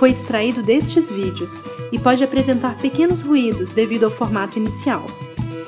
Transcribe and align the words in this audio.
foi 0.00 0.12
extraído 0.12 0.62
destes 0.62 1.10
vídeos 1.10 1.62
e 1.92 1.98
pode 1.98 2.24
apresentar 2.24 2.74
pequenos 2.78 3.20
ruídos 3.20 3.70
devido 3.70 4.04
ao 4.04 4.10
formato 4.10 4.58
inicial. 4.58 5.04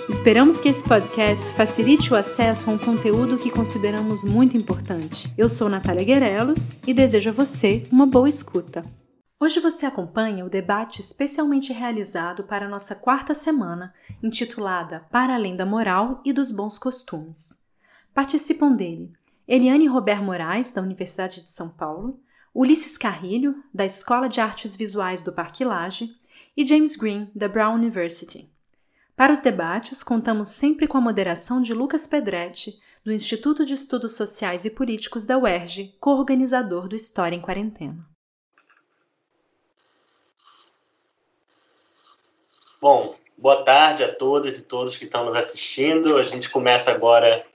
Esperamos 0.08 0.58
que 0.58 0.70
esse 0.70 0.82
podcast 0.82 1.52
facilite 1.52 2.10
o 2.10 2.16
acesso 2.16 2.70
a 2.70 2.72
um 2.72 2.78
conteúdo 2.78 3.36
que 3.36 3.50
consideramos 3.50 4.24
muito 4.24 4.56
importante. 4.56 5.30
Eu 5.36 5.50
sou 5.50 5.68
Natália 5.68 6.02
Guerelos 6.02 6.80
e 6.88 6.94
desejo 6.94 7.28
a 7.28 7.32
você 7.34 7.82
uma 7.92 8.06
boa 8.06 8.26
escuta. 8.26 8.82
Hoje 9.38 9.60
você 9.60 9.84
acompanha 9.84 10.46
o 10.46 10.50
debate 10.50 11.02
especialmente 11.02 11.70
realizado 11.70 12.44
para 12.44 12.64
a 12.64 12.70
nossa 12.70 12.94
quarta 12.94 13.34
semana, 13.34 13.92
intitulada 14.22 15.00
Para 15.10 15.34
Além 15.34 15.56
da 15.56 15.66
Moral 15.66 16.22
e 16.24 16.32
dos 16.32 16.50
Bons 16.50 16.78
Costumes. 16.78 17.58
Participam 18.14 18.72
dele 18.72 19.12
Eliane 19.46 19.86
Robert 19.86 20.22
Moraes, 20.22 20.72
da 20.72 20.80
Universidade 20.80 21.42
de 21.42 21.50
São 21.50 21.68
Paulo, 21.68 22.18
Ulisses 22.54 22.98
Carrilho, 22.98 23.64
da 23.72 23.84
Escola 23.84 24.28
de 24.28 24.38
Artes 24.38 24.76
Visuais 24.76 25.22
do 25.22 25.32
Parque 25.32 25.64
Lage, 25.64 26.14
e 26.54 26.66
James 26.66 26.96
Green, 26.96 27.30
da 27.34 27.48
Brown 27.48 27.74
University. 27.74 28.52
Para 29.16 29.32
os 29.32 29.40
debates, 29.40 30.02
contamos 30.02 30.50
sempre 30.50 30.86
com 30.86 30.98
a 30.98 31.00
moderação 31.00 31.62
de 31.62 31.72
Lucas 31.72 32.06
Pedretti, 32.06 32.78
do 33.02 33.10
Instituto 33.10 33.64
de 33.64 33.72
Estudos 33.72 34.16
Sociais 34.16 34.66
e 34.66 34.70
Políticos 34.70 35.24
da 35.24 35.38
UERJ, 35.38 35.96
co-organizador 35.98 36.88
do 36.88 36.94
História 36.94 37.34
em 37.34 37.40
Quarentena. 37.40 38.06
Bom, 42.78 43.14
boa 43.38 43.64
tarde 43.64 44.04
a 44.04 44.14
todas 44.14 44.58
e 44.58 44.64
todos 44.64 44.94
que 44.94 45.06
estão 45.06 45.24
nos 45.24 45.34
assistindo. 45.34 46.18
A 46.18 46.22
gente 46.22 46.50
começa 46.50 46.90
agora 46.90 47.46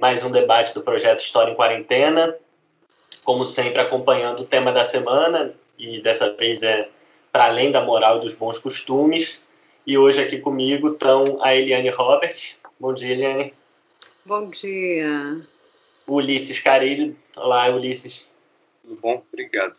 mais 0.00 0.24
um 0.24 0.30
debate 0.30 0.72
do 0.72 0.82
projeto 0.82 1.18
História 1.18 1.52
em 1.52 1.56
Quarentena 1.56 2.34
como 3.28 3.44
sempre, 3.44 3.82
acompanhando 3.82 4.40
o 4.40 4.46
tema 4.46 4.72
da 4.72 4.84
semana, 4.84 5.54
e 5.78 6.00
dessa 6.00 6.34
vez 6.34 6.62
é 6.62 6.88
para 7.30 7.44
além 7.44 7.70
da 7.70 7.84
moral 7.84 8.16
e 8.16 8.20
dos 8.22 8.34
bons 8.34 8.58
costumes. 8.58 9.42
E 9.86 9.98
hoje 9.98 10.22
aqui 10.22 10.38
comigo 10.38 10.92
estão 10.92 11.36
a 11.42 11.54
Eliane 11.54 11.90
Robert. 11.90 12.34
Bom 12.80 12.94
dia, 12.94 13.12
Eliane. 13.12 13.52
Bom 14.24 14.48
dia. 14.48 15.42
Ulisses 16.06 16.58
Carilho. 16.58 17.14
Olá, 17.36 17.68
Ulisses. 17.68 18.32
Tudo 18.82 18.98
bom? 18.98 19.22
Obrigado. 19.30 19.74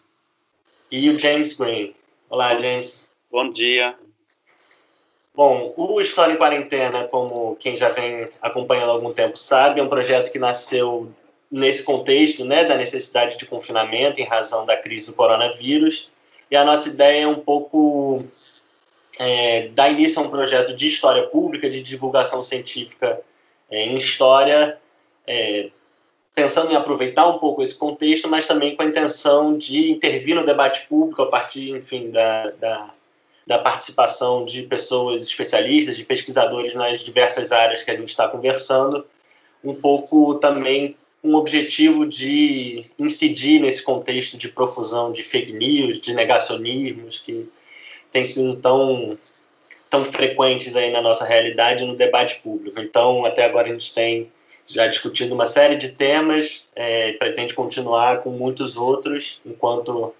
E 0.92 1.10
o 1.10 1.18
James 1.18 1.56
Green. 1.56 1.96
Olá, 2.30 2.56
James. 2.56 3.14
Bom 3.32 3.52
dia. 3.52 3.98
Bom, 5.34 5.74
o 5.76 6.00
História 6.00 6.34
em 6.34 6.38
Quarentena, 6.38 7.06
como 7.06 7.56
quem 7.56 7.76
já 7.76 7.90
vem 7.90 8.26
acompanhando 8.44 8.92
há 8.92 8.94
algum 8.94 9.12
tempo 9.12 9.36
sabe, 9.36 9.80
é 9.80 9.84
um 9.84 9.90
projeto 9.90 10.32
que 10.32 10.38
nasceu 10.38 11.12
nesse 11.52 11.84
contexto 11.84 12.46
né, 12.46 12.64
da 12.64 12.76
necessidade 12.76 13.38
de 13.38 13.46
confinamento 13.46 14.22
em 14.22 14.26
razão 14.26 14.66
da 14.66 14.78
crise 14.78 15.12
do 15.12 15.16
coronavírus. 15.16 16.10
E 16.50 16.56
a 16.56 16.64
nossa 16.64 16.90
ideia 16.90 17.24
é 17.24 17.28
um 17.28 17.40
pouco 17.40 18.24
é, 19.20 19.68
dar 19.70 19.90
início 19.90 20.22
a 20.22 20.26
um 20.26 20.30
projeto 20.30 20.76
de 20.76 20.88
história 20.88 21.28
pública, 21.28 21.70
de 21.70 21.82
divulgação 21.82 22.44
científica 22.44 23.20
é, 23.70 23.84
em 23.84 23.98
história, 23.98 24.78
é, 25.28 25.70
pensando 26.34 26.72
em 26.72 26.76
aproveitar 26.76 27.28
um 27.28 27.38
pouco 27.38 27.62
esse 27.62 27.76
contexto, 27.76 28.30
mas 28.30 28.48
também 28.48 28.76
com 28.76 28.84
a 28.84 28.86
intenção 28.86 29.58
de 29.58 29.92
intervir 29.92 30.36
no 30.36 30.46
debate 30.46 30.88
público 30.88 31.22
a 31.22 31.28
partir, 31.28 31.72
enfim, 31.72 32.10
da, 32.10 32.52
da, 32.52 32.94
da 33.46 33.60
participação 33.60 34.46
de 34.46 34.64
pessoas 34.64 35.24
especialistas, 35.24 35.98
de 35.98 36.06
pesquisadores 36.06 36.74
nas 36.74 37.02
diversas 37.02 37.52
áreas 37.52 37.84
que 37.84 37.92
a 37.92 37.96
gente 37.96 38.10
está 38.10 38.28
conversando, 38.28 39.06
um 39.64 39.76
pouco 39.76 40.36
também 40.36 40.96
um 41.24 41.36
objetivo 41.36 42.06
de 42.06 42.86
incidir 42.98 43.60
nesse 43.60 43.84
contexto 43.84 44.38
de 44.38 44.50
profusão 44.50 45.12
de 45.12 45.24
fake 45.24 45.54
news, 45.54 46.00
de 46.00 46.14
negacionismos 46.14 47.20
que 47.20 47.48
têm 48.12 48.24
sido 48.24 48.56
tão 48.56 49.18
tão 49.90 50.06
frequentes 50.06 50.76
aí 50.76 50.92
na 50.92 51.02
nossa 51.02 51.26
realidade 51.26 51.84
no 51.84 51.96
debate 51.96 52.42
público. 52.44 52.80
Então, 52.80 53.26
até 53.26 53.44
agora 53.44 53.68
a 53.68 53.72
gente 53.72 53.94
tem 53.94 54.32
já 54.68 54.86
discutido 54.86 55.34
uma 55.34 55.48
série 55.48 55.78
de 55.78 55.90
temas, 55.94 56.68
é, 56.76 57.14
pretende 57.14 57.56
continuar 57.56 58.22
com 58.22 58.30
muitos 58.30 58.78
outros 58.78 59.42
enquanto 59.44 60.14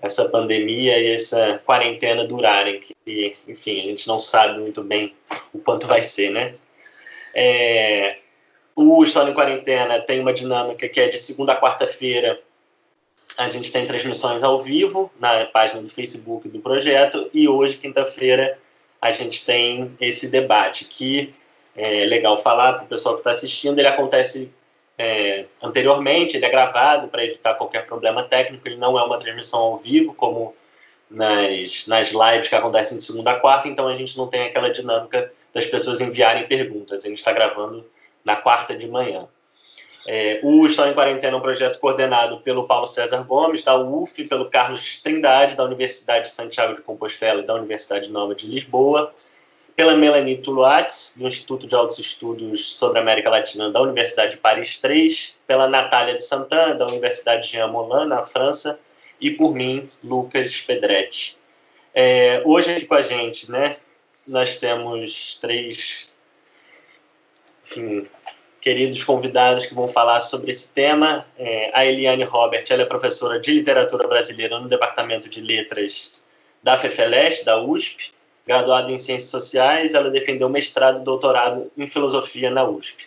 essa 0.00 0.28
pandemia 0.28 0.96
e 0.98 1.12
essa 1.12 1.60
quarentena 1.64 2.24
durarem, 2.24 2.80
que, 3.04 3.34
enfim, 3.48 3.80
a 3.80 3.84
gente 3.86 4.06
não 4.06 4.20
sabe 4.20 4.60
muito 4.60 4.84
bem 4.84 5.12
o 5.52 5.58
quanto 5.58 5.88
vai 5.88 6.02
ser, 6.02 6.30
né? 6.30 6.54
É, 7.34 8.18
o 8.74 9.02
História 9.02 9.30
em 9.30 9.34
Quarentena 9.34 10.00
tem 10.00 10.20
uma 10.20 10.32
dinâmica 10.32 10.88
que 10.88 11.00
é 11.00 11.08
de 11.08 11.18
segunda 11.18 11.52
a 11.52 11.60
quarta-feira. 11.60 12.40
A 13.38 13.48
gente 13.48 13.72
tem 13.72 13.86
transmissões 13.86 14.42
ao 14.42 14.58
vivo 14.58 15.10
na 15.18 15.44
página 15.46 15.82
do 15.82 15.88
Facebook 15.88 16.48
do 16.48 16.60
projeto 16.60 17.30
e 17.32 17.48
hoje, 17.48 17.76
quinta-feira, 17.76 18.58
a 19.00 19.10
gente 19.10 19.44
tem 19.44 19.96
esse 20.00 20.30
debate 20.30 20.86
que 20.86 21.34
é 21.76 22.04
legal 22.04 22.36
falar 22.36 22.74
para 22.74 22.84
o 22.84 22.88
pessoal 22.88 23.14
que 23.14 23.20
está 23.20 23.30
assistindo. 23.30 23.78
Ele 23.78 23.88
acontece 23.88 24.52
é, 24.96 25.46
anteriormente, 25.62 26.36
ele 26.36 26.44
é 26.44 26.50
gravado 26.50 27.08
para 27.08 27.24
evitar 27.24 27.54
qualquer 27.54 27.86
problema 27.86 28.22
técnico. 28.22 28.66
Ele 28.66 28.76
não 28.76 28.98
é 28.98 29.02
uma 29.02 29.18
transmissão 29.18 29.60
ao 29.60 29.76
vivo 29.76 30.14
como 30.14 30.54
nas, 31.10 31.86
nas 31.86 32.12
lives 32.12 32.48
que 32.48 32.54
acontecem 32.54 32.98
de 32.98 33.04
segunda 33.04 33.32
a 33.32 33.40
quarta, 33.40 33.68
então 33.68 33.88
a 33.88 33.94
gente 33.94 34.16
não 34.16 34.26
tem 34.26 34.44
aquela 34.44 34.70
dinâmica 34.70 35.32
das 35.52 35.66
pessoas 35.66 36.00
enviarem 36.00 36.46
perguntas. 36.46 37.04
A 37.04 37.08
gente 37.08 37.18
está 37.18 37.32
gravando 37.32 37.84
na 38.24 38.36
quarta 38.36 38.76
de 38.76 38.88
manhã. 38.88 39.28
É, 40.06 40.40
o 40.42 40.66
História 40.66 40.90
em 40.90 40.94
Quarentena 40.94 41.34
é 41.34 41.38
um 41.38 41.42
projeto 41.42 41.78
coordenado 41.78 42.38
pelo 42.40 42.66
Paulo 42.66 42.86
César 42.86 43.22
Gomes, 43.22 43.62
da 43.62 43.78
UF, 43.78 44.22
pelo 44.28 44.50
Carlos 44.50 45.00
Trindade, 45.02 45.56
da 45.56 45.64
Universidade 45.64 46.26
de 46.26 46.32
Santiago 46.32 46.74
de 46.74 46.82
Compostela 46.82 47.40
e 47.40 47.46
da 47.46 47.54
Universidade 47.54 48.10
Nova 48.10 48.34
de 48.34 48.46
Lisboa, 48.46 49.14
pela 49.74 49.96
Melanie 49.96 50.36
Tuluatz, 50.36 51.14
do 51.16 51.26
Instituto 51.26 51.66
de 51.66 51.74
Altos 51.74 51.98
Estudos 51.98 52.78
sobre 52.78 52.98
América 52.98 53.30
Latina 53.30 53.70
da 53.70 53.80
Universidade 53.80 54.32
de 54.32 54.36
Paris 54.36 54.80
III, 54.82 55.08
pela 55.46 55.68
Natália 55.68 56.14
de 56.14 56.22
Santana, 56.22 56.74
da 56.74 56.86
Universidade 56.86 57.50
Jean 57.50 57.68
Moulin, 57.68 58.06
na 58.06 58.22
França, 58.22 58.78
e 59.20 59.30
por 59.30 59.54
mim, 59.54 59.88
Lucas 60.04 60.60
Pedretti. 60.60 61.38
É, 61.94 62.42
hoje 62.44 62.72
aqui 62.72 62.86
com 62.86 62.94
a 62.94 63.02
gente, 63.02 63.50
né, 63.50 63.76
nós 64.28 64.58
temos 64.58 65.38
três 65.40 66.12
enfim, 67.64 68.06
queridos 68.60 69.02
convidados 69.04 69.66
que 69.66 69.74
vão 69.74 69.86
falar 69.88 70.20
sobre 70.20 70.50
esse 70.50 70.72
tema. 70.72 71.26
É, 71.38 71.70
a 71.74 71.84
Eliane 71.84 72.24
Robert, 72.24 72.64
ela 72.70 72.82
é 72.82 72.86
professora 72.86 73.38
de 73.38 73.52
literatura 73.52 74.06
brasileira 74.06 74.58
no 74.58 74.68
Departamento 74.68 75.28
de 75.28 75.40
Letras 75.40 76.20
da 76.62 76.76
FEFELEST, 76.76 77.44
da 77.44 77.60
USP, 77.60 78.12
graduada 78.46 78.90
em 78.90 78.98
Ciências 78.98 79.30
Sociais, 79.30 79.94
ela 79.94 80.10
defendeu 80.10 80.48
mestrado 80.48 81.00
e 81.00 81.04
doutorado 81.04 81.70
em 81.76 81.86
Filosofia 81.86 82.50
na 82.50 82.66
USP. 82.66 83.06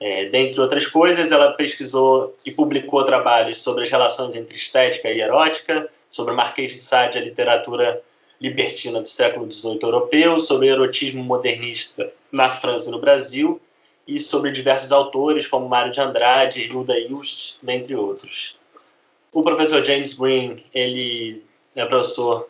É, 0.00 0.26
dentre 0.26 0.60
outras 0.60 0.86
coisas, 0.86 1.30
ela 1.30 1.52
pesquisou 1.52 2.36
e 2.44 2.50
publicou 2.50 3.04
trabalhos 3.04 3.62
sobre 3.62 3.84
as 3.84 3.90
relações 3.90 4.34
entre 4.34 4.56
estética 4.56 5.08
e 5.10 5.20
erótica, 5.20 5.88
sobre 6.10 6.34
Marquês 6.34 6.72
de 6.72 6.78
Sade, 6.78 7.18
a 7.18 7.20
literatura 7.20 8.02
libertina 8.40 9.00
do 9.00 9.08
século 9.08 9.50
XVIII 9.50 9.78
europeu, 9.80 10.40
sobre 10.40 10.68
erotismo 10.68 11.22
modernista 11.22 12.12
na 12.32 12.50
França 12.50 12.88
e 12.88 12.92
no 12.92 12.98
Brasil, 12.98 13.60
e 14.06 14.18
sobre 14.18 14.50
diversos 14.50 14.92
autores, 14.92 15.46
como 15.46 15.68
Mário 15.68 15.92
de 15.92 16.00
Andrade, 16.00 16.68
Hilda 16.68 16.98
Ilst, 16.98 17.56
dentre 17.62 17.94
outros. 17.94 18.56
O 19.32 19.42
professor 19.42 19.84
James 19.84 20.12
Green, 20.14 20.62
ele 20.74 21.42
é 21.74 21.86
professor 21.86 22.48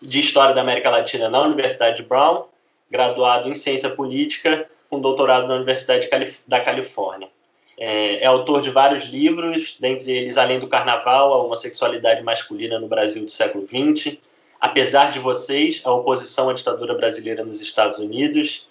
de 0.00 0.20
História 0.20 0.54
da 0.54 0.60
América 0.60 0.90
Latina 0.90 1.28
na 1.28 1.42
Universidade 1.42 1.98
de 1.98 2.02
Brown, 2.04 2.44
graduado 2.90 3.48
em 3.48 3.54
Ciência 3.54 3.90
Política, 3.90 4.68
com 4.88 5.00
doutorado 5.00 5.46
na 5.48 5.54
Universidade 5.54 6.08
da 6.46 6.60
Califórnia. 6.60 7.28
É, 7.76 8.22
é, 8.22 8.26
autor 8.26 8.60
de 8.60 8.70
vários 8.70 9.04
livros, 9.04 9.76
dentre 9.80 10.12
eles 10.12 10.38
Além 10.38 10.60
do 10.60 10.68
Carnaval, 10.68 11.32
a 11.32 11.42
homossexualidade 11.42 12.22
masculina 12.22 12.78
no 12.78 12.86
Brasil 12.86 13.24
do 13.24 13.30
século 13.30 13.64
XX, 13.64 14.16
Apesar 14.60 15.10
de 15.10 15.18
Vocês, 15.18 15.82
a 15.84 15.92
oposição 15.92 16.48
à 16.48 16.54
ditadura 16.54 16.94
brasileira 16.94 17.44
nos 17.44 17.60
Estados 17.60 17.98
Unidos, 17.98 18.66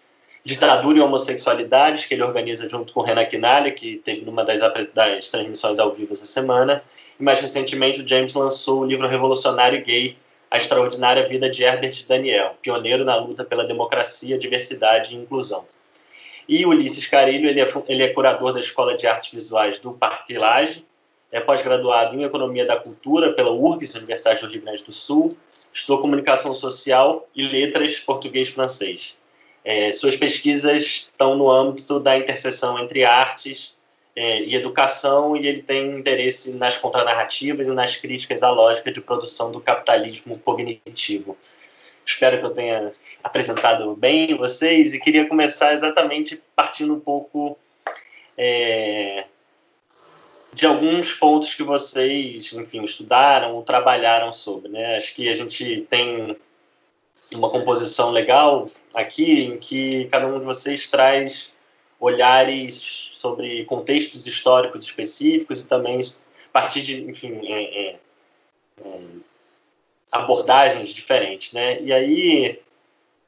Ditadura 0.46 0.98
e 0.98 1.02
Homossexualidade, 1.02 2.06
que 2.06 2.14
ele 2.14 2.24
organiza 2.24 2.68
junto 2.68 2.92
com 2.92 3.02
Renan 3.02 3.24
Quinalha, 3.24 3.72
que 3.72 3.96
teve 4.04 4.26
numa 4.26 4.44
das, 4.44 4.60
das 4.94 5.30
transmissões 5.30 5.80
ao 5.80 5.94
vivo 5.94 6.12
essa 6.12 6.26
semana. 6.26 6.84
E 7.18 7.24
mais 7.24 7.40
recentemente, 7.40 8.02
o 8.02 8.08
James 8.08 8.34
lançou 8.34 8.82
o 8.82 8.86
livro 8.86 9.08
revolucionário 9.08 9.82
gay, 9.82 10.18
A 10.52 10.58
Extraordinária 10.58 11.26
Vida 11.30 11.50
de 11.50 11.64
Herbert 11.64 12.06
Daniel, 12.10 12.58
pioneiro 12.62 13.06
na 13.06 13.16
luta 13.16 13.46
pela 13.46 13.64
democracia, 13.64 14.38
diversidade 14.38 15.16
e 15.16 15.18
inclusão. 15.18 15.66
E 16.48 16.66
Ulisses 16.66 17.08
Carilho, 17.08 17.50
ele 17.50 17.62
é, 17.62 17.66
ele 17.88 18.04
é 18.04 18.10
curador 18.10 18.52
da 18.52 18.60
Escola 18.60 18.98
de 18.98 19.08
Artes 19.08 19.32
Visuais 19.34 19.80
do 19.80 19.94
Parque 19.94 20.38
Lage, 20.38 20.86
é 21.32 21.40
pós-graduado 21.40 22.16
em 22.16 22.24
Economia 22.24 22.66
da 22.66 22.76
Cultura 22.76 23.32
pela 23.32 23.52
URGS, 23.52 23.96
Universidade 23.96 24.42
do 24.42 24.48
Rio 24.48 24.62
Grande 24.62 24.84
do 24.84 24.92
Sul, 24.92 25.30
estudou 25.74 26.02
Comunicação 26.02 26.54
Social 26.54 27.28
e 27.34 27.48
Letras 27.48 27.98
Português-Francês. 27.98 29.18
É, 29.64 29.92
suas 29.92 30.16
pesquisas 30.16 30.84
estão 30.84 31.36
no 31.36 31.50
âmbito 31.50 32.00
da 32.00 32.18
interseção 32.18 32.78
entre 32.80 33.06
artes 33.06 33.76
é, 34.16 34.42
e 34.42 34.56
educação, 34.56 35.36
e 35.36 35.48
ele 35.48 35.62
tem 35.62 35.98
interesse 35.98 36.54
nas 36.56 36.78
contranarrativas 36.78 37.68
e 37.68 37.72
nas 37.72 37.96
críticas 37.96 38.44
à 38.44 38.52
lógica 38.52 38.92
de 38.92 39.02
produção 39.02 39.52
do 39.52 39.62
capitalismo 39.62 40.38
cognitivo. 40.40 41.38
Espero 42.06 42.40
que 42.40 42.46
eu 42.46 42.50
tenha 42.50 42.92
apresentado 43.24 43.96
bem 43.96 44.36
vocês 44.36 44.94
e 44.94 45.00
queria 45.00 45.28
começar 45.28 45.74
exatamente 45.74 46.42
partindo 46.54 46.94
um 46.94 47.00
pouco 47.00 47.58
é, 48.38 49.24
de 50.54 50.66
alguns 50.66 51.14
pontos 51.14 51.56
que 51.56 51.64
vocês, 51.64 52.52
enfim, 52.54 52.84
estudaram 52.84 53.56
ou 53.56 53.64
trabalharam 53.64 54.32
sobre, 54.34 54.70
né? 54.70 54.98
Acho 54.98 55.16
que 55.16 55.30
a 55.30 55.36
gente 55.36 55.82
tem 55.90 56.36
uma 57.36 57.50
composição 57.50 58.12
legal 58.12 58.66
aqui 58.94 59.44
em 59.44 59.58
que 59.58 60.06
cada 60.06 60.28
um 60.28 60.40
de 60.40 60.46
vocês 60.46 60.88
traz 60.88 61.52
olhares 62.00 63.10
sobre 63.14 63.64
contextos 63.66 64.28
históricos 64.28 64.84
específicos 64.84 65.62
e 65.62 65.68
também 65.68 66.00
a 66.00 66.52
partir 66.52 66.82
de, 66.82 67.02
enfim, 67.02 67.40
é, 67.48 67.64
é, 67.64 67.96
é, 68.84 69.00
abordagens 70.12 70.90
diferentes, 70.90 71.54
né? 71.54 71.82
E 71.82 71.94
aí 71.94 72.60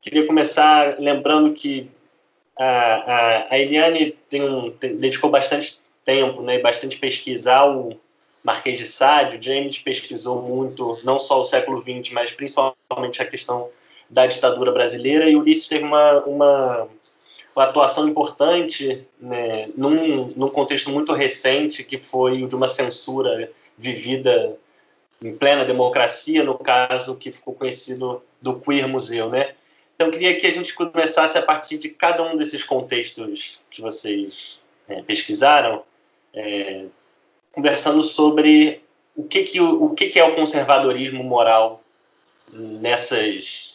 queria 0.02 0.28
começar 0.28 1.00
lembrando 1.00 1.54
que 1.54 1.90
a, 2.58 2.66
a, 2.66 3.54
a 3.54 3.60
Eliane 3.60 4.12
tem 4.30 4.44
um, 4.44 4.72
tem, 4.72 4.98
dedicou 4.98 5.30
bastante 5.30 5.80
tempo, 6.04 6.42
né, 6.42 6.60
bastante 6.60 6.98
pesquisa 6.98 7.54
ao 7.54 7.98
Marquês 8.44 8.78
de 8.78 8.86
Sade, 8.86 9.38
o 9.38 9.42
James 9.42 9.80
pesquisou 9.80 10.42
muito, 10.44 11.00
não 11.04 11.18
só 11.18 11.42
o 11.42 11.44
século 11.44 11.80
XX, 11.80 12.12
mas 12.12 12.31
principalmente 12.31 13.19
a 13.19 13.25
questão 13.25 13.69
da 14.10 14.25
ditadura 14.28 14.72
brasileira, 14.72 15.30
e 15.30 15.36
Ulisses 15.36 15.68
teve 15.68 15.84
uma, 15.84 16.24
uma, 16.25 16.88
uma 17.56 17.63
atuação 17.63 18.07
importante 18.07 19.06
né, 19.19 19.66
num, 19.75 20.28
num 20.36 20.50
contexto 20.50 20.92
muito 20.92 21.13
recente, 21.13 21.84
que 21.84 22.00
foi 22.00 22.44
o 22.44 22.48
de 22.48 22.56
uma 22.56 22.68
censura 22.68 23.52
vivida 23.78 24.57
em 25.22 25.36
plena 25.36 25.66
democracia, 25.66 26.44
no 26.44 26.57
caso 26.57 27.18
que 27.18 27.31
ficou 27.31 27.54
conhecido 27.54 28.22
do 28.42 28.60
Queer 28.60 28.88
Museu, 28.88 29.30
né? 29.30 29.54
Então, 29.96 30.08
eu 30.08 30.12
queria 30.12 30.40
que 30.40 30.46
a 30.46 30.51
gente 30.51 30.74
começasse 30.74 31.38
a 31.38 31.42
partir 31.42 31.78
de 31.78 31.90
cada 31.90 32.22
um 32.22 32.36
desses 32.36 32.63
contextos 32.63 33.62
que 33.72 33.81
vocês 33.81 34.60
é, 34.90 35.01
pesquisaram, 35.01 35.84
é, 36.34 36.86
conversando 37.51 38.04
sobre 38.04 38.81
o 39.16 39.24
que, 39.24 39.44
que, 39.44 39.62
o, 39.62 39.86
o 39.86 39.90
que, 39.96 40.10
que 40.10 40.19
é 40.19 40.24
o 40.25 40.36
conservadorismo 40.36 41.24
moral 41.24 41.81
nessas, 42.51 43.75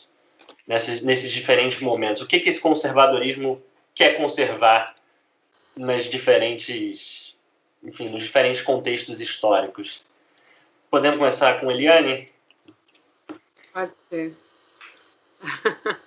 nessas, 0.67 1.03
nesses 1.03 1.33
diferentes 1.33 1.81
momentos. 1.81 2.23
O 2.23 2.27
que, 2.27 2.41
que 2.41 2.49
esse 2.49 2.61
conservadorismo 2.61 3.63
quer 3.95 4.17
conservar 4.17 4.95
nas 5.77 6.05
diferentes, 6.05 7.35
enfim, 7.83 8.09
nos 8.09 8.23
diferentes 8.23 8.63
contextos 8.63 9.21
históricos. 9.21 10.03
Podemos 10.91 11.19
começar 11.19 11.61
com 11.61 11.71
Eliane? 11.71 12.27
Pode 13.73 13.93
ser. 14.09 14.35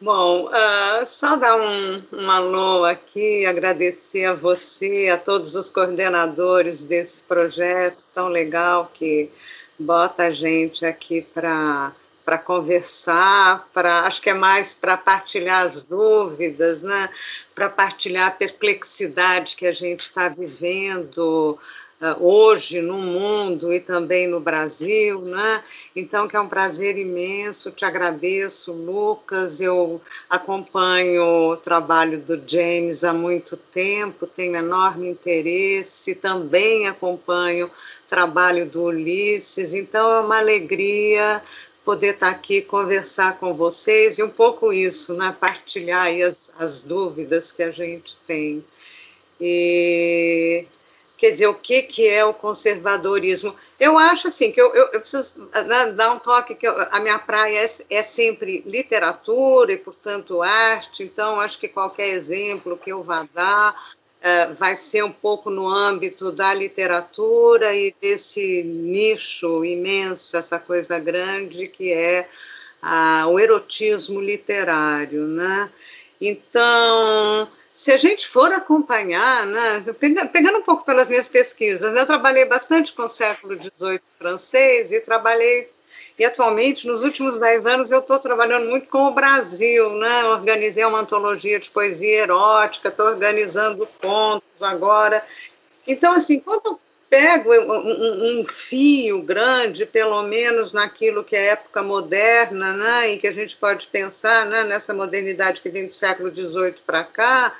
Bom, 0.00 0.46
uh, 0.46 1.06
só 1.06 1.36
dar 1.36 1.60
um, 1.60 2.02
um 2.12 2.30
alô 2.30 2.84
aqui, 2.84 3.44
agradecer 3.44 4.24
a 4.24 4.34
você, 4.34 5.08
a 5.08 5.18
todos 5.18 5.54
os 5.54 5.68
coordenadores 5.68 6.84
desse 6.84 7.22
projeto 7.22 8.08
tão 8.14 8.28
legal 8.28 8.90
que 8.94 9.30
bota 9.78 10.24
a 10.24 10.30
gente 10.30 10.86
aqui 10.86 11.22
para 11.22 11.92
para 12.28 12.36
conversar, 12.36 13.66
para 13.72 14.00
acho 14.00 14.20
que 14.20 14.28
é 14.28 14.34
mais 14.34 14.74
para 14.74 14.98
partilhar 14.98 15.64
as 15.64 15.82
dúvidas, 15.82 16.82
né? 16.82 17.08
Para 17.54 17.70
partilhar 17.70 18.28
a 18.28 18.30
perplexidade 18.30 19.56
que 19.56 19.66
a 19.66 19.72
gente 19.72 20.00
está 20.00 20.28
vivendo, 20.28 21.58
ah, 22.02 22.18
hoje 22.20 22.82
no 22.82 22.98
mundo 22.98 23.72
e 23.72 23.80
também 23.80 24.28
no 24.28 24.40
Brasil, 24.40 25.22
né? 25.22 25.64
Então 25.96 26.28
que 26.28 26.36
é 26.36 26.40
um 26.40 26.48
prazer 26.48 26.98
imenso, 26.98 27.70
te 27.70 27.86
agradeço, 27.86 28.72
Lucas. 28.72 29.62
Eu 29.62 29.98
acompanho 30.28 31.52
o 31.52 31.56
trabalho 31.56 32.20
do 32.20 32.38
James 32.46 33.04
há 33.04 33.14
muito 33.14 33.56
tempo, 33.56 34.26
tenho 34.26 34.54
enorme 34.54 35.08
interesse, 35.08 36.14
também 36.14 36.86
acompanho 36.86 37.68
o 37.68 37.70
trabalho 38.06 38.66
do 38.66 38.82
Ulisses, 38.82 39.72
então 39.72 40.14
é 40.14 40.20
uma 40.20 40.38
alegria 40.38 41.42
poder 41.88 42.12
estar 42.12 42.28
aqui 42.28 42.60
conversar 42.60 43.38
com 43.38 43.54
vocês 43.54 44.18
e 44.18 44.22
um 44.22 44.28
pouco 44.28 44.74
isso, 44.74 45.14
né? 45.14 45.34
Partilhar 45.40 46.08
as, 46.20 46.52
as 46.58 46.82
dúvidas 46.82 47.50
que 47.50 47.62
a 47.62 47.70
gente 47.70 48.18
tem. 48.26 48.62
E 49.40 50.66
quer 51.16 51.30
dizer, 51.30 51.46
o 51.46 51.54
que, 51.54 51.80
que 51.80 52.06
é 52.06 52.22
o 52.22 52.34
conservadorismo. 52.34 53.56
Eu 53.80 53.96
acho 53.96 54.28
assim 54.28 54.52
que 54.52 54.60
eu, 54.60 54.74
eu, 54.74 54.88
eu 54.92 55.00
preciso 55.00 55.48
né, 55.66 55.86
dar 55.92 56.12
um 56.12 56.18
toque 56.18 56.54
que 56.54 56.68
eu, 56.68 56.78
a 56.90 57.00
minha 57.00 57.18
praia 57.18 57.64
é, 57.64 57.68
é, 57.88 58.02
sempre 58.02 58.62
literatura 58.66 59.72
e, 59.72 59.78
portanto, 59.78 60.42
arte, 60.42 61.02
então 61.02 61.40
acho 61.40 61.58
que 61.58 61.68
qualquer 61.68 62.08
exemplo 62.08 62.76
que 62.76 62.92
eu 62.92 63.02
vá 63.02 63.26
dar 63.32 63.74
é, 64.20 64.46
vai 64.46 64.74
ser 64.76 65.04
um 65.04 65.12
pouco 65.12 65.50
no 65.50 65.68
âmbito 65.68 66.32
da 66.32 66.52
literatura 66.52 67.74
e 67.74 67.94
desse 68.00 68.62
nicho 68.62 69.64
imenso, 69.64 70.36
essa 70.36 70.58
coisa 70.58 70.98
grande 70.98 71.68
que 71.68 71.92
é 71.92 72.28
o 73.28 73.38
erotismo 73.40 74.20
literário, 74.20 75.22
né? 75.26 75.70
Então, 76.20 77.48
se 77.74 77.92
a 77.92 77.96
gente 77.96 78.26
for 78.26 78.52
acompanhar, 78.52 79.46
né, 79.46 79.84
pegando 80.32 80.58
um 80.58 80.62
pouco 80.62 80.84
pelas 80.84 81.08
minhas 81.08 81.28
pesquisas, 81.28 81.92
né, 81.92 82.00
eu 82.00 82.06
trabalhei 82.06 82.44
bastante 82.44 82.92
com 82.92 83.02
o 83.04 83.08
século 83.08 83.56
XVIII 83.60 84.00
francês 84.18 84.92
e 84.92 85.00
trabalhei, 85.00 85.70
e 86.18 86.24
atualmente, 86.24 86.86
nos 86.86 87.04
últimos 87.04 87.38
dez 87.38 87.64
anos, 87.64 87.92
eu 87.92 88.00
estou 88.00 88.18
trabalhando 88.18 88.68
muito 88.68 88.88
com 88.88 89.06
o 89.06 89.14
Brasil, 89.14 89.90
né, 89.90 90.24
organizei 90.24 90.84
uma 90.84 91.00
antologia 91.00 91.60
de 91.60 91.70
poesia 91.70 92.22
erótica, 92.22 92.88
estou 92.88 93.06
organizando 93.06 93.88
contos 94.02 94.62
agora. 94.62 95.24
Então, 95.86 96.12
assim, 96.12 96.40
quando 96.40 96.78
pego 97.08 97.54
um, 97.54 98.40
um, 98.40 98.44
fio 98.44 99.22
grande, 99.22 99.86
pelo 99.86 100.22
menos 100.24 100.72
naquilo 100.72 101.22
que 101.22 101.36
é 101.36 101.50
época 101.50 101.84
moderna, 101.84 102.72
né, 102.72 103.12
e 103.12 103.18
que 103.18 103.28
a 103.28 103.32
gente 103.32 103.56
pode 103.56 103.86
pensar 103.86 104.44
né, 104.44 104.64
nessa 104.64 104.92
modernidade 104.92 105.60
que 105.60 105.70
vem 105.70 105.86
do 105.86 105.94
século 105.94 106.34
XVIII 106.34 106.74
para 106.84 107.04
cá, 107.04 107.54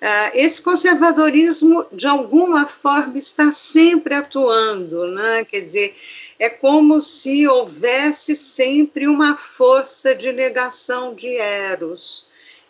uh, 0.00 0.30
esse 0.34 0.60
conservadorismo, 0.60 1.86
de 1.90 2.06
alguma 2.06 2.66
forma, 2.66 3.16
está 3.16 3.50
sempre 3.50 4.14
atuando, 4.14 5.06
né, 5.06 5.44
quer 5.44 5.60
dizer, 5.60 5.96
é 6.38 6.48
como 6.48 7.00
se 7.00 7.46
houvesse 7.46 8.34
sempre 8.34 9.06
uma 9.06 9.36
força 9.36 10.14
de 10.14 10.32
negação 10.32 11.14
de 11.14 11.36
Eros. 11.36 12.26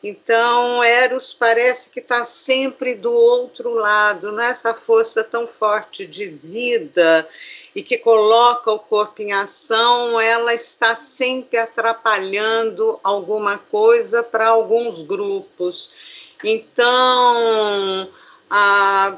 Então, 0.06 0.84
Eros 0.84 1.32
parece 1.32 1.88
que 1.88 1.98
está 1.98 2.26
sempre 2.26 2.94
do 2.94 3.10
outro 3.10 3.72
lado, 3.72 4.32
nessa 4.32 4.70
é 4.70 4.74
força 4.74 5.24
tão 5.24 5.46
forte 5.46 6.04
de 6.04 6.26
vida 6.26 7.26
e 7.74 7.82
que 7.82 7.96
coloca 7.96 8.70
o 8.70 8.78
corpo 8.78 9.22
em 9.22 9.32
ação, 9.32 10.20
ela 10.20 10.52
está 10.52 10.94
sempre 10.94 11.56
atrapalhando 11.56 13.00
alguma 13.02 13.56
coisa 13.56 14.22
para 14.22 14.48
alguns 14.48 15.00
grupos. 15.00 16.34
Então, 16.44 18.06
a 18.50 19.16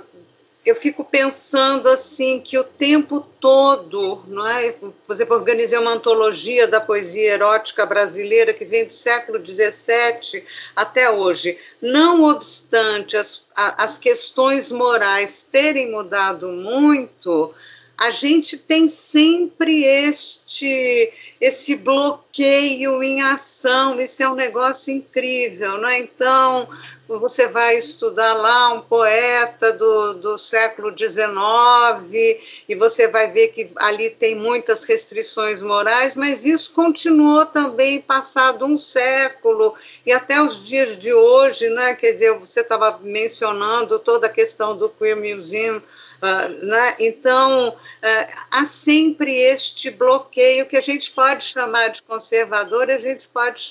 eu 0.66 0.74
fico 0.74 1.04
pensando 1.04 1.88
assim 1.88 2.40
que 2.40 2.58
o 2.58 2.64
tempo 2.64 3.24
todo, 3.40 4.24
não 4.26 4.44
é? 4.44 4.72
Por 4.72 5.12
exemplo, 5.12 5.36
organizei 5.36 5.78
uma 5.78 5.92
antologia 5.92 6.66
da 6.66 6.80
poesia 6.80 7.34
erótica 7.34 7.86
brasileira 7.86 8.52
que 8.52 8.64
vem 8.64 8.84
do 8.84 8.92
século 8.92 9.38
XVII 9.38 10.44
até 10.74 11.08
hoje. 11.08 11.56
Não 11.80 12.24
obstante 12.24 13.16
as, 13.16 13.44
as 13.54 13.96
questões 13.96 14.72
morais 14.72 15.44
terem 15.44 15.92
mudado 15.92 16.48
muito, 16.48 17.54
a 17.98 18.10
gente 18.10 18.58
tem 18.58 18.88
sempre 18.88 19.84
este 19.84 21.12
esse 21.40 21.76
bloqueio 21.76 23.02
em 23.02 23.20
ação, 23.20 24.00
isso 24.00 24.22
é 24.22 24.28
um 24.28 24.34
negócio 24.34 24.92
incrível, 24.92 25.76
não 25.76 25.88
é? 25.88 25.98
Então, 25.98 26.66
você 27.06 27.46
vai 27.46 27.76
estudar 27.76 28.32
lá 28.34 28.72
um 28.72 28.80
poeta 28.80 29.72
do, 29.72 30.14
do 30.14 30.38
século 30.38 30.96
XIX 30.96 32.40
e 32.68 32.74
você 32.74 33.06
vai 33.06 33.30
ver 33.30 33.48
que 33.48 33.70
ali 33.76 34.10
tem 34.10 34.34
muitas 34.34 34.84
restrições 34.84 35.62
morais, 35.62 36.16
mas 36.16 36.44
isso 36.44 36.72
continuou 36.72 37.44
também 37.46 38.00
passado 38.00 38.64
um 38.64 38.78
século 38.78 39.74
e 40.04 40.12
até 40.12 40.40
os 40.40 40.64
dias 40.64 40.98
de 40.98 41.12
hoje, 41.12 41.68
né? 41.68 41.94
Quer 41.94 42.12
dizer, 42.12 42.32
você 42.38 42.60
estava 42.60 42.98
mencionando 43.02 43.98
toda 43.98 44.26
a 44.26 44.32
questão 44.32 44.76
do 44.76 44.88
Queer 44.88 45.16
Museum, 45.16 45.80
Uh, 46.16 46.64
né? 46.64 46.96
Então, 46.98 47.68
uh, 47.68 48.34
há 48.50 48.64
sempre 48.64 49.34
este 49.34 49.90
bloqueio 49.90 50.66
que 50.66 50.76
a 50.76 50.80
gente 50.80 51.10
pode 51.10 51.44
chamar 51.44 51.88
de 51.88 52.02
conservador, 52.02 52.90
a 52.90 52.98
gente 52.98 53.28
pode 53.28 53.70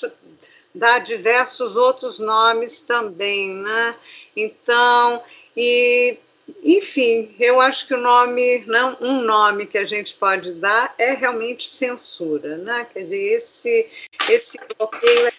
dá 0.76 0.98
diversos 0.98 1.74
outros 1.74 2.18
nomes 2.18 2.82
também, 2.82 3.50
né? 3.54 3.94
Então, 4.36 5.22
e 5.56 6.18
enfim, 6.62 7.34
eu 7.40 7.60
acho 7.60 7.88
que 7.88 7.94
o 7.94 8.00
nome, 8.00 8.62
não, 8.66 8.96
um 9.00 9.22
nome 9.22 9.66
que 9.66 9.78
a 9.78 9.84
gente 9.84 10.14
pode 10.14 10.52
dar 10.52 10.94
é 10.96 11.12
realmente 11.12 11.68
censura, 11.68 12.56
né? 12.58 12.86
Quer 12.92 13.00
dizer, 13.00 13.32
esse 13.32 13.86
esse 14.28 14.58
bloqueio 14.76 15.26
é 15.26 15.32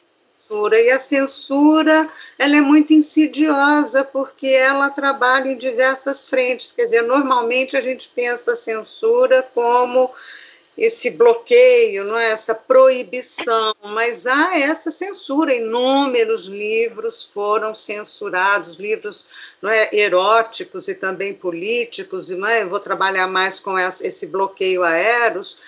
censura 0.48 0.82
e 0.82 0.90
a 0.90 1.00
censura 1.00 2.10
ela 2.40 2.56
é 2.56 2.62
muito 2.62 2.94
insidiosa 2.94 4.04
porque 4.06 4.48
ela 4.48 4.90
trabalha 4.90 5.50
em 5.50 5.58
diversas 5.58 6.30
frentes. 6.30 6.72
Quer 6.72 6.86
dizer, 6.86 7.02
normalmente 7.04 7.76
a 7.76 7.82
gente 7.82 8.10
pensa 8.10 8.54
a 8.54 8.56
censura 8.56 9.48
como 9.54 10.10
esse 10.78 11.10
bloqueio, 11.10 12.04
não 12.04 12.18
é? 12.18 12.32
essa 12.32 12.54
proibição, 12.54 13.76
mas 13.84 14.28
há 14.28 14.60
essa 14.60 14.92
censura. 14.92 15.54
Inúmeros 15.54 16.46
livros 16.46 17.26
foram 17.26 17.74
censurados, 17.74 18.76
livros 18.76 19.26
não 19.62 19.72
é, 19.72 19.90
eróticos 19.92 20.88
e 20.88 20.94
também 20.94 21.34
políticos, 21.34 22.30
e 22.30 22.36
não 22.36 22.48
é? 22.48 22.62
eu 22.62 22.70
vou 22.70 22.80
trabalhar 22.80 23.28
mais 23.28 23.60
com 23.60 23.78
esse 23.78 24.28
bloqueio 24.28 24.84
a 24.84 24.92
Eros. 24.92 25.60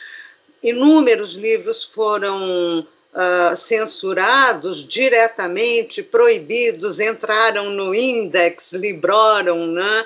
Inúmeros 0.62 1.34
livros 1.34 1.84
foram 1.84 2.86
uh, 3.14 3.56
censurados 3.56 4.88
diretamente, 4.88 6.04
proibidos, 6.04 7.00
entraram 7.00 7.70
no 7.70 7.94
Index 7.94 8.74
Librorum, 8.74 9.74
né? 9.74 10.06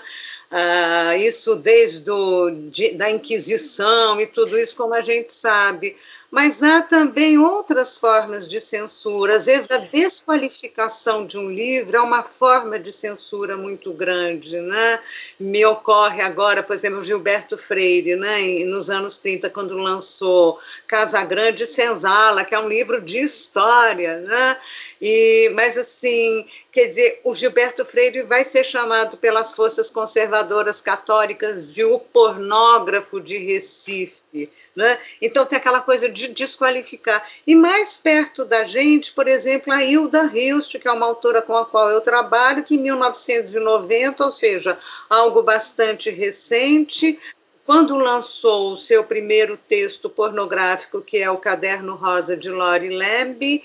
Uh, 0.51 1.17
isso 1.17 1.55
desde 1.55 2.01
do, 2.01 2.51
de, 2.51 2.91
da 2.91 3.09
Inquisição 3.09 4.21
e 4.21 4.27
tudo 4.27 4.59
isso, 4.59 4.75
como 4.75 4.93
a 4.93 5.01
gente 5.01 5.33
sabe. 5.33 5.95
Mas 6.33 6.63
há 6.63 6.81
também 6.81 7.37
outras 7.37 7.95
formas 7.95 8.47
de 8.47 8.59
censura. 8.59 9.35
Às 9.35 9.45
vezes, 9.45 9.69
a 9.69 9.77
desqualificação 9.77 11.27
de 11.27 11.37
um 11.37 11.47
livro 11.47 11.95
é 11.95 12.01
uma 12.01 12.23
forma 12.23 12.79
de 12.79 12.91
censura 12.91 13.55
muito 13.55 13.93
grande. 13.93 14.59
Né? 14.59 14.99
Me 15.39 15.63
ocorre 15.63 16.23
agora, 16.23 16.63
por 16.63 16.75
exemplo, 16.75 17.03
Gilberto 17.03 17.55
Freire, 17.55 18.15
né? 18.15 18.39
nos 18.65 18.89
anos 18.89 19.19
30, 19.19 19.47
quando 19.51 19.77
lançou 19.77 20.57
Casa 20.87 21.23
Grande 21.23 21.65
e 21.65 21.67
Senzala, 21.67 22.43
que 22.43 22.55
é 22.55 22.59
um 22.59 22.67
livro 22.67 22.99
de 22.99 23.19
história. 23.19 24.17
Né? 24.21 24.57
E, 25.05 25.51
mas, 25.53 25.77
assim, 25.77 26.47
quer 26.71 26.85
dizer, 26.85 27.19
o 27.25 27.35
Gilberto 27.35 27.83
Freire 27.83 28.21
vai 28.21 28.45
ser 28.45 28.63
chamado 28.63 29.17
pelas 29.17 29.51
forças 29.51 29.89
conservadoras 29.91 30.79
católicas 30.79 31.73
de 31.73 31.83
o 31.83 31.99
pornógrafo 31.99 33.19
de 33.19 33.37
Recife. 33.37 34.49
Né? 34.73 34.97
Então, 35.21 35.45
tem 35.45 35.57
aquela 35.57 35.81
coisa 35.81 36.07
de 36.07 36.29
desqualificar. 36.29 37.29
E 37.45 37.53
mais 37.53 37.97
perto 37.97 38.45
da 38.45 38.63
gente, 38.63 39.11
por 39.11 39.27
exemplo, 39.27 39.73
a 39.73 39.83
Hilda 39.83 40.31
Hilst, 40.33 40.79
que 40.79 40.87
é 40.87 40.91
uma 40.93 41.05
autora 41.05 41.41
com 41.41 41.57
a 41.57 41.65
qual 41.65 41.89
eu 41.89 41.99
trabalho, 41.99 42.63
que 42.63 42.75
em 42.75 42.83
1990, 42.83 44.23
ou 44.23 44.31
seja, 44.31 44.79
algo 45.09 45.43
bastante 45.43 46.09
recente, 46.11 47.19
quando 47.65 47.97
lançou 47.97 48.71
o 48.71 48.77
seu 48.77 49.03
primeiro 49.03 49.57
texto 49.57 50.09
pornográfico, 50.09 51.01
que 51.01 51.17
é 51.17 51.29
o 51.29 51.37
Caderno 51.37 51.95
Rosa 51.95 52.37
de 52.37 52.49
Lori 52.49 52.89
Lamb, 52.89 53.61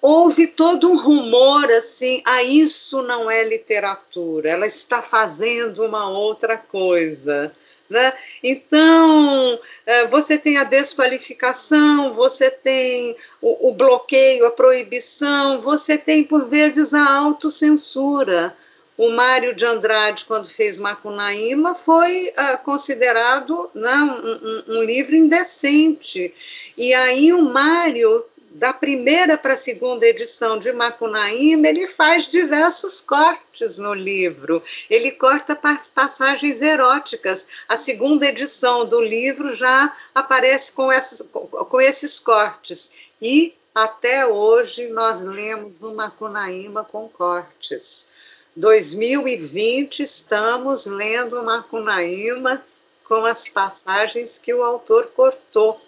houve 0.00 0.46
todo 0.46 0.90
um 0.90 0.96
rumor 0.96 1.70
assim, 1.70 2.22
ah, 2.24 2.42
isso 2.42 3.02
não 3.02 3.30
é 3.30 3.42
literatura, 3.42 4.50
ela 4.50 4.66
está 4.66 5.02
fazendo 5.02 5.84
uma 5.84 6.08
outra 6.08 6.56
coisa. 6.56 7.52
Né? 7.88 8.12
Então, 8.42 9.58
é, 9.86 10.06
você 10.08 10.36
tem 10.36 10.58
a 10.58 10.64
desqualificação, 10.64 12.12
você 12.12 12.50
tem 12.50 13.16
o, 13.40 13.68
o, 13.68 13.72
bloqueio, 13.72 14.46
a 14.46 14.50
proibição, 14.50 15.60
você 15.60 15.96
tem, 15.96 16.22
por 16.22 16.48
vezes, 16.48 16.92
a 16.92 17.10
autocensura. 17.14 18.54
O 18.94 19.10
Mário 19.10 19.54
de 19.54 19.64
Andrade, 19.64 20.24
quando 20.26 20.48
fez 20.48 20.76
Macunaíma, 20.76 21.74
foi 21.74 22.30
uh, 22.30 22.58
considerado 22.64 23.70
né, 23.72 23.94
um, 23.94 24.74
um, 24.74 24.78
um 24.78 24.82
livro 24.82 25.14
indecente. 25.14 26.34
E 26.76 26.92
aí 26.92 27.32
o 27.32 27.44
Mário 27.44 28.24
da 28.58 28.72
primeira 28.72 29.38
para 29.38 29.54
a 29.54 29.56
segunda 29.56 30.04
edição 30.04 30.58
de 30.58 30.72
Macunaíma, 30.72 31.68
ele 31.68 31.86
faz 31.86 32.28
diversos 32.28 33.00
cortes 33.00 33.78
no 33.78 33.94
livro. 33.94 34.60
Ele 34.90 35.12
corta 35.12 35.56
passagens 35.94 36.60
eróticas. 36.60 37.46
A 37.68 37.76
segunda 37.76 38.26
edição 38.26 38.84
do 38.84 39.00
livro 39.00 39.54
já 39.54 39.96
aparece 40.12 40.72
com, 40.72 40.90
essas, 40.90 41.22
com 41.30 41.80
esses 41.80 42.18
cortes. 42.18 42.92
E 43.22 43.54
até 43.72 44.26
hoje 44.26 44.88
nós 44.88 45.22
lemos 45.22 45.80
o 45.82 45.94
Macunaíma 45.94 46.82
com 46.82 47.08
cortes. 47.08 48.10
2020 48.56 50.02
estamos 50.02 50.84
lendo 50.84 51.44
Macunaíma 51.44 52.60
com 53.04 53.24
as 53.24 53.48
passagens 53.48 54.36
que 54.36 54.52
o 54.52 54.64
autor 54.64 55.12
cortou. 55.14 55.80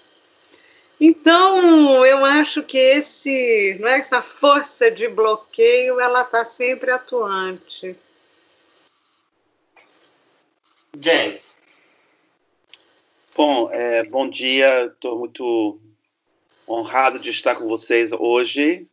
Então, 1.00 2.04
eu 2.04 2.22
acho 2.26 2.62
que 2.62 2.76
esse, 2.76 3.78
não 3.80 3.88
é, 3.88 3.98
essa 3.98 4.20
força 4.20 4.90
de 4.90 5.08
bloqueio, 5.08 5.98
ela 5.98 6.20
está 6.20 6.44
sempre 6.44 6.90
atuante. 6.90 7.96
James. 11.00 11.58
Bom, 13.34 13.70
é, 13.72 14.04
bom 14.04 14.28
dia. 14.28 14.86
Estou 14.92 15.18
muito 15.18 15.80
honrado 16.68 17.18
de 17.18 17.30
estar 17.30 17.54
com 17.54 17.66
vocês 17.66 18.12
hoje. 18.12 18.86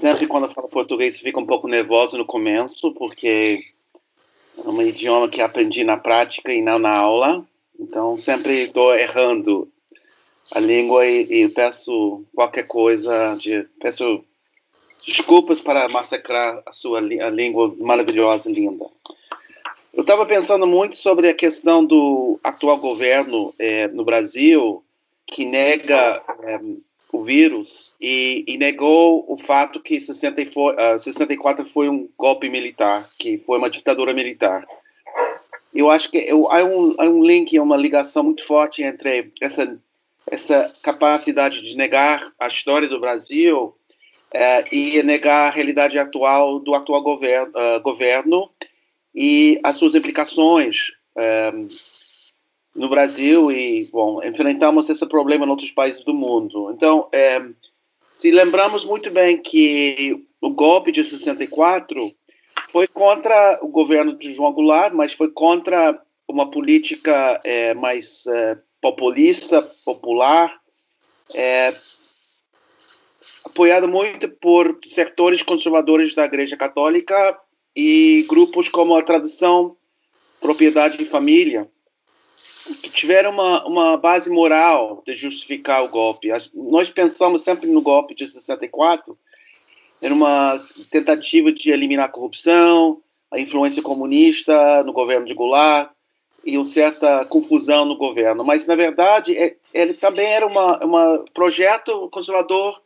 Sempre 0.00 0.26
quando 0.26 0.46
eu 0.46 0.52
falo 0.52 0.68
português, 0.68 1.20
fico 1.20 1.40
um 1.40 1.46
pouco 1.46 1.68
nervoso 1.68 2.18
no 2.18 2.24
começo, 2.24 2.92
porque 2.94 3.64
é 4.58 4.68
um 4.68 4.82
idioma 4.82 5.28
que 5.28 5.40
aprendi 5.40 5.84
na 5.84 5.96
prática 5.96 6.52
e 6.52 6.60
não 6.60 6.80
na 6.80 6.96
aula. 6.96 7.46
Então, 7.78 8.16
sempre 8.16 8.64
estou 8.64 8.96
errando 8.96 9.69
a 10.52 10.60
língua 10.60 11.06
e, 11.06 11.44
e 11.44 11.48
peço 11.48 12.24
qualquer 12.34 12.66
coisa, 12.66 13.36
de, 13.36 13.66
peço 13.80 14.24
desculpas 15.06 15.60
para 15.60 15.88
massacrar 15.88 16.62
a 16.66 16.72
sua 16.72 16.98
a 16.98 17.30
língua 17.30 17.74
maravilhosa 17.78 18.50
e 18.50 18.54
linda. 18.54 18.86
Eu 19.92 20.02
estava 20.02 20.24
pensando 20.24 20.66
muito 20.66 20.96
sobre 20.96 21.28
a 21.28 21.34
questão 21.34 21.84
do 21.84 22.38
atual 22.44 22.78
governo 22.78 23.52
é, 23.58 23.88
no 23.88 24.04
Brasil, 24.04 24.84
que 25.26 25.44
nega 25.44 26.22
é, 26.44 26.60
o 27.12 27.24
vírus 27.24 27.92
e, 28.00 28.44
e, 28.46 28.56
negou 28.56 29.24
o 29.28 29.36
fato 29.36 29.80
que 29.80 29.98
64, 29.98 30.94
uh, 30.94 30.98
64 30.98 31.66
foi 31.66 31.88
um 31.88 32.08
golpe 32.16 32.48
militar, 32.48 33.08
que 33.18 33.38
foi 33.38 33.58
uma 33.58 33.68
ditadura 33.68 34.14
militar. 34.14 34.64
Eu 35.74 35.90
acho 35.90 36.10
que 36.10 36.18
eu, 36.18 36.50
há, 36.50 36.62
um, 36.64 36.94
há 36.98 37.04
um 37.08 37.22
link, 37.22 37.58
uma 37.58 37.76
ligação 37.76 38.22
muito 38.22 38.44
forte 38.46 38.82
entre 38.82 39.32
essa 39.40 39.76
essa 40.26 40.72
capacidade 40.82 41.62
de 41.62 41.76
negar 41.76 42.32
a 42.38 42.48
história 42.48 42.88
do 42.88 43.00
Brasil 43.00 43.76
é, 44.32 44.74
e 44.74 45.02
negar 45.02 45.48
a 45.48 45.50
realidade 45.50 45.98
atual 45.98 46.60
do 46.60 46.74
atual 46.74 47.02
governo, 47.02 47.52
uh, 47.56 47.80
governo 47.80 48.50
e 49.14 49.58
as 49.62 49.76
suas 49.76 49.94
implicações 49.94 50.92
é, 51.18 51.52
no 52.74 52.88
Brasil 52.88 53.50
e 53.50 53.88
bom 53.90 54.22
enfrentamos 54.22 54.88
esse 54.88 55.04
problema 55.06 55.44
em 55.44 55.48
outros 55.48 55.72
países 55.72 56.04
do 56.04 56.14
mundo. 56.14 56.70
Então 56.70 57.08
é, 57.12 57.42
se 58.12 58.30
lembramos 58.30 58.84
muito 58.84 59.10
bem 59.10 59.36
que 59.36 60.24
o 60.40 60.50
golpe 60.50 60.92
de 60.92 61.02
64 61.02 62.12
foi 62.68 62.86
contra 62.86 63.58
o 63.62 63.68
governo 63.68 64.16
de 64.16 64.32
João 64.32 64.52
Goulart 64.52 64.94
mas 64.94 65.12
foi 65.12 65.30
contra 65.32 66.00
uma 66.28 66.48
política 66.48 67.40
é, 67.42 67.74
mais 67.74 68.24
é, 68.28 68.56
populista, 68.80 69.62
popular, 69.84 70.60
é, 71.34 71.74
apoiado 73.44 73.86
muito 73.86 74.28
por 74.28 74.78
setores 74.84 75.42
conservadores 75.42 76.14
da 76.14 76.24
Igreja 76.24 76.56
Católica 76.56 77.38
e 77.76 78.24
grupos 78.28 78.68
como 78.68 78.96
a 78.96 79.02
tradição, 79.02 79.76
propriedade 80.40 81.02
e 81.02 81.06
família. 81.06 81.68
que 82.82 82.90
tiveram 82.90 83.30
uma, 83.30 83.66
uma 83.66 83.96
base 83.96 84.30
moral 84.30 85.02
de 85.04 85.12
justificar 85.14 85.82
o 85.82 85.88
golpe. 85.88 86.28
Nós 86.54 86.88
pensamos 86.88 87.42
sempre 87.42 87.68
no 87.68 87.82
golpe 87.82 88.14
de 88.14 88.28
64, 88.28 89.18
era 90.00 90.14
uma 90.14 90.58
tentativa 90.90 91.52
de 91.52 91.70
eliminar 91.70 92.06
a 92.06 92.12
corrupção, 92.12 93.02
a 93.30 93.38
influência 93.38 93.82
comunista 93.82 94.82
no 94.84 94.92
governo 94.92 95.26
de 95.26 95.34
Goulart 95.34 95.90
e 96.44 96.56
uma 96.56 96.64
certa 96.64 97.24
confusão 97.24 97.84
no 97.84 97.96
governo. 97.96 98.44
Mas, 98.44 98.66
na 98.66 98.74
verdade, 98.74 99.36
é, 99.36 99.56
ele 99.72 99.94
também 99.94 100.26
era 100.26 100.46
um 100.46 101.24
projeto 101.32 102.08
conservador 102.10 102.80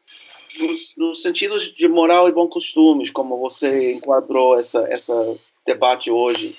nos, 0.58 0.94
nos 0.96 1.22
sentidos 1.22 1.72
de 1.72 1.88
moral 1.88 2.28
e 2.28 2.32
bons 2.32 2.50
costumes, 2.50 3.10
como 3.10 3.38
você 3.38 3.92
enquadrou 3.92 4.58
essa, 4.58 4.86
essa 4.88 5.36
debate 5.66 6.10
hoje. 6.10 6.56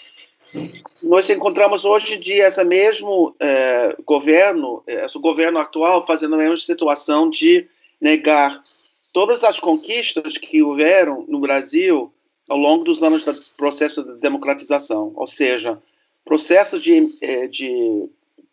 Nós 1.03 1.29
encontramos 1.29 1.83
hoje 1.83 2.15
em 2.15 2.19
dia 2.19 2.47
esse 2.47 2.63
mesmo 2.63 3.35
eh, 3.39 3.95
governo, 4.05 4.81
eh, 4.87 5.05
esse 5.05 5.19
governo 5.19 5.59
atual, 5.59 6.05
fazendo 6.05 6.35
a 6.35 6.37
mesma 6.37 6.55
situação 6.55 7.29
de 7.29 7.67
negar 7.99 8.63
todas 9.11 9.43
as 9.43 9.59
conquistas 9.59 10.37
que 10.37 10.61
houveram 10.61 11.25
no 11.27 11.39
Brasil 11.39 12.11
ao 12.49 12.57
longo 12.57 12.83
dos 12.83 13.01
anos 13.01 13.25
do 13.25 13.33
processo 13.57 14.03
de 14.03 14.15
democratização, 14.19 15.11
ou 15.15 15.27
seja, 15.27 15.81
processo 16.25 16.79
de, 16.79 17.15
eh, 17.21 17.47
de 17.47 18.09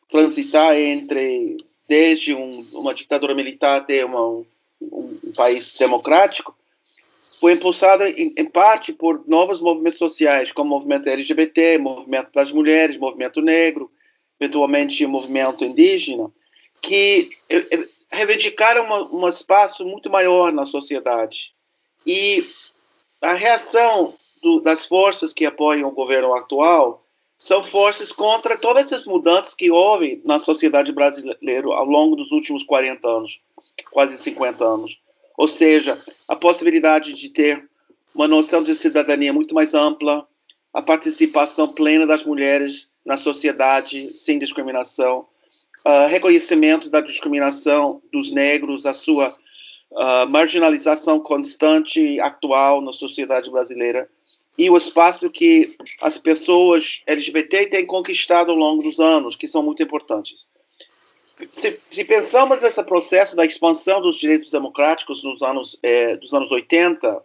transitar 0.08 0.76
entre 0.76 1.56
desde 1.88 2.34
um, 2.34 2.50
uma 2.72 2.94
ditadura 2.94 3.34
militar 3.34 3.78
até 3.78 4.04
uma, 4.04 4.24
um, 4.28 4.46
um 4.80 5.32
país 5.34 5.76
democrático, 5.78 6.56
foi 7.40 7.54
impulsada 7.54 8.08
em, 8.08 8.32
em, 8.36 8.44
parte 8.44 8.92
por 8.92 9.26
novos 9.26 9.60
movimentos 9.60 9.98
sociais, 9.98 10.52
como 10.52 10.70
o 10.70 10.78
movimento 10.78 11.08
LGBT, 11.08 11.76
movimento 11.78 12.30
das 12.32 12.52
mulheres, 12.52 12.96
movimento 12.96 13.40
negro, 13.40 13.90
eventualmente 14.38 15.04
movimento 15.06 15.64
indígena, 15.64 16.30
que 16.80 17.30
eh, 17.48 17.66
eh, 17.72 17.88
reivindicaram 18.12 18.84
uma, 18.84 19.12
um 19.12 19.26
espaço 19.26 19.84
muito 19.84 20.08
maior 20.08 20.52
na 20.52 20.64
sociedade. 20.64 21.52
E 22.06 22.44
a 23.20 23.32
reação 23.32 24.14
do, 24.42 24.60
das 24.60 24.86
forças 24.86 25.32
que 25.32 25.44
apoiam 25.44 25.88
o 25.88 25.94
governo 25.94 26.34
atual 26.34 27.01
são 27.42 27.60
forças 27.60 28.12
contra 28.12 28.56
todas 28.56 28.84
essas 28.84 29.04
mudanças 29.04 29.52
que 29.52 29.68
houve 29.68 30.22
na 30.24 30.38
sociedade 30.38 30.92
brasileira 30.92 31.66
ao 31.74 31.84
longo 31.84 32.14
dos 32.14 32.30
últimos 32.30 32.62
40 32.62 33.08
anos, 33.08 33.42
quase 33.90 34.16
50 34.16 34.64
anos. 34.64 35.00
Ou 35.36 35.48
seja, 35.48 36.00
a 36.28 36.36
possibilidade 36.36 37.14
de 37.14 37.28
ter 37.30 37.68
uma 38.14 38.28
noção 38.28 38.62
de 38.62 38.76
cidadania 38.76 39.32
muito 39.32 39.56
mais 39.56 39.74
ampla, 39.74 40.24
a 40.72 40.80
participação 40.80 41.66
plena 41.66 42.06
das 42.06 42.22
mulheres 42.22 42.92
na 43.04 43.16
sociedade 43.16 44.16
sem 44.16 44.38
discriminação, 44.38 45.26
uh, 45.84 46.06
reconhecimento 46.06 46.88
da 46.88 47.00
discriminação 47.00 48.00
dos 48.12 48.30
negros, 48.30 48.86
a 48.86 48.92
sua 48.92 49.36
uh, 49.90 50.30
marginalização 50.30 51.18
constante 51.18 52.00
e 52.00 52.20
atual 52.20 52.80
na 52.80 52.92
sociedade 52.92 53.50
brasileira 53.50 54.08
e 54.56 54.68
o 54.68 54.76
espaço 54.76 55.30
que 55.30 55.76
as 56.00 56.18
pessoas 56.18 57.02
LGBT 57.06 57.66
têm 57.66 57.86
conquistado 57.86 58.50
ao 58.50 58.56
longo 58.56 58.82
dos 58.82 59.00
anos, 59.00 59.34
que 59.34 59.48
são 59.48 59.62
muito 59.62 59.82
importantes. 59.82 60.46
Se, 61.50 61.80
se, 61.90 62.04
pensamos 62.04 62.62
nesse 62.62 62.82
processo 62.84 63.34
da 63.34 63.44
expansão 63.44 64.00
dos 64.00 64.16
direitos 64.16 64.50
democráticos 64.50 65.24
nos 65.24 65.42
anos 65.42 65.78
é, 65.82 66.16
dos 66.16 66.32
anos 66.34 66.50
80, 66.50 67.20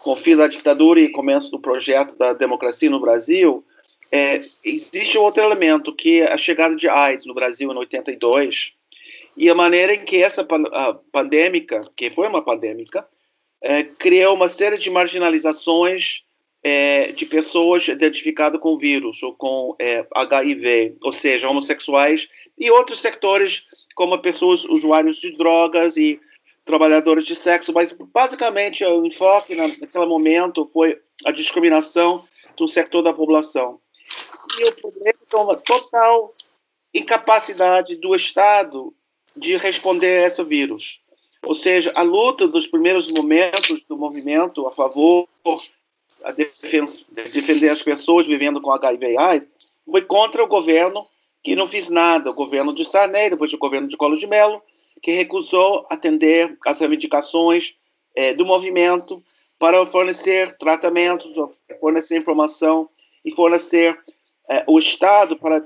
com 0.00 0.10
o 0.10 0.16
fim 0.16 0.36
da 0.36 0.46
ditadura 0.46 1.00
e 1.00 1.08
começo 1.08 1.50
do 1.50 1.58
projeto 1.58 2.16
da 2.16 2.32
democracia 2.32 2.90
no 2.90 3.00
Brasil, 3.00 3.64
é, 4.12 4.40
existe 4.64 5.16
outro 5.16 5.42
elemento 5.42 5.94
que 5.94 6.20
é 6.20 6.32
a 6.32 6.36
chegada 6.36 6.74
de 6.74 6.88
AIDS 6.88 7.26
no 7.26 7.34
Brasil 7.34 7.70
em 7.72 7.76
82 7.76 8.74
e 9.36 9.48
a 9.48 9.54
maneira 9.54 9.94
em 9.94 10.04
que 10.04 10.22
essa 10.22 10.46
pandêmica, 11.12 11.88
que 11.96 12.10
foi 12.10 12.26
uma 12.26 12.42
pandêmica, 12.42 13.06
é, 13.62 13.84
criou 13.84 14.34
uma 14.34 14.48
série 14.48 14.76
de 14.76 14.90
marginalizações 14.90 16.24
é, 16.62 17.12
de 17.12 17.24
pessoas 17.24 17.88
identificadas 17.88 18.60
com 18.60 18.76
vírus 18.76 19.22
ou 19.22 19.34
com 19.34 19.74
é, 19.78 20.06
HIV, 20.14 20.96
ou 21.02 21.12
seja, 21.12 21.48
homossexuais 21.48 22.28
e 22.58 22.70
outros 22.70 23.00
sectores 23.00 23.64
como 23.94 24.18
pessoas 24.18 24.64
usuários 24.64 25.16
de 25.16 25.36
drogas 25.36 25.96
e 25.96 26.20
trabalhadores 26.64 27.24
de 27.24 27.34
sexo, 27.34 27.72
mas 27.72 27.92
basicamente 27.92 28.84
o 28.84 29.04
enfoque 29.04 29.54
naquele 29.54 30.06
momento 30.06 30.68
foi 30.72 31.00
a 31.24 31.32
discriminação 31.32 32.24
do 32.56 32.68
setor 32.68 33.02
da 33.02 33.12
população. 33.12 33.80
E 34.58 34.68
o 34.68 34.72
problema 34.76 35.18
é 35.32 35.36
uma 35.36 35.56
total 35.56 36.34
incapacidade 36.94 37.96
do 37.96 38.14
Estado 38.14 38.92
de 39.36 39.56
responder 39.56 40.24
a 40.24 40.26
esse 40.26 40.42
vírus. 40.44 41.00
Ou 41.42 41.54
seja, 41.54 41.92
a 41.96 42.02
luta 42.02 42.46
dos 42.46 42.66
primeiros 42.66 43.08
momentos 43.08 43.82
do 43.88 43.96
movimento 43.96 44.66
a 44.66 44.72
favor 44.72 45.26
a 46.24 46.32
defender 46.32 47.68
as 47.68 47.82
pessoas 47.82 48.26
vivendo 48.26 48.60
com 48.60 48.72
HIV 48.72 49.12
e 49.12 49.18
AIDS 49.18 49.48
foi 49.90 50.02
contra 50.02 50.42
o 50.42 50.46
governo 50.46 51.06
que 51.42 51.56
não 51.56 51.66
fez 51.66 51.88
nada, 51.88 52.30
o 52.30 52.34
governo 52.34 52.74
de 52.74 52.84
Sarney, 52.84 53.30
depois 53.30 53.52
o 53.52 53.58
governo 53.58 53.88
de 53.88 53.96
Collor 53.96 54.18
de 54.18 54.26
Mello, 54.26 54.62
que 55.02 55.12
recusou 55.12 55.86
atender 55.88 56.56
às 56.66 56.78
reivindicações 56.78 57.74
é, 58.14 58.34
do 58.34 58.44
movimento 58.44 59.22
para 59.58 59.84
fornecer 59.86 60.56
tratamentos, 60.58 61.30
fornecer 61.80 62.18
informação 62.18 62.88
e 63.24 63.30
fornecer 63.30 63.98
é, 64.48 64.64
o 64.66 64.78
Estado 64.78 65.36
para 65.36 65.64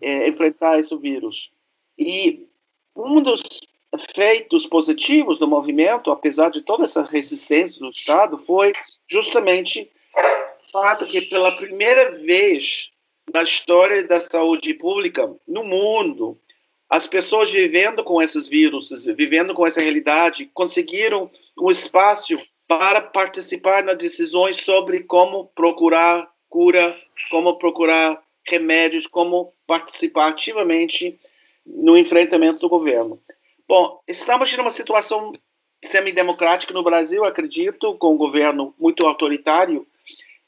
é, 0.00 0.28
enfrentar 0.28 0.78
esse 0.78 0.94
vírus. 0.96 1.50
E 1.98 2.46
um 2.94 3.22
dos 3.22 3.42
efeitos 3.94 4.66
positivos 4.66 5.38
do 5.38 5.48
movimento, 5.48 6.10
apesar 6.10 6.50
de 6.50 6.60
toda 6.60 6.84
essa 6.84 7.02
resistência 7.02 7.80
do 7.80 7.88
Estado, 7.88 8.38
foi 8.38 8.72
justamente 9.08 9.90
o 10.16 10.72
fato 10.72 11.06
que 11.06 11.22
pela 11.22 11.56
primeira 11.56 12.12
vez 12.12 12.90
na 13.32 13.42
história 13.42 14.06
da 14.06 14.20
saúde 14.20 14.74
pública 14.74 15.32
no 15.46 15.64
mundo, 15.64 16.38
as 16.88 17.06
pessoas 17.06 17.50
vivendo 17.50 18.04
com 18.04 18.22
esses 18.22 18.46
vírus, 18.46 18.90
vivendo 19.16 19.54
com 19.54 19.66
essa 19.66 19.80
realidade, 19.80 20.50
conseguiram 20.54 21.30
um 21.58 21.70
espaço 21.70 22.38
para 22.68 23.00
participar 23.00 23.82
nas 23.82 23.96
decisões 23.96 24.58
sobre 24.58 25.02
como 25.02 25.46
procurar 25.54 26.30
cura, 26.48 26.96
como 27.30 27.58
procurar 27.58 28.22
remédios, 28.46 29.06
como 29.06 29.52
participar 29.66 30.28
ativamente 30.28 31.18
no 31.64 31.96
enfrentamento 31.96 32.60
do 32.60 32.68
governo. 32.68 33.20
Bom, 33.68 34.00
estamos 34.06 34.52
em 34.52 34.60
uma 34.60 34.70
situação 34.70 35.32
semidemocrática 35.82 36.72
no 36.72 36.82
Brasil, 36.82 37.24
acredito, 37.24 37.94
com 37.94 38.14
um 38.14 38.16
governo 38.16 38.74
muito 38.78 39.06
autoritário, 39.06 39.86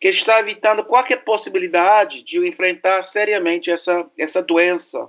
que 0.00 0.08
está 0.08 0.38
evitando 0.40 0.84
qualquer 0.84 1.24
possibilidade 1.24 2.22
de 2.22 2.38
enfrentar 2.46 3.02
seriamente 3.02 3.70
essa, 3.70 4.08
essa 4.16 4.42
doença. 4.42 5.08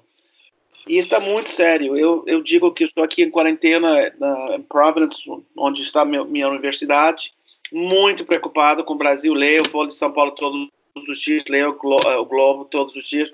E 0.87 0.97
está 0.97 1.19
muito 1.19 1.49
sério. 1.49 1.95
Eu, 1.95 2.23
eu 2.25 2.41
digo 2.41 2.71
que 2.71 2.85
estou 2.85 3.03
aqui 3.03 3.23
em 3.23 3.29
quarentena 3.29 4.11
na, 4.17 4.55
em 4.55 4.61
Providence, 4.63 5.21
onde 5.55 5.83
está 5.83 6.03
minha, 6.03 6.23
minha 6.25 6.49
universidade, 6.49 7.33
muito 7.71 8.25
preocupado 8.25 8.83
com 8.83 8.93
o 8.93 8.97
Brasil. 8.97 9.33
Leio 9.33 9.69
Folha 9.69 9.89
de 9.89 9.95
São 9.95 10.11
Paulo 10.11 10.31
todos 10.31 10.67
os 11.07 11.19
dias, 11.19 11.43
leio 11.47 11.69
o, 11.69 11.73
Glo 11.73 11.97
o 11.97 12.25
Globo 12.25 12.65
todos 12.65 12.95
os 12.95 13.07
dias. 13.07 13.31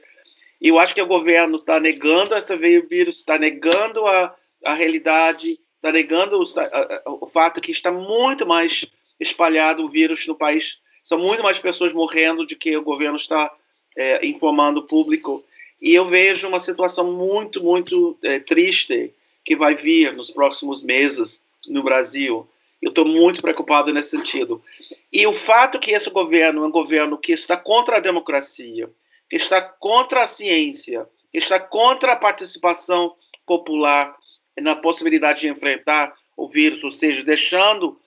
E 0.62 0.68
eu 0.68 0.80
acho 0.80 0.94
que 0.94 1.02
o 1.02 1.08
governo 1.08 1.56
está 1.56 1.80
negando 1.80 2.36
esse 2.36 2.56
vírus, 2.58 3.18
está 3.18 3.38
negando 3.38 4.06
a, 4.06 4.36
a 4.66 4.74
realidade, 4.74 5.60
está 5.86 5.92
negando 5.92 6.40
o, 6.40 7.24
o 7.24 7.28
fato 7.28 7.62
que 7.62 7.72
está 7.72 7.92
muito 7.92 8.46
mais 8.46 8.86
espalhado 9.20 9.86
o 9.86 9.90
vírus 9.90 10.26
no 10.26 10.34
país. 10.34 10.80
São 11.04 11.20
muito 11.20 11.44
mais 11.44 11.60
pessoas 11.60 11.94
morrendo 11.94 12.46
do 12.46 12.56
que 12.56 12.76
o 12.76 12.82
governo 12.82 13.16
está 13.16 13.52
é, 13.96 14.26
informando 14.26 14.80
o 14.80 14.84
público. 14.84 15.44
E 15.80 15.94
eu 15.94 16.08
vejo 16.08 16.48
uma 16.48 16.60
situação 16.60 17.14
muito, 17.14 17.62
muito 17.62 18.18
é, 18.24 18.40
triste 18.40 19.14
que 19.44 19.56
vai 19.56 19.76
vir 19.76 20.16
nos 20.16 20.32
próximos 20.32 20.84
meses 20.84 21.44
no 21.68 21.84
Brasil. 21.84 22.48
Eu 22.82 22.90
estou 22.90 23.06
muito 23.06 23.42
preocupado 23.42 23.94
nesse 23.94 24.10
sentido. 24.10 24.62
E 25.14 25.28
o 25.28 25.34
fato 25.34 25.80
que 25.80 25.92
esse 25.92 26.10
governo 26.10 26.64
é 26.64 26.68
um 26.68 26.72
governo 26.72 27.18
que 27.18 27.32
está 27.32 27.56
contra 27.56 27.98
a 27.98 28.02
democracia, 28.02 28.90
que 29.30 29.36
está 29.36 29.62
contra 29.62 30.24
a 30.24 30.28
ciência, 30.28 31.08
que 31.32 31.38
está 31.38 31.60
contra 31.60 32.14
a 32.14 32.16
participação 32.16 33.14
popular, 33.46 34.16
na 34.62 34.76
possibilidade 34.76 35.42
de 35.42 35.48
enfrentar 35.48 36.14
o 36.36 36.48
vírus, 36.48 36.84
ou 36.84 36.92
seja, 36.92 37.24
deixando 37.24 37.98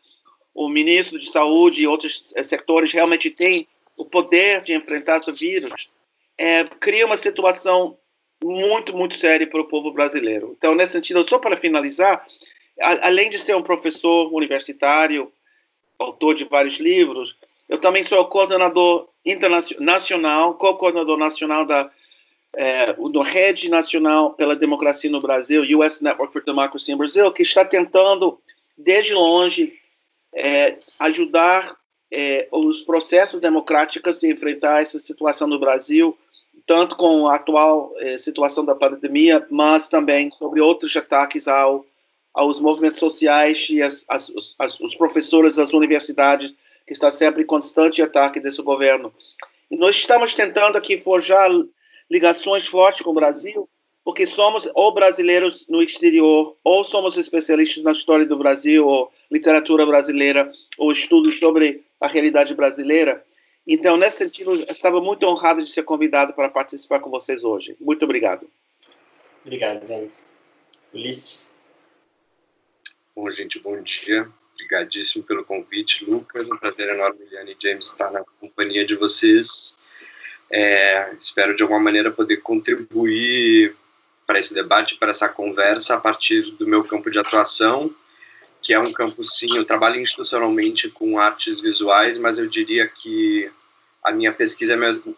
o 0.54 0.68
ministro 0.68 1.18
de 1.18 1.30
Saúde 1.30 1.82
e 1.82 1.86
outros 1.86 2.32
eh, 2.34 2.42
setores 2.42 2.92
realmente 2.92 3.30
têm 3.30 3.66
o 3.96 4.04
poder 4.04 4.62
de 4.62 4.74
enfrentar 4.74 5.16
esse 5.16 5.32
vírus, 5.32 5.92
é, 6.36 6.64
cria 6.64 7.04
uma 7.04 7.16
situação 7.16 7.96
muito, 8.42 8.96
muito 8.96 9.16
séria 9.16 9.46
para 9.46 9.60
o 9.60 9.66
povo 9.66 9.90
brasileiro. 9.92 10.54
Então, 10.56 10.74
nesse 10.74 10.92
sentido, 10.92 11.28
só 11.28 11.38
para 11.38 11.56
finalizar, 11.56 12.24
a, 12.80 13.08
além 13.08 13.28
de 13.28 13.38
ser 13.38 13.56
um 13.56 13.62
professor 13.62 14.32
universitário, 14.32 15.32
autor 15.98 16.34
de 16.34 16.44
vários 16.44 16.78
livros, 16.78 17.36
eu 17.68 17.78
também 17.78 18.04
sou 18.04 18.24
coordenador 18.26 19.08
internacional, 19.24 20.54
co-coordenador 20.54 21.18
nacional 21.18 21.64
da 21.66 21.90
é, 22.56 22.92
do 22.92 23.20
Rede 23.20 23.68
Nacional 23.68 24.32
pela 24.34 24.56
Democracia 24.56 25.10
no 25.10 25.20
Brasil, 25.20 25.62
US 25.78 26.00
Network 26.00 26.32
for 26.32 26.42
Democracy 26.42 26.92
in 26.92 26.96
Brazil, 26.96 27.32
que 27.32 27.42
está 27.42 27.64
tentando, 27.64 28.38
desde 28.76 29.14
longe, 29.14 29.74
é, 30.34 30.76
ajudar 30.98 31.76
é, 32.10 32.48
os 32.50 32.82
processos 32.82 33.40
democráticos 33.40 34.18
de 34.18 34.30
enfrentar 34.30 34.80
essa 34.80 34.98
situação 34.98 35.46
no 35.46 35.58
Brasil, 35.58 36.16
tanto 36.66 36.96
com 36.96 37.28
a 37.28 37.36
atual 37.36 37.92
é, 37.98 38.18
situação 38.18 38.64
da 38.64 38.74
pandemia, 38.74 39.46
mas 39.50 39.88
também 39.88 40.30
sobre 40.30 40.60
outros 40.60 40.94
ataques 40.96 41.48
ao, 41.48 41.84
aos 42.34 42.60
movimentos 42.60 42.98
sociais 42.98 43.68
e 43.70 43.82
as, 43.82 44.04
as, 44.08 44.30
as, 44.58 44.80
os 44.80 44.94
professores 44.94 45.56
das 45.56 45.72
universidades, 45.72 46.54
que 46.86 46.92
está 46.92 47.10
sempre 47.10 47.42
em 47.42 47.46
constante 47.46 48.02
ataque 48.02 48.40
desse 48.40 48.62
governo. 48.62 49.12
E 49.70 49.76
nós 49.76 49.94
estamos 49.96 50.34
tentando 50.34 50.76
aqui 50.76 50.96
forjar 50.96 51.50
ligações 52.10 52.66
fortes 52.66 53.02
com 53.02 53.10
o 53.10 53.14
Brasil, 53.14 53.68
porque 54.04 54.26
somos 54.26 54.68
ou 54.74 54.92
brasileiros 54.92 55.66
no 55.68 55.82
exterior, 55.82 56.56
ou 56.64 56.82
somos 56.84 57.16
especialistas 57.18 57.82
na 57.82 57.92
história 57.92 58.24
do 58.24 58.38
Brasil, 58.38 58.86
ou 58.86 59.12
literatura 59.30 59.84
brasileira, 59.84 60.50
ou 60.78 60.90
estudos 60.90 61.38
sobre 61.38 61.84
a 62.00 62.06
realidade 62.06 62.54
brasileira. 62.54 63.22
Então, 63.66 63.98
nesse 63.98 64.16
sentido, 64.16 64.54
estava 64.54 65.00
muito 65.00 65.26
honrado 65.26 65.62
de 65.62 65.70
ser 65.70 65.82
convidado 65.82 66.32
para 66.32 66.48
participar 66.48 67.00
com 67.00 67.10
vocês 67.10 67.44
hoje. 67.44 67.76
Muito 67.78 68.04
obrigado. 68.04 68.48
Obrigado, 69.44 69.86
James. 69.86 70.26
Ulisses? 70.94 71.50
Bom, 73.14 73.28
gente, 73.28 73.58
bom 73.58 73.82
dia. 73.82 74.26
Obrigadíssimo 74.54 75.22
pelo 75.22 75.44
convite, 75.44 76.04
Lucas. 76.04 76.48
Um 76.50 76.56
prazer 76.56 76.88
enorme, 76.88 77.26
Liane 77.26 77.56
e 77.58 77.62
James, 77.62 77.86
estar 77.86 78.10
na 78.10 78.24
companhia 78.40 78.86
de 78.86 78.94
vocês. 78.94 79.76
É, 80.50 81.12
espero 81.20 81.54
de 81.54 81.62
alguma 81.62 81.80
maneira 81.80 82.10
poder 82.10 82.38
contribuir 82.38 83.76
para 84.26 84.38
esse 84.38 84.52
debate, 84.52 84.96
para 84.96 85.10
essa 85.10 85.28
conversa 85.28 85.94
a 85.94 86.00
partir 86.00 86.42
do 86.52 86.66
meu 86.66 86.84
campo 86.84 87.10
de 87.10 87.18
atuação, 87.18 87.90
que 88.60 88.74
é 88.74 88.78
um 88.78 88.92
campo 88.92 89.24
sim, 89.24 89.56
eu 89.56 89.64
trabalho 89.64 90.00
institucionalmente 90.00 90.88
com 90.90 91.18
artes 91.18 91.60
visuais, 91.60 92.18
mas 92.18 92.38
eu 92.38 92.46
diria 92.46 92.86
que 92.86 93.50
a 94.02 94.10
minha 94.12 94.32
pesquisa 94.32 94.74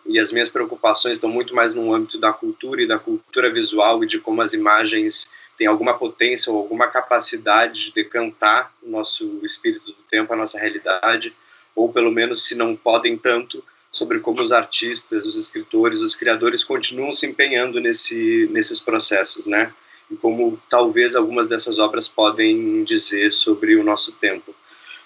e 0.07 0.19
as 0.19 0.33
minhas 0.33 0.49
preocupações 0.49 1.14
estão 1.14 1.31
muito 1.31 1.55
mais 1.55 1.75
no 1.75 1.93
âmbito 1.95 2.19
da 2.19 2.33
cultura 2.33 2.83
e 2.83 2.87
da 2.87 2.99
cultura 2.99 3.51
visual 3.51 4.03
e 4.03 4.07
de 4.07 4.19
como 4.19 4.43
as 4.43 4.53
imagens 4.53 5.31
têm 5.57 5.66
alguma 5.66 5.95
potência 5.95 6.51
ou 6.51 6.59
alguma 6.59 6.87
capacidade 6.87 7.87
de 7.87 7.93
decantar 7.93 8.73
o 8.83 8.88
nosso 8.88 9.40
espírito 9.45 9.87
do 9.87 10.03
tempo, 10.11 10.33
a 10.33 10.37
nossa 10.37 10.59
realidade, 10.59 11.35
ou 11.75 11.93
pelo 11.93 12.11
menos 12.11 12.47
se 12.47 12.55
não 12.55 12.75
podem 12.75 13.16
tanto, 13.16 13.62
sobre 13.90 14.20
como 14.20 14.40
os 14.40 14.53
artistas, 14.53 15.26
os 15.26 15.37
escritores, 15.37 16.00
os 16.00 16.14
criadores 16.14 16.62
continuam 16.62 17.12
se 17.12 17.26
empenhando 17.26 17.81
nesse, 17.81 18.48
nesses 18.50 18.79
processos, 18.79 19.46
né? 19.46 19.72
E 20.11 20.16
como 20.16 20.61
talvez 20.68 21.14
algumas 21.14 21.48
dessas 21.48 21.79
obras 21.79 22.09
podem 22.09 22.85
dizer 22.85 23.33
sobre 23.33 23.76
o 23.76 23.83
nosso 23.83 24.12
tempo. 24.12 24.55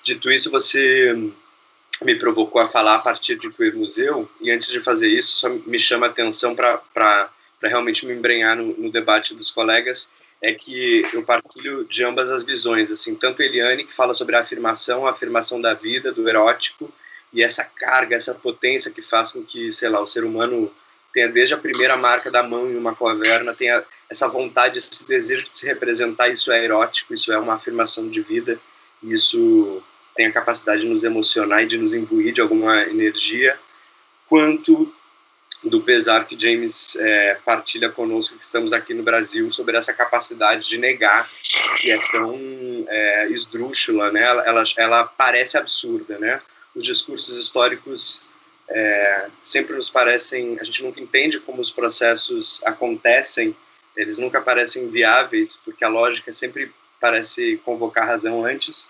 Dito 0.03 0.31
isso, 0.31 0.51
você 0.51 1.15
me 2.03 2.15
provocou 2.17 2.61
a 2.61 2.69
falar 2.69 2.97
a 2.97 2.99
partir 2.99 3.39
de 3.39 3.51
Queer 3.51 3.77
Museu, 3.77 4.29
e 4.41 4.51
antes 4.51 4.69
de 4.69 4.81
fazer 4.81 5.09
isso, 5.09 5.39
só 5.39 5.49
me 5.49 5.79
chama 5.79 6.07
a 6.07 6.11
atenção 6.11 6.55
para 6.55 7.31
realmente 7.63 8.05
me 8.05 8.13
embrenhar 8.13 8.57
no, 8.57 8.77
no 8.77 8.91
debate 8.91 9.35
dos 9.35 9.51
colegas, 9.51 10.11
é 10.43 10.53
que 10.53 11.03
eu 11.15 11.23
partilho 11.23 11.85
de 11.85 12.05
ambas 12.05 12.29
as 12.29 12.43
visões, 12.43 12.91
assim, 12.91 13.15
tanto 13.15 13.43
Eliane, 13.43 13.85
que 13.85 13.95
fala 13.95 14.13
sobre 14.13 14.37
a 14.37 14.41
afirmação, 14.41 15.07
a 15.07 15.11
afirmação 15.11 15.59
da 15.59 15.73
vida, 15.73 16.13
do 16.13 16.29
erótico, 16.29 16.93
e 17.35 17.43
essa 17.43 17.65
carga, 17.65 18.15
essa 18.15 18.33
potência 18.33 18.91
que 18.91 19.03
faz 19.03 19.33
com 19.33 19.43
que, 19.43 19.73
sei 19.73 19.89
lá, 19.89 20.01
o 20.01 20.07
ser 20.07 20.25
humano 20.25 20.73
tenha 21.13 21.29
desde 21.29 21.53
a 21.53 21.59
primeira 21.59 21.97
marca 21.97 22.31
da 22.31 22.43
mão 22.43 22.71
em 22.71 22.77
uma 22.77 22.95
caverna, 22.95 23.53
tenha 23.53 23.83
essa 24.09 24.29
vontade, 24.29 24.79
esse 24.79 25.05
desejo 25.07 25.45
de 25.51 25.59
se 25.59 25.67
representar, 25.67 26.29
isso 26.29 26.53
é 26.53 26.65
erótico, 26.65 27.13
isso 27.13 27.33
é 27.33 27.39
uma 27.39 27.55
afirmação 27.55 28.09
de 28.09 28.21
vida, 28.21 28.59
isso 29.03 29.83
tem 30.15 30.27
a 30.27 30.33
capacidade 30.33 30.83
de 30.83 30.87
nos 30.87 31.03
emocionar 31.03 31.65
e 31.65 31.67
de 31.67 31.77
nos 31.77 31.93
imbuir 31.93 32.33
de 32.33 32.41
alguma 32.41 32.83
energia, 32.83 33.59
quanto 34.29 34.93
do 35.63 35.81
pesar 35.81 36.27
que 36.27 36.39
James 36.39 36.95
é, 36.97 37.39
partilha 37.45 37.89
conosco, 37.89 38.37
que 38.37 38.45
estamos 38.45 38.73
aqui 38.73 38.95
no 38.95 39.03
Brasil, 39.03 39.51
sobre 39.51 39.77
essa 39.77 39.93
capacidade 39.93 40.69
de 40.69 40.79
negar, 40.79 41.29
que 41.81 41.91
é 41.91 41.99
tão 42.13 42.39
é, 42.87 43.29
esdrúxula, 43.31 44.13
né? 44.13 44.23
Ela, 44.23 44.43
ela, 44.45 44.65
ela 44.77 45.05
parece 45.05 45.57
absurda, 45.57 46.19
né? 46.19 46.41
Os 46.75 46.85
discursos 46.85 47.37
históricos 47.37 48.23
é, 48.69 49.29
sempre 49.43 49.75
nos 49.75 49.91
parecem, 49.91 50.59
a 50.61 50.65
gente 50.65 50.83
nunca 50.83 51.01
entende 51.01 51.39
como 51.39 51.61
os 51.61 51.71
processos 51.71 52.61
acontecem, 52.65 53.55
eles 53.97 54.19
nunca 54.19 54.41
parecem 54.41 54.89
viáveis, 54.89 55.57
porque 55.65 55.85
a 55.85 55.89
lógica 55.89 56.33
sempre 56.33 56.73
parece 57.01 57.61
convocar 57.65 58.07
razão 58.07 58.45
antes, 58.45 58.89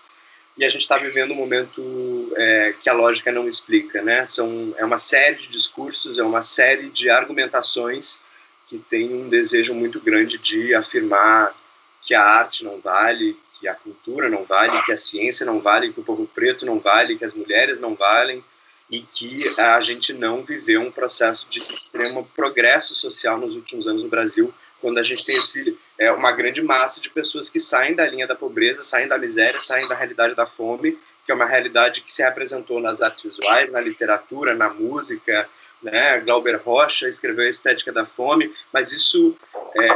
e 0.57 0.63
a 0.63 0.69
gente 0.69 0.81
está 0.81 0.97
vivendo 0.97 1.31
um 1.31 1.35
momento 1.35 2.33
é, 2.37 2.73
que 2.81 2.89
a 2.89 2.93
lógica 2.93 3.31
não 3.31 3.47
explica, 3.47 4.01
né? 4.01 4.25
São, 4.25 4.73
é 4.77 4.85
uma 4.85 4.99
série 4.99 5.35
de 5.35 5.47
discursos, 5.49 6.17
é 6.17 6.23
uma 6.23 6.41
série 6.41 6.89
de 6.89 7.09
argumentações 7.09 8.21
que 8.67 8.79
tem 8.79 9.13
um 9.13 9.27
desejo 9.27 9.73
muito 9.73 9.99
grande 9.99 10.37
de 10.37 10.73
afirmar 10.73 11.53
que 12.01 12.13
a 12.13 12.23
arte 12.23 12.63
não 12.63 12.79
vale, 12.79 13.37
que 13.65 13.69
a 13.69 13.73
cultura 13.73 14.29
não 14.29 14.43
vale, 14.43 14.79
que 14.83 14.91
a 14.91 14.97
ciência 14.97 15.43
não 15.43 15.59
vale, 15.59 15.91
que 15.91 15.99
o 15.99 16.03
povo 16.03 16.27
preto 16.27 16.67
não 16.67 16.79
vale, 16.79 17.17
que 17.17 17.25
as 17.25 17.33
mulheres 17.33 17.79
não 17.79 17.95
valem 17.95 18.43
e 18.91 19.01
que 19.01 19.37
a 19.59 19.81
gente 19.81 20.13
não 20.13 20.43
viveu 20.43 20.81
um 20.81 20.91
processo 20.91 21.49
de 21.49 21.57
extremo 21.57 22.23
progresso 22.35 22.93
social 22.93 23.39
nos 23.39 23.55
últimos 23.55 23.87
anos 23.87 24.03
no 24.03 24.09
Brasil, 24.09 24.53
quando 24.79 24.99
a 24.99 25.03
gente 25.03 25.25
tem 25.25 25.37
esse, 25.37 25.75
é, 25.97 26.11
uma 26.11 26.31
grande 26.31 26.61
massa 26.61 27.01
de 27.01 27.09
pessoas 27.09 27.49
que 27.49 27.59
saem 27.59 27.95
da 27.95 28.05
linha 28.05 28.27
da 28.27 28.35
pobreza, 28.35 28.83
saem 28.83 29.07
da 29.07 29.17
miséria, 29.17 29.59
saem 29.59 29.87
da 29.87 29.95
realidade 29.95 30.35
da 30.35 30.45
fome, 30.45 30.99
que 31.25 31.31
é 31.31 31.33
uma 31.33 31.45
realidade 31.45 32.01
que 32.01 32.11
se 32.13 32.21
representou 32.21 32.79
nas 32.79 33.01
artes 33.01 33.23
visuais, 33.23 33.71
na 33.71 33.81
literatura, 33.81 34.53
na 34.53 34.69
música, 34.69 35.49
né? 35.81 36.19
Glauber 36.19 36.57
Rocha 36.57 37.07
escreveu 37.07 37.47
a 37.47 37.49
Estética 37.49 37.91
da 37.91 38.05
Fome, 38.05 38.53
mas 38.71 38.91
isso 38.91 39.35
é, 39.75 39.89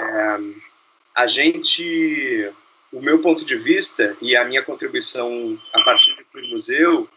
a 1.13 1.27
gente 1.27 2.51
o 2.91 3.01
meu 3.01 3.19
ponto 3.19 3.45
de 3.45 3.55
vista 3.55 4.15
e 4.21 4.35
a 4.35 4.43
minha 4.43 4.63
contribuição 4.63 5.57
a 5.73 5.83
partir 5.83 6.15
do 6.33 6.41
museu 6.47 7.07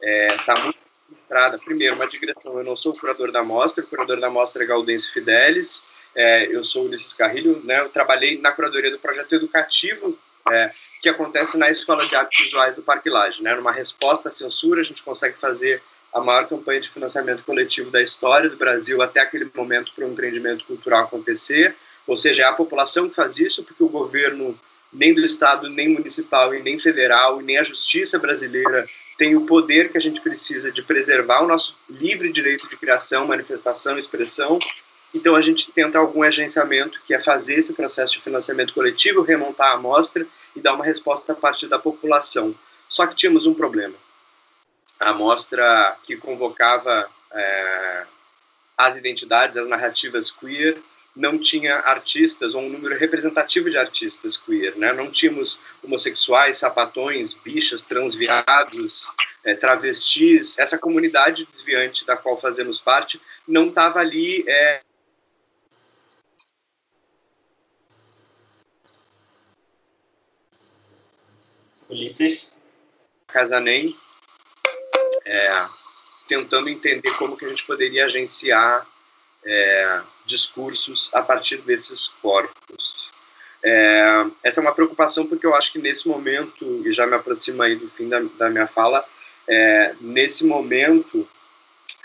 está 0.00 0.54
é, 0.54 0.60
muito 0.62 0.78
centrada, 1.08 1.56
primeiro, 1.64 1.94
uma 1.96 2.06
digressão. 2.06 2.58
Eu 2.58 2.64
não 2.64 2.76
sou 2.76 2.92
o 2.92 2.98
curador 2.98 3.30
da 3.30 3.42
mostra, 3.42 3.84
o 3.84 3.86
curador 3.86 4.18
da 4.20 4.30
mostra 4.30 4.62
é 4.62 4.66
Gaudêncio 4.66 5.12
Fidelis, 5.12 5.82
é, 6.14 6.46
eu 6.46 6.64
sou 6.64 6.86
Ulisses 6.86 7.12
Carrilho, 7.12 7.60
né, 7.64 7.80
eu 7.80 7.88
trabalhei 7.90 8.40
na 8.40 8.50
curadoria 8.52 8.90
do 8.90 8.98
projeto 8.98 9.34
educativo 9.34 10.18
é, 10.50 10.72
que 11.02 11.08
acontece 11.08 11.58
na 11.58 11.70
Escola 11.70 12.06
de 12.06 12.16
Artes 12.16 12.44
Visuais 12.44 12.74
do 12.74 12.82
Parque 12.82 13.10
Lage. 13.10 13.42
Né, 13.42 13.54
numa 13.54 13.72
resposta 13.72 14.28
à 14.28 14.32
censura, 14.32 14.80
a 14.80 14.84
gente 14.84 15.02
consegue 15.02 15.36
fazer 15.36 15.82
a 16.12 16.20
maior 16.20 16.48
campanha 16.48 16.80
de 16.80 16.88
financiamento 16.88 17.44
coletivo 17.44 17.90
da 17.90 18.02
história 18.02 18.48
do 18.48 18.56
Brasil 18.56 19.02
até 19.02 19.20
aquele 19.20 19.50
momento 19.54 19.92
para 19.94 20.06
um 20.06 20.12
empreendimento 20.12 20.64
cultural 20.64 21.04
acontecer, 21.04 21.76
ou 22.06 22.16
seja, 22.16 22.44
é 22.44 22.46
a 22.46 22.52
população 22.52 23.08
que 23.08 23.14
faz 23.14 23.36
isso, 23.36 23.62
porque 23.62 23.84
o 23.84 23.88
governo 23.88 24.58
nem 24.92 25.14
do 25.14 25.24
Estado, 25.24 25.68
nem 25.68 25.88
municipal 25.88 26.54
e 26.54 26.62
nem 26.62 26.78
federal, 26.78 27.40
e 27.40 27.44
nem 27.44 27.58
a 27.58 27.62
justiça 27.62 28.18
brasileira 28.18 28.88
tem 29.18 29.34
o 29.34 29.46
poder 29.46 29.90
que 29.90 29.98
a 29.98 30.00
gente 30.00 30.20
precisa 30.20 30.70
de 30.70 30.82
preservar 30.82 31.42
o 31.42 31.48
nosso 31.48 31.76
livre 31.90 32.32
direito 32.32 32.68
de 32.68 32.76
criação, 32.76 33.26
manifestação 33.26 33.96
e 33.96 34.00
expressão. 34.00 34.58
Então 35.12 35.34
a 35.34 35.40
gente 35.40 35.72
tenta 35.72 35.98
algum 35.98 36.22
agenciamento, 36.22 37.00
que 37.06 37.12
é 37.12 37.18
fazer 37.18 37.54
esse 37.54 37.72
processo 37.72 38.14
de 38.14 38.20
financiamento 38.20 38.72
coletivo, 38.72 39.22
remontar 39.22 39.72
a 39.72 39.74
amostra 39.74 40.26
e 40.54 40.60
dar 40.60 40.74
uma 40.74 40.84
resposta 40.84 41.32
a 41.32 41.34
partir 41.34 41.66
da 41.66 41.78
população. 41.78 42.54
Só 42.88 43.06
que 43.06 43.16
tínhamos 43.16 43.46
um 43.46 43.54
problema. 43.54 43.94
A 45.00 45.10
amostra 45.10 45.96
que 46.04 46.16
convocava 46.16 47.08
é, 47.32 48.04
as 48.76 48.96
identidades, 48.96 49.56
as 49.56 49.68
narrativas 49.68 50.30
queer, 50.30 50.78
não 51.14 51.38
tinha 51.38 51.76
artistas 51.80 52.54
ou 52.54 52.62
um 52.62 52.68
número 52.68 52.96
representativo 52.96 53.68
de 53.68 53.76
artistas 53.76 54.36
queer, 54.36 54.76
né? 54.76 54.92
Não 54.92 55.10
tínhamos 55.10 55.58
homossexuais, 55.82 56.58
sapatões, 56.58 57.34
bichas, 57.34 57.82
transviados, 57.82 59.10
é, 59.44 59.54
travestis. 59.54 60.58
Essa 60.58 60.78
comunidade 60.78 61.44
desviante 61.44 62.06
da 62.06 62.16
qual 62.16 62.40
fazemos 62.40 62.80
parte 62.80 63.20
não 63.46 63.68
estava 63.68 63.98
ali. 63.98 64.44
É... 64.46 64.80
Ulisses? 71.88 72.52
Casanem, 73.26 73.94
é, 75.24 75.66
tentando 76.26 76.70
entender 76.70 77.10
como 77.18 77.36
que 77.36 77.44
a 77.44 77.48
gente 77.48 77.64
poderia 77.66 78.06
agenciar 78.06 78.86
é, 79.48 80.00
discursos 80.26 81.10
a 81.14 81.22
partir 81.22 81.56
desses 81.62 82.06
corpos. 82.20 83.10
É, 83.64 84.26
essa 84.44 84.60
é 84.60 84.62
uma 84.62 84.74
preocupação 84.74 85.26
porque 85.26 85.46
eu 85.46 85.54
acho 85.54 85.72
que 85.72 85.78
nesse 85.78 86.06
momento, 86.06 86.82
e 86.86 86.92
já 86.92 87.06
me 87.06 87.14
aproxima 87.14 87.64
aí 87.64 87.74
do 87.74 87.88
fim 87.88 88.08
da, 88.08 88.20
da 88.38 88.50
minha 88.50 88.68
fala, 88.68 89.04
é, 89.48 89.94
nesse 90.00 90.44
momento 90.44 91.26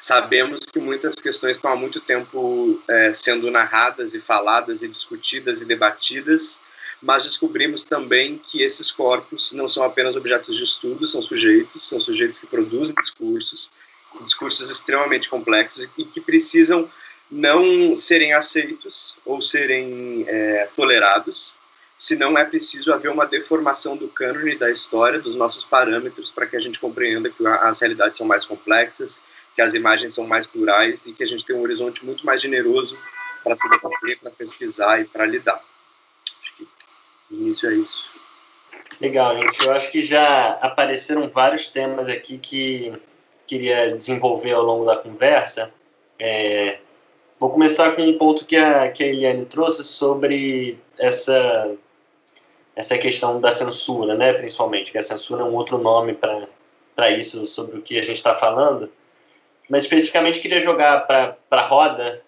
Sabemos 0.04 0.66
que 0.66 0.80
muitas 0.80 1.16
questões 1.16 1.56
estão 1.56 1.72
há 1.72 1.78
muito 1.78 2.02
tempo 2.02 2.78
é, 2.90 3.14
sendo 3.14 3.50
narradas 3.50 4.14
e 4.14 4.20
faladas 4.20 4.84
e 4.84 4.88
discutidas 4.90 5.62
e 5.62 5.66
debatidas, 5.66 6.60
mas 7.02 7.24
descobrimos 7.24 7.86
também 7.86 8.38
que 8.38 8.62
esses 8.62 8.92
corpos 8.92 9.54
não 9.54 9.70
são 9.70 9.82
apenas 9.82 10.18
objetos 10.18 10.58
de 10.58 10.64
estudo, 10.66 11.08
são 11.08 11.22
sujeitos, 11.22 11.88
são 11.88 12.02
sujeitos 12.02 12.38
que 12.38 12.46
produzem 12.46 12.94
discursos, 12.96 13.72
discursos 14.26 14.70
extremamente 14.70 15.30
complexos 15.30 15.88
e 15.98 16.04
que 16.04 16.20
precisam 16.20 16.92
não 17.34 17.96
serem 17.96 18.32
aceitos 18.32 19.16
ou 19.26 19.42
serem 19.42 20.24
é, 20.28 20.70
tolerados, 20.76 21.56
senão 21.98 22.38
é 22.38 22.46
preciso 22.46 22.94
haver 22.94 23.10
uma 23.10 23.26
deformação 23.26 23.98
do 23.98 24.08
cânone 24.08 24.56
da 24.56 24.70
história, 24.70 25.20
dos 25.20 25.36
nossos 25.36 25.64
parâmetros, 25.66 26.30
para 26.30 26.46
que 26.46 26.56
a 26.56 26.60
gente 26.60 26.78
compreenda 26.78 27.32
que 27.32 27.46
as 27.48 27.80
realidades 27.80 28.18
são 28.18 28.28
mais 28.28 28.46
complexas, 28.46 29.20
que 29.56 29.64
as 29.64 29.74
imagens 29.74 30.14
são 30.14 30.28
mais 30.28 30.46
plurais 30.46 31.08
e 31.08 31.14
que 31.14 31.24
a 31.24 31.26
gente 31.26 31.44
tem 31.44 31.56
um 31.56 31.62
horizonte 31.62 32.06
muito 32.06 32.24
mais 32.24 32.40
generoso 32.40 32.98
para 33.44 33.56
se 33.56 33.68
debater, 33.68 34.20
para 34.20 34.30
pesquisar 34.30 35.02
e 35.02 35.06
para 35.06 35.26
lidar. 35.26 35.60
Acho 36.40 36.56
que 36.56 36.68
no 37.32 37.42
início 37.42 37.68
é 37.68 37.74
isso. 37.74 38.10
Legal, 39.02 39.36
gente. 39.36 39.66
Eu 39.66 39.72
acho 39.74 39.92
que 39.92 40.04
já 40.04 40.52
apareceram 40.62 41.28
vários 41.30 41.68
temas 41.70 42.08
aqui 42.08 42.38
que 42.38 42.94
queria 43.48 43.98
desenvolver 43.98 44.52
ao 44.52 44.64
longo 44.64 44.86
da 44.86 44.96
conversa. 44.96 45.72
É, 46.20 46.80
vou 47.44 47.52
começar 47.52 47.94
com 47.94 48.04
um 48.04 48.18
ponto 48.18 48.46
que 48.46 48.56
a, 48.56 48.90
que 48.90 49.04
a 49.04 49.08
Eliane 49.08 49.44
trouxe 49.44 49.84
sobre 49.84 50.80
essa, 50.98 51.76
essa 52.74 52.98
questão 52.98 53.42
da 53.42 53.52
censura, 53.52 54.16
né, 54.16 54.32
principalmente, 54.32 54.94
que 54.94 54.98
a 54.98 55.02
censura 55.02 55.42
é 55.42 55.46
um 55.46 55.54
outro 55.54 55.78
nome 55.78 56.14
para 56.14 57.10
isso, 57.12 57.46
sobre 57.46 57.78
o 57.78 57.82
que 57.82 58.00
a 58.00 58.02
gente 58.02 58.16
está 58.16 58.34
falando. 58.34 58.90
Mas 59.70 59.84
especificamente 59.84 60.40
queria 60.40 60.62
jogar 60.62 61.06
para 61.06 61.36
a 61.52 61.62
roda 61.62 62.22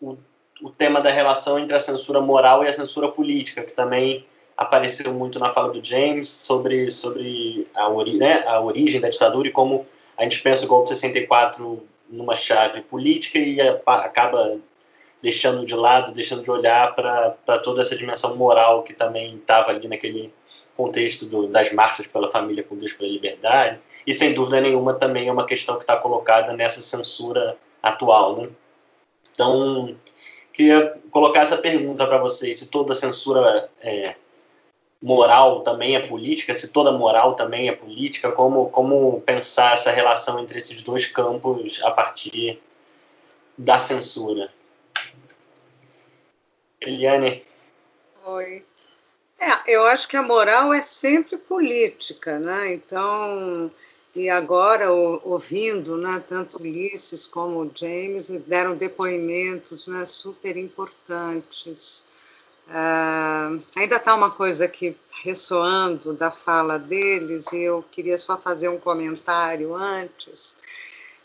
o, 0.00 0.16
o 0.62 0.70
tema 0.70 1.02
da 1.02 1.10
relação 1.10 1.58
entre 1.58 1.76
a 1.76 1.80
censura 1.80 2.22
moral 2.22 2.64
e 2.64 2.68
a 2.68 2.72
censura 2.72 3.08
política, 3.08 3.62
que 3.62 3.74
também 3.74 4.24
apareceu 4.56 5.12
muito 5.12 5.38
na 5.38 5.50
fala 5.50 5.68
do 5.68 5.84
James 5.84 6.30
sobre, 6.30 6.88
sobre 6.88 7.68
a, 7.74 7.90
ori 7.90 8.16
né, 8.16 8.42
a 8.46 8.58
origem 8.58 9.02
da 9.02 9.10
ditadura 9.10 9.48
e 9.48 9.52
como 9.52 9.86
a 10.16 10.22
gente 10.22 10.40
pensa 10.40 10.64
o 10.64 10.68
golpe 10.68 10.84
de 10.84 10.96
64 10.96 11.91
numa 12.12 12.36
chave 12.36 12.82
política 12.82 13.38
e 13.38 13.60
acaba 13.60 14.58
deixando 15.22 15.64
de 15.64 15.74
lado, 15.74 16.12
deixando 16.12 16.42
de 16.42 16.50
olhar 16.50 16.94
para 16.94 17.58
toda 17.62 17.80
essa 17.80 17.96
dimensão 17.96 18.36
moral 18.36 18.82
que 18.82 18.92
também 18.92 19.36
estava 19.36 19.70
ali 19.70 19.88
naquele 19.88 20.32
contexto 20.76 21.26
do, 21.26 21.46
das 21.48 21.72
marchas 21.72 22.06
pela 22.06 22.30
família 22.30 22.62
com 22.62 22.76
Deus 22.76 22.92
pela 22.92 23.10
liberdade 23.10 23.78
e 24.06 24.12
sem 24.12 24.34
dúvida 24.34 24.60
nenhuma 24.60 24.94
também 24.94 25.28
é 25.28 25.32
uma 25.32 25.46
questão 25.46 25.76
que 25.76 25.82
está 25.82 25.96
colocada 25.96 26.52
nessa 26.52 26.80
censura 26.80 27.56
atual. 27.82 28.36
Né? 28.36 28.48
Então, 29.32 29.96
queria 30.52 30.98
colocar 31.10 31.40
essa 31.40 31.56
pergunta 31.56 32.06
para 32.06 32.18
vocês: 32.18 32.58
se 32.58 32.70
toda 32.70 32.94
censura 32.94 33.70
é, 33.80 34.14
moral 35.02 35.62
também 35.62 35.96
é 35.96 36.06
política, 36.06 36.54
se 36.54 36.72
toda 36.72 36.92
moral 36.92 37.34
também 37.34 37.68
é 37.68 37.72
política, 37.72 38.30
como, 38.30 38.70
como 38.70 39.20
pensar 39.22 39.72
essa 39.72 39.90
relação 39.90 40.38
entre 40.38 40.58
esses 40.58 40.82
dois 40.82 41.06
campos 41.06 41.82
a 41.82 41.90
partir 41.90 42.62
da 43.58 43.78
censura? 43.78 44.50
Eliane. 46.80 47.44
Oi. 48.24 48.64
É, 49.38 49.74
eu 49.74 49.84
acho 49.86 50.06
que 50.06 50.16
a 50.16 50.22
moral 50.22 50.72
é 50.72 50.82
sempre 50.82 51.36
política, 51.36 52.38
né? 52.38 52.72
Então, 52.72 53.70
e 54.14 54.28
agora, 54.28 54.92
ouvindo, 54.92 55.96
né, 55.96 56.22
tanto 56.28 56.60
Ulisses 56.60 57.26
como 57.26 57.70
James 57.74 58.28
deram 58.46 58.76
depoimentos 58.76 59.88
né, 59.88 60.06
super 60.06 60.56
importantes. 60.56 62.06
Uh, 62.68 63.62
ainda 63.76 63.96
está 63.96 64.14
uma 64.14 64.30
coisa 64.30 64.64
aqui 64.64 64.96
ressoando 65.22 66.14
da 66.14 66.30
fala 66.30 66.78
deles, 66.78 67.52
e 67.52 67.58
eu 67.58 67.84
queria 67.90 68.18
só 68.18 68.36
fazer 68.36 68.68
um 68.68 68.78
comentário 68.78 69.74
antes, 69.74 70.58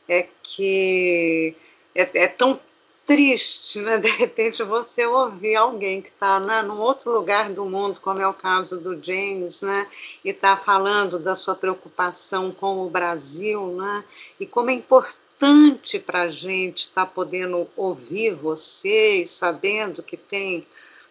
é 0.08 0.28
que 0.43 1.56
é, 1.95 2.10
é 2.13 2.28
tão 2.28 2.60
triste, 3.08 3.80
né? 3.80 3.97
De 4.00 4.10
repente 4.10 4.62
você 4.62 5.06
ouvir 5.08 5.56
alguém 5.56 6.02
que 6.02 6.10
está 6.10 6.39
né, 6.39 6.62
num 6.62 6.80
outro 6.80 7.12
lugar 7.12 7.50
do 7.50 7.65
mundo, 7.65 8.02
como 8.02 8.21
é 8.21 8.28
o 8.28 8.34
caso 8.34 8.80
do 8.80 9.02
James, 9.04 9.62
né? 9.62 9.88
E 10.23 10.30
está 10.30 10.58
falando 10.58 11.17
da 11.17 11.34
sua 11.34 11.56
preocupação 11.56 12.52
com 12.52 12.86
o 12.86 12.89
Brasil, 12.89 13.65
né? 13.67 14.04
E 14.39 14.45
como 14.45 14.69
é 14.69 14.73
importante 14.73 15.97
para 16.00 16.23
a 16.23 16.28
gente 16.28 16.82
estar 16.82 17.06
tá 17.06 17.12
podendo 17.12 17.67
ouvir 17.76 18.34
vocês, 18.34 19.32
sabendo 19.32 20.04
que 20.04 20.17
tem 20.17 20.67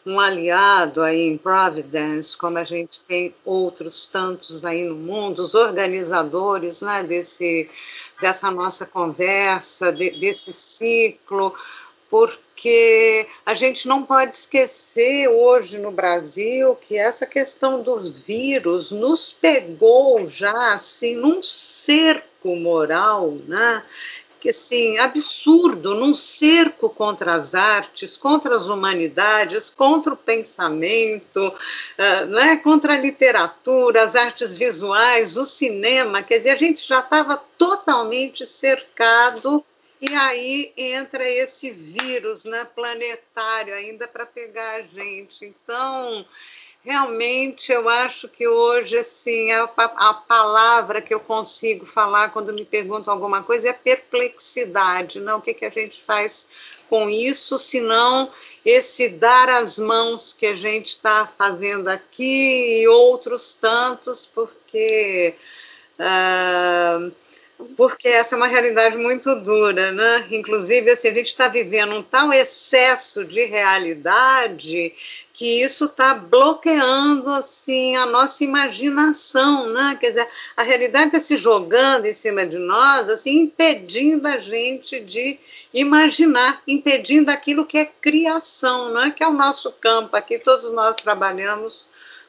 um 0.07 0.21
aliado 0.21 1.03
aí 1.03 1.23
em 1.23 1.37
Providence, 1.37 2.39
como 2.39 2.59
a 2.59 2.65
gente 2.65 3.01
tem 3.01 3.35
outros 3.45 4.07
tantos 4.07 4.65
aí 4.65 4.85
no 4.85 4.95
mundo, 4.95 5.41
os 5.41 5.55
organizadores 5.57 6.81
né, 6.81 7.03
desse, 7.03 7.69
dessa 8.21 8.49
nossa 8.49 8.87
conversa, 8.87 9.93
de, 9.93 10.11
desse 10.11 10.53
ciclo, 10.53 11.53
porque 12.09 13.27
a 13.45 13.53
gente 13.53 13.89
não 13.89 14.05
pode 14.05 14.37
esquecer 14.37 15.27
hoje 15.27 15.77
no 15.77 15.91
Brasil 15.91 16.77
que 16.77 16.97
essa 16.97 17.27
questão 17.27 17.83
dos 17.83 18.09
vírus 18.09 18.93
nos 18.93 19.33
pegou 19.33 20.25
já 20.25 20.75
assim 20.75 21.17
num 21.17 21.43
cerco 21.43 22.55
moral, 22.55 23.33
né? 23.49 23.83
Assim, 24.49 24.99
absurdo, 24.99 25.95
num 25.95 26.15
cerco 26.15 26.89
contra 26.89 27.35
as 27.35 27.55
artes, 27.55 28.17
contra 28.17 28.55
as 28.55 28.69
humanidades, 28.69 29.71
contra 29.71 30.13
o 30.13 30.17
pensamento, 30.17 31.49
uh, 31.49 32.27
né? 32.27 32.57
contra 32.57 32.95
a 32.95 33.01
literatura, 33.01 34.03
as 34.03 34.15
artes 34.15 34.57
visuais, 34.57 35.37
o 35.37 35.47
cinema, 35.47 36.23
quer 36.23 36.39
dizer, 36.39 36.51
a 36.51 36.57
gente 36.57 36.87
já 36.87 37.01
estava 37.01 37.37
totalmente 37.59 38.45
cercado 38.45 39.65
e 40.01 40.15
aí 40.15 40.73
entra 40.77 41.27
esse 41.27 41.71
vírus 41.71 42.45
né, 42.45 42.67
planetário 42.75 43.75
ainda 43.75 44.07
para 44.07 44.27
pegar 44.27 44.77
a 44.77 44.83
gente. 44.83 45.45
Então, 45.45 46.27
realmente, 46.87 47.73
eu 47.73 47.89
acho 47.89 48.29
que 48.29 48.47
hoje, 48.47 48.97
assim, 48.97 49.51
a, 49.51 49.65
a 49.65 50.15
palavra 50.15 51.03
que 51.03 51.13
eu 51.13 51.19
consigo 51.19 51.85
falar 51.85 52.31
quando 52.31 52.53
me 52.53 52.65
perguntam 52.65 53.13
alguma 53.13 53.43
coisa 53.43 53.71
é 53.71 53.73
perplexidade. 53.73 55.19
Não? 55.19 55.39
O 55.39 55.43
que, 55.43 55.53
que 55.53 55.65
a 55.65 55.71
gente 55.71 56.01
faz 56.01 56.49
com 56.89 57.11
isso, 57.11 57.59
senão 57.59 58.31
esse 58.65 59.09
dar 59.09 59.49
as 59.49 59.79
mãos 59.79 60.33
que 60.33 60.47
a 60.47 60.55
gente 60.55 60.91
está 60.91 61.29
fazendo 61.37 61.89
aqui 61.89 62.83
e 62.83 62.89
outros 62.89 63.55
tantos, 63.55 64.25
porque. 64.25 65.35
Uh, 65.99 67.13
porque 67.75 68.07
essa 68.07 68.35
é 68.35 68.37
uma 68.37 68.47
realidade 68.47 68.99
muito 68.99 69.35
dura, 69.37 69.91
né? 69.91 70.27
Inclusive, 70.31 70.91
assim, 70.91 71.09
a 71.09 71.15
gente 71.15 71.29
está 71.29 71.49
vivendo 71.49 71.95
um 71.95 72.03
tal 72.03 72.31
excesso 72.31 73.25
de 73.25 73.45
realidade 73.47 74.93
que 75.37 75.63
isso 75.63 75.85
está 75.85 76.15
bloqueando 76.15 77.29
assim 77.29 77.95
a 77.95 78.07
nossa 78.07 78.43
imaginação, 78.43 79.69
né? 79.69 79.95
Quer 80.01 80.09
dizer, 80.09 80.27
a 80.57 80.63
realidade 80.63 81.09
está 81.09 81.21
se 81.21 81.37
jogando 81.37 82.07
em 82.07 82.15
cima 82.15 82.47
de 82.47 82.57
nós, 82.57 83.07
assim, 83.11 83.41
impedindo 83.43 84.27
a 84.27 84.39
gente 84.39 84.99
de 84.99 85.39
imaginar, 85.75 86.63
impedindo 86.67 87.31
aquilo 87.31 87.67
que 87.67 87.77
é 87.77 87.85
criação, 87.85 88.91
não 88.91 89.03
é? 89.03 89.11
Que 89.11 89.23
é 89.23 89.29
o 89.29 89.33
nosso 89.35 89.71
campo 89.73 90.17
aqui, 90.17 90.39
todos 90.39 90.71
nós 90.71 90.97
trabalhamos 90.97 91.87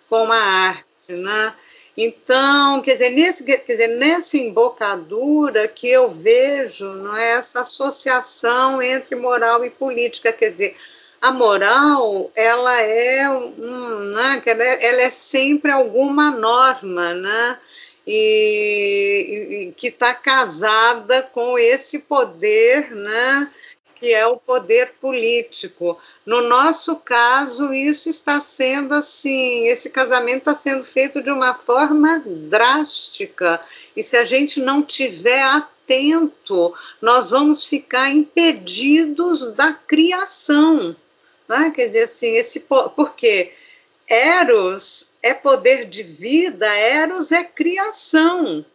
com 0.09 0.29
a 0.29 0.37
arte, 0.37 1.13
né? 1.13 1.55
Então, 1.95 2.81
quer 2.81 2.91
dizer, 2.91 3.11
nesse, 3.11 3.41
quer 3.41 3.63
dizer, 3.65 3.87
nessa 3.87 4.37
embocadura 4.37 5.65
que 5.69 5.87
eu 5.87 6.09
vejo 6.09 6.85
não 6.93 7.15
é, 7.15 7.37
essa 7.37 7.61
associação 7.61 8.81
entre 8.81 9.15
moral 9.15 9.63
e 9.63 9.69
política, 9.69 10.33
quer 10.33 10.51
dizer, 10.51 10.75
a 11.21 11.31
moral 11.31 12.31
ela 12.35 12.81
é, 12.81 13.29
um, 13.29 13.99
né, 14.13 14.41
ela 14.45 14.63
é, 14.63 14.85
ela 14.85 15.01
é 15.01 15.09
sempre 15.09 15.71
alguma 15.71 16.31
norma, 16.31 17.13
né? 17.13 17.57
E, 18.05 19.67
e 19.69 19.73
que 19.75 19.87
está 19.87 20.13
casada 20.13 21.21
com 21.21 21.59
esse 21.59 21.99
poder, 21.99 22.91
né? 22.95 23.51
que 23.99 24.13
é 24.13 24.25
o 24.25 24.37
poder 24.37 24.93
político. 25.01 25.99
No 26.25 26.47
nosso 26.47 26.97
caso, 26.97 27.73
isso 27.73 28.09
está 28.09 28.39
sendo 28.39 28.93
assim, 28.93 29.67
esse 29.67 29.89
casamento 29.89 30.49
está 30.49 30.55
sendo 30.55 30.83
feito 30.83 31.21
de 31.21 31.31
uma 31.31 31.53
forma 31.53 32.21
drástica. 32.25 33.59
E 33.95 34.03
se 34.03 34.15
a 34.15 34.23
gente 34.23 34.59
não 34.59 34.83
tiver 34.83 35.41
atento, 35.43 36.73
nós 37.01 37.31
vamos 37.31 37.65
ficar 37.65 38.09
impedidos 38.11 39.51
da 39.53 39.73
criação. 39.73 40.95
Né? 41.47 41.71
Quer 41.75 41.87
dizer 41.87 42.03
assim, 42.03 42.35
esse 42.35 42.59
porque 42.95 43.51
Eros 44.07 45.13
é 45.21 45.33
poder 45.33 45.85
de 45.85 46.03
vida, 46.03 46.65
Eros 46.65 47.31
é 47.31 47.43
criação. 47.43 48.65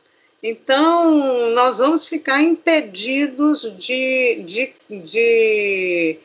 Então, 0.43 1.49
nós 1.51 1.79
vamos 1.79 2.05
ficar 2.05 2.43
impedidos 2.43 3.63
de, 3.79 4.43
de, 4.43 4.73
de, 4.91 6.19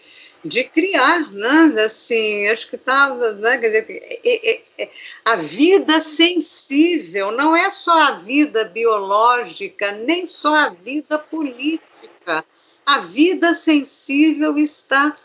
de 0.44 0.64
criar, 0.64 1.32
né? 1.32 1.84
Assim, 1.86 2.48
acho 2.48 2.68
que 2.68 2.78
estava, 2.78 3.34
né? 3.34 3.60
Quer 3.60 3.68
dizer, 3.68 4.20
é, 4.26 4.62
é, 4.80 4.90
a 5.24 5.36
vida 5.36 6.02
sensível 6.02 7.32
não 7.32 7.56
é 7.56 7.70
só 7.70 7.96
a 8.02 8.12
vida 8.14 8.66
biológica, 8.66 9.92
nem 9.92 10.26
só 10.26 10.56
a 10.56 10.70
vida 10.70 11.20
política. 11.20 12.44
A 12.84 13.00
vida 13.00 13.54
sensível 13.54 14.58
está 14.58 15.16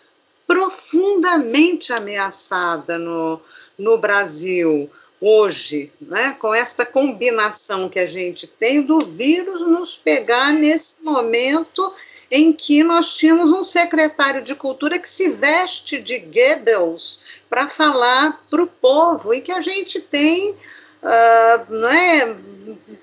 profundamente 0.52 1.94
ameaçada 1.94 2.98
no, 2.98 3.40
no 3.78 3.96
Brasil 3.96 4.90
hoje, 5.18 5.90
né, 5.98 6.36
com 6.38 6.54
esta 6.54 6.84
combinação 6.84 7.88
que 7.88 7.98
a 7.98 8.04
gente 8.04 8.46
tem 8.46 8.82
do 8.82 8.98
vírus 8.98 9.62
nos 9.62 9.96
pegar 9.96 10.52
nesse 10.52 10.94
momento 11.00 11.90
em 12.30 12.52
que 12.52 12.84
nós 12.84 13.14
tínhamos 13.14 13.50
um 13.50 13.64
secretário 13.64 14.42
de 14.42 14.54
cultura 14.54 14.98
que 14.98 15.08
se 15.08 15.30
veste 15.30 15.98
de 15.98 16.18
Goebbels 16.18 17.20
para 17.48 17.70
falar 17.70 18.44
para 18.50 18.62
o 18.62 18.66
povo 18.66 19.32
e 19.32 19.40
que 19.40 19.52
a 19.52 19.60
gente 19.62 20.00
tem 20.00 20.50
uh, 20.50 21.72
né, 21.72 22.36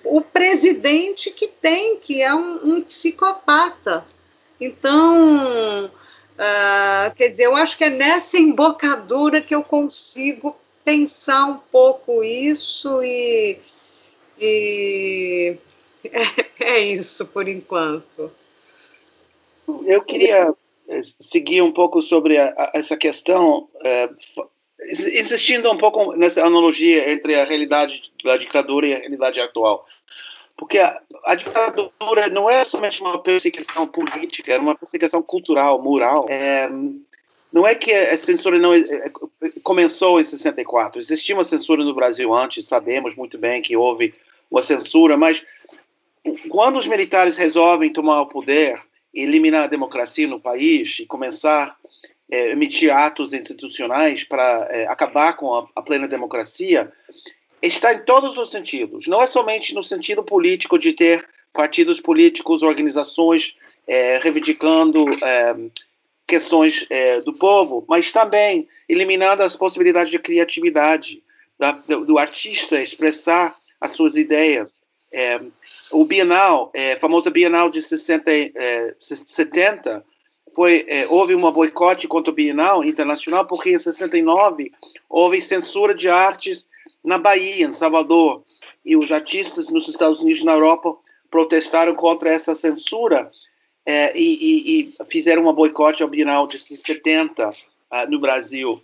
o 0.04 0.22
presidente 0.22 1.32
que 1.32 1.48
tem, 1.48 1.98
que 1.98 2.22
é 2.22 2.32
um, 2.32 2.76
um 2.76 2.82
psicopata. 2.84 4.06
Então, 4.62 5.90
uh, 6.40 7.16
quer 7.16 7.30
dizer, 7.30 7.46
eu 7.46 7.56
acho 7.56 7.78
que 7.78 7.84
é 7.84 7.90
nessa 7.90 8.38
embocadura 8.38 9.42
que 9.42 9.54
eu 9.54 9.64
consigo 9.64 10.56
pensar 10.84 11.46
um 11.46 11.58
pouco 11.58 12.24
isso 12.24 13.04
e, 13.04 13.60
e 14.40 15.58
é, 16.06 16.46
é 16.64 16.80
isso 16.80 17.28
por 17.28 17.48
enquanto. 17.48 18.32
Eu 19.86 20.02
queria 20.02 20.54
eh, 20.88 21.02
seguir 21.20 21.62
um 21.62 21.72
pouco 21.72 22.02
sobre 22.02 22.40
a, 22.40 22.48
a, 22.58 22.72
essa 22.74 22.98
questão, 22.98 23.70
é, 23.84 24.10
insistindo 25.20 25.72
um 25.72 25.78
pouco 25.78 26.16
nessa 26.16 26.44
analogia 26.44 27.12
entre 27.12 27.36
a 27.36 27.46
realidade 27.46 28.12
da 28.24 28.36
ditadura 28.38 28.88
e 28.88 28.94
a 28.96 29.00
realidade 29.00 29.40
atual. 29.40 29.86
Porque 30.60 30.78
a, 30.78 31.02
a 31.24 31.36
ditadura 31.36 32.28
não 32.30 32.50
é 32.50 32.66
somente 32.66 33.02
uma 33.02 33.18
perseguição 33.18 33.88
política, 33.88 34.54
é 34.54 34.60
uma 34.60 34.76
perseguição 34.76 35.22
cultural, 35.22 35.82
moral. 35.82 36.26
É, 36.30 36.70
não 37.52 37.66
é 37.66 37.74
que 37.74 37.94
a 37.94 38.18
censura 38.18 38.60
não 38.60 38.74
é, 38.74 38.80
é, 38.80 39.10
começou 39.64 40.20
em 40.20 40.24
64. 40.24 41.00
Existia 41.00 41.34
uma 41.34 41.46
censura 41.46 41.82
no 41.82 41.96
Brasil 41.96 42.34
antes, 42.34 42.68
sabemos 42.68 43.16
muito 43.16 43.38
bem 43.38 43.62
que 43.62 43.78
houve 43.78 44.14
uma 44.52 44.62
censura, 44.62 45.16
mas 45.16 45.42
quando 46.50 46.78
os 46.78 46.86
militares 46.86 47.38
resolvem 47.38 47.94
tomar 47.94 48.20
o 48.20 48.28
poder, 48.28 48.78
eliminar 49.14 49.64
a 49.64 49.68
democracia 49.68 50.28
no 50.28 50.42
país 50.42 51.00
e 51.00 51.06
começar 51.06 51.78
é, 52.30 52.52
emitir 52.52 52.94
atos 52.94 53.32
institucionais 53.32 54.26
para 54.26 54.68
é, 54.70 54.86
acabar 54.88 55.38
com 55.38 55.54
a, 55.54 55.68
a, 55.74 55.82
plena 55.82 56.06
democracia, 56.06 56.92
está 57.62 57.94
em 57.94 58.00
todos 58.00 58.38
os 58.38 58.52
sentidos. 58.52 59.08
Não 59.08 59.22
é 59.22 59.26
somente 59.26 59.74
no 59.74 59.84
sentido 59.84 60.24
político 60.24 60.78
de 60.78 60.94
ter 60.94 61.28
partidos 61.54 62.00
políticos, 62.00 62.64
organizações 62.64 63.56
é, 63.88 64.18
reivindicando 64.20 65.06
é, 65.24 65.56
questões 66.28 66.86
é, 66.90 67.22
do 67.22 67.34
povo, 67.34 67.84
mas 67.88 68.12
também 68.12 68.68
eliminando 68.88 69.42
as 69.42 69.56
possibilidades 69.56 70.12
de 70.12 70.20
criatividade 70.20 71.24
da, 71.58 71.72
do, 71.72 72.06
do, 72.06 72.18
artista 72.20 72.80
expressar 72.82 73.56
as 73.82 73.92
suas 73.92 74.16
ideias. 74.16 74.76
É, 75.12 75.42
o 75.92 76.06
Bienal, 76.06 76.70
é, 76.74 76.96
famoso 76.96 77.32
Bienal 77.32 77.70
de 77.70 77.82
60, 77.82 78.32
é, 78.32 78.96
70, 79.00 80.06
foi, 80.56 80.86
é, 80.88 81.08
houve 81.10 81.34
uma 81.34 81.52
boicote 81.52 82.08
contra 82.08 82.32
o 82.32 82.36
Bienal 82.36 82.84
internacional 82.84 83.46
porque 83.48 83.72
em 83.72 83.80
69 83.80 84.72
houve 85.10 85.42
censura 85.42 85.96
de 85.96 86.10
artes 86.10 86.66
na 87.04 87.18
Bahia, 87.18 87.66
em 87.66 87.72
Salvador, 87.72 88.44
e 88.86 88.96
os 88.96 89.12
artistas 89.12 89.70
nos 89.70 89.88
Estados 89.88 90.22
Unidos 90.22 90.42
e 90.42 90.46
na 90.46 90.54
Europa 90.54 90.96
protestaram 91.30 91.96
contra 91.96 92.30
essa 92.30 92.56
censura 92.56 93.32
é, 93.86 94.18
e, 94.18 94.22
e, 94.22 94.80
e, 94.82 95.06
fizeram 95.06 95.44
uma 95.44 95.54
boicote 95.54 96.04
ao 96.04 96.10
Bienal 96.10 96.48
de 96.48 96.60
70 96.60 97.50
uh, 97.50 97.54
no 98.10 98.20
Brasil. 98.20 98.82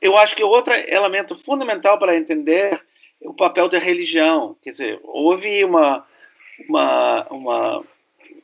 Eu 0.00 0.16
acho 0.16 0.36
que 0.36 0.44
outro 0.44 0.72
elemento 0.72 1.34
fundamental 1.34 1.98
para 1.98 2.16
entender 2.16 2.80
é 3.20 3.28
o 3.28 3.34
papel 3.34 3.68
da 3.68 3.78
religião. 3.78 4.56
Quer 4.62 4.70
dizer, 4.70 5.00
houve 5.02 5.64
uma, 5.64 6.06
uma, 6.68 7.26
uma 7.30 7.84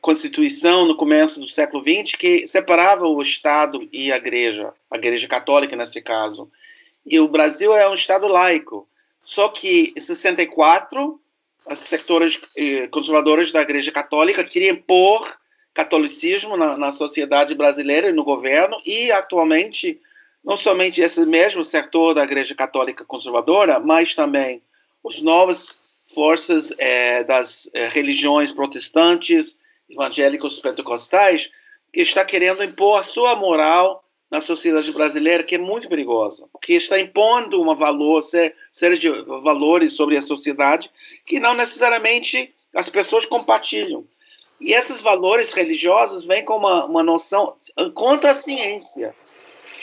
constituição 0.01 0.85
no 0.85 0.95
começo 0.95 1.39
do 1.39 1.47
século 1.47 1.83
XX 1.83 2.15
que 2.15 2.47
separava 2.47 3.07
o 3.07 3.21
Estado 3.21 3.87
e 3.91 4.11
a 4.11 4.17
Igreja, 4.17 4.73
a 4.91 4.97
Igreja 4.97 5.27
Católica 5.27 5.75
nesse 5.75 6.01
caso. 6.01 6.51
E 7.05 7.19
o 7.19 7.27
Brasil 7.27 7.75
é 7.75 7.87
um 7.89 7.93
Estado 7.93 8.27
laico. 8.27 8.87
Só 9.23 9.49
que 9.49 9.93
em 9.95 9.99
64 9.99 11.19
as 11.65 11.79
sectores 11.79 12.39
eh, 12.55 12.87
conservadoras 12.87 13.51
da 13.51 13.61
Igreja 13.61 13.91
Católica 13.91 14.43
queriam 14.43 14.75
impor 14.75 15.37
catolicismo 15.73 16.55
na, 16.55 16.77
na, 16.77 16.91
sociedade 16.91 17.53
brasileira 17.53 18.07
e 18.07 18.13
no 18.13 18.23
governo, 18.23 18.77
e 18.85 19.11
atualmente, 19.11 19.99
não 20.43 20.55
somente 20.55 21.01
esse 21.01 21.25
mesmo 21.25 21.63
setor 21.63 22.13
da 22.13 22.23
Igreja 22.23 22.55
Católica 22.55 23.03
conservadora, 23.03 23.79
mas 23.79 24.15
também 24.15 24.61
os 25.03 25.21
novas 25.21 25.79
forças 26.13 26.71
eh, 26.77 27.23
das 27.25 27.69
eh, 27.73 27.89
religiões 27.89 28.51
protestantes, 28.51 29.57
evangélicos 29.89 30.59
pentecostais, 30.59 31.51
que 31.91 32.01
está 32.01 32.23
querendo 32.23 32.63
impor 32.63 32.99
a 32.99 33.03
sua 33.03 33.35
moral 33.35 34.04
na 34.29 34.41
sociedade 34.41 34.91
brasileira 34.91 35.43
que 35.43 35.55
é 35.55 35.57
muito 35.57 35.87
perigosa, 35.87 36.47
porque 36.51 36.73
está 36.73 36.99
impondo 36.99 37.61
uma 37.61 37.75
valor, 37.75 38.21
série 38.21 38.97
de 38.97 39.09
valores 39.09 39.93
sobre 39.93 40.17
a 40.17 40.21
sociedade 40.21 40.89
que 41.25 41.39
não 41.39 41.53
necessariamente 41.53 42.53
as 42.73 42.89
pessoas 42.89 43.25
compartilham. 43.25 44.05
E 44.59 44.73
esses 44.73 45.01
valores 45.01 45.51
religiosos 45.51 46.25
vêm 46.25 46.43
com 46.43 46.55
uma, 46.55 46.85
uma 46.85 47.03
noção 47.03 47.55
contra 47.93 48.31
a 48.31 48.33
ciência, 48.33 49.13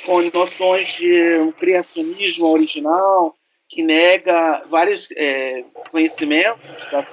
com 0.05 0.21
noções 0.33 0.89
de 0.95 1.39
um 1.39 1.53
criacionismo 1.53 2.47
original 2.49 3.37
que 3.69 3.83
nega 3.83 4.63
vários 4.67 5.09
é, 5.17 5.65
conhecimentos 5.91 6.91
da... 6.91 7.07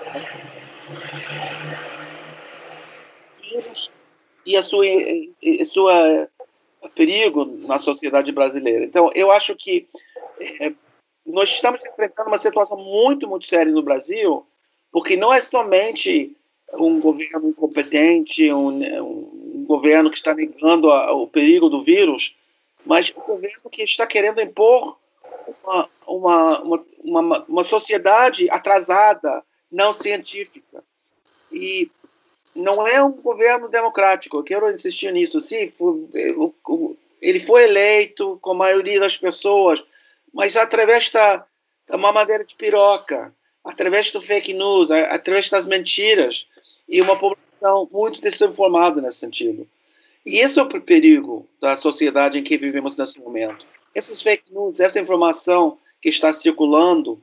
e 4.46 4.58
a 4.58 4.64
sua, 4.64 4.86
a 4.86 5.66
sua 5.66 6.30
perigo 6.88 7.46
na 7.68 7.78
sociedade 7.78 8.32
brasileira. 8.32 8.86
Então, 8.86 9.10
eu 9.14 9.32
acho 9.32 9.56
que 9.56 9.88
é, 10.60 10.72
nós 11.26 11.50
estamos 11.50 11.82
enfrentando 11.86 12.30
uma 12.30 12.38
situação 12.38 12.78
muito, 12.78 13.28
muito 13.28 13.48
séria 13.48 13.72
no 13.72 13.82
Brasil, 13.82 14.46
porque 14.92 15.18
não 15.18 15.34
é 15.34 15.42
somente 15.42 16.36
um 16.74 17.00
governo 17.00 17.50
incompetente, 17.50 18.52
um, 18.52 19.02
um 19.02 19.66
governo 19.66 20.10
que 20.10 20.18
está 20.18 20.34
negando 20.34 20.92
a, 20.92 21.12
o 21.14 21.28
perigo 21.28 21.70
do 21.70 21.84
vírus, 21.84 22.36
mas 22.86 23.14
um 23.16 23.22
governo 23.22 23.70
que 23.70 23.84
está 23.84 24.06
querendo 24.08 24.42
impor 24.42 24.98
uma, 25.64 25.90
uma, 26.08 26.62
uma, 26.62 26.86
uma, 27.04 27.46
uma 27.48 27.64
sociedade 27.64 28.50
atrasada, 28.50 29.44
não 29.72 29.92
científica. 29.92 30.84
E 31.52 31.90
não 32.56 32.88
é 32.88 33.04
um 33.04 33.12
governo 33.12 33.68
democrático. 33.68 34.38
Eu 34.38 34.44
quero 34.44 34.70
insistir 34.70 35.12
nisso. 35.12 35.40
Sim, 35.42 35.72
ele 37.22 37.40
foi 37.40 37.64
eleito 37.64 38.38
com 38.42 38.52
a 38.52 38.56
maioria 38.56 39.00
das 39.00 39.18
pessoas, 39.18 39.84
mas 40.34 40.56
através 40.56 41.10
da, 41.10 41.46
da 41.88 41.98
mamadeira 41.98 42.44
de 42.44 42.56
piroca, 42.56 43.34
através 43.64 44.12
do 44.12 44.22
fake 44.22 44.54
news, 44.54 44.90
através 44.92 45.50
das 45.50 45.66
mentiras 45.66 46.48
e 46.88 47.02
uma 47.02 47.18
população 47.18 47.88
muito 47.92 48.22
desinformada 48.22 49.02
nesse 49.02 49.18
sentido. 49.18 49.68
E 50.26 50.40
esse 50.40 50.60
é 50.60 50.62
o 50.62 50.82
perigo 50.82 51.48
da 51.62 51.76
sociedade 51.76 52.38
em 52.38 52.44
que 52.44 52.58
vivemos 52.58 52.98
nesse 52.98 53.20
momento. 53.20 53.66
Esses 53.94 54.22
fake 54.22 54.52
news, 54.54 54.80
essa 54.80 55.00
informação 55.00 55.78
que 56.02 56.10
está 56.10 56.32
circulando, 56.34 57.22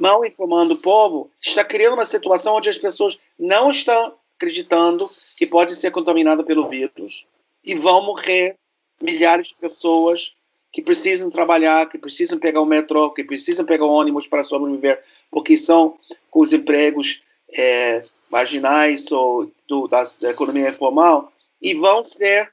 mal 0.00 0.24
informando 0.24 0.74
o 0.74 0.78
povo, 0.78 1.30
está 1.40 1.64
criando 1.64 1.94
uma 1.94 2.04
situação 2.04 2.56
onde 2.56 2.68
as 2.68 2.78
pessoas 2.78 3.18
não 3.38 3.70
estão 3.70 4.14
acreditando 4.38 5.10
que 5.36 5.44
pode 5.44 5.74
ser 5.74 5.90
contaminada 5.90 6.44
pelo 6.44 6.68
vírus 6.68 7.26
e 7.64 7.74
vão 7.74 8.04
morrer 8.04 8.54
milhares 9.02 9.48
de 9.48 9.54
pessoas 9.56 10.34
que 10.70 10.80
precisam 10.80 11.30
trabalhar, 11.30 11.88
que 11.88 11.98
precisam 11.98 12.38
pegar 12.38 12.60
o 12.60 12.66
metrô, 12.66 13.10
que 13.10 13.24
precisam 13.24 13.66
pegar 13.66 13.84
o 13.84 13.92
ônibus 13.92 14.26
para 14.26 14.42
sobreviver, 14.42 15.02
porque 15.30 15.56
são 15.56 15.98
com 16.30 16.40
os 16.40 16.52
empregos 16.52 17.22
é, 17.52 18.02
marginais 18.30 19.10
ou 19.10 19.50
do, 19.66 19.88
da, 19.88 20.04
da 20.20 20.30
economia 20.30 20.70
informal 20.70 21.32
e 21.60 21.74
vão 21.74 22.06
ser 22.06 22.52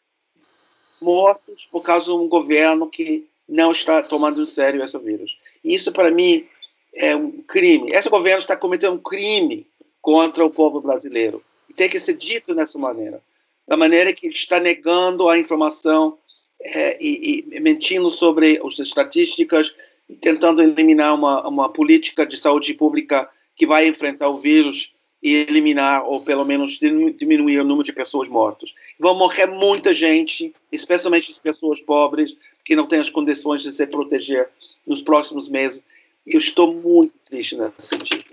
mortos 0.99 1.67
por 1.71 1.81
causa 1.81 2.05
de 2.05 2.11
um 2.11 2.27
governo 2.27 2.87
que 2.87 3.27
não 3.47 3.71
está 3.71 4.01
tomando 4.01 4.41
em 4.41 4.45
sério 4.45 4.83
esse 4.83 4.97
vírus. 4.97 5.37
Isso, 5.63 5.91
para 5.91 6.09
mim, 6.09 6.47
é 6.95 7.15
um 7.15 7.43
crime. 7.43 7.91
Esse 7.91 8.09
governo 8.09 8.39
está 8.39 8.55
cometendo 8.55 8.93
um 8.93 9.01
crime 9.01 9.67
contra 10.01 10.43
o 10.43 10.49
povo 10.49 10.81
brasileiro. 10.81 11.43
Tem 11.75 11.89
que 11.89 11.99
ser 11.99 12.15
dito 12.15 12.53
dessa 12.53 12.79
maneira. 12.79 13.21
Da 13.67 13.75
maneira 13.75 14.13
que 14.13 14.27
está 14.27 14.59
negando 14.59 15.27
a 15.27 15.37
informação 15.37 16.17
é, 16.61 16.97
e, 16.99 17.43
e, 17.51 17.59
mentindo 17.59 18.09
sobre 18.09 18.61
as 18.63 18.79
estatísticas 18.79 19.73
e 20.09 20.15
tentando 20.15 20.61
eliminar 20.61 21.15
uma, 21.15 21.47
uma 21.47 21.69
política 21.69 22.25
de 22.25 22.37
saúde 22.37 22.73
pública 22.73 23.29
que 23.55 23.65
vai 23.65 23.87
enfrentar 23.87 24.29
o 24.29 24.39
vírus 24.39 24.93
e 25.21 25.33
eliminar 25.33 26.05
ou 26.05 26.23
pelo 26.23 26.45
menos 26.45 26.77
diminuir 26.77 27.59
o 27.59 27.63
número 27.63 27.83
de 27.83 27.91
pessoas 27.91 28.27
mortas. 28.27 28.75
Vão 28.99 29.17
morrer 29.17 29.47
muita 29.47 29.91
gente, 29.91 30.53
especialmente 30.71 31.31
as 31.31 31.39
pessoas 31.39 31.81
pobres 31.81 32.37
que 32.63 32.75
não 32.75 32.85
têm 32.85 32.99
as 32.99 33.09
condições 33.09 33.63
de 33.63 33.71
se 33.71 33.87
proteger 33.87 34.47
nos 34.85 35.01
próximos 35.01 35.47
meses. 35.47 35.83
Eu 36.27 36.37
estou 36.37 36.73
muito 36.73 37.13
triste 37.27 37.57
nesse 37.57 37.75
sentido. 37.79 38.25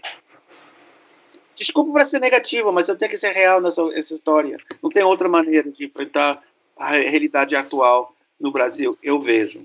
Desculpa 1.62 1.92
para 1.92 2.04
ser 2.04 2.18
negativa, 2.18 2.72
mas 2.72 2.88
eu 2.88 2.96
tenho 2.96 3.08
que 3.08 3.16
ser 3.16 3.30
real 3.30 3.60
nessa, 3.60 3.86
nessa 3.86 4.14
história. 4.14 4.58
Não 4.82 4.90
tem 4.90 5.04
outra 5.04 5.28
maneira 5.28 5.70
de 5.70 5.84
enfrentar 5.84 6.42
a 6.76 6.90
realidade 6.90 7.54
atual 7.54 8.16
no 8.40 8.50
Brasil. 8.50 8.98
Eu 9.00 9.20
vejo. 9.20 9.64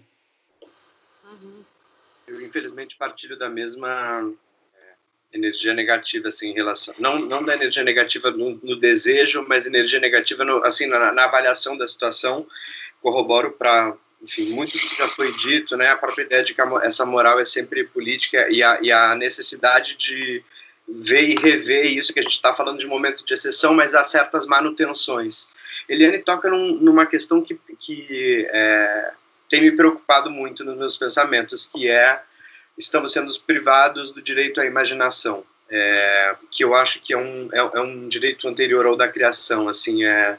Eu, 2.28 2.40
infelizmente, 2.40 2.96
partilho 2.96 3.36
da 3.36 3.50
mesma 3.50 4.32
energia 5.34 5.74
negativa 5.74 6.30
assim 6.30 6.52
em 6.52 6.54
relação 6.54 6.96
não 6.98 7.20
não 7.20 7.44
da 7.44 7.54
energia 7.54 7.84
negativa 7.84 8.32
no, 8.32 8.58
no 8.64 8.78
desejo 8.78 9.46
mas 9.46 9.66
energia 9.66 10.00
negativa 10.00 10.44
no, 10.46 10.64
assim 10.64 10.88
na, 10.88 11.12
na, 11.12 11.26
avaliação 11.26 11.78
da 11.78 11.86
situação 11.86 12.48
corroboro 13.02 13.52
para 13.52 13.94
enfim 14.24 14.50
muito 14.52 14.72
do 14.72 14.80
que 14.80 14.96
já 14.96 15.10
foi 15.10 15.36
dito 15.36 15.76
né 15.76 15.90
a 15.90 15.98
própria 15.98 16.24
ideia 16.24 16.44
de 16.44 16.54
que 16.54 16.62
essa 16.82 17.06
moral 17.06 17.42
é 17.42 17.46
sempre 17.46 17.84
política 17.84 18.48
e 18.50 18.64
a, 18.64 18.80
e 18.82 18.90
a 18.90 19.16
necessidade 19.16 19.98
de 19.98 20.42
ver 20.88 21.30
e 21.30 21.36
rever 21.36 21.86
isso 21.86 22.14
que 22.14 22.20
a 22.20 22.24
gente 22.24 22.34
está 22.34 22.54
falando 22.54 22.78
de 22.78 22.88
momento 22.88 23.26
de 23.26 23.34
exceção 23.34 23.74
mas 23.74 23.94
há 23.94 24.04
certas 24.04 24.46
manutenções 24.46 25.50
Eliane 25.88 26.20
toca 26.20 26.50
num, 26.50 26.76
numa 26.76 27.06
questão 27.06 27.42
que, 27.42 27.60
que 27.80 28.48
é, 28.52 29.12
tem 29.50 29.62
me 29.62 29.72
preocupado 29.72 30.30
muito 30.30 30.64
nos 30.64 30.78
meus 30.78 30.98
pensamentos 30.98 31.70
que 31.74 31.90
é 31.90 32.22
estamos 32.78 33.12
sendo 33.12 33.34
privados 33.42 34.12
do 34.12 34.22
direito 34.22 34.62
à 34.62 34.66
imaginação, 34.66 35.44
é, 35.70 36.36
que 36.52 36.64
eu 36.64 36.76
acho 36.76 37.02
que 37.02 37.12
é 37.12 37.18
um, 37.18 37.50
é, 37.52 37.58
é, 37.58 37.82
um 37.82 38.08
direito 38.08 38.48
anterior 38.48 38.86
ao 38.86 38.96
da 38.96 39.08
criação. 39.08 39.68
Assim, 39.68 40.06
é, 40.06 40.38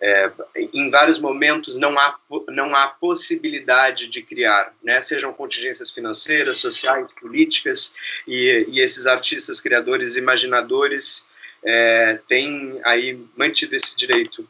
é, 0.00 0.30
em 0.72 0.90
vários 0.90 1.18
momentos 1.18 1.76
não 1.76 1.98
há, 1.98 2.16
não 2.48 2.74
há 2.74 2.86
possibilidade 2.86 4.08
de 4.08 4.22
criar, 4.22 4.72
né? 4.82 5.00
sejam 5.00 5.32
contingências 5.32 5.90
financeiras, 5.90 6.58
sociais, 6.58 7.06
políticas, 7.20 7.94
e, 8.26 8.66
e 8.68 8.80
esses 8.80 9.06
artistas, 9.06 9.60
criadores, 9.60 10.16
imaginadores 10.16 11.26
é, 11.64 12.18
têm 12.28 12.80
aí 12.84 13.20
mantido 13.36 13.74
esse 13.74 13.96
direito 13.96 14.48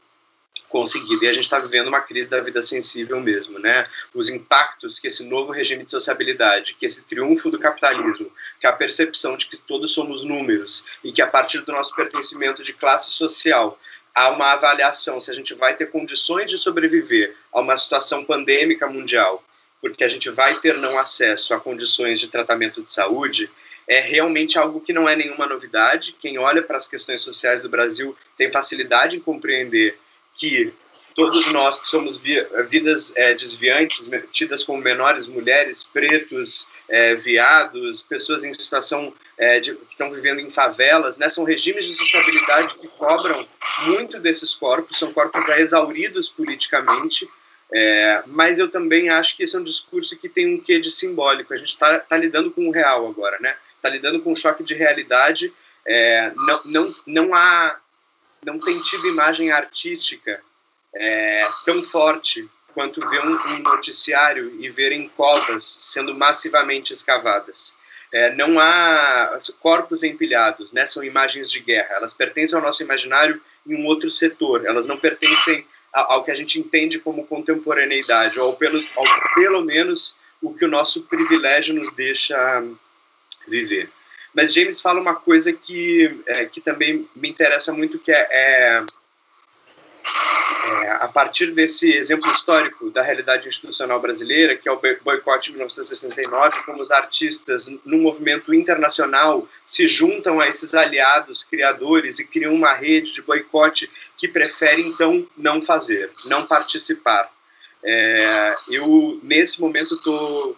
conseguido. 0.68 1.24
E 1.24 1.28
a 1.28 1.32
gente 1.32 1.44
está 1.44 1.58
vivendo 1.58 1.88
uma 1.88 2.00
crise 2.00 2.28
da 2.28 2.40
vida 2.40 2.60
sensível 2.62 3.20
mesmo, 3.20 3.58
né? 3.58 3.86
Os 4.14 4.28
impactos 4.28 4.98
que 4.98 5.08
esse 5.08 5.24
novo 5.24 5.50
regime 5.50 5.84
de 5.84 5.90
sociabilidade, 5.90 6.74
que 6.74 6.86
esse 6.86 7.02
triunfo 7.04 7.50
do 7.50 7.58
capitalismo, 7.58 8.30
que 8.60 8.66
a 8.66 8.72
percepção 8.72 9.36
de 9.36 9.46
que 9.46 9.56
todos 9.56 9.92
somos 9.92 10.24
números 10.24 10.84
e 11.02 11.10
que 11.10 11.22
a 11.22 11.26
partir 11.26 11.60
do 11.60 11.72
nosso 11.72 11.94
pertencimento 11.94 12.62
de 12.62 12.72
classe 12.72 13.10
social 13.12 13.78
há 14.18 14.30
uma 14.30 14.50
avaliação 14.50 15.20
se 15.20 15.30
a 15.30 15.34
gente 15.34 15.54
vai 15.54 15.76
ter 15.76 15.86
condições 15.92 16.50
de 16.50 16.58
sobreviver 16.58 17.36
a 17.52 17.60
uma 17.60 17.76
situação 17.76 18.24
pandêmica 18.24 18.88
mundial, 18.88 19.44
porque 19.80 20.02
a 20.02 20.08
gente 20.08 20.28
vai 20.28 20.56
ter 20.56 20.76
não 20.78 20.98
acesso 20.98 21.54
a 21.54 21.60
condições 21.60 22.18
de 22.18 22.26
tratamento 22.26 22.82
de 22.82 22.92
saúde, 22.92 23.48
é 23.86 24.00
realmente 24.00 24.58
algo 24.58 24.80
que 24.80 24.92
não 24.92 25.08
é 25.08 25.14
nenhuma 25.14 25.46
novidade. 25.46 26.16
Quem 26.20 26.36
olha 26.36 26.60
para 26.60 26.76
as 26.76 26.88
questões 26.88 27.20
sociais 27.20 27.62
do 27.62 27.68
Brasil 27.68 28.16
tem 28.36 28.50
facilidade 28.50 29.16
em 29.16 29.20
compreender 29.20 29.96
que 30.34 30.74
todos 31.14 31.46
nós 31.52 31.78
que 31.78 31.86
somos 31.86 32.18
vidas 32.18 33.12
é, 33.14 33.34
desviantes, 33.34 34.04
tidas 34.32 34.64
como 34.64 34.82
menores, 34.82 35.28
mulheres, 35.28 35.84
pretos, 35.84 36.66
é, 36.88 37.14
viados, 37.14 38.02
pessoas 38.02 38.44
em 38.44 38.52
situação 38.52 39.12
é, 39.36 39.60
de, 39.60 39.74
que 39.74 39.92
estão 39.92 40.10
vivendo 40.10 40.40
em 40.40 40.50
favelas, 40.50 41.18
né, 41.18 41.28
são 41.28 41.44
regimes 41.44 41.86
de 41.86 41.94
sociabilidade 41.94 42.74
que 42.74 42.88
cobram 42.88 43.46
muito 43.82 44.18
desses 44.18 44.54
corpos, 44.54 44.98
são 44.98 45.12
corpos 45.12 45.44
já 45.46 45.60
exauridos 45.60 46.28
politicamente, 46.28 47.28
é, 47.70 48.22
mas 48.26 48.58
eu 48.58 48.70
também 48.70 49.10
acho 49.10 49.36
que 49.36 49.42
esse 49.42 49.54
é 49.54 49.58
um 49.58 49.62
discurso 49.64 50.16
que 50.16 50.28
tem 50.28 50.54
um 50.54 50.60
quê 50.60 50.80
de 50.80 50.90
simbólico. 50.90 51.52
A 51.52 51.56
gente 51.58 51.68
está 51.68 51.98
tá 51.98 52.16
lidando 52.16 52.50
com 52.50 52.66
o 52.66 52.70
real 52.70 53.06
agora, 53.06 53.36
né? 53.40 53.56
Está 53.76 53.90
lidando 53.90 54.20
com 54.20 54.32
um 54.32 54.36
choque 54.36 54.64
de 54.64 54.74
realidade. 54.74 55.52
É, 55.86 56.32
não, 56.34 56.62
não, 56.64 56.94
não 57.06 57.34
há 57.34 57.78
não 58.42 58.58
tem 58.58 58.80
tido 58.80 59.08
imagem 59.08 59.50
artística 59.50 60.40
é, 60.94 61.46
tão 61.64 61.82
forte 61.82 62.48
quanto 62.78 63.00
ver 63.10 63.20
um, 63.26 63.32
um, 63.32 63.58
noticiário 63.58 64.54
e 64.60 64.70
ver 64.70 64.92
em 64.92 65.08
covas 65.08 65.78
sendo 65.80 66.14
massivamente 66.14 66.92
escavadas. 66.92 67.74
É, 68.12 68.32
não 68.36 68.60
há 68.60 69.36
corpos 69.58 70.04
empilhados, 70.04 70.72
né? 70.72 70.86
São 70.86 71.02
imagens 71.02 71.50
de 71.50 71.58
guerra. 71.58 71.96
Elas 71.96 72.14
pertencem 72.14 72.56
ao 72.56 72.62
nosso 72.62 72.80
imaginário 72.80 73.42
em 73.66 73.74
um 73.74 73.84
outro 73.84 74.08
setor. 74.12 74.64
Elas 74.64 74.86
não 74.86 74.96
pertencem 74.96 75.66
ao, 75.92 76.22
que 76.22 76.30
a 76.30 76.34
gente 76.34 76.60
entende 76.60 77.00
como 77.00 77.26
contemporaneidade, 77.26 78.38
ou 78.38 78.56
pelo, 78.56 78.80
ao, 78.94 79.04
pelo 79.34 79.60
menos 79.64 80.14
o 80.40 80.54
que 80.54 80.64
o 80.64 80.68
nosso 80.68 81.02
privilégio 81.02 81.74
nos 81.74 81.92
deixa 81.96 82.62
viver. 83.48 83.90
Mas 84.32 84.54
James 84.54 84.80
fala 84.80 85.00
uma 85.00 85.16
coisa 85.16 85.52
que, 85.52 86.22
é, 86.28 86.44
que 86.44 86.60
também 86.60 87.08
me 87.16 87.28
interessa 87.28 87.72
muito, 87.72 87.98
que 87.98 88.12
é, 88.12 88.28
é, 88.30 88.86
é, 90.68 90.90
a 90.90 91.08
partir 91.08 91.52
desse 91.52 91.92
exemplo 91.92 92.30
histórico 92.32 92.90
da 92.90 93.02
realidade 93.02 93.48
institucional 93.48 94.00
brasileira, 94.00 94.56
que 94.56 94.68
é 94.68 94.72
o 94.72 94.80
boicote 95.02 95.50
de 95.50 95.56
1969, 95.56 96.62
como 96.64 96.82
os 96.82 96.90
artistas, 96.90 97.70
num 97.84 98.02
movimento 98.02 98.52
internacional, 98.52 99.48
se 99.64 99.86
juntam 99.88 100.40
a 100.40 100.48
esses 100.48 100.74
aliados 100.74 101.44
criadores 101.44 102.18
e 102.18 102.24
criam 102.24 102.54
uma 102.54 102.74
rede 102.74 103.12
de 103.12 103.22
boicote 103.22 103.90
que 104.16 104.28
prefere, 104.28 104.82
então, 104.82 105.26
não 105.36 105.62
fazer, 105.62 106.10
não 106.26 106.44
participar. 106.44 107.30
É, 107.84 108.54
eu, 108.68 109.20
nesse 109.22 109.60
momento, 109.60 109.94
estou 109.94 110.56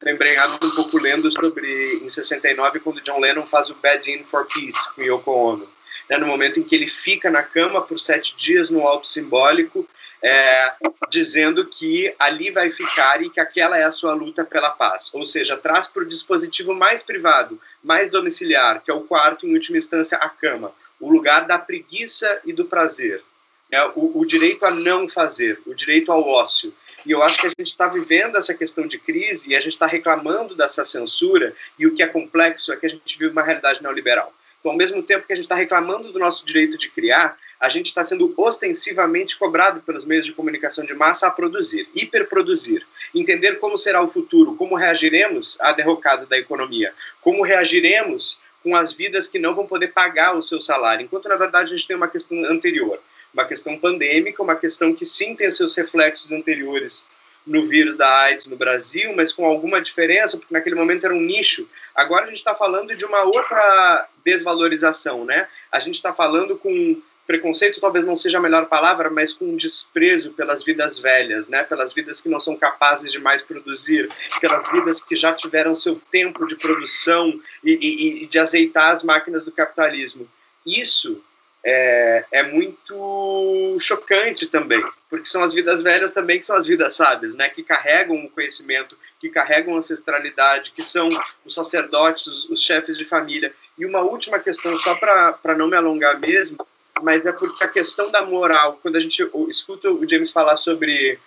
lembrado 0.00 0.64
um 0.64 0.70
pouco 0.70 0.98
lendo 0.98 1.30
sobre, 1.32 1.96
em 1.96 2.08
69, 2.08 2.80
quando 2.80 3.00
John 3.02 3.18
Lennon 3.18 3.46
faz 3.46 3.70
o 3.70 3.74
Bad 3.74 4.10
In 4.10 4.22
for 4.22 4.46
Peace 4.46 4.94
com 4.94 5.02
Yoko 5.02 5.30
Ono. 5.30 5.75
Né, 6.08 6.16
no 6.18 6.26
momento 6.26 6.60
em 6.60 6.62
que 6.62 6.74
ele 6.74 6.86
fica 6.86 7.30
na 7.30 7.42
cama 7.42 7.82
por 7.82 7.98
sete 7.98 8.36
dias 8.36 8.70
no 8.70 8.86
alto 8.86 9.10
simbólico, 9.10 9.88
é, 10.22 10.72
dizendo 11.10 11.64
que 11.64 12.14
ali 12.18 12.50
vai 12.50 12.70
ficar 12.70 13.22
e 13.22 13.30
que 13.30 13.40
aquela 13.40 13.78
é 13.78 13.84
a 13.84 13.92
sua 13.92 14.14
luta 14.14 14.44
pela 14.44 14.70
paz. 14.70 15.10
Ou 15.12 15.26
seja, 15.26 15.56
traz 15.56 15.86
para 15.86 16.02
o 16.02 16.08
dispositivo 16.08 16.74
mais 16.74 17.02
privado, 17.02 17.60
mais 17.82 18.10
domiciliar, 18.10 18.82
que 18.82 18.90
é 18.90 18.94
o 18.94 19.02
quarto, 19.02 19.46
em 19.46 19.54
última 19.54 19.78
instância, 19.78 20.18
a 20.18 20.28
cama, 20.28 20.72
o 20.98 21.10
lugar 21.10 21.46
da 21.46 21.58
preguiça 21.58 22.40
e 22.44 22.52
do 22.52 22.64
prazer. 22.64 23.22
É, 23.70 23.84
o, 23.94 24.20
o 24.20 24.24
direito 24.24 24.64
a 24.64 24.70
não 24.70 25.08
fazer, 25.08 25.60
o 25.66 25.74
direito 25.74 26.12
ao 26.12 26.26
ócio. 26.26 26.72
E 27.04 27.10
eu 27.10 27.22
acho 27.22 27.38
que 27.38 27.46
a 27.46 27.50
gente 27.50 27.68
está 27.68 27.86
vivendo 27.88 28.36
essa 28.36 28.54
questão 28.54 28.86
de 28.86 28.98
crise 28.98 29.50
e 29.50 29.56
a 29.56 29.60
gente 29.60 29.72
está 29.72 29.86
reclamando 29.86 30.54
dessa 30.54 30.84
censura. 30.84 31.54
E 31.78 31.86
o 31.86 31.94
que 31.94 32.02
é 32.02 32.06
complexo 32.06 32.72
é 32.72 32.76
que 32.76 32.86
a 32.86 32.88
gente 32.88 33.18
vive 33.18 33.30
uma 33.30 33.42
realidade 33.42 33.82
neoliberal. 33.82 34.32
Então, 34.66 34.72
ao 34.72 34.78
mesmo 34.78 35.00
tempo 35.00 35.24
que 35.24 35.32
a 35.32 35.36
gente 35.36 35.44
está 35.44 35.54
reclamando 35.54 36.10
do 36.10 36.18
nosso 36.18 36.44
direito 36.44 36.76
de 36.76 36.88
criar, 36.90 37.38
a 37.60 37.68
gente 37.68 37.86
está 37.86 38.04
sendo 38.04 38.34
ostensivamente 38.36 39.38
cobrado 39.38 39.80
pelos 39.80 40.04
meios 40.04 40.26
de 40.26 40.32
comunicação 40.32 40.84
de 40.84 40.92
massa 40.92 41.28
a 41.28 41.30
produzir, 41.30 41.88
hiperproduzir, 41.94 42.84
entender 43.14 43.60
como 43.60 43.78
será 43.78 44.02
o 44.02 44.08
futuro, 44.08 44.56
como 44.56 44.74
reagiremos 44.74 45.56
à 45.60 45.70
derrocada 45.70 46.26
da 46.26 46.36
economia, 46.36 46.92
como 47.20 47.44
reagiremos 47.44 48.40
com 48.60 48.74
as 48.74 48.92
vidas 48.92 49.28
que 49.28 49.38
não 49.38 49.54
vão 49.54 49.68
poder 49.68 49.92
pagar 49.92 50.36
o 50.36 50.42
seu 50.42 50.60
salário, 50.60 51.04
enquanto 51.04 51.28
na 51.28 51.36
verdade 51.36 51.72
a 51.72 51.76
gente 51.76 51.86
tem 51.86 51.94
uma 51.94 52.08
questão 52.08 52.44
anterior 52.46 52.98
uma 53.32 53.44
questão 53.44 53.78
pandêmica, 53.78 54.42
uma 54.42 54.56
questão 54.56 54.94
que 54.94 55.04
sim 55.04 55.36
tem 55.36 55.52
seus 55.52 55.76
reflexos 55.76 56.32
anteriores 56.32 57.06
no 57.46 57.66
vírus 57.66 57.96
da 57.96 58.22
AIDS 58.22 58.46
no 58.46 58.56
Brasil, 58.56 59.12
mas 59.14 59.32
com 59.32 59.46
alguma 59.46 59.80
diferença, 59.80 60.36
porque 60.36 60.52
naquele 60.52 60.74
momento 60.74 61.04
era 61.04 61.14
um 61.14 61.20
nicho. 61.20 61.68
Agora 61.96 62.24
a 62.24 62.28
gente 62.28 62.38
está 62.38 62.54
falando 62.54 62.94
de 62.94 63.04
uma 63.04 63.22
outra 63.22 64.06
desvalorização, 64.22 65.24
né? 65.24 65.48
A 65.72 65.80
gente 65.80 65.94
está 65.94 66.12
falando 66.12 66.56
com 66.56 67.00
preconceito, 67.26 67.80
talvez 67.80 68.04
não 68.04 68.16
seja 68.16 68.38
a 68.38 68.40
melhor 68.40 68.66
palavra, 68.66 69.10
mas 69.10 69.32
com 69.32 69.56
desprezo 69.56 70.30
pelas 70.32 70.62
vidas 70.62 70.98
velhas, 70.98 71.48
né? 71.48 71.64
Pelas 71.64 71.92
vidas 71.92 72.20
que 72.20 72.28
não 72.28 72.38
são 72.38 72.54
capazes 72.54 73.10
de 73.10 73.18
mais 73.18 73.42
produzir, 73.42 74.08
pelas 74.40 74.70
vidas 74.70 75.02
que 75.02 75.16
já 75.16 75.32
tiveram 75.32 75.74
seu 75.74 76.00
tempo 76.10 76.46
de 76.46 76.54
produção 76.56 77.40
e, 77.64 77.72
e, 77.72 78.24
e 78.24 78.26
de 78.26 78.38
azeitar 78.38 78.92
as 78.92 79.02
máquinas 79.02 79.44
do 79.44 79.50
capitalismo. 79.50 80.28
Isso 80.64 81.22
é, 81.64 82.24
é, 82.30 82.42
muito 82.44 83.76
chocante 83.80 84.46
também, 84.46 84.84
porque 85.10 85.26
são 85.26 85.42
as 85.42 85.52
vidas 85.52 85.82
velhas 85.82 86.12
também 86.12 86.38
que 86.38 86.46
são 86.46 86.56
as 86.56 86.66
vidas 86.66 86.94
sábias, 86.94 87.34
né? 87.34 87.48
Que 87.48 87.64
carregam 87.64 88.24
o 88.24 88.30
conhecimento, 88.30 88.96
que 89.26 89.34
carregam 89.34 89.76
ancestralidade, 89.76 90.72
que 90.72 90.82
são 90.82 91.08
os 91.44 91.54
sacerdotes, 91.54 92.26
os, 92.26 92.44
os 92.50 92.62
chefes 92.62 92.96
de 92.96 93.04
família. 93.04 93.52
E 93.76 93.84
uma 93.84 94.00
última 94.00 94.38
questão, 94.38 94.78
só 94.78 94.94
para 94.94 95.54
não 95.56 95.68
me 95.68 95.76
alongar 95.76 96.18
mesmo, 96.18 96.56
mas 97.02 97.26
é 97.26 97.32
porque 97.32 97.62
a 97.62 97.68
questão 97.68 98.10
da 98.10 98.22
moral, 98.22 98.78
quando 98.80 98.96
a 98.96 99.00
gente 99.00 99.22
escuta 99.48 99.90
o 99.90 100.08
James 100.08 100.30
falar 100.30 100.56
sobre 100.56 101.18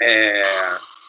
é, 0.00 0.42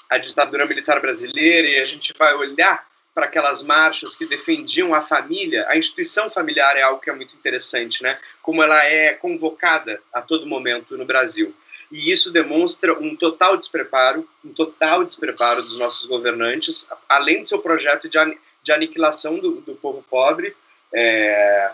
a 0.09 0.17
ditadura 0.17 0.65
militar 0.65 1.01
brasileira 1.01 1.67
e 1.67 1.79
a 1.79 1.85
gente 1.85 2.13
vai 2.17 2.33
olhar 2.33 2.87
para 3.13 3.25
aquelas 3.25 3.63
marchas 3.63 4.15
que 4.15 4.27
defendiam 4.27 4.93
a 4.93 5.01
família, 5.01 5.65
a 5.67 5.75
instituição 5.75 6.29
familiar 6.29 6.77
é 6.77 6.83
algo 6.83 7.01
que 7.01 7.09
é 7.09 7.15
muito 7.15 7.35
interessante, 7.35 8.03
né? 8.03 8.19
Como 8.43 8.61
ela 8.61 8.85
é 8.85 9.13
convocada 9.13 9.99
a 10.13 10.21
todo 10.21 10.45
momento 10.45 10.95
no 10.95 11.03
Brasil. 11.03 11.53
E 11.91 12.11
isso 12.11 12.31
demonstra 12.31 12.93
um 12.99 13.15
total 13.15 13.55
despreparo, 13.57 14.27
um 14.43 14.51
total 14.53 15.05
despreparo 15.05 15.61
dos 15.61 15.77
nossos 15.77 16.05
governantes, 16.05 16.87
além 17.07 17.41
do 17.41 17.47
seu 17.47 17.59
projeto 17.59 18.09
de, 18.09 18.17
de 18.61 18.71
aniquilação 18.71 19.39
do, 19.39 19.61
do 19.61 19.73
povo 19.75 20.03
pobre, 20.09 20.55
é, 20.93 21.71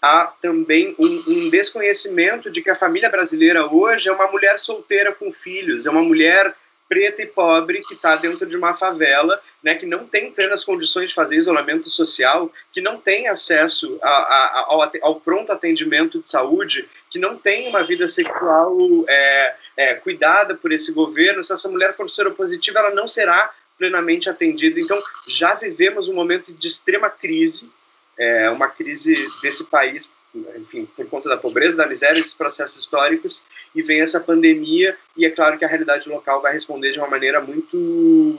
há 0.00 0.32
também 0.40 0.94
um, 0.98 1.24
um, 1.26 1.50
desconhecimento 1.50 2.50
de 2.50 2.62
que 2.62 2.70
a 2.70 2.76
família 2.76 3.10
brasileira 3.10 3.66
hoje 3.66 4.08
é 4.08 4.12
uma 4.12 4.28
mulher 4.28 4.58
solteira 4.58 5.12
com 5.12 5.32
filhos, 5.32 5.86
é 5.86 5.90
uma 5.90 6.02
mulher 6.02 6.54
preta 6.88 7.22
e 7.22 7.26
pobre 7.26 7.82
que 7.82 7.94
está 7.94 8.16
dentro 8.16 8.46
de 8.46 8.56
uma 8.56 8.74
favela, 8.74 9.40
né, 9.62 9.74
que 9.74 9.84
não 9.84 10.06
tem 10.06 10.32
plenas 10.32 10.64
condições 10.64 11.10
de 11.10 11.14
fazer 11.14 11.36
isolamento 11.36 11.90
social, 11.90 12.50
que 12.72 12.80
não 12.80 12.98
tem 12.98 13.28
acesso 13.28 13.98
a, 14.02 14.08
a, 14.08 14.64
ao, 14.68 14.92
ao, 15.02 15.20
pronto 15.20 15.52
atendimento 15.52 16.20
de 16.20 16.28
saúde, 16.28 16.88
que 17.10 17.18
não 17.18 17.36
tem 17.36 17.68
uma 17.68 17.82
vida 17.82 18.08
sexual 18.08 18.76
é, 19.06 19.54
é, 19.76 19.94
cuidada 19.94 20.54
por 20.54 20.72
esse 20.72 20.90
governo. 20.92 21.44
Se 21.44 21.52
essa 21.52 21.68
mulher 21.68 21.94
for 21.94 22.08
seropositiva, 22.08 22.78
ela 22.78 22.94
não 22.94 23.06
será 23.06 23.52
plenamente 23.76 24.30
atendida. 24.30 24.80
Então, 24.80 24.98
já 25.26 25.54
vivemos 25.54 26.08
um 26.08 26.14
momento 26.14 26.52
de 26.52 26.66
extrema 26.66 27.10
crise, 27.10 27.70
é, 28.16 28.50
uma 28.50 28.68
crise 28.68 29.14
desse 29.42 29.64
país 29.64 30.08
enfim, 30.34 30.86
por 30.96 31.06
conta 31.06 31.28
da 31.28 31.36
pobreza, 31.36 31.76
da 31.76 31.86
miséria, 31.86 32.20
desses 32.20 32.34
processos 32.34 32.78
históricos, 32.78 33.42
e 33.74 33.82
vem 33.82 34.00
essa 34.00 34.20
pandemia, 34.20 34.96
e 35.16 35.24
é 35.24 35.30
claro 35.30 35.58
que 35.58 35.64
a 35.64 35.68
realidade 35.68 36.08
local 36.08 36.40
vai 36.40 36.52
responder 36.52 36.92
de 36.92 36.98
uma 36.98 37.08
maneira 37.08 37.40
muito, 37.40 38.38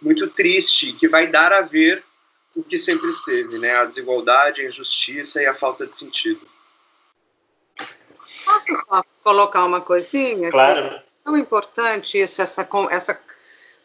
muito 0.00 0.28
triste, 0.28 0.92
que 0.92 1.08
vai 1.08 1.26
dar 1.26 1.52
a 1.52 1.62
ver 1.62 2.04
o 2.54 2.62
que 2.62 2.76
sempre 2.76 3.10
esteve, 3.10 3.58
né? 3.58 3.74
A 3.76 3.84
desigualdade, 3.86 4.60
a 4.60 4.66
injustiça 4.66 5.42
e 5.42 5.46
a 5.46 5.54
falta 5.54 5.86
de 5.86 5.96
sentido. 5.96 6.46
Posso 8.44 8.74
só 8.86 9.02
colocar 9.22 9.64
uma 9.64 9.80
coisinha? 9.80 10.50
Claro. 10.50 10.80
É 10.80 11.02
tão 11.24 11.36
importante 11.36 12.20
isso, 12.20 12.42
essa, 12.42 12.68
essa, 12.90 13.20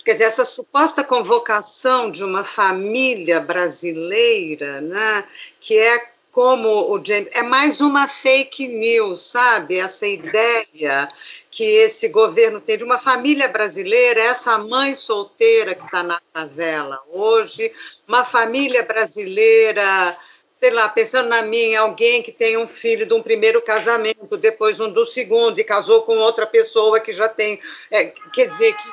quer 0.04 0.12
dizer, 0.12 0.26
essa 0.26 0.44
suposta 0.44 1.04
convocação 1.04 2.12
de 2.12 2.24
uma 2.24 2.44
família 2.44 3.40
brasileira, 3.40 4.82
né? 4.82 5.24
Que 5.62 5.78
é 5.78 6.17
como 6.38 6.94
o 6.94 7.04
James. 7.04 7.30
É 7.34 7.42
mais 7.42 7.82
uma 7.82 8.08
fake 8.08 8.68
news, 8.68 9.32
sabe? 9.32 9.80
Essa 9.80 10.06
ideia 10.06 11.10
que 11.50 11.64
esse 11.64 12.08
governo 12.10 12.62
tem 12.62 12.78
de 12.78 12.84
uma 12.84 13.00
família 13.00 13.48
brasileira, 13.48 14.22
essa 14.22 14.56
mãe 14.60 14.94
solteira 14.94 15.74
que 15.74 15.84
está 15.84 16.04
na 16.04 16.22
favela 16.32 17.02
hoje, 17.12 17.74
uma 18.08 18.24
família 18.24 18.84
brasileira 18.84 20.16
sei 20.54 20.70
lá, 20.70 20.88
pensando 20.90 21.30
na 21.30 21.42
minha, 21.42 21.82
alguém 21.82 22.22
que 22.22 22.32
tem 22.32 22.56
um 22.56 22.68
filho 22.68 23.08
de 23.08 23.14
um 23.16 23.22
primeiro 23.22 23.60
casamento, 23.60 24.38
depois 24.38 24.80
um 24.80 24.92
do 24.92 25.06
segundo, 25.06 25.60
e 25.60 25.64
casou 25.64 26.02
com 26.02 26.18
outra 26.18 26.46
pessoa 26.48 27.00
que 27.00 27.14
já 27.14 27.30
tem, 27.30 27.60
é, 27.92 28.06
quer 28.34 28.48
dizer, 28.48 28.76
que 28.76 28.90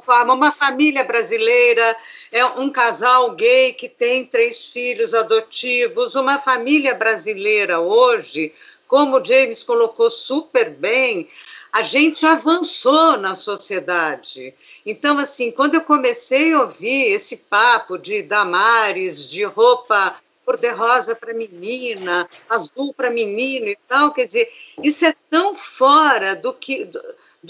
forma, 0.00 0.34
uma 0.34 0.52
família 0.52 1.04
brasileira, 1.04 1.96
é 2.30 2.44
um 2.44 2.70
casal 2.70 3.32
gay 3.32 3.72
que 3.72 3.88
tem 3.88 4.24
três 4.24 4.66
filhos 4.66 5.14
adotivos, 5.14 6.14
uma 6.14 6.38
família 6.38 6.94
brasileira 6.94 7.80
hoje, 7.80 8.52
como 8.86 9.18
o 9.18 9.24
James 9.24 9.62
colocou 9.62 10.10
super 10.10 10.70
bem, 10.70 11.28
a 11.72 11.82
gente 11.82 12.24
avançou 12.24 13.16
na 13.16 13.34
sociedade. 13.34 14.54
Então, 14.86 15.18
assim, 15.18 15.50
quando 15.50 15.74
eu 15.74 15.80
comecei 15.80 16.52
a 16.52 16.60
ouvir 16.60 17.12
esse 17.12 17.38
papo 17.38 17.98
de 17.98 18.22
Damares, 18.22 19.28
de 19.28 19.42
roupa 19.42 20.14
cor-de-rosa 20.44 21.16
para 21.16 21.34
menina, 21.34 22.28
azul 22.48 22.92
para 22.94 23.10
menino 23.10 23.66
e 23.66 23.78
tal, 23.88 24.12
quer 24.12 24.26
dizer, 24.26 24.52
isso 24.82 25.04
é 25.04 25.14
tão 25.30 25.56
fora 25.56 26.36
do 26.36 26.52
que 26.52 26.84
do 26.84 27.00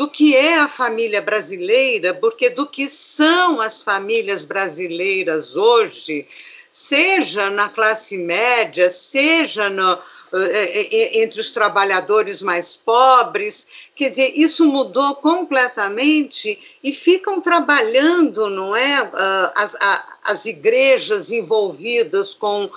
que 0.09 0.37
é 0.37 0.59
a 0.59 0.69
família 0.69 1.23
brasileira, 1.23 2.13
porque 2.15 2.51
do 2.51 2.67
que 2.67 2.89
são 2.89 3.61
as 3.61 3.83
famílias 3.83 4.45
brasileiras 4.45 5.57
hoje, 5.57 6.27
seja 6.73 7.51
na 7.51 7.69
classe 7.69 8.19
média, 8.19 8.91
seja 8.91 9.71
no, 9.71 9.99
eh, 10.37 10.81
eh, 10.81 10.89
eh, 10.91 11.23
entre 11.23 11.41
os 11.41 11.53
trabalhadores 11.53 12.43
mais 12.43 12.75
pobres, 12.75 13.69
quer 13.95 14.11
dizer, 14.11 14.33
isso 14.35 14.67
mudou 14.67 15.15
completamente 15.15 16.59
e 16.83 16.93
ficam 16.93 17.41
trabalhando, 17.41 18.51
não 18.51 18.75
é, 18.75 19.11
ah, 19.15 19.53
as, 19.55 19.77
as 20.25 20.45
igrejas 20.45 21.31
envolvidas 21.31 22.35
com 22.35 22.69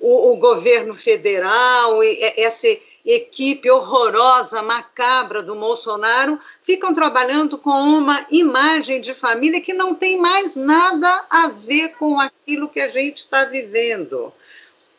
o, 0.00 0.32
o 0.32 0.36
governo 0.38 0.92
federal, 0.96 2.02
e 2.02 2.18
essa 2.36 2.66
equipe 3.04 3.70
horrorosa, 3.70 4.62
macabra 4.62 5.42
do 5.42 5.54
Bolsonaro, 5.54 6.40
ficam 6.62 6.94
trabalhando 6.94 7.58
com 7.58 7.70
uma 7.70 8.24
imagem 8.30 9.00
de 9.00 9.14
família 9.14 9.60
que 9.60 9.74
não 9.74 9.94
tem 9.94 10.16
mais 10.16 10.56
nada 10.56 11.24
a 11.28 11.48
ver 11.48 11.90
com 11.96 12.18
aquilo 12.18 12.68
que 12.68 12.80
a 12.80 12.88
gente 12.88 13.18
está 13.18 13.44
vivendo, 13.44 14.32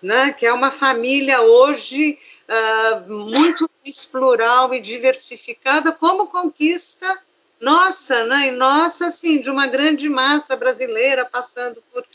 né? 0.01 0.32
que 0.34 0.45
é 0.45 0.53
uma 0.53 0.70
família 0.70 1.41
hoje 1.41 2.20
uh, 2.47 3.12
muito 3.12 3.70
plural 4.12 4.74
e 4.74 4.80
diversificada, 4.80 5.91
como 5.91 6.28
conquista 6.28 7.22
nossa, 7.60 8.26
né? 8.26 8.49
e 8.49 8.51
nossa, 8.51 9.08
assim, 9.08 9.41
de 9.41 9.49
uma 9.49 9.66
grande 9.66 10.08
massa 10.10 10.56
brasileira 10.56 11.26
passando 11.26 11.82
por 11.91 12.06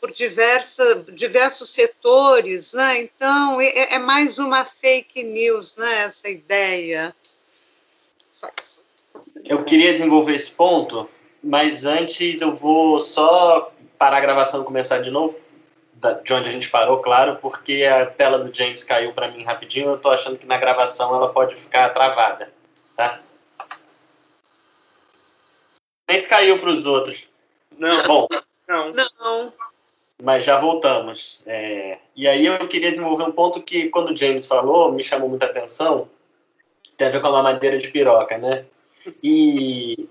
por 0.00 0.10
diversa, 0.10 1.04
diversos 1.12 1.70
setores, 1.70 2.72
né? 2.72 3.02
Então 3.02 3.60
é, 3.60 3.94
é, 3.94 3.98
mais 3.98 4.38
uma 4.38 4.64
fake 4.64 5.22
news, 5.22 5.76
né? 5.76 6.04
Essa 6.04 6.28
ideia. 6.28 7.14
Eu 9.44 9.64
queria 9.64 9.92
desenvolver 9.92 10.34
esse 10.34 10.50
ponto, 10.52 11.08
mas 11.42 11.84
antes 11.84 12.40
eu 12.40 12.54
vou 12.54 12.98
só 12.98 13.72
parar 13.98 14.16
a 14.16 14.20
gravação 14.20 14.62
e 14.62 14.64
começar 14.64 15.00
de 15.00 15.10
novo, 15.10 15.38
de 16.24 16.32
onde 16.32 16.48
a 16.48 16.52
gente 16.52 16.70
parou, 16.70 17.02
claro, 17.02 17.36
porque 17.36 17.84
a 17.84 18.06
tela 18.06 18.38
do 18.38 18.54
James 18.54 18.82
caiu 18.82 19.12
para 19.12 19.30
mim 19.30 19.44
rapidinho. 19.44 19.90
Eu 19.90 19.96
estou 19.96 20.10
achando 20.10 20.38
que 20.38 20.46
na 20.46 20.56
gravação 20.56 21.14
ela 21.14 21.30
pode 21.30 21.54
ficar 21.56 21.90
travada, 21.90 22.50
tá? 22.96 23.20
Nem 26.08 26.16
se 26.18 26.28
caiu 26.28 26.58
para 26.58 26.70
os 26.70 26.86
outros. 26.86 27.28
Não. 27.76 28.06
Bom. 28.06 28.28
Não. 28.66 28.92
Não. 28.92 29.52
Mas 30.22 30.44
já 30.44 30.56
voltamos. 30.56 31.42
É, 31.46 31.98
e 32.14 32.28
aí 32.28 32.46
eu 32.46 32.68
queria 32.68 32.90
desenvolver 32.90 33.24
um 33.24 33.32
ponto 33.32 33.62
que, 33.62 33.88
quando 33.88 34.10
o 34.10 34.16
James 34.16 34.46
falou, 34.46 34.92
me 34.92 35.02
chamou 35.02 35.28
muita 35.28 35.46
atenção. 35.46 36.08
Tem 36.96 37.08
a 37.08 37.10
ver 37.10 37.20
com 37.20 37.28
a 37.28 37.42
madeira 37.42 37.78
de 37.78 37.88
piroca, 37.88 38.36
né? 38.36 38.64
E, 39.22 40.08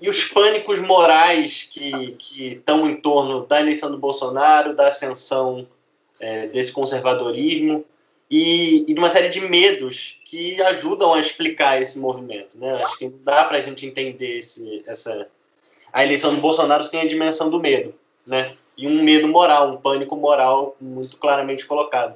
e 0.00 0.08
os 0.08 0.24
pânicos 0.24 0.80
morais 0.80 1.68
que, 1.70 2.16
estão 2.38 2.88
em 2.88 2.96
torno 3.00 3.46
da 3.46 3.60
eleição 3.60 3.90
do 3.90 3.98
Bolsonaro, 3.98 4.74
da 4.74 4.88
ascensão 4.88 5.66
é, 6.18 6.46
desse 6.46 6.72
conservadorismo 6.72 7.84
e, 8.30 8.84
e, 8.86 8.94
de 8.94 9.00
uma 9.00 9.10
série 9.10 9.28
de 9.28 9.40
medos 9.40 10.20
que 10.26 10.60
ajudam 10.62 11.14
a 11.14 11.20
explicar 11.20 11.80
esse 11.80 11.98
movimento. 11.98 12.58
Né? 12.58 12.82
Acho 12.82 12.98
que 12.98 13.08
dá 13.08 13.44
para 13.44 13.58
a 13.58 13.60
gente 13.60 13.86
entender 13.86 14.38
esse, 14.38 14.82
essa, 14.86 15.26
a 15.92 16.04
eleição 16.04 16.34
do 16.34 16.40
Bolsonaro 16.40 16.84
sem 16.84 17.00
a 17.00 17.06
dimensão 17.06 17.50
do 17.50 17.58
medo. 17.58 17.94
Né? 18.26 18.54
E 18.76 18.86
um 18.86 19.02
medo 19.02 19.28
moral, 19.28 19.72
um 19.72 19.76
pânico 19.76 20.16
moral 20.16 20.76
muito 20.80 21.16
claramente 21.16 21.66
colocado. 21.66 22.14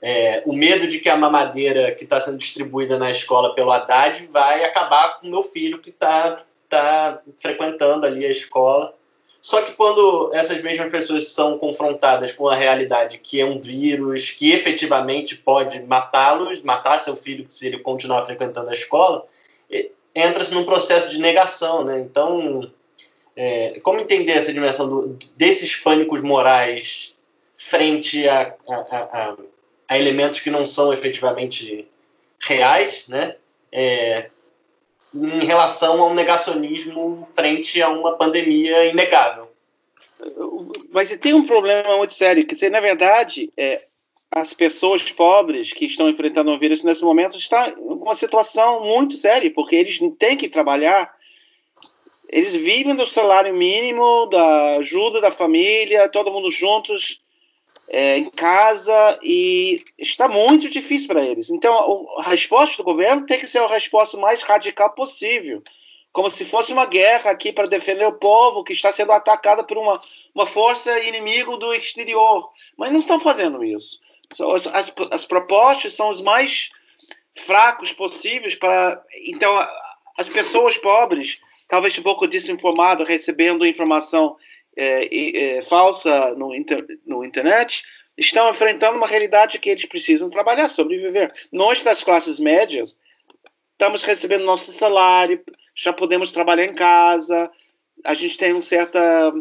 É, 0.00 0.42
o 0.44 0.52
medo 0.52 0.88
de 0.88 0.98
que 0.98 1.08
a 1.08 1.16
mamadeira 1.16 1.92
que 1.92 2.04
está 2.04 2.20
sendo 2.20 2.38
distribuída 2.38 2.98
na 2.98 3.10
escola 3.10 3.54
pelo 3.54 3.70
Haddad 3.70 4.26
vai 4.32 4.64
acabar 4.64 5.20
com 5.20 5.28
o 5.28 5.30
meu 5.30 5.42
filho 5.42 5.78
que 5.78 5.90
está 5.90 6.44
tá 6.68 7.20
frequentando 7.38 8.04
ali 8.04 8.26
a 8.26 8.30
escola. 8.30 8.92
Só 9.40 9.62
que 9.62 9.72
quando 9.72 10.30
essas 10.32 10.62
mesmas 10.62 10.90
pessoas 10.90 11.28
são 11.28 11.58
confrontadas 11.58 12.32
com 12.32 12.48
a 12.48 12.54
realidade 12.54 13.18
que 13.18 13.40
é 13.40 13.44
um 13.44 13.60
vírus 13.60 14.30
que 14.30 14.52
efetivamente 14.52 15.36
pode 15.36 15.82
matá-los, 15.82 16.62
matar 16.62 16.98
seu 16.98 17.16
filho 17.16 17.46
se 17.48 17.66
ele 17.66 17.78
continuar 17.78 18.22
frequentando 18.22 18.70
a 18.70 18.74
escola, 18.74 19.24
entra-se 20.14 20.52
num 20.54 20.64
processo 20.64 21.10
de 21.10 21.18
negação, 21.18 21.84
né? 21.84 21.98
Então, 21.98 22.70
é, 23.36 23.80
como 23.82 24.00
entender 24.00 24.32
essa 24.32 24.52
dimensão 24.52 24.88
do, 24.88 25.18
desses 25.36 25.76
pânicos 25.76 26.20
morais 26.20 27.18
frente 27.56 28.28
a, 28.28 28.54
a, 28.68 28.74
a, 28.74 29.36
a, 29.88 29.98
elementos 29.98 30.40
que 30.40 30.50
não 30.50 30.66
são 30.66 30.92
efetivamente 30.92 31.88
reais, 32.40 33.06
né? 33.08 33.36
É, 33.70 34.30
em 35.14 35.44
relação 35.44 36.00
ao 36.00 36.14
negacionismo 36.14 37.26
frente 37.34 37.80
a 37.82 37.88
uma 37.88 38.16
pandemia 38.16 38.86
inegável. 38.86 39.50
Mas 40.90 41.14
tem 41.18 41.34
um 41.34 41.46
problema 41.46 41.96
muito 41.96 42.12
sério, 42.12 42.46
que 42.46 42.70
na 42.70 42.80
verdade 42.80 43.52
é, 43.56 43.82
as 44.30 44.54
pessoas 44.54 45.10
pobres 45.10 45.72
que 45.72 45.84
estão 45.84 46.08
enfrentando 46.08 46.50
o 46.50 46.58
vírus 46.58 46.82
nesse 46.82 47.04
momento 47.04 47.36
estão 47.36 47.66
em 47.66 47.74
uma 47.76 48.14
situação 48.14 48.82
muito 48.82 49.16
séria, 49.16 49.52
porque 49.52 49.76
eles 49.76 49.98
têm 50.18 50.36
que 50.36 50.48
trabalhar, 50.48 51.14
eles 52.32 52.54
vivem 52.54 52.96
do 52.96 53.06
salário 53.06 53.54
mínimo, 53.54 54.26
da 54.26 54.76
ajuda 54.76 55.20
da 55.20 55.30
família, 55.30 56.08
todo 56.08 56.32
mundo 56.32 56.50
juntos 56.50 57.20
é, 57.86 58.16
em 58.16 58.30
casa 58.30 59.18
e 59.22 59.84
está 59.98 60.26
muito 60.26 60.70
difícil 60.70 61.08
para 61.08 61.22
eles. 61.22 61.50
Então, 61.50 62.08
a 62.16 62.22
resposta 62.22 62.78
do 62.78 62.84
governo 62.84 63.26
tem 63.26 63.38
que 63.38 63.46
ser 63.46 63.58
a 63.58 63.66
resposta 63.66 64.16
mais 64.16 64.40
radical 64.40 64.94
possível, 64.94 65.62
como 66.10 66.30
se 66.30 66.46
fosse 66.46 66.72
uma 66.72 66.86
guerra 66.86 67.30
aqui 67.30 67.52
para 67.52 67.68
defender 67.68 68.06
o 68.06 68.14
povo 68.14 68.64
que 68.64 68.72
está 68.72 68.90
sendo 68.90 69.12
atacado 69.12 69.64
por 69.64 69.76
uma, 69.76 70.00
uma 70.34 70.46
força 70.46 70.98
inimigo 71.00 71.58
do 71.58 71.74
exterior. 71.74 72.50
Mas 72.78 72.90
não 72.90 73.00
estão 73.00 73.20
fazendo 73.20 73.62
isso. 73.62 74.00
As, 74.30 74.66
as, 74.68 74.92
as 75.10 75.24
propostas 75.26 75.92
são 75.92 76.08
os 76.08 76.22
mais 76.22 76.70
fracos 77.34 77.92
possíveis 77.92 78.54
para. 78.54 79.02
Então, 79.26 79.54
as 80.16 80.28
pessoas 80.28 80.78
pobres, 80.78 81.38
talvez 81.68 81.96
um 81.98 82.02
pouco 82.02 82.26
desinformadas, 82.26 83.08
recebendo 83.08 83.66
informação 83.66 84.36
é, 84.76 85.56
é, 85.58 85.62
falsa 85.62 86.34
no, 86.34 86.54
inter, 86.54 86.84
no 87.06 87.24
internet 87.24 87.82
estão 88.16 88.50
enfrentando 88.50 88.96
uma 88.96 89.06
realidade 89.06 89.58
que 89.58 89.70
eles 89.70 89.84
precisam 89.86 90.28
trabalhar, 90.28 90.68
sobreviver. 90.68 91.32
Nós, 91.50 91.82
das 91.82 92.04
classes 92.04 92.38
médias, 92.38 92.98
estamos 93.72 94.02
recebendo 94.02 94.44
nosso 94.44 94.70
salário, 94.70 95.42
já 95.74 95.92
podemos 95.92 96.32
trabalhar 96.32 96.64
em 96.64 96.74
casa, 96.74 97.50
a 98.04 98.14
gente 98.14 98.36
tem 98.36 98.52
uma 98.52 98.62
certa 98.62 99.32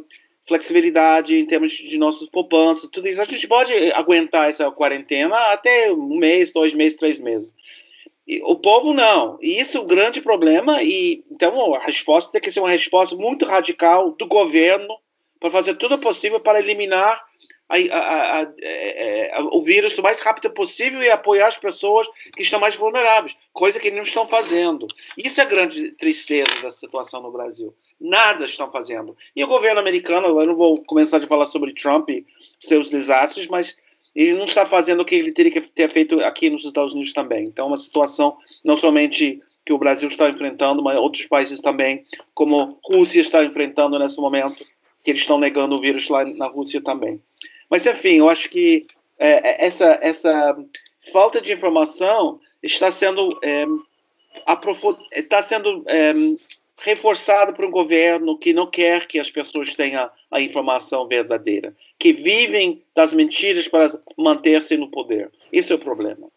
flexibilidade 0.48 1.38
em 1.38 1.46
termos 1.46 1.74
de 1.74 1.98
nossas 1.98 2.28
poupanças, 2.30 2.90
tudo 2.90 3.08
isso. 3.08 3.22
A 3.22 3.26
gente 3.26 3.48
pode 3.48 3.74
aguentar 3.94 4.50
essa 4.50 4.72
quarentena 4.72 5.36
até 5.52 5.92
um 5.92 6.18
mês, 6.18 6.52
dois 6.52 6.74
meses, 6.74 6.98
três 6.98 7.20
meses. 7.20 7.54
O 8.44 8.56
povo 8.56 8.94
não. 8.94 9.38
E 9.42 9.60
isso 9.60 9.78
é 9.78 9.82
um 9.82 9.88
grande 9.88 10.22
problema. 10.22 10.82
E 10.82 11.24
então 11.30 11.74
a 11.74 11.80
resposta 11.80 12.32
tem 12.32 12.42
que 12.42 12.52
ser 12.52 12.60
uma 12.60 12.70
resposta 12.70 13.16
muito 13.16 13.46
radical 13.46 14.12
do 14.12 14.28
governo 14.28 14.98
para 15.40 15.52
fazer 15.52 15.76
tudo 15.76 15.98
possível 15.98 16.40
para 16.40 16.60
eliminar 16.60 17.22
a, 17.72 17.98
a, 17.98 18.42
a, 18.42 18.54
é, 18.62 19.32
é, 19.32 19.42
o 19.42 19.62
vírus 19.62 19.98
o 19.98 20.02
mais 20.02 20.20
rápido 20.20 20.52
possível 20.52 21.02
e 21.02 21.10
apoiar 21.10 21.48
as 21.48 21.58
pessoas 21.58 22.08
que 22.36 22.44
estão 22.44 22.60
mais 22.60 22.76
vulneráveis, 22.76 23.36
coisa 23.54 23.80
que 23.80 23.90
não 23.90 24.02
estão 24.02 24.28
fazendo. 24.28 24.88
Isso 25.18 25.40
é 25.40 25.44
a 25.44 25.48
grande 25.48 25.92
tristeza 25.94 26.62
da 26.62 26.70
situação 26.70 27.22
no 27.22 27.32
Brasil. 27.32 27.74
Nada 28.00 28.46
estão 28.46 28.70
fazendo. 28.72 29.16
E 29.36 29.44
o 29.44 29.48
governo 29.48 29.80
americano, 29.80 30.28
eu 30.40 30.46
não 30.46 30.56
vou 30.56 30.84
começar 30.84 31.24
a 31.24 31.28
falar 31.28 31.46
sobre 31.46 31.74
Trump 31.74 32.10
e 32.10 32.26
seus 32.60 32.90
desastres, 32.90 33.48
mas 33.48 33.78
ele 34.16 34.34
não 34.34 34.46
está 34.46 34.66
fazendo 34.66 35.02
o 35.02 35.06
que 35.06 35.16
ele 35.16 35.32
teria 35.32 35.52
que 35.52 35.62
ter 35.62 35.90
feito 35.90 36.20
aqui 36.22 36.50
nos 36.50 36.66
Estados 36.66 36.94
Unidos 36.94 37.14
também. 37.14 37.46
Então, 37.46 37.66
é 37.66 37.68
uma 37.70 37.78
situação 37.78 38.38
não 38.64 38.76
somente 38.78 39.42
que 39.66 39.72
o 39.72 39.78
Brasil 39.78 40.10
está 40.10 40.30
enfrentando, 40.30 40.84
mas 40.84 40.98
outros 40.98 41.26
países 41.28 41.62
também, 41.62 42.06
como 42.34 42.62
a 42.62 42.74
Rússia 42.84 43.22
está 43.22 43.44
enfrentando 43.44 43.98
nesse 43.98 44.20
momento 44.20 44.66
que 45.04 45.12
eles 45.12 45.22
estão 45.22 45.40
negando 45.40 45.76
o 45.76 45.82
vírus 45.82 46.08
lá 46.10 46.26
na 46.26 46.48
Rússia 46.48 46.82
também. 46.82 47.22
Mas, 47.70 47.86
enfim, 47.86 48.18
eu 48.18 48.30
acho 48.30 48.50
que 48.50 48.86
é, 49.18 49.50
é 49.50 49.66
essa, 49.66 50.00
essa 50.02 50.58
falta 51.12 51.42
de 51.42 51.52
informação 51.52 52.40
está 52.62 52.92
sendo, 52.92 53.40
é, 53.42 53.66
está 55.14 55.42
sendo 55.42 55.84
é, 55.88 56.14
reforçada 56.82 57.54
por 57.54 57.64
um 57.64 57.72
governo 57.72 58.38
que 58.38 58.54
não 58.54 58.66
quer 58.66 59.06
que 59.06 59.20
as 59.20 59.30
pessoas 59.30 59.74
tenham 59.76 60.10
a 60.30 60.42
informação 60.42 61.08
verdadeira, 61.08 61.76
que 61.98 62.12
vivem 62.12 62.84
das 62.96 63.14
mentiras 63.14 63.68
para 63.68 63.88
manter-se 64.18 64.76
no 64.76 64.90
poder. 64.90 65.32
Esse 65.52 65.72
é 65.72 65.76
o 65.76 65.80
problema. 65.80 66.28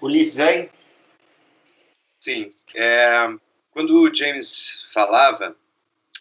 Ulisses, 0.00 0.40
aí? 0.40 0.70
Sim. 2.18 2.50
É, 2.74 3.28
quando 3.72 4.00
o 4.00 4.14
James 4.14 4.86
falava, 4.92 5.54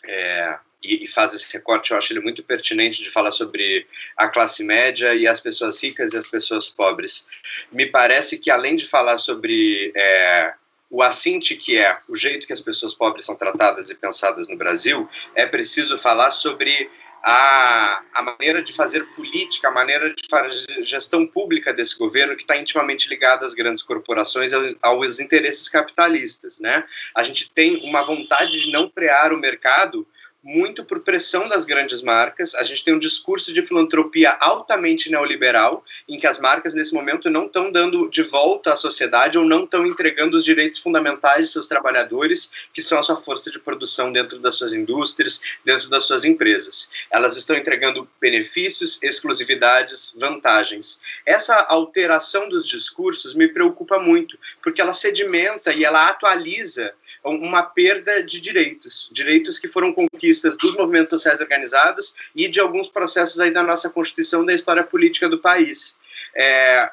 é, 0.03 0.57
e, 0.83 1.05
e, 1.05 1.07
faz 1.07 1.33
esse 1.33 1.51
recorte, 1.53 1.91
eu 1.91 1.97
acho 1.97 2.11
ele 2.11 2.19
muito 2.19 2.43
pertinente 2.43 3.01
de 3.01 3.09
falar 3.09 3.31
sobre 3.31 3.87
a 4.17 4.27
classe 4.27 4.63
média 4.63 5.15
e 5.15 5.25
as 5.27 5.39
pessoas 5.39 5.81
ricas 5.81 6.13
e 6.13 6.17
as 6.17 6.27
pessoas 6.27 6.69
pobres. 6.69 7.27
Me 7.71 7.85
parece 7.85 8.37
que, 8.37 8.51
além 8.51 8.75
de 8.75 8.87
falar 8.87 9.17
sobre 9.17 9.91
é, 9.95 10.53
o 10.95 11.03
assinte 11.03 11.57
que 11.57 11.77
é 11.77 11.97
o 12.07 12.15
jeito 12.15 12.47
que 12.47 12.53
as 12.53 12.61
pessoas 12.61 12.93
pobres 12.93 13.25
são 13.25 13.35
tratadas 13.35 13.89
e 13.89 13.95
pensadas 13.95 14.47
no 14.47 14.55
Brasil, 14.55 15.09
é 15.35 15.45
preciso 15.45 15.97
falar 15.97 16.31
sobre 16.31 16.89
a, 17.21 18.01
a 18.13 18.21
maneira 18.21 18.63
de 18.63 18.71
fazer 18.71 19.03
política, 19.07 19.67
a 19.67 19.71
maneira 19.71 20.13
de 20.13 20.25
fazer 20.29 20.81
gestão 20.83 21.27
pública 21.27 21.73
desse 21.73 21.97
governo 21.97 22.33
que 22.37 22.43
está 22.43 22.55
intimamente 22.55 23.09
ligada 23.09 23.45
às 23.45 23.53
grandes 23.53 23.83
corporações, 23.83 24.53
aos, 24.53 24.73
aos 24.81 25.19
interesses 25.19 25.67
capitalistas, 25.67 26.61
né? 26.61 26.85
A 27.13 27.23
gente 27.23 27.51
tem 27.51 27.83
uma 27.83 28.01
vontade 28.03 28.57
de 28.61 28.71
não 28.71 28.89
frear 28.89 29.33
o 29.33 29.37
mercado 29.37 30.07
muito 30.45 30.85
por 30.85 30.99
pressão 30.99 31.43
das 31.45 31.65
grandes 31.65 32.03
marcas. 32.03 32.53
A 32.53 32.63
gente 32.63 32.85
tem 32.85 32.93
um 32.93 32.99
discurso 32.99 33.51
de 33.51 33.63
filantropia 33.63 34.37
altamente 34.39 35.09
neoliberal, 35.09 35.83
em 36.07 36.19
que 36.19 36.27
as 36.27 36.39
marcas, 36.39 36.75
nesse 36.75 36.93
momento, 36.93 37.31
não 37.31 37.47
estão 37.47 37.71
dando 37.71 38.07
de 38.11 38.21
volta 38.21 38.71
à 38.71 38.75
sociedade 38.75 39.39
ou 39.39 39.43
não 39.43 39.63
estão 39.63 39.87
entregando 39.87 40.37
os 40.37 40.45
direitos 40.45 40.77
fundamentais 40.77 41.47
de 41.47 41.53
seus 41.53 41.65
trabalhadores, 41.65 42.51
que 42.71 42.83
são 42.83 42.99
a 42.99 43.03
sua 43.03 43.15
força 43.15 43.49
de 43.49 43.57
produção 43.57 44.11
dentro 44.11 44.37
das 44.37 44.53
suas 44.53 44.71
indústrias, 44.71 45.41
dentro 45.65 45.89
das 45.89 46.03
suas 46.03 46.23
empresas. 46.23 46.91
Elas 47.09 47.35
estão 47.35 47.57
entregando 47.57 48.07
benefícios, 48.21 49.01
exclusividades, 49.01 50.13
vantagens. 50.15 51.01
Essa 51.25 51.55
alteração 51.69 52.47
dos 52.47 52.67
discursos 52.67 53.33
me 53.33 53.47
preocupa 53.47 53.97
muito, 53.97 54.37
porque 54.61 54.79
ela 54.79 54.93
sedimenta 54.93 55.73
e 55.73 55.83
ela 55.83 56.07
atualiza 56.07 56.93
uma 57.25 57.63
perda 57.63 58.21
de 58.21 58.39
direitos, 58.39 59.09
direitos 59.11 59.57
que 59.57 59.67
foram 59.67 59.91
conquistas 59.91 60.55
dos 60.55 60.75
movimentos 60.75 61.09
sociais 61.09 61.41
organizados 61.41 62.15
e 62.35 62.47
de 62.47 62.59
alguns 62.59 62.87
processos 62.87 63.39
aí 63.39 63.51
da 63.51 63.63
nossa 63.63 63.89
Constituição 63.89 64.45
da 64.45 64.53
história 64.53 64.83
política 64.83 65.27
do 65.27 65.39
país. 65.39 65.97
É, 66.35 66.89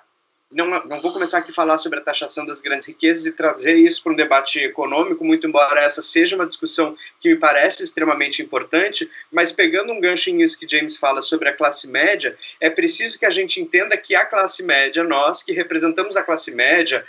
não, 0.52 0.66
não 0.66 1.00
vou 1.00 1.12
começar 1.12 1.38
aqui 1.38 1.50
a 1.50 1.54
falar 1.54 1.78
sobre 1.78 1.98
a 1.98 2.02
taxação 2.02 2.44
das 2.44 2.60
grandes 2.60 2.86
riquezas 2.86 3.26
e 3.26 3.32
trazer 3.32 3.74
isso 3.74 4.02
para 4.02 4.12
um 4.12 4.16
debate 4.16 4.60
econômico, 4.60 5.24
muito 5.24 5.46
embora 5.46 5.80
essa 5.80 6.02
seja 6.02 6.36
uma 6.36 6.46
discussão 6.46 6.96
que 7.18 7.30
me 7.30 7.36
parece 7.36 7.82
extremamente 7.82 8.42
importante, 8.42 9.10
mas 9.30 9.50
pegando 9.50 9.92
um 9.92 10.00
gancho 10.00 10.30
nisso 10.30 10.58
que 10.58 10.68
James 10.68 10.96
fala 10.96 11.22
sobre 11.22 11.48
a 11.48 11.52
classe 11.52 11.88
média, 11.88 12.36
é 12.60 12.68
preciso 12.68 13.18
que 13.18 13.24
a 13.26 13.30
gente 13.30 13.60
entenda 13.60 13.96
que 13.96 14.14
a 14.14 14.26
classe 14.26 14.62
média, 14.62 15.02
nós 15.02 15.42
que 15.42 15.52
representamos 15.52 16.16
a 16.16 16.22
classe 16.22 16.50
média, 16.50 17.04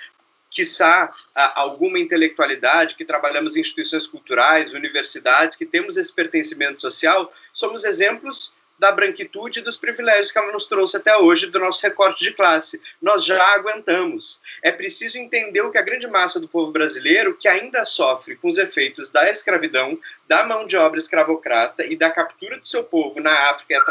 quiçá, 0.53 1.09
alguma 1.55 1.99
intelectualidade, 1.99 2.95
que 2.95 3.03
trabalhamos 3.03 3.55
em 3.55 3.61
instituições 3.61 4.07
culturais, 4.07 4.73
universidades, 4.73 5.55
que 5.55 5.65
temos 5.65 5.97
esse 5.97 6.13
pertencimento 6.13 6.79
social, 6.79 7.33
somos 7.51 7.83
exemplos 7.83 8.55
da 8.77 8.91
branquitude 8.91 9.59
e 9.59 9.61
dos 9.61 9.77
privilégios 9.77 10.31
que 10.31 10.37
ela 10.37 10.51
nos 10.51 10.65
trouxe 10.65 10.97
até 10.97 11.15
hoje 11.15 11.47
do 11.47 11.59
nosso 11.59 11.81
recorte 11.81 12.23
de 12.23 12.33
classe. 12.33 12.81
Nós 13.01 13.23
já 13.23 13.41
aguentamos. 13.55 14.41
É 14.61 14.71
preciso 14.71 15.17
entender 15.17 15.61
o 15.61 15.71
que 15.71 15.77
a 15.77 15.81
grande 15.81 16.07
massa 16.07 16.39
do 16.39 16.47
povo 16.47 16.71
brasileiro, 16.71 17.37
que 17.37 17.47
ainda 17.47 17.85
sofre 17.85 18.35
com 18.35 18.47
os 18.47 18.57
efeitos 18.57 19.09
da 19.09 19.29
escravidão, 19.29 19.97
da 20.27 20.43
mão 20.43 20.65
de 20.65 20.77
obra 20.77 20.97
escravocrata 20.97 21.85
e 21.85 21.95
da 21.95 22.09
captura 22.09 22.57
do 22.57 22.67
seu 22.67 22.83
povo 22.83 23.19
na 23.19 23.51
África, 23.51 23.83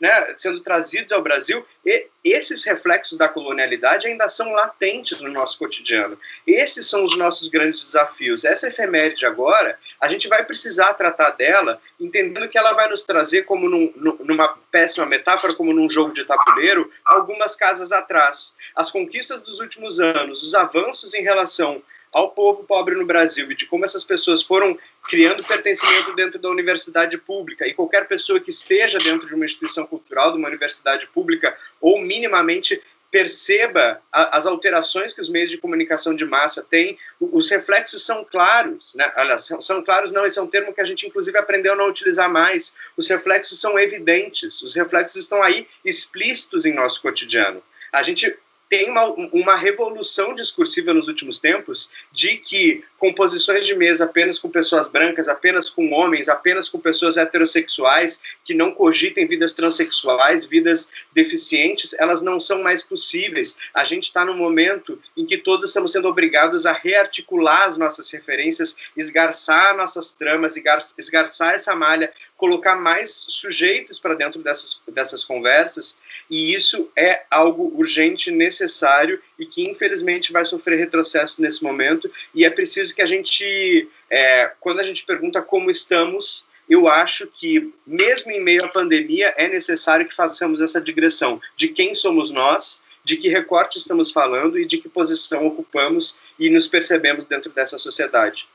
né, 0.00 0.34
sendo 0.36 0.60
trazidos 0.60 1.12
ao 1.12 1.22
Brasil, 1.22 1.64
e 1.84 2.08
esses 2.24 2.64
reflexos 2.64 3.18
da 3.18 3.28
colonialidade 3.28 4.06
ainda 4.06 4.28
são 4.28 4.50
latentes 4.52 5.20
no 5.20 5.30
nosso 5.30 5.58
cotidiano. 5.58 6.18
Esses 6.46 6.88
são 6.88 7.04
os 7.04 7.16
nossos 7.16 7.48
grandes 7.48 7.80
desafios. 7.84 8.44
Essa 8.44 8.68
efeméride 8.68 9.26
agora, 9.26 9.78
a 10.00 10.08
gente 10.08 10.26
vai 10.26 10.42
precisar 10.42 10.94
tratar 10.94 11.30
dela, 11.30 11.80
entendendo 12.00 12.48
que 12.48 12.58
ela 12.58 12.72
vai 12.72 12.88
nos 12.88 13.02
trazer, 13.02 13.42
como 13.44 13.68
num, 13.68 13.92
numa 14.20 14.56
péssima 14.70 15.04
metáfora, 15.04 15.54
como 15.54 15.72
num 15.72 15.90
jogo 15.90 16.12
de 16.12 16.24
tabuleiro, 16.24 16.90
algumas 17.04 17.54
casas 17.54 17.92
atrás. 17.92 18.54
As 18.74 18.90
conquistas 18.90 19.42
dos 19.42 19.60
últimos 19.60 20.00
anos, 20.00 20.42
os 20.42 20.54
avanços 20.54 21.12
em 21.12 21.22
relação 21.22 21.82
ao 22.14 22.30
povo 22.30 22.62
pobre 22.62 22.94
no 22.94 23.04
Brasil 23.04 23.50
e 23.50 23.56
de 23.56 23.66
como 23.66 23.84
essas 23.84 24.04
pessoas 24.04 24.42
foram 24.42 24.78
criando 25.02 25.44
pertencimento 25.44 26.14
dentro 26.14 26.38
da 26.38 26.48
universidade 26.48 27.18
pública 27.18 27.66
e 27.66 27.74
qualquer 27.74 28.06
pessoa 28.06 28.38
que 28.38 28.50
esteja 28.50 28.98
dentro 28.98 29.26
de 29.26 29.34
uma 29.34 29.44
instituição 29.44 29.84
cultural, 29.84 30.30
de 30.30 30.38
uma 30.38 30.48
universidade 30.48 31.08
pública 31.08 31.56
ou 31.80 32.00
minimamente 32.00 32.80
perceba 33.10 34.00
as 34.10 34.44
alterações 34.44 35.14
que 35.14 35.20
os 35.20 35.28
meios 35.28 35.48
de 35.48 35.58
comunicação 35.58 36.16
de 36.16 36.24
massa 36.24 36.64
têm, 36.64 36.98
os 37.20 37.48
reflexos 37.48 38.04
são 38.04 38.24
claros, 38.24 38.92
né? 38.96 39.12
Aliás, 39.14 39.48
são 39.60 39.84
claros 39.84 40.10
não, 40.10 40.26
esse 40.26 40.36
é 40.36 40.42
um 40.42 40.48
termo 40.48 40.74
que 40.74 40.80
a 40.80 40.84
gente 40.84 41.06
inclusive 41.06 41.38
aprendeu 41.38 41.74
a 41.74 41.76
não 41.76 41.88
utilizar 41.88 42.28
mais. 42.28 42.74
Os 42.96 43.08
reflexos 43.08 43.60
são 43.60 43.78
evidentes, 43.78 44.60
os 44.62 44.74
reflexos 44.74 45.22
estão 45.22 45.40
aí 45.44 45.68
explícitos 45.84 46.66
em 46.66 46.74
nosso 46.74 47.00
cotidiano. 47.00 47.62
A 47.92 48.02
gente 48.02 48.36
tem 48.74 48.90
uma, 48.90 49.04
uma 49.04 49.54
revolução 49.54 50.34
discursiva 50.34 50.92
nos 50.92 51.06
últimos 51.06 51.38
tempos 51.38 51.92
de 52.10 52.38
que 52.38 52.82
composições 52.98 53.64
de 53.64 53.72
mesa 53.72 54.04
apenas 54.04 54.36
com 54.36 54.50
pessoas 54.50 54.88
brancas, 54.88 55.28
apenas 55.28 55.70
com 55.70 55.92
homens, 55.92 56.28
apenas 56.28 56.68
com 56.68 56.80
pessoas 56.80 57.16
heterossexuais, 57.16 58.20
que 58.44 58.52
não 58.52 58.72
cogitem 58.72 59.28
vidas 59.28 59.52
transexuais, 59.52 60.44
vidas 60.44 60.88
deficientes, 61.12 61.94
elas 62.00 62.20
não 62.20 62.40
são 62.40 62.64
mais 62.64 62.82
possíveis. 62.82 63.56
A 63.72 63.84
gente 63.84 64.04
está 64.04 64.24
num 64.24 64.36
momento 64.36 65.00
em 65.16 65.24
que 65.24 65.38
todos 65.38 65.70
estamos 65.70 65.92
sendo 65.92 66.08
obrigados 66.08 66.66
a 66.66 66.72
rearticular 66.72 67.68
as 67.68 67.78
nossas 67.78 68.10
referências, 68.10 68.76
esgarçar 68.96 69.76
nossas 69.76 70.12
tramas, 70.12 70.56
esgarçar 70.98 71.54
essa 71.54 71.76
malha, 71.76 72.12
colocar 72.36 72.76
mais 72.76 73.10
sujeitos 73.28 73.98
para 73.98 74.14
dentro 74.14 74.42
dessas, 74.42 74.80
dessas 74.88 75.24
conversas, 75.24 75.98
e 76.28 76.54
isso 76.54 76.90
é 76.96 77.22
algo 77.30 77.72
urgente, 77.76 78.30
necessário 78.30 79.20
e 79.38 79.46
que 79.46 79.68
infelizmente 79.68 80.32
vai 80.32 80.44
sofrer 80.44 80.78
retrocesso 80.78 81.40
nesse 81.40 81.62
momento. 81.62 82.10
E 82.34 82.44
é 82.44 82.50
preciso 82.50 82.94
que 82.94 83.02
a 83.02 83.06
gente, 83.06 83.88
é, 84.10 84.50
quando 84.60 84.80
a 84.80 84.84
gente 84.84 85.04
pergunta 85.04 85.40
como 85.40 85.70
estamos, 85.70 86.44
eu 86.68 86.88
acho 86.88 87.26
que, 87.26 87.72
mesmo 87.86 88.30
em 88.30 88.42
meio 88.42 88.64
à 88.64 88.68
pandemia, 88.68 89.34
é 89.36 89.46
necessário 89.46 90.08
que 90.08 90.14
façamos 90.14 90.60
essa 90.60 90.80
digressão 90.80 91.40
de 91.56 91.68
quem 91.68 91.94
somos 91.94 92.30
nós, 92.30 92.82
de 93.04 93.18
que 93.18 93.28
recorte 93.28 93.78
estamos 93.78 94.10
falando 94.10 94.58
e 94.58 94.64
de 94.64 94.78
que 94.78 94.88
posição 94.88 95.46
ocupamos 95.46 96.16
e 96.38 96.48
nos 96.48 96.66
percebemos 96.66 97.26
dentro 97.26 97.50
dessa 97.50 97.78
sociedade. 97.78 98.48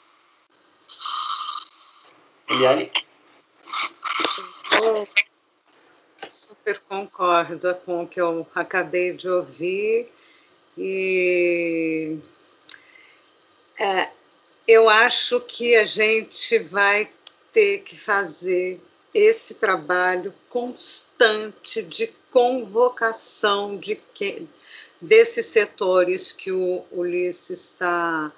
Eliane? 2.50 2.92
Super 6.32 6.80
concordo 6.88 7.76
com 7.86 8.04
o 8.04 8.08
que 8.08 8.20
eu 8.20 8.46
acabei 8.54 9.14
de 9.14 9.30
ouvir 9.30 10.12
e 10.78 12.18
é, 13.80 14.10
eu 14.68 14.90
acho 14.90 15.40
que 15.42 15.76
a 15.76 15.86
gente 15.86 16.60
vai 16.60 17.10
ter 17.52 17.80
que 17.80 17.98
fazer 17.98 18.80
esse 19.14 19.56
trabalho 19.56 20.34
constante 20.50 21.82
de 21.82 22.08
convocação 22.32 23.76
de 23.78 23.96
que, 24.14 24.48
desses 25.02 25.48
setores 25.48 26.32
que 26.32 26.52
o 26.52 26.86
Ulisses 26.92 27.60
está 27.70 28.32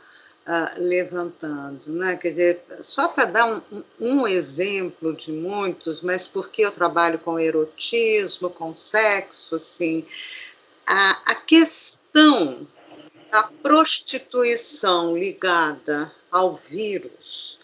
uh, 0.47 0.79
levantando. 0.81 1.81
Né? 1.87 2.17
Quer 2.17 2.29
dizer, 2.29 2.61
só 2.81 3.07
para 3.07 3.25
dar 3.25 3.45
um, 3.71 3.83
um, 3.99 4.27
exemplo 4.27 5.13
de 5.13 5.31
muitos, 5.31 6.01
mas 6.01 6.27
porque 6.27 6.65
eu 6.65 6.71
trabalho 6.71 7.19
com 7.19 7.39
erotismo, 7.39 8.49
com 8.49 8.75
sexo, 8.75 9.55
assim, 9.55 10.05
a, 10.85 11.11
a 11.25 11.35
questão 11.35 12.67
da 13.31 13.43
prostituição 13.43 15.17
ligada 15.17 16.11
ao 16.29 16.53
vírus 16.55 17.59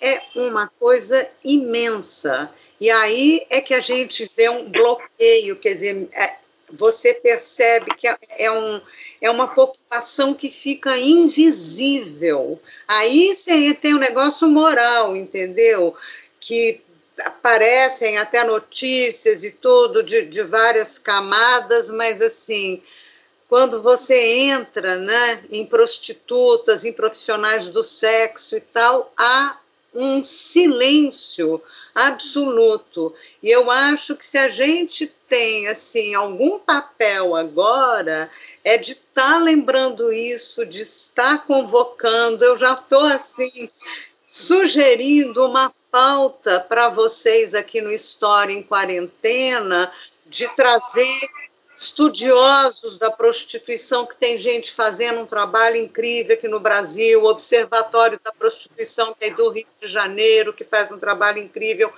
é 0.00 0.20
uma 0.36 0.68
coisa 0.78 1.30
imensa. 1.42 2.50
E 2.80 2.90
aí 2.90 3.46
é 3.48 3.60
que 3.60 3.72
a 3.72 3.80
gente 3.80 4.30
vê 4.36 4.48
um 4.48 4.68
bloqueio, 4.68 5.56
quer 5.56 5.74
dizer, 5.74 6.08
é, 6.12 6.36
você 6.78 7.14
percebe 7.14 7.94
que 7.94 8.06
é, 8.06 8.16
é, 8.38 8.50
um, 8.50 8.80
é 9.20 9.30
uma 9.30 9.48
população 9.48 10.34
que 10.34 10.50
fica 10.50 10.98
invisível. 10.98 12.60
Aí 12.86 13.34
você 13.34 13.74
tem 13.74 13.94
um 13.94 13.98
negócio 13.98 14.48
moral, 14.48 15.16
entendeu? 15.16 15.94
Que 16.40 16.80
aparecem 17.20 18.18
até 18.18 18.44
notícias 18.44 19.44
e 19.44 19.52
tudo 19.52 20.02
de, 20.02 20.22
de 20.22 20.42
várias 20.42 20.98
camadas, 20.98 21.90
mas 21.90 22.20
assim, 22.20 22.82
quando 23.48 23.82
você 23.82 24.20
entra 24.20 24.96
né, 24.96 25.44
em 25.50 25.64
prostitutas, 25.64 26.84
em 26.84 26.92
profissionais 26.92 27.68
do 27.68 27.84
sexo 27.84 28.56
e 28.56 28.60
tal, 28.60 29.12
há 29.16 29.58
um 29.94 30.24
silêncio 30.24 31.62
absoluto. 31.94 33.14
E 33.42 33.50
eu 33.50 33.70
acho 33.70 34.16
que 34.16 34.26
se 34.26 34.36
a 34.36 34.48
gente 34.48 35.06
tem 35.28 35.68
assim 35.68 36.14
algum 36.14 36.58
papel 36.58 37.36
agora 37.36 38.30
é 38.64 38.76
de 38.76 38.92
estar 38.92 39.34
tá 39.34 39.38
lembrando 39.38 40.12
isso, 40.12 40.66
de 40.66 40.82
estar 40.82 41.44
convocando. 41.46 42.44
Eu 42.44 42.56
já 42.56 42.72
estou 42.74 43.04
assim 43.04 43.68
sugerindo 44.26 45.46
uma 45.46 45.72
pauta 45.90 46.58
para 46.58 46.88
vocês 46.88 47.54
aqui 47.54 47.80
no 47.80 47.92
História 47.92 48.52
em 48.52 48.62
Quarentena 48.62 49.92
de 50.26 50.48
trazer 50.56 51.28
estudiosos 51.74 52.98
da 52.98 53.10
prostituição, 53.10 54.06
que 54.06 54.16
tem 54.16 54.38
gente 54.38 54.72
fazendo 54.72 55.20
um 55.20 55.26
trabalho 55.26 55.76
incrível 55.76 56.34
aqui 56.34 56.46
no 56.46 56.60
Brasil, 56.60 57.22
o 57.22 57.26
Observatório 57.26 58.20
da 58.22 58.32
Prostituição, 58.32 59.12
que 59.12 59.24
é 59.24 59.30
do 59.30 59.48
Rio 59.48 59.66
de 59.80 59.88
Janeiro, 59.88 60.52
que 60.52 60.62
faz 60.62 60.92
um 60.92 60.98
trabalho 60.98 61.38
incrível, 61.38 61.92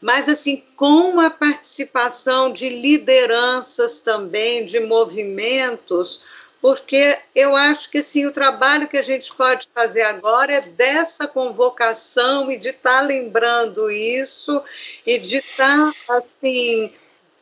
mas 0.00 0.28
assim, 0.28 0.62
com 0.76 1.20
a 1.20 1.30
participação 1.30 2.52
de 2.52 2.68
lideranças 2.68 4.00
também, 4.00 4.64
de 4.64 4.78
movimentos, 4.78 6.46
porque 6.60 7.18
eu 7.34 7.56
acho 7.56 7.90
que 7.90 7.98
assim, 7.98 8.26
o 8.26 8.32
trabalho 8.32 8.88
que 8.88 8.96
a 8.96 9.02
gente 9.02 9.34
pode 9.34 9.68
fazer 9.74 10.02
agora 10.02 10.52
é 10.52 10.60
dessa 10.60 11.26
convocação 11.26 12.50
e 12.50 12.56
de 12.56 12.70
estar 12.70 13.00
tá 13.00 13.00
lembrando 13.00 13.90
isso 13.90 14.62
e 15.04 15.18
de 15.18 15.38
estar 15.38 15.92
tá, 16.06 16.16
assim 16.16 16.92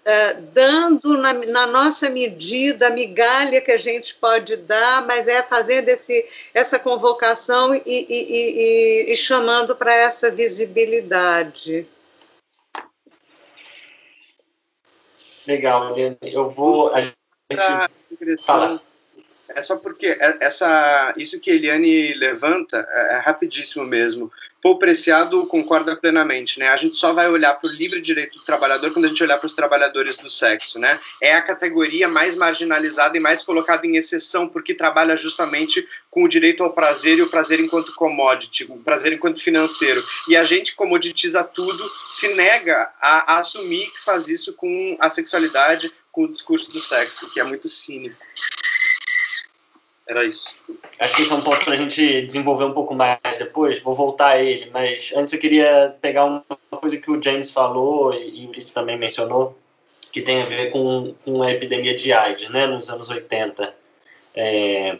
Uh, 0.06 0.42
dando 0.52 1.16
na, 1.16 1.32
na, 1.32 1.66
nossa 1.68 2.10
medida 2.10 2.88
a 2.88 2.90
migalha 2.90 3.62
que 3.62 3.72
a 3.72 3.78
gente 3.78 4.14
pode 4.14 4.54
dar, 4.54 5.06
mas 5.06 5.26
é 5.26 5.42
fazendo 5.42 5.88
esse, 5.88 6.28
essa 6.52 6.78
convocação 6.78 7.74
e, 7.74 7.82
e, 7.86 8.04
e, 8.10 9.12
e 9.12 9.16
chamando 9.16 9.74
para 9.74 9.94
essa 9.94 10.30
visibilidade. 10.30 11.86
Legal, 15.46 15.92
Eliane. 15.92 16.18
Eu 16.22 16.50
vou. 16.50 16.92
A 16.94 17.00
gente 17.00 17.16
fala. 18.44 18.80
É 19.48 19.62
só 19.62 19.76
porque 19.76 20.06
é, 20.06 20.36
essa, 20.40 21.12
isso 21.16 21.40
que 21.40 21.50
Eliane 21.50 22.14
levanta 22.14 22.86
é, 22.90 23.14
é 23.14 23.18
rapidíssimo 23.18 23.84
mesmo. 23.84 24.30
Paul 24.64 24.78
Preciado 24.78 25.46
concorda 25.46 25.94
plenamente, 25.94 26.58
né? 26.58 26.68
A 26.68 26.76
gente 26.78 26.96
só 26.96 27.12
vai 27.12 27.28
olhar 27.28 27.52
para 27.52 27.68
o 27.68 27.70
livre 27.70 28.00
direito 28.00 28.38
do 28.38 28.44
trabalhador 28.46 28.90
quando 28.94 29.04
a 29.04 29.08
gente 29.08 29.22
olhar 29.22 29.36
para 29.36 29.46
os 29.46 29.52
trabalhadores 29.52 30.16
do 30.16 30.30
sexo, 30.30 30.78
né? 30.78 30.98
É 31.22 31.34
a 31.34 31.42
categoria 31.42 32.08
mais 32.08 32.34
marginalizada 32.34 33.18
e 33.18 33.20
mais 33.20 33.42
colocada 33.42 33.86
em 33.86 33.98
exceção, 33.98 34.48
porque 34.48 34.72
trabalha 34.72 35.18
justamente 35.18 35.86
com 36.08 36.24
o 36.24 36.28
direito 36.28 36.64
ao 36.64 36.72
prazer 36.72 37.18
e 37.18 37.22
o 37.22 37.28
prazer 37.28 37.60
enquanto 37.60 37.94
commodity, 37.94 38.64
o 38.64 38.78
prazer 38.78 39.12
enquanto 39.12 39.42
financeiro. 39.42 40.02
E 40.30 40.34
a 40.34 40.44
gente 40.44 40.74
comoditiza 40.74 41.44
tudo, 41.44 41.86
se 42.10 42.28
nega 42.32 42.88
a, 42.98 43.34
a 43.34 43.38
assumir 43.40 43.90
que 43.90 44.02
faz 44.02 44.30
isso 44.30 44.54
com 44.54 44.96
a 44.98 45.10
sexualidade, 45.10 45.92
com 46.10 46.24
o 46.24 46.32
discurso 46.32 46.70
do 46.70 46.80
sexo, 46.80 47.30
que 47.34 47.38
é 47.38 47.44
muito 47.44 47.68
cínico. 47.68 48.16
Era 50.06 50.24
isso. 50.24 50.54
Acho 50.98 51.16
que 51.16 51.22
esse 51.22 51.32
é 51.32 51.34
um 51.34 51.40
ponto 51.40 51.64
para 51.64 51.74
a 51.74 51.76
gente 51.76 52.22
desenvolver 52.22 52.64
um 52.64 52.74
pouco 52.74 52.94
mais 52.94 53.18
depois. 53.38 53.80
Vou 53.80 53.94
voltar 53.94 54.32
a 54.32 54.42
ele, 54.42 54.70
mas 54.70 55.12
antes 55.16 55.32
eu 55.32 55.40
queria 55.40 55.96
pegar 56.00 56.26
uma 56.26 56.44
coisa 56.70 56.98
que 56.98 57.10
o 57.10 57.22
James 57.22 57.50
falou 57.50 58.12
e 58.12 58.44
o 58.46 58.50
Ulisses 58.50 58.72
também 58.72 58.98
mencionou, 58.98 59.58
que 60.12 60.20
tem 60.20 60.42
a 60.42 60.46
ver 60.46 60.70
com, 60.70 61.14
com 61.24 61.42
a 61.42 61.50
epidemia 61.50 61.94
de 61.94 62.12
AIDS, 62.12 62.50
né, 62.50 62.66
nos 62.66 62.90
anos 62.90 63.08
80. 63.08 63.74
É, 64.34 64.98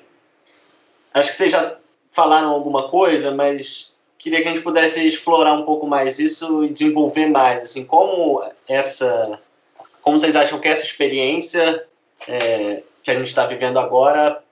acho 1.13 1.31
que 1.31 1.37
vocês 1.37 1.53
já 1.53 1.77
falaram 2.11 2.51
alguma 2.51 2.89
coisa, 2.89 3.31
mas 3.31 3.93
queria 4.19 4.41
que 4.41 4.49
a 4.49 4.51
gente 4.51 4.63
pudesse 4.63 5.07
explorar 5.07 5.53
um 5.53 5.67
pouco 5.67 5.87
mais 5.87 6.19
isso 6.19 6.65
e 6.65 6.71
desenvolver 6.71 7.27
mais, 7.27 7.63
assim, 7.63 7.85
como 7.85 8.43
essa, 8.67 9.39
como 10.01 10.19
vocês 10.19 10.35
acham 10.35 10.59
que 10.59 10.69
essa 10.69 10.87
experiência 10.87 11.85
é, 12.27 12.83
que 13.03 13.11
a 13.11 13.15
gente 13.15 13.27
está 13.27 13.45
vivendo 13.45 13.79
agora 13.79 14.43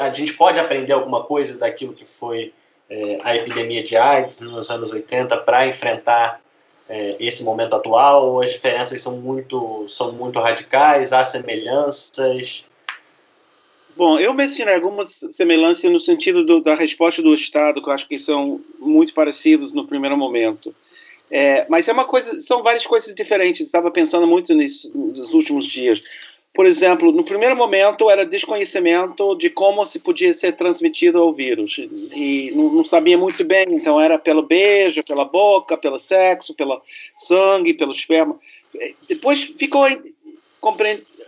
a 0.00 0.12
gente 0.12 0.34
pode 0.34 0.60
aprender 0.60 0.92
alguma 0.92 1.24
coisa 1.24 1.58
daquilo 1.58 1.92
que 1.92 2.04
foi 2.04 2.52
é, 2.88 3.18
a 3.22 3.34
epidemia 3.36 3.82
de 3.82 3.96
AIDS 3.96 4.40
nos 4.40 4.70
anos 4.70 4.92
80 4.92 5.36
para 5.38 5.66
enfrentar 5.66 6.40
é, 6.88 7.16
esse 7.18 7.44
momento 7.44 7.74
atual? 7.74 8.30
Ou 8.30 8.42
as 8.42 8.52
diferenças 8.52 9.00
são 9.00 9.20
muito, 9.20 9.86
são 9.88 10.12
muito 10.12 10.38
radicais? 10.38 11.12
Há 11.12 11.24
semelhanças? 11.24 12.66
Bom, 13.96 14.18
eu 14.18 14.34
mencionei 14.34 14.74
algumas 14.74 15.24
semelhanças 15.30 15.90
no 15.90 16.00
sentido 16.00 16.44
do, 16.44 16.60
da 16.60 16.74
resposta 16.74 17.22
do 17.22 17.32
Estado, 17.32 17.80
que 17.80 17.88
eu 17.88 17.92
acho 17.92 18.08
que 18.08 18.18
são 18.18 18.60
muito 18.80 19.14
parecidos 19.14 19.72
no 19.72 19.86
primeiro 19.86 20.16
momento. 20.16 20.74
É, 21.30 21.64
mas 21.68 21.88
é 21.88 21.92
uma 21.92 22.04
coisa, 22.04 22.40
são 22.40 22.62
várias 22.62 22.86
coisas 22.86 23.14
diferentes. 23.14 23.66
Estava 23.66 23.90
pensando 23.90 24.26
muito 24.26 24.52
nisso 24.54 24.90
nos 24.94 25.32
últimos 25.32 25.64
dias. 25.64 26.02
Por 26.54 26.66
exemplo, 26.66 27.10
no 27.10 27.24
primeiro 27.24 27.56
momento 27.56 28.08
era 28.08 28.24
desconhecimento 28.24 29.34
de 29.34 29.50
como 29.50 29.84
se 29.84 29.98
podia 29.98 30.32
ser 30.32 30.52
transmitido 30.52 31.20
o 31.20 31.32
vírus 31.32 31.78
e 32.14 32.52
não, 32.54 32.72
não, 32.72 32.84
sabia 32.84 33.18
muito 33.18 33.44
bem, 33.44 33.66
então 33.70 34.00
era 34.00 34.16
pelo 34.20 34.40
beijo, 34.40 35.02
pela 35.02 35.24
boca, 35.24 35.76
pelo 35.76 35.98
sexo, 35.98 36.54
pelo 36.54 36.80
sangue, 37.16 37.74
pelo 37.74 37.90
esperma. 37.90 38.38
Depois 39.08 39.42
ficou 39.42 39.84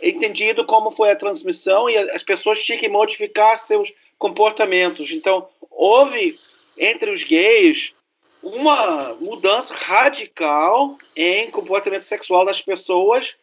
entendido 0.00 0.64
como 0.64 0.92
foi 0.92 1.10
a 1.10 1.16
transmissão 1.16 1.90
e 1.90 1.96
as 1.96 2.22
pessoas 2.22 2.64
tinham 2.64 2.78
que 2.78 2.88
modificar 2.88 3.58
seus 3.58 3.92
comportamentos. 4.18 5.10
Então, 5.10 5.48
houve 5.72 6.38
entre 6.78 7.10
os 7.10 7.24
gays 7.24 7.94
uma 8.40 9.14
mudança 9.20 9.74
radical 9.74 10.96
em 11.16 11.50
comportamento 11.50 12.02
sexual 12.02 12.44
das 12.44 12.62
pessoas, 12.62 13.36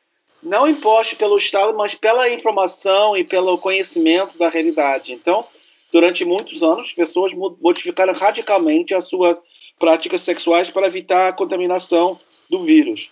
não 0.43 0.67
imposta 0.67 1.15
pelo 1.15 1.37
Estado, 1.37 1.75
mas 1.75 1.95
pela 1.95 2.29
informação 2.29 3.15
e 3.15 3.23
pelo 3.23 3.57
conhecimento 3.57 4.37
da 4.37 4.49
realidade. 4.49 5.13
Então, 5.13 5.45
durante 5.91 6.25
muitos 6.25 6.61
anos, 6.61 6.91
pessoas 6.91 7.33
modificaram 7.33 8.13
radicalmente 8.13 8.93
as 8.93 9.05
suas 9.05 9.39
práticas 9.79 10.21
sexuais 10.21 10.69
para 10.69 10.87
evitar 10.87 11.29
a 11.29 11.33
contaminação 11.33 12.19
do 12.49 12.63
vírus. 12.63 13.09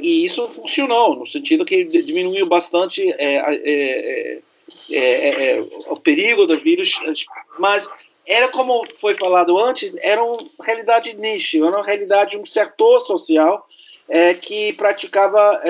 E 0.00 0.24
isso 0.24 0.48
funcionou, 0.48 1.16
no 1.16 1.26
sentido 1.26 1.64
que 1.64 1.84
diminuiu 1.84 2.46
bastante 2.46 3.12
é, 3.18 3.42
é, 3.60 4.40
é, 4.92 5.66
o 5.88 5.96
perigo 5.96 6.46
do 6.46 6.58
vírus, 6.60 6.92
mas 7.58 7.90
era 8.24 8.48
como 8.48 8.84
foi 8.98 9.16
falado 9.16 9.58
antes, 9.58 9.96
era 9.96 10.22
uma 10.22 10.38
realidade 10.62 11.16
niche, 11.16 11.58
era 11.58 11.76
uma 11.76 11.84
realidade 11.84 12.32
de 12.32 12.38
um 12.38 12.46
setor 12.46 13.00
social 13.00 13.66
que 14.42 14.72
praticava 14.74 15.60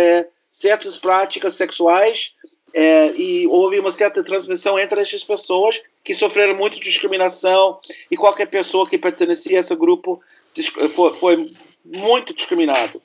certas 0.52 0.98
práticas 0.98 1.56
sexuais 1.56 2.34
e 3.16 3.46
houve 3.48 3.78
uma 3.78 3.90
certa 3.90 4.22
transmissão 4.22 4.78
entre 4.78 5.00
essas 5.00 5.24
pessoas 5.24 5.82
que 6.04 6.14
sofreram 6.14 6.54
muito 6.54 6.80
discriminação 6.80 7.80
e 8.10 8.16
qualquer 8.16 8.46
pessoa 8.46 8.88
que 8.88 8.98
pertencia 8.98 9.58
a 9.58 9.60
esse 9.60 9.74
grupo 9.74 10.22
foi, 10.94 11.14
foi 11.14 11.52
muito 11.84 12.34
discriminado. 12.34 13.00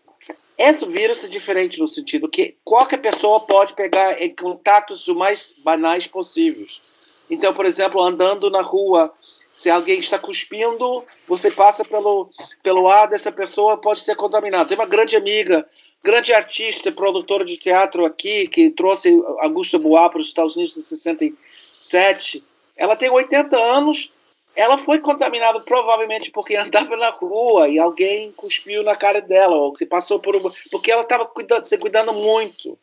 Esse 0.57 0.85
vírus 0.85 1.23
é 1.23 1.27
diferente 1.27 1.79
no 1.79 1.87
sentido 1.87 2.27
que 2.27 2.55
qualquer 2.63 2.97
pessoa 2.97 3.39
pode 3.39 3.73
pegar 3.73 4.21
em 4.21 4.33
contatos 4.33 5.07
o 5.07 5.15
mais 5.15 5.53
banais 5.63 6.07
possíveis. 6.07 6.81
Então, 7.29 7.53
por 7.53 7.65
exemplo, 7.65 8.01
andando 8.01 8.49
na 8.49 8.61
rua, 8.61 9.13
se 9.51 9.69
alguém 9.69 9.99
está 9.99 10.17
cuspindo, 10.17 11.05
você 11.27 11.51
passa 11.51 11.85
pelo, 11.85 12.29
pelo 12.63 12.87
ar 12.87 13.07
dessa 13.07 13.31
pessoa, 13.31 13.77
pode 13.77 13.99
ser 13.99 14.15
contaminado. 14.15 14.69
Tem 14.69 14.77
uma 14.77 14.87
grande 14.87 15.15
amiga, 15.15 15.67
grande 16.07 16.31
artista, 16.31 16.89
produtora 16.89 17.43
de 17.43 17.57
teatro 17.57 18.05
aqui, 18.05 18.47
que 18.47 18.69
trouxe 18.69 19.09
Augusta 19.39 19.77
Bois 19.77 20.09
para 20.09 20.21
os 20.21 20.27
Estados 20.27 20.55
Unidos 20.55 20.77
em 20.77 20.81
67. 20.81 22.41
Ela 22.77 22.95
tem 22.95 23.09
80 23.09 23.57
anos, 23.57 24.09
ela 24.55 24.77
foi 24.77 24.99
contaminada 24.99 25.59
provavelmente 25.59 26.31
porque 26.31 26.55
andava 26.55 26.95
na 26.95 27.09
rua 27.09 27.67
e 27.67 27.77
alguém 27.77 28.31
cuspiu 28.31 28.83
na 28.83 28.95
cara 28.95 29.19
dela, 29.19 29.53
ou 29.53 29.75
se 29.75 29.85
passou 29.85 30.17
por 30.17 30.33
uma. 30.33 30.49
Porque 30.71 30.89
ela 30.89 31.01
estava 31.01 31.29
se 31.65 31.77
cuidando 31.77 32.13
muito. 32.13 32.79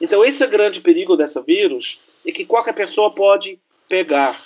Então, 0.00 0.24
esse 0.24 0.44
é 0.44 0.46
o 0.46 0.50
grande 0.50 0.80
perigo 0.80 1.16
dessa 1.16 1.42
vírus, 1.42 2.00
é 2.24 2.30
que 2.30 2.46
qualquer 2.46 2.74
pessoa 2.74 3.10
pode 3.10 3.58
pegar. 3.88 4.40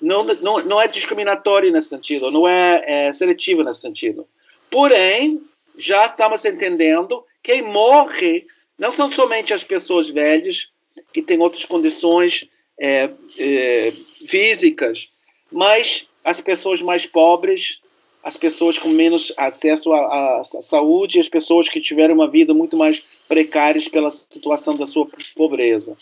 Não, 0.00 0.22
não, 0.22 0.58
não 0.62 0.80
é 0.80 0.86
discriminatório 0.86 1.72
nesse 1.72 1.88
sentido, 1.88 2.30
não 2.30 2.46
é, 2.46 3.08
é 3.08 3.12
seletivo 3.12 3.64
nesse 3.64 3.80
sentido. 3.80 4.24
Porém, 4.70 5.42
já 5.76 6.06
estamos 6.06 6.44
entendendo 6.44 7.25
quem 7.46 7.62
morre 7.62 8.44
não 8.76 8.90
são 8.90 9.08
somente 9.08 9.54
as 9.54 9.62
pessoas 9.62 10.10
velhas, 10.10 10.68
que 11.12 11.22
têm 11.22 11.38
outras 11.38 11.64
condições 11.64 12.44
é, 12.76 13.08
é, 13.38 13.92
físicas, 14.26 15.12
mas 15.52 16.08
as 16.24 16.40
pessoas 16.40 16.82
mais 16.82 17.06
pobres, 17.06 17.80
as 18.20 18.36
pessoas 18.36 18.76
com 18.76 18.88
menos 18.88 19.32
acesso 19.36 19.92
à, 19.92 20.40
à 20.40 20.44
saúde, 20.44 21.20
as 21.20 21.28
pessoas 21.28 21.68
que 21.68 21.80
tiveram 21.80 22.16
uma 22.16 22.28
vida 22.28 22.52
muito 22.52 22.76
mais 22.76 23.00
precária 23.28 23.80
pela 23.92 24.10
situação 24.10 24.74
da 24.74 24.84
sua 24.84 25.06
pobreza. 25.36 25.96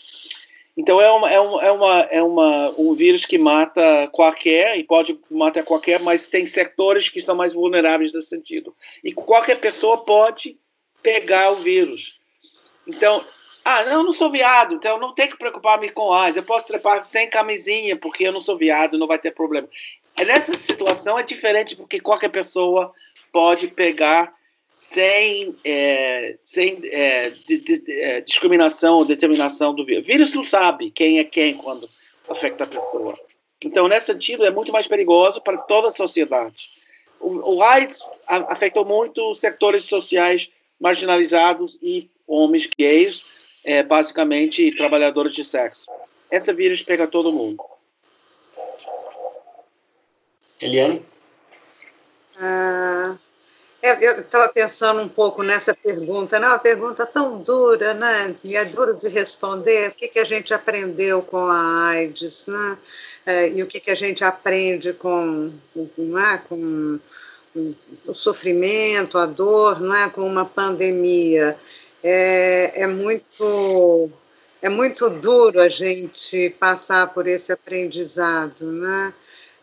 Então 0.75 0.99
é, 0.99 1.11
uma, 1.11 1.31
é, 1.31 1.39
uma, 1.39 1.61
é, 1.63 1.71
uma, 1.71 1.99
é 1.99 2.23
uma, 2.23 2.75
um 2.75 2.95
vírus 2.95 3.23
que 3.23 3.37
mata 3.37 4.09
qualquer, 4.11 4.79
e 4.79 4.83
pode 4.83 5.15
matar 5.29 5.63
qualquer, 5.63 5.99
mas 5.99 6.27
tem 6.27 6.47
setores 6.47 7.07
que 7.07 7.21
são 7.21 7.35
mais 7.35 7.53
vulneráveis 7.53 8.11
nesse 8.11 8.29
sentido. 8.29 8.73
E 9.03 9.13
qualquer 9.13 9.59
pessoa 9.59 9.99
pode 9.99 10.57
pegar 11.05 11.51
o 11.51 11.57
vírus. 11.57 12.19
Então, 12.87 13.23
ah, 13.63 13.83
eu 13.83 14.03
não 14.03 14.11
sou 14.11 14.31
viado, 14.31 14.73
então 14.73 14.99
não 14.99 15.13
tenho 15.13 15.29
que 15.29 15.37
preocupar-me 15.37 15.89
com 15.89 16.11
AIDS. 16.11 16.35
Eu 16.35 16.43
posso 16.43 16.65
trepar 16.65 17.03
sem 17.03 17.29
camisinha, 17.29 17.95
porque 17.95 18.27
eu 18.27 18.31
não 18.31 18.41
sou 18.41 18.57
viado, 18.57 18.97
não 18.97 19.05
vai 19.05 19.19
ter 19.19 19.31
problema. 19.31 19.69
Nessa 20.17 20.57
situação 20.57 21.19
é 21.19 21.23
diferente, 21.23 21.75
porque 21.75 21.99
qualquer 21.99 22.29
pessoa 22.29 22.91
pode 23.31 23.67
pegar 23.67 24.33
sem, 24.77 25.55
é, 25.63 26.35
sem 26.43 26.79
é, 26.85 27.29
de, 27.29 27.59
de, 27.59 27.91
é, 27.91 28.21
discriminação 28.21 28.97
ou 28.97 29.05
determinação 29.05 29.75
do 29.75 29.85
vírus. 29.85 30.03
O 30.03 30.07
vírus 30.07 30.33
não 30.33 30.43
sabe 30.43 30.89
quem 30.89 31.19
é 31.19 31.23
quem 31.23 31.53
quando 31.53 31.87
afeta 32.27 32.63
a 32.63 32.67
pessoa. 32.67 33.17
Então, 33.63 33.87
nesse 33.87 34.07
sentido, 34.07 34.43
é 34.43 34.49
muito 34.49 34.71
mais 34.71 34.87
perigoso 34.87 35.39
para 35.39 35.57
toda 35.57 35.89
a 35.89 35.91
sociedade. 35.91 36.69
O, 37.19 37.57
o 37.57 37.63
AIDS 37.63 37.99
afetou 38.27 38.85
muito 38.85 39.35
setores 39.35 39.85
sociais 39.85 40.49
marginalizados 40.79 41.77
e 41.81 42.09
homens 42.27 42.69
gays, 42.77 43.31
é, 43.63 43.83
basicamente 43.83 44.75
trabalhadores 44.75 45.33
de 45.33 45.43
sexo. 45.43 45.89
Esse 46.31 46.51
vírus 46.53 46.81
pega 46.81 47.07
todo 47.07 47.31
mundo. 47.31 47.63
Eliane? 50.61 51.05
Ah, 52.39 53.15
eu 53.81 54.21
estava 54.21 54.49
pensando 54.49 55.01
um 55.01 55.07
pouco 55.07 55.43
nessa 55.43 55.75
pergunta, 55.75 56.39
né? 56.39 56.47
Uma 56.47 56.59
pergunta 56.59 57.05
tão 57.05 57.37
dura, 57.37 57.93
né? 57.93 58.35
E 58.43 58.55
é 58.55 58.65
duro 58.65 58.95
de 58.95 59.07
responder. 59.07 59.89
O 59.89 59.93
que, 59.93 60.07
que 60.07 60.19
a 60.19 60.25
gente 60.25 60.53
aprendeu 60.53 61.21
com 61.21 61.45
a 61.47 61.89
AIDS, 61.89 62.47
né? 62.47 62.77
É, 63.25 63.49
e 63.49 63.61
o 63.61 63.67
que, 63.67 63.79
que 63.79 63.91
a 63.91 63.95
gente 63.95 64.23
aprende 64.23 64.93
com, 64.93 65.51
com, 65.73 66.19
é? 66.19 66.37
com 66.49 66.99
o 68.05 68.13
sofrimento, 68.13 69.17
a 69.17 69.25
dor, 69.25 69.79
não 69.79 69.95
é? 69.95 70.09
Com 70.09 70.27
uma 70.27 70.45
pandemia 70.45 71.57
é, 72.03 72.81
é 72.81 72.87
muito 72.87 74.09
é 74.61 74.69
muito 74.69 75.09
duro 75.09 75.59
a 75.59 75.67
gente 75.67 76.49
passar 76.59 77.13
por 77.13 77.27
esse 77.27 77.51
aprendizado, 77.51 78.71
né? 78.71 79.13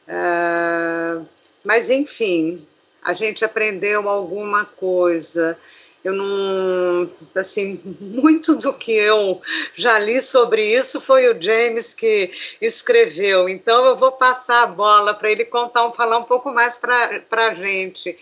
Uh, 0.07 1.27
mas 1.65 1.91
enfim, 1.91 2.67
a 3.03 3.13
gente 3.13 3.45
aprendeu 3.45 4.09
alguma 4.09 4.65
coisa. 4.65 5.59
Eu 6.05 6.15
não, 6.15 7.09
assim, 7.37 7.81
muito 8.01 8.57
do 8.57 8.73
que 8.73 8.93
eu 8.93 9.41
já 9.75 9.99
li 10.01 10.21
sobre 10.21 10.65
isso 10.65 11.01
foi 11.01 11.29
o 11.31 11.41
James 11.41 11.95
que 11.95 12.31
escreveu. 12.61 13.49
Então 13.49 13.85
eu 13.85 13.97
vou 13.97 14.11
passar 14.11 14.65
a 14.65 14.67
bola 14.67 15.15
para 15.15 15.31
ele 15.31 15.45
contar, 15.45 15.89
falar 15.93 16.19
um 16.19 16.25
pouco 16.25 16.53
mais 16.53 16.77
para 16.77 17.23
a 17.31 17.55
gente. 17.55 18.17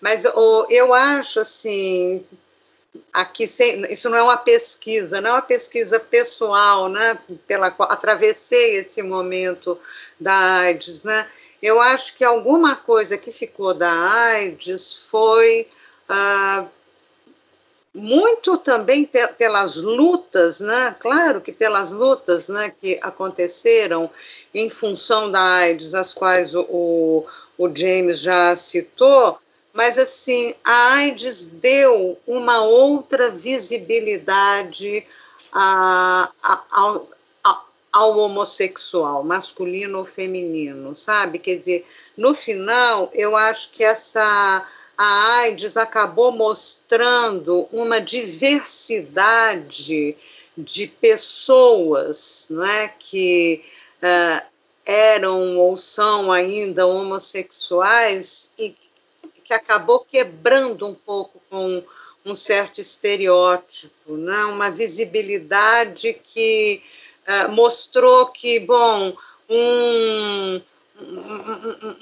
Mas 0.00 0.24
oh, 0.24 0.66
eu 0.70 0.94
acho 0.94 1.40
assim, 1.40 2.24
aqui 3.12 3.46
sem, 3.46 3.90
isso 3.92 4.08
não 4.08 4.18
é 4.18 4.22
uma 4.22 4.36
pesquisa, 4.36 5.20
não 5.20 5.30
é 5.30 5.32
uma 5.34 5.42
pesquisa 5.42 6.00
pessoal, 6.00 6.88
né, 6.88 7.18
pela 7.46 7.70
qual 7.70 7.90
atravessei 7.90 8.76
esse 8.76 9.02
momento 9.02 9.78
da 10.18 10.60
AIDS, 10.60 11.04
né? 11.04 11.28
Eu 11.62 11.80
acho 11.80 12.14
que 12.14 12.24
alguma 12.24 12.76
coisa 12.76 13.16
que 13.16 13.32
ficou 13.32 13.74
da 13.74 13.90
AIDS 13.90 15.06
foi 15.10 15.66
ah, 16.08 16.66
muito 17.96 18.58
também 18.58 19.08
pelas 19.38 19.76
lutas, 19.76 20.60
né? 20.60 20.94
Claro 21.00 21.40
que 21.40 21.50
pelas 21.50 21.90
lutas, 21.90 22.48
né, 22.48 22.72
que 22.80 22.98
aconteceram 23.00 24.10
em 24.54 24.68
função 24.68 25.30
da 25.30 25.40
AIDS, 25.40 25.94
as 25.94 26.12
quais 26.12 26.54
o, 26.54 27.24
o 27.56 27.74
James 27.74 28.20
já 28.20 28.54
citou, 28.54 29.38
mas 29.72 29.98
assim, 29.98 30.54
a 30.62 30.94
AIDS 30.94 31.46
deu 31.46 32.18
uma 32.26 32.62
outra 32.62 33.30
visibilidade 33.30 35.06
a, 35.52 36.30
a, 36.42 36.62
ao, 36.70 37.08
a, 37.42 37.62
ao 37.92 38.18
homossexual, 38.18 39.24
masculino 39.24 39.98
ou 39.98 40.04
feminino, 40.04 40.94
sabe? 40.94 41.38
Quer 41.38 41.56
dizer, 41.56 41.86
no 42.16 42.34
final, 42.34 43.10
eu 43.14 43.36
acho 43.36 43.72
que 43.72 43.84
essa 43.84 44.66
a 44.96 45.40
AIDS 45.40 45.76
acabou 45.76 46.32
mostrando 46.32 47.68
uma 47.70 48.00
diversidade 48.00 50.16
de 50.56 50.86
pessoas 50.86 52.46
não 52.48 52.64
é, 52.64 52.88
que 52.88 53.62
uh, 53.98 54.42
eram 54.86 55.58
ou 55.58 55.76
são 55.76 56.32
ainda 56.32 56.86
homossexuais 56.86 58.54
e 58.58 58.74
que 59.44 59.52
acabou 59.52 60.00
quebrando 60.00 60.86
um 60.86 60.94
pouco 60.94 61.42
com 61.50 61.84
um 62.24 62.34
certo 62.34 62.80
estereótipo, 62.80 64.16
né? 64.16 64.46
uma 64.46 64.70
visibilidade 64.70 66.14
que 66.14 66.82
uh, 67.28 67.52
mostrou 67.52 68.26
que, 68.26 68.58
bom, 68.58 69.14
um, 69.48 70.60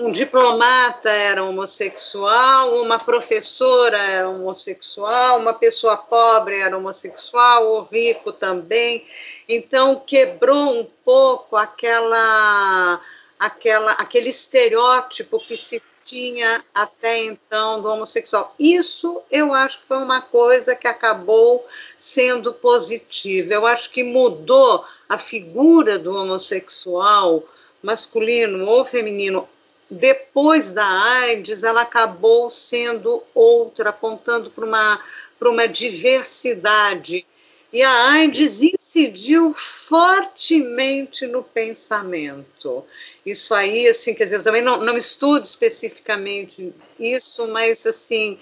um, 0.01 0.13
diplomata 0.13 1.11
era 1.11 1.43
homossexual, 1.43 2.81
uma 2.81 2.99
professora 2.99 3.99
era 3.99 4.29
homossexual, 4.29 5.41
uma 5.41 5.53
pessoa 5.53 5.97
pobre 5.97 6.61
era 6.61 6.77
homossexual, 6.77 7.75
o 7.75 7.83
rico 7.83 8.33
também. 8.33 9.05
Então 9.49 10.01
quebrou 10.07 10.81
um 10.81 10.87
pouco 11.05 11.57
aquela, 11.57 13.01
aquela, 13.39 13.93
aquele 13.93 14.31
estereótipo 14.31 15.41
que 15.41 15.57
se 15.57 15.83
tinha 16.05 16.63
até 16.73 17.25
então 17.25 17.81
do 17.83 17.89
homossexual. 17.89 18.55
Isso 18.59 19.23
eu 19.31 19.53
acho 19.53 19.81
que 19.81 19.89
foi 19.89 19.99
uma 19.99 20.21
coisa 20.21 20.77
que 20.77 20.87
acabou 20.87 21.67
sendo 21.99 22.53
positiva. 22.53 23.55
Eu 23.55 23.67
acho 23.67 23.91
que 23.91 24.05
mudou 24.05 24.85
a 25.09 25.19
figura 25.19 25.99
do 25.99 26.15
homossexual 26.15 27.43
masculino 27.85 28.67
ou 28.67 28.85
feminino 28.85 29.47
depois 29.91 30.73
da 30.73 30.87
AIDS, 30.87 31.63
ela 31.63 31.83
acabou 31.83 32.51
sendo 32.51 33.23
outra, 33.35 33.91
apontando 33.91 34.51
para 34.51 34.65
uma, 34.65 35.01
para 35.39 35.51
uma 35.51 35.69
diversidade. 35.69 37.27
E 37.73 37.83
a 37.83 38.13
AIDS 38.13 38.63
incidiu 38.63 39.53
fortemente 39.53 41.27
no 41.27 41.43
pensamento. 41.43 42.85
Isso 43.27 43.55
aí, 43.55 43.87
assim, 43.87 44.15
quer 44.15 44.25
dizer, 44.25 44.37
eu 44.37 44.43
também 44.43 44.63
não, 44.63 44.79
não 44.79 44.97
estudo 44.97 45.45
especificamente 45.45 46.73
isso, 46.99 47.47
mas, 47.49 47.87
assim, 47.87 48.39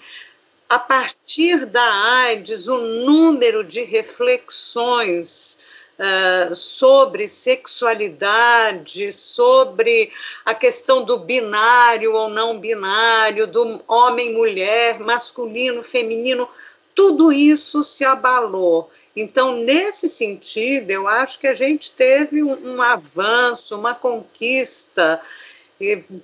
a 0.69 0.79
partir 0.79 1.65
da 1.65 1.83
AIDS, 2.23 2.67
o 2.67 2.77
número 2.79 3.63
de 3.63 3.83
reflexões 3.83 5.59
uh, 5.99 6.55
sobre 6.55 7.27
sexualidade, 7.27 9.11
sobre 9.11 10.11
a 10.45 10.53
questão 10.53 11.03
do 11.03 11.19
binário 11.19 12.13
ou 12.13 12.29
não 12.29 12.59
binário, 12.59 13.47
do 13.47 13.81
homem-mulher, 13.87 14.99
masculino, 14.99 15.83
feminino, 15.83 16.47
tudo 16.95 17.31
isso 17.31 17.83
se 17.83 18.05
abalou. 18.05 18.91
Então, 19.15 19.57
nesse 19.57 20.09
sentido, 20.09 20.89
eu 20.89 21.07
acho 21.07 21.39
que 21.39 21.47
a 21.47 21.53
gente 21.53 21.91
teve 21.91 22.41
um, 22.41 22.75
um 22.75 22.81
avanço, 22.81 23.77
uma 23.77 23.93
conquista. 23.93 25.21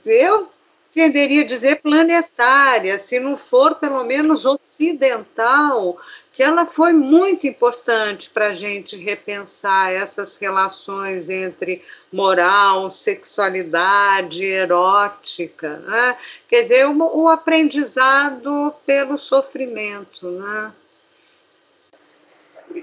Eu 0.05 0.49
tenderia 0.93 1.43
a 1.43 1.45
dizer 1.45 1.81
planetária, 1.81 2.97
se 2.97 3.19
não 3.19 3.37
for 3.37 3.75
pelo 3.75 4.03
menos 4.03 4.45
ocidental, 4.45 5.97
que 6.39 6.43
ela 6.43 6.65
foi 6.65 6.93
muito 6.93 7.45
importante 7.45 8.29
para 8.29 8.47
a 8.47 8.53
gente 8.53 8.95
repensar 8.95 9.91
essas 9.91 10.37
relações 10.37 11.29
entre 11.29 11.83
moral, 12.13 12.89
sexualidade, 12.89 14.45
erótica. 14.45 15.79
Né? 15.79 16.17
Quer 16.47 16.61
dizer, 16.61 16.87
o, 16.87 17.23
o 17.23 17.27
aprendizado 17.27 18.73
pelo 18.85 19.17
sofrimento. 19.17 20.31
Né? 20.31 20.73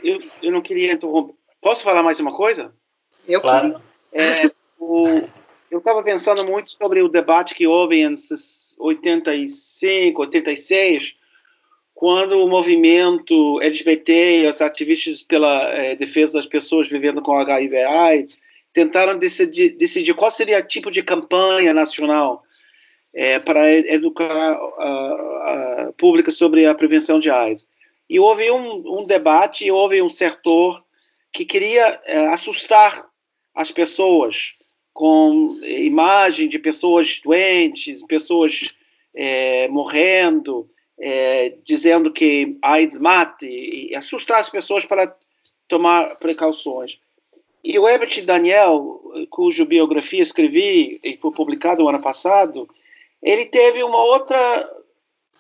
Eu, 0.05 0.19
eu 0.43 0.53
não 0.53 0.61
queria 0.61 0.93
interromper. 0.93 1.35
Posso 1.59 1.83
falar 1.83 2.03
mais 2.03 2.21
uma 2.21 2.37
coisa? 2.37 2.75
Eu 3.27 3.41
claro. 3.41 3.81
É, 4.13 4.51
o, 4.79 5.23
eu 5.71 5.79
estava 5.79 6.03
pensando 6.03 6.45
muito 6.45 6.69
sobre 6.73 7.01
o 7.01 7.09
debate 7.09 7.55
que 7.55 7.67
houve 7.67 8.03
em 8.03 8.15
85, 8.79 10.21
86, 10.21 11.17
quando 11.97 12.45
o 12.45 12.47
movimento 12.47 13.59
LGBT 13.63 14.47
os 14.51 14.61
ativistas 14.61 15.23
pela 15.23 15.73
é, 15.73 15.97
defesa 15.97 16.35
das 16.35 16.45
pessoas 16.45 16.87
vivendo 16.87 17.23
com 17.23 17.33
HIV/AIDS 17.35 18.39
tentaram 18.71 19.19
decidir, 19.19 19.71
decidir 19.71 20.13
qual 20.13 20.31
seria 20.31 20.59
o 20.59 20.63
tipo 20.63 20.91
de 20.91 21.03
campanha 21.03 21.73
nacional 21.73 22.45
é, 23.15 23.39
para 23.39 23.73
educar 23.73 24.31
a, 24.31 25.87
a, 25.89 25.93
pública 25.97 26.31
sobre 26.31 26.67
a 26.67 26.75
prevenção 26.75 27.19
de 27.19 27.31
AIDS. 27.31 27.67
E 28.11 28.21
houve 28.21 28.51
um, 28.51 29.01
um 29.01 29.07
debate, 29.07 29.71
houve 29.71 30.03
um 30.03 30.11
setor 30.11 30.85
que 31.33 31.47
queria 31.47 31.99
é, 32.05 32.27
assustar 32.27 33.07
as 33.55 33.73
pessoas 33.73 34.53
com 34.93 35.49
imagem 35.63 36.47
de 36.47 36.59
pessoas 36.59 37.23
doentes, 37.25 38.03
pessoas 38.03 38.75
morrendo, 39.71 40.69
é, 40.99 41.55
dizendo 41.65 42.13
que 42.13 42.57
AIDS 42.63 42.99
mate, 42.99 43.47
e 43.47 43.95
assustar 43.95 44.41
as 44.41 44.49
pessoas 44.49 44.85
para 44.85 45.15
tomar 45.69 46.17
precauções. 46.17 46.99
E 47.63 47.79
o 47.79 47.89
Herbert 47.89 48.25
Daniel, 48.25 49.01
cuja 49.29 49.65
biografia 49.65 50.23
escrevi 50.23 51.01
e 51.03 51.17
foi 51.17 51.33
publicado 51.33 51.83
no 51.83 51.89
ano 51.89 52.01
passado, 52.01 52.69
ele 53.23 53.45
teve 53.45 53.83
uma 53.83 54.03
outra 54.05 54.71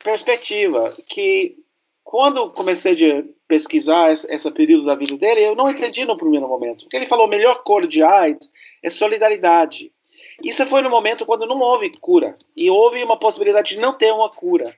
perspectiva, 0.03 0.97
que 1.07 1.57
quando 2.03 2.51
comecei 2.51 2.95
a 3.11 3.25
pesquisar 3.49 4.13
esse 4.13 4.51
período 4.51 4.87
da 4.87 4.95
vida 4.95 5.17
dele, 5.17 5.43
eu 5.43 5.55
não 5.55 5.71
entendi 5.71 6.05
no 6.05 6.17
primeiro 6.17 6.49
momento. 6.49 6.85
Porque 6.85 6.97
ele 6.97 7.07
falou, 7.07 7.27
a 7.27 7.29
melhor 7.29 7.63
cor 7.63 7.87
de 7.87 8.03
AIDS 8.03 8.51
é 8.83 8.91
solidariedade. 8.91 9.93
Isso 10.43 10.67
foi 10.67 10.83
no 10.83 10.91
momento 10.91 11.25
quando 11.25 11.47
não 11.47 11.59
houve 11.59 11.91
cura 11.99 12.37
e 12.57 12.71
houve 12.71 13.03
uma 13.03 13.17
possibilidade 13.17 13.75
de 13.75 13.81
não 13.81 13.93
ter 13.93 14.13
uma 14.13 14.29
cura. 14.29 14.75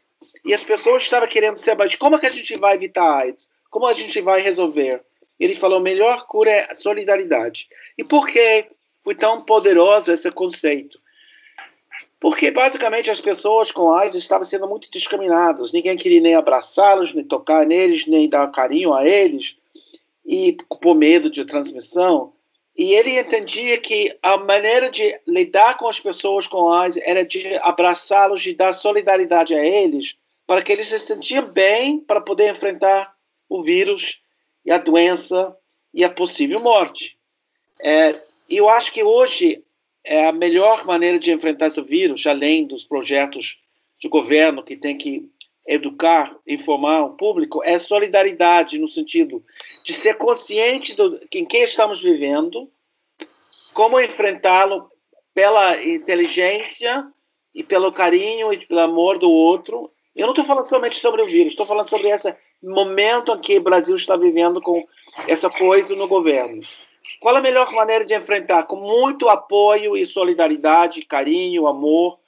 E 0.48 0.54
as 0.54 0.64
pessoas 0.64 1.02
estavam 1.02 1.28
querendo 1.28 1.58
saber, 1.58 1.94
como 1.98 2.16
é 2.16 2.18
que 2.18 2.26
a 2.26 2.32
gente 2.32 2.56
vai 2.56 2.74
evitar 2.74 3.18
AIDS? 3.18 3.50
Como 3.68 3.86
a 3.86 3.92
gente 3.92 4.18
vai 4.22 4.40
resolver? 4.40 5.02
Ele 5.38 5.54
falou, 5.54 5.76
a 5.76 5.82
melhor 5.82 6.26
cura 6.26 6.50
é 6.50 6.74
solidariedade. 6.74 7.68
E 7.98 8.02
por 8.02 8.26
que 8.26 8.64
foi 9.04 9.14
tão 9.14 9.42
poderoso 9.42 10.10
esse 10.10 10.30
conceito? 10.30 10.98
Porque 12.18 12.50
basicamente 12.50 13.10
as 13.10 13.20
pessoas 13.20 13.70
com 13.70 13.92
AIDS 13.92 14.14
estavam 14.14 14.42
sendo 14.42 14.66
muito 14.66 14.90
discriminadas. 14.90 15.70
Ninguém 15.70 15.98
queria 15.98 16.22
nem 16.22 16.34
abraçá-los, 16.34 17.12
nem 17.12 17.24
tocar 17.24 17.66
neles, 17.66 18.06
nem 18.06 18.26
dar 18.26 18.50
carinho 18.50 18.94
a 18.94 19.06
eles, 19.06 19.54
e 20.24 20.56
por 20.80 20.94
medo 20.94 21.28
de 21.28 21.44
transmissão. 21.44 22.32
E 22.74 22.94
ele 22.94 23.18
entendia 23.18 23.76
que 23.76 24.16
a 24.22 24.38
maneira 24.38 24.88
de 24.88 25.14
lidar 25.26 25.76
com 25.76 25.86
as 25.88 26.00
pessoas 26.00 26.46
com 26.46 26.72
AIDS 26.72 26.98
era 27.04 27.22
de 27.22 27.54
abraçá-los, 27.56 28.40
de 28.40 28.54
dar 28.54 28.72
solidariedade 28.72 29.54
a 29.54 29.62
eles, 29.62 30.16
para 30.48 30.62
que 30.62 30.72
eles 30.72 30.86
se 30.86 30.98
sentiam 30.98 31.44
bem 31.44 32.00
para 32.00 32.22
poder 32.22 32.50
enfrentar 32.50 33.14
o 33.50 33.62
vírus 33.62 34.22
e 34.64 34.72
a 34.72 34.78
doença 34.78 35.54
e 35.92 36.02
a 36.02 36.08
possível 36.08 36.58
morte. 36.58 37.18
É, 37.78 38.18
eu 38.48 38.66
acho 38.66 38.90
que 38.90 39.04
hoje 39.04 39.62
é 40.02 40.26
a 40.26 40.32
melhor 40.32 40.86
maneira 40.86 41.18
de 41.18 41.30
enfrentar 41.30 41.66
esse 41.66 41.82
vírus, 41.82 42.26
além 42.26 42.66
dos 42.66 42.82
projetos 42.82 43.60
de 43.98 44.08
governo 44.08 44.62
que 44.62 44.74
tem 44.74 44.96
que 44.96 45.30
educar, 45.66 46.34
informar 46.46 47.02
o 47.02 47.10
público, 47.10 47.62
é 47.62 47.78
solidariedade 47.78 48.78
no 48.78 48.88
sentido 48.88 49.44
de 49.84 49.92
ser 49.92 50.16
consciente 50.16 50.94
do 50.94 51.20
em 51.34 51.44
que 51.44 51.58
estamos 51.58 52.00
vivendo, 52.00 52.70
como 53.74 54.00
enfrentá-lo 54.00 54.88
pela 55.34 55.84
inteligência 55.84 57.06
e 57.54 57.62
pelo 57.62 57.92
carinho 57.92 58.50
e 58.50 58.64
pelo 58.64 58.80
amor 58.80 59.18
do 59.18 59.30
outro. 59.30 59.92
Eu 60.18 60.26
não 60.26 60.32
estou 60.32 60.44
falando 60.44 60.64
somente 60.64 60.96
sobre 60.96 61.22
o 61.22 61.26
vírus, 61.26 61.52
estou 61.52 61.64
falando 61.64 61.88
sobre 61.88 62.08
esse 62.08 62.34
momento 62.62 63.38
que 63.38 63.56
o 63.56 63.62
Brasil 63.62 63.96
está 63.96 64.16
vivendo 64.16 64.60
com 64.60 64.86
essa 65.26 65.48
coisa 65.48 65.94
no 65.94 66.08
governo. 66.08 66.60
Qual 67.20 67.34
a 67.34 67.40
melhor 67.40 67.72
maneira 67.72 68.04
de 68.04 68.14
enfrentar? 68.14 68.64
Com 68.64 68.76
muito 68.76 69.28
apoio 69.28 69.96
e 69.96 70.04
solidariedade, 70.04 71.06
carinho, 71.06 71.66
amor, 71.66 72.18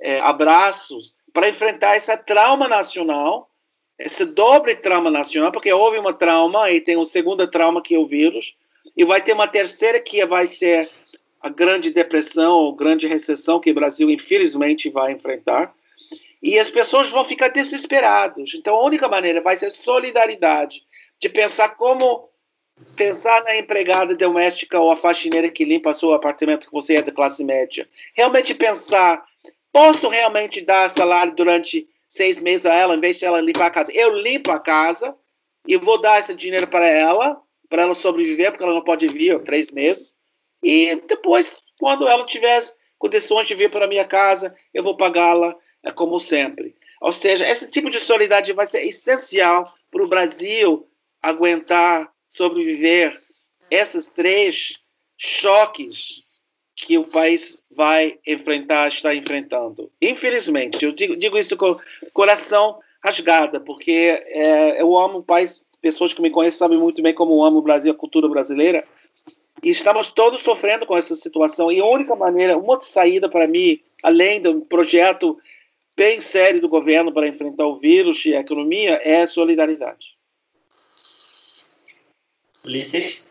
é, 0.00 0.20
abraços, 0.20 1.14
para 1.32 1.48
enfrentar 1.48 1.96
esse 1.96 2.16
trauma 2.18 2.66
nacional 2.66 3.50
esse 4.00 4.24
dobre 4.24 4.74
trauma 4.74 5.10
nacional, 5.10 5.52
porque 5.52 5.70
houve 5.70 5.98
uma 5.98 6.14
trauma 6.14 6.70
e 6.70 6.80
tem 6.80 6.96
um 6.96 7.04
segundo 7.04 7.46
trauma 7.46 7.82
que 7.82 7.94
é 7.94 7.98
o 7.98 8.06
vírus, 8.06 8.56
e 8.96 9.04
vai 9.04 9.20
ter 9.20 9.34
uma 9.34 9.46
terceira 9.46 10.00
que 10.00 10.24
vai 10.24 10.48
ser 10.48 10.88
a 11.40 11.50
grande 11.50 11.90
depressão, 11.90 12.54
ou 12.54 12.74
grande 12.74 13.06
recessão 13.06 13.60
que 13.60 13.70
o 13.70 13.74
Brasil 13.74 14.10
infelizmente 14.10 14.88
vai 14.88 15.12
enfrentar. 15.12 15.74
E 16.42 16.58
as 16.58 16.70
pessoas 16.70 17.08
vão 17.10 17.24
ficar 17.24 17.48
desesperadas. 17.48 18.54
Então 18.54 18.74
a 18.76 18.84
única 18.84 19.08
maneira 19.08 19.40
vai 19.40 19.56
ser 19.56 19.70
solidariedade, 19.70 20.82
de 21.18 21.28
pensar 21.28 21.70
como 21.70 22.30
pensar 22.96 23.44
na 23.44 23.56
empregada 23.56 24.14
doméstica 24.14 24.80
ou 24.80 24.90
a 24.90 24.96
faxineira 24.96 25.50
que 25.50 25.64
limpa 25.64 25.92
seu 25.92 26.12
apartamento 26.12 26.66
que 26.66 26.72
você 26.72 26.96
é 26.96 27.02
da 27.02 27.12
classe 27.12 27.44
média. 27.44 27.88
Realmente 28.14 28.54
pensar, 28.54 29.22
posso 29.72 30.08
realmente 30.08 30.60
dar 30.62 30.88
salário 30.88 31.34
durante 31.34 31.86
seis 32.08 32.40
meses 32.40 32.66
a 32.66 32.74
ela, 32.74 32.96
em 32.96 33.00
vez 33.00 33.18
de 33.18 33.24
ela 33.24 33.40
limpar 33.40 33.66
a 33.66 33.70
casa. 33.70 33.92
Eu 33.94 34.14
limpo 34.14 34.50
a 34.50 34.58
casa 34.58 35.14
e 35.66 35.76
vou 35.76 36.00
dar 36.00 36.18
esse 36.18 36.34
dinheiro 36.34 36.66
para 36.66 36.88
ela, 36.88 37.40
para 37.68 37.82
ela 37.82 37.94
sobreviver, 37.94 38.50
porque 38.50 38.64
ela 38.64 38.74
não 38.74 38.82
pode 38.82 39.06
vir 39.06 39.38
três 39.42 39.70
meses. 39.70 40.16
E 40.62 40.96
depois, 41.06 41.60
quando 41.78 42.08
ela 42.08 42.24
tiver 42.24 42.60
condições 42.98 43.46
de 43.46 43.54
vir 43.54 43.70
para 43.70 43.86
minha 43.86 44.04
casa, 44.04 44.54
eu 44.74 44.82
vou 44.82 44.96
pagá-la 44.96 45.56
como 45.94 46.18
sempre. 46.18 46.74
Ou 47.00 47.12
seja, 47.12 47.48
esse 47.48 47.70
tipo 47.70 47.88
de 47.88 47.98
solidariedade 47.98 48.52
vai 48.52 48.66
ser 48.66 48.84
essencial 48.86 49.72
para 49.90 50.04
o 50.04 50.08
Brasil 50.08 50.86
aguentar, 51.22 52.12
sobreviver 52.32 53.18
esses 53.70 54.08
três 54.08 54.80
choques 55.16 56.22
que 56.74 56.98
o 56.98 57.04
país 57.04 57.58
vai 57.70 58.18
enfrentar, 58.26 58.88
está 58.88 59.14
enfrentando. 59.14 59.90
Infelizmente, 60.00 60.84
eu 60.84 60.92
digo, 60.92 61.16
digo 61.16 61.38
isso 61.38 61.56
com 61.56 61.76
coração 62.12 62.78
rasgada, 63.02 63.60
porque 63.60 64.22
é, 64.26 64.80
eu 64.80 64.96
amo 64.96 65.18
o 65.18 65.22
país, 65.22 65.64
pessoas 65.80 66.12
que 66.12 66.22
me 66.22 66.30
conhecem 66.30 66.58
sabem 66.58 66.78
muito 66.78 67.02
bem 67.02 67.14
como 67.14 67.34
eu 67.34 67.44
amo 67.44 67.58
o 67.58 67.62
Brasil, 67.62 67.92
a 67.92 67.96
cultura 67.96 68.28
brasileira, 68.28 68.84
e 69.62 69.70
estamos 69.70 70.08
todos 70.08 70.40
sofrendo 70.40 70.86
com 70.86 70.96
essa 70.96 71.14
situação. 71.14 71.70
E 71.70 71.80
a 71.80 71.84
única 71.84 72.16
maneira, 72.16 72.56
uma 72.56 72.80
saída 72.80 73.28
para 73.28 73.46
mim, 73.46 73.80
além 74.02 74.40
do 74.40 74.62
projeto 74.62 75.38
bem 76.00 76.18
sério 76.18 76.62
do 76.62 76.68
governo 76.68 77.12
para 77.12 77.28
enfrentar 77.28 77.66
o 77.66 77.78
vírus 77.78 78.24
e 78.24 78.34
a 78.34 78.40
economia, 78.40 78.94
é 79.02 79.20
a 79.20 79.26
solidariedade. 79.26 80.16
Ulisses? 82.64 83.26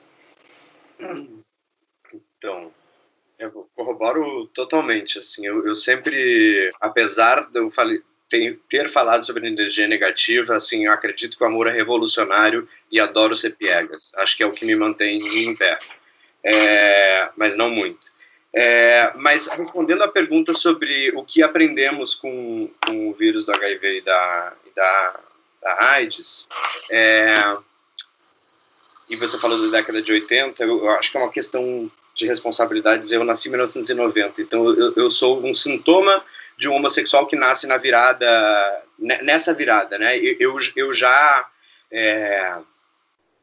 Então, 2.38 2.72
eu 3.39 3.51
corroboro 3.76 4.45
totalmente. 4.53 5.17
Assim, 5.17 5.47
eu, 5.47 5.65
eu 5.65 5.74
sempre, 5.74 6.72
apesar 6.80 7.49
de 7.49 7.59
eu 7.59 7.72
falei, 7.72 8.03
ter, 8.30 8.59
ter 8.70 8.88
falado 8.88 9.26
sobre 9.26 9.47
energia 9.47 9.88
negativa, 9.88 10.55
assim, 10.55 10.86
eu 10.86 10.91
acredito 10.91 11.36
que 11.36 11.43
o 11.43 11.47
amor 11.47 11.65
é 11.65 11.72
revolucionário 11.72 12.70
e 12.91 12.99
adoro 12.99 13.36
ser 13.36 13.55
piegas. 13.55 14.11
Acho 14.15 14.38
que 14.38 14.43
é 14.43 14.45
o 14.45 14.53
que 14.53 14.63
me 14.63 14.76
mantém 14.76 15.17
em 15.17 15.55
pé. 15.55 15.80
É, 16.43 17.30
mas 17.36 17.57
não 17.57 17.72
muito. 17.72 18.11
É, 18.54 19.12
mas 19.16 19.47
respondendo 19.47 20.04
à 20.04 20.08
pergunta 20.08 20.54
sobre 20.54 21.12
o 21.16 21.24
que 21.24 21.43
aprendemos 21.43 22.16
com, 22.16 22.70
com 22.86 23.10
o 23.10 23.14
vírus 23.14 23.45
do 23.45 23.54
HIV 23.54 23.97
e 23.97 24.02
da, 24.02 24.54
e 24.66 24.76
da, 24.76 25.20
da 25.62 25.84
AIDS, 25.93 26.47
é, 26.89 27.58
e 29.10 29.16
você 29.16 29.38
falou 29.38 29.60
da 29.62 29.78
década 29.78 30.02
de 30.02 30.12
80, 30.12 30.64
eu, 30.64 30.86
eu 30.86 30.89
acho 30.91 31.12
que 31.12 31.18
é 31.18 31.20
uma 31.20 31.32
questão 31.32 31.91
de 32.16 32.28
responsabilidades. 32.28 33.12
Eu 33.12 33.24
nasci 33.24 33.47
em 33.47 33.52
1990, 33.52 34.41
então 34.41 34.70
eu, 34.70 34.93
eu 34.95 35.12
sou 35.12 35.43
um 35.43 35.54
sintoma 35.54 36.24
de 36.58 36.68
um 36.68 36.74
homossexual 36.74 37.26
que 37.26 37.36
nasce 37.36 37.66
na 37.66 37.78
virada, 37.78 38.84
nessa 39.00 39.54
virada, 39.54 39.97
né? 39.97 40.18
Eu, 40.18 40.58
eu 40.76 40.93
já 40.93 41.47
é, 41.91 42.54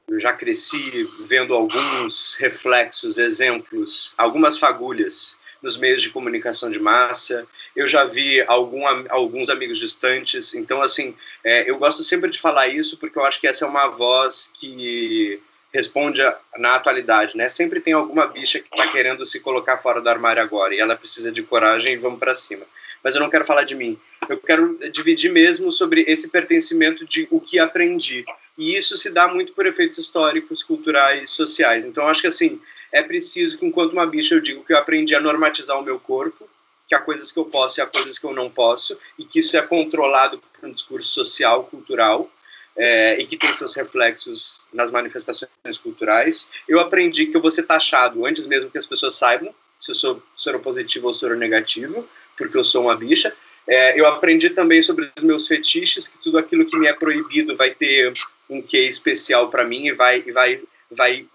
eu 0.09 0.21
já 0.21 0.33
cresci 0.33 1.07
vendo 1.27 1.53
alguns 1.53 2.37
reflexos, 2.37 3.19
exemplos, 3.19 4.15
algumas 4.17 4.57
fagulhas 4.57 5.37
nos 5.61 5.77
meios 5.77 6.01
de 6.01 6.11
comunicação 6.11 6.71
de 6.71 6.79
massa. 6.79 7.47
Eu 7.75 7.89
já 7.89 8.05
vi 8.05 8.41
algum, 8.43 8.85
alguns 9.09 9.51
amigos 9.51 9.79
distantes. 9.79 10.55
Então, 10.55 10.81
assim, 10.81 11.15
é, 11.43 11.69
eu 11.69 11.77
gosto 11.77 12.03
sempre 12.03 12.31
de 12.31 12.39
falar 12.39 12.69
isso 12.69 12.97
porque 12.99 13.19
eu 13.19 13.25
acho 13.25 13.41
que 13.41 13.49
essa 13.49 13.65
é 13.65 13.69
uma 13.69 13.89
voz 13.89 14.51
que 14.55 15.41
responde 15.73 16.23
na 16.57 16.77
atualidade, 16.77 17.37
né? 17.37 17.49
Sempre 17.49 17.81
tem 17.81 17.93
alguma 17.93 18.27
bicha 18.27 18.61
que 18.61 18.69
está 18.71 18.91
querendo 18.91 19.27
se 19.27 19.41
colocar 19.41 19.79
fora 19.79 20.01
do 20.01 20.09
armário 20.09 20.43
agora 20.43 20.75
e 20.75 20.79
ela 20.79 20.97
precisa 20.97 21.33
de 21.33 21.43
coragem 21.43 21.95
e 21.95 21.97
vamos 21.97 22.19
para 22.19 22.35
cima. 22.35 22.65
Mas 23.03 23.15
eu 23.15 23.21
não 23.21 23.29
quero 23.29 23.45
falar 23.45 23.65
de 23.65 23.75
mim. 23.75 23.99
Eu 24.29 24.39
quero 24.39 24.79
dividir 24.91 25.31
mesmo 25.31 25.71
sobre 25.71 26.05
esse 26.09 26.29
pertencimento 26.29 27.05
de 27.05 27.27
o 27.31 27.41
que 27.41 27.59
aprendi. 27.59 28.25
E 28.57 28.77
isso 28.77 28.97
se 28.97 29.11
dá 29.11 29.29
muito 29.29 29.53
por 29.53 29.67
efeitos 29.67 29.99
históricos, 29.99 30.63
culturais, 30.63 31.31
sociais. 31.31 31.85
Então, 31.85 32.07
acho 32.07 32.23
que 32.23 32.27
assim, 32.27 32.61
é 32.91 33.03
preciso 33.03 33.59
que, 33.59 33.67
enquanto 33.67 33.93
uma 33.93 34.07
bicha, 34.07 34.35
eu 34.35 34.41
digo 34.41 34.65
que 34.65 34.73
eu 34.73 34.79
aprendi 34.79 35.15
a 35.15 35.21
normatizar 35.21 35.79
o 35.79 35.83
meu 35.83 35.99
corpo, 35.99 36.49
que 36.89 36.95
há 36.95 37.01
coisas 37.01 37.33
que 37.33 37.39
eu 37.39 37.45
posso 37.45 37.81
e 37.81 37.83
há 37.83 37.87
coisas 37.87 38.19
que 38.19 38.25
eu 38.25 38.33
não 38.33 38.49
posso, 38.49 38.99
e 39.19 39.25
que 39.25 39.41
isso 39.41 39.57
é 39.57 39.63
controlado 39.63 40.39
por 40.39 40.69
um 40.69 40.73
discurso 40.73 41.09
social, 41.09 41.65
cultural, 41.65 42.31
é, 42.77 43.19
e 43.19 43.27
que 43.27 43.37
tem 43.37 43.53
seus 43.55 43.75
reflexos 43.75 44.61
nas 44.73 44.91
manifestações 44.91 45.49
culturais. 45.83 46.47
Eu 46.69 46.79
aprendi 46.79 47.27
que 47.27 47.37
eu 47.37 47.41
vou 47.41 47.51
ser 47.51 47.65
taxado 47.65 48.25
antes 48.27 48.47
mesmo 48.47 48.71
que 48.71 48.79
as 48.79 48.87
pessoas 48.87 49.15
saibam 49.15 49.55
se 49.79 49.91
eu 49.91 49.95
sou 49.95 50.23
seropositivo 50.37 51.09
ou 51.09 51.15
seronegativo, 51.15 52.09
porque 52.37 52.57
eu 52.57 52.65
sou 52.65 52.83
uma 52.83 52.97
bicha. 52.97 53.35
É, 53.69 53.99
eu 53.99 54.07
aprendi 54.07 54.51
também 54.51 54.81
sobre 54.81 55.11
os 55.17 55.23
meus 55.23 55.47
fetiches, 55.47 56.09
que 56.09 56.19
tudo 56.19 56.39
aquilo 56.39 56.65
que 56.65 56.77
me 56.79 56.87
é 56.87 56.93
proibido 56.93 57.57
vai 57.57 57.71
ter 57.71 58.13
um 58.49 58.63
quê 58.63 58.83
especial 58.83 59.49
para 59.51 59.65
mim 59.65 59.87
e 59.87 59.93
vai, 59.93 60.23
vai, 60.23 60.63
vai, 60.91 61.27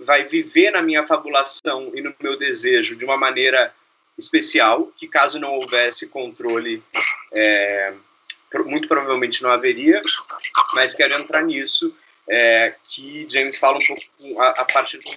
vai 0.00 0.24
viver 0.24 0.72
na 0.72 0.82
minha 0.82 1.04
fabulação 1.04 1.92
e 1.94 2.00
no 2.00 2.14
meu 2.20 2.36
desejo 2.36 2.96
de 2.96 3.04
uma 3.04 3.16
maneira 3.16 3.72
especial, 4.18 4.92
que 4.96 5.06
caso 5.06 5.38
não 5.38 5.52
houvesse 5.52 6.08
controle, 6.08 6.82
é, 7.32 7.92
muito 8.64 8.88
provavelmente 8.88 9.42
não 9.42 9.50
haveria, 9.50 10.00
mas 10.74 10.94
quero 10.94 11.14
entrar 11.14 11.42
nisso, 11.42 11.94
é, 12.28 12.74
que 12.84 13.26
James 13.30 13.56
fala 13.58 13.78
um 13.78 13.86
pouco 13.86 14.40
a, 14.40 14.48
a 14.48 14.64
partir 14.64 14.98
do 14.98 15.10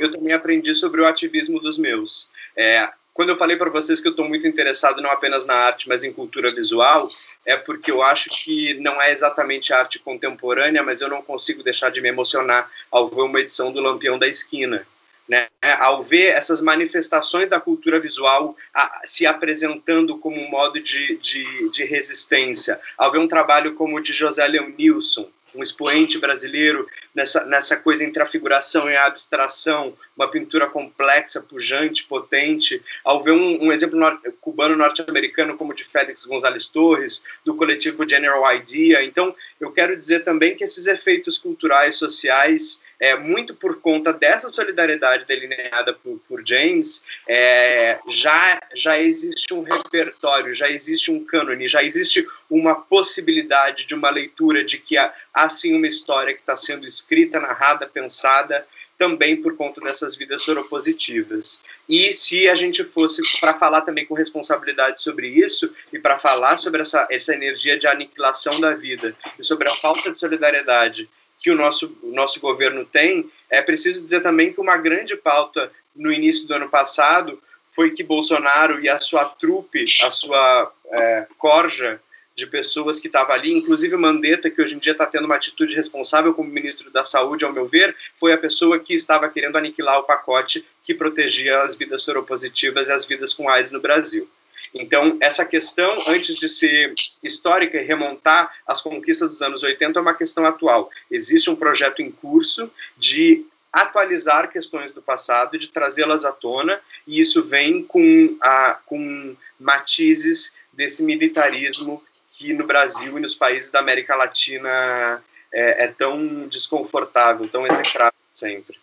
Eu 0.00 0.10
também 0.10 0.32
aprendi 0.32 0.74
sobre 0.74 1.00
o 1.00 1.06
ativismo 1.06 1.60
dos 1.60 1.76
meus. 1.76 2.30
É, 2.56 2.88
quando 3.14 3.28
eu 3.28 3.36
falei 3.36 3.56
para 3.56 3.70
vocês 3.70 4.00
que 4.00 4.08
eu 4.08 4.12
estou 4.12 4.26
muito 4.26 4.46
interessado 4.46 5.02
não 5.02 5.10
apenas 5.10 5.44
na 5.44 5.54
arte, 5.54 5.88
mas 5.88 6.02
em 6.02 6.12
cultura 6.12 6.50
visual, 6.50 7.06
é 7.44 7.56
porque 7.56 7.90
eu 7.90 8.02
acho 8.02 8.30
que 8.30 8.74
não 8.74 9.00
é 9.00 9.12
exatamente 9.12 9.72
arte 9.72 9.98
contemporânea, 9.98 10.82
mas 10.82 11.00
eu 11.00 11.08
não 11.08 11.20
consigo 11.20 11.62
deixar 11.62 11.90
de 11.90 12.00
me 12.00 12.08
emocionar 12.08 12.70
ao 12.90 13.08
ver 13.08 13.22
uma 13.22 13.40
edição 13.40 13.70
do 13.70 13.80
Lampião 13.80 14.18
da 14.18 14.26
Esquina. 14.26 14.86
Né? 15.28 15.48
Ao 15.78 16.02
ver 16.02 16.34
essas 16.34 16.60
manifestações 16.60 17.48
da 17.48 17.60
cultura 17.60 18.00
visual 18.00 18.56
a, 18.74 19.02
se 19.04 19.26
apresentando 19.26 20.18
como 20.18 20.40
um 20.40 20.50
modo 20.50 20.80
de, 20.80 21.16
de, 21.18 21.70
de 21.70 21.84
resistência, 21.84 22.80
ao 22.98 23.10
ver 23.10 23.18
um 23.18 23.28
trabalho 23.28 23.74
como 23.74 23.96
o 23.96 24.00
de 24.00 24.12
José 24.12 24.46
Leon 24.46 24.70
Nilsson, 24.76 25.28
um 25.54 25.62
expoente 25.62 26.18
brasileiro 26.18 26.88
nessa, 27.14 27.44
nessa 27.44 27.76
coisa 27.76 28.04
entre 28.04 28.22
a 28.22 28.26
figuração 28.26 28.90
e 28.90 28.96
a 28.96 29.06
abstração, 29.06 29.94
uma 30.16 30.28
pintura 30.28 30.66
complexa, 30.66 31.40
pujante, 31.40 32.04
potente. 32.04 32.82
Ao 33.04 33.22
ver 33.22 33.32
um, 33.32 33.64
um 33.64 33.72
exemplo 33.72 33.98
nor 33.98 34.18
cubano 34.40 34.76
norte-americano 34.76 35.56
como 35.56 35.72
o 35.72 35.74
de 35.74 35.84
Félix 35.84 36.24
González 36.24 36.68
Torres, 36.68 37.22
do 37.44 37.54
coletivo 37.54 38.08
General 38.08 38.54
Idea. 38.54 39.04
Então, 39.04 39.34
eu 39.60 39.70
quero 39.70 39.96
dizer 39.96 40.24
também 40.24 40.56
que 40.56 40.64
esses 40.64 40.86
efeitos 40.86 41.38
culturais, 41.38 41.96
sociais, 41.96 42.82
é, 43.02 43.16
muito 43.16 43.52
por 43.52 43.80
conta 43.80 44.12
dessa 44.12 44.48
solidariedade 44.48 45.26
delineada 45.26 45.92
por, 45.92 46.20
por 46.28 46.40
James, 46.46 47.02
é, 47.28 47.98
já, 48.08 48.60
já 48.76 48.96
existe 48.96 49.52
um 49.52 49.62
repertório, 49.62 50.54
já 50.54 50.70
existe 50.70 51.10
um 51.10 51.24
cânone, 51.24 51.66
já 51.66 51.82
existe 51.82 52.24
uma 52.48 52.76
possibilidade 52.76 53.86
de 53.86 53.94
uma 53.96 54.08
leitura 54.08 54.62
de 54.62 54.78
que 54.78 54.96
há, 54.96 55.12
há 55.34 55.48
sim 55.48 55.74
uma 55.74 55.88
história 55.88 56.32
que 56.32 56.38
está 56.38 56.54
sendo 56.54 56.86
escrita, 56.86 57.40
narrada, 57.40 57.88
pensada, 57.88 58.64
também 58.96 59.42
por 59.42 59.56
conta 59.56 59.80
dessas 59.80 60.14
vidas 60.14 60.42
soropositivas. 60.42 61.60
E 61.88 62.12
se 62.12 62.48
a 62.48 62.54
gente 62.54 62.84
fosse 62.84 63.20
para 63.40 63.54
falar 63.54 63.80
também 63.80 64.06
com 64.06 64.14
responsabilidade 64.14 65.02
sobre 65.02 65.26
isso 65.26 65.74
e 65.92 65.98
para 65.98 66.20
falar 66.20 66.56
sobre 66.56 66.82
essa, 66.82 67.08
essa 67.10 67.34
energia 67.34 67.76
de 67.76 67.88
aniquilação 67.88 68.60
da 68.60 68.74
vida 68.74 69.12
e 69.36 69.42
sobre 69.42 69.68
a 69.68 69.74
falta 69.74 70.12
de 70.12 70.20
solidariedade 70.20 71.08
que 71.42 71.50
o 71.50 71.56
nosso, 71.56 71.96
o 72.02 72.14
nosso 72.14 72.40
governo 72.40 72.84
tem, 72.84 73.28
é 73.50 73.60
preciso 73.60 74.02
dizer 74.02 74.22
também 74.22 74.52
que 74.52 74.60
uma 74.60 74.76
grande 74.76 75.16
pauta 75.16 75.70
no 75.94 76.12
início 76.12 76.46
do 76.46 76.54
ano 76.54 76.68
passado 76.68 77.42
foi 77.72 77.90
que 77.90 78.02
Bolsonaro 78.02 78.80
e 78.80 78.88
a 78.88 78.98
sua 78.98 79.24
trupe, 79.24 79.86
a 80.02 80.10
sua 80.10 80.72
é, 80.90 81.26
corja 81.38 82.00
de 82.34 82.46
pessoas 82.46 82.98
que 82.98 83.08
estava 83.08 83.32
ali, 83.32 83.52
inclusive 83.52 83.96
Mandetta, 83.96 84.48
que 84.48 84.60
hoje 84.62 84.74
em 84.74 84.78
dia 84.78 84.92
está 84.92 85.04
tendo 85.04 85.26
uma 85.26 85.36
atitude 85.36 85.74
responsável 85.74 86.32
como 86.32 86.48
ministro 86.48 86.90
da 86.90 87.04
Saúde, 87.04 87.44
ao 87.44 87.52
meu 87.52 87.66
ver, 87.66 87.94
foi 88.16 88.32
a 88.32 88.38
pessoa 88.38 88.78
que 88.78 88.94
estava 88.94 89.28
querendo 89.28 89.56
aniquilar 89.56 89.98
o 89.98 90.04
pacote 90.04 90.64
que 90.84 90.94
protegia 90.94 91.62
as 91.62 91.76
vidas 91.76 92.02
soropositivas 92.02 92.88
e 92.88 92.92
as 92.92 93.04
vidas 93.04 93.34
com 93.34 93.48
AIDS 93.48 93.70
no 93.70 93.80
Brasil. 93.80 94.28
Então, 94.74 95.18
essa 95.20 95.44
questão, 95.44 95.98
antes 96.06 96.36
de 96.36 96.48
ser 96.48 96.94
histórica 97.22 97.78
e 97.78 97.84
remontar 97.84 98.52
as 98.66 98.80
conquistas 98.80 99.30
dos 99.30 99.42
anos 99.42 99.62
80, 99.62 99.98
é 99.98 100.02
uma 100.02 100.14
questão 100.14 100.46
atual. 100.46 100.90
Existe 101.10 101.50
um 101.50 101.56
projeto 101.56 102.00
em 102.00 102.10
curso 102.10 102.70
de 102.96 103.44
atualizar 103.72 104.50
questões 104.50 104.92
do 104.92 105.02
passado, 105.02 105.58
de 105.58 105.68
trazê-las 105.68 106.24
à 106.24 106.32
tona, 106.32 106.80
e 107.06 107.20
isso 107.20 107.42
vem 107.42 107.82
com, 107.82 108.36
a, 108.40 108.78
com 108.86 109.36
matizes 109.58 110.52
desse 110.72 111.02
militarismo 111.02 112.02
que 112.32 112.52
no 112.52 112.66
Brasil 112.66 113.16
e 113.18 113.20
nos 113.20 113.34
países 113.34 113.70
da 113.70 113.78
América 113.78 114.14
Latina 114.14 115.22
é, 115.52 115.84
é 115.84 115.86
tão 115.88 116.48
desconfortável, 116.48 117.48
tão 117.48 117.66
execrável 117.66 118.12
sempre. 118.32 118.78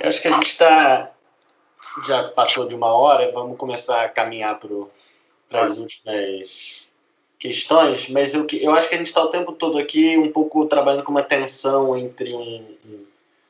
Eu 0.00 0.08
acho 0.08 0.20
que 0.20 0.28
a 0.28 0.32
gente 0.32 0.48
está 0.48 1.12
já 2.06 2.24
passou 2.28 2.66
de 2.66 2.74
uma 2.74 2.92
hora, 2.92 3.30
vamos 3.32 3.56
começar 3.56 4.04
a 4.04 4.08
caminhar 4.08 4.58
para 5.48 5.62
as 5.62 5.78
últimas 5.78 6.90
questões, 7.38 8.08
mas 8.08 8.34
eu, 8.34 8.46
eu 8.52 8.72
acho 8.72 8.88
que 8.88 8.94
a 8.94 8.98
gente 8.98 9.08
está 9.08 9.22
o 9.22 9.28
tempo 9.28 9.52
todo 9.52 9.76
aqui 9.76 10.16
um 10.16 10.30
pouco 10.30 10.64
trabalhando 10.66 11.02
com 11.02 11.10
uma 11.10 11.24
tensão 11.24 11.96
entre 11.96 12.32
um, 12.34 12.64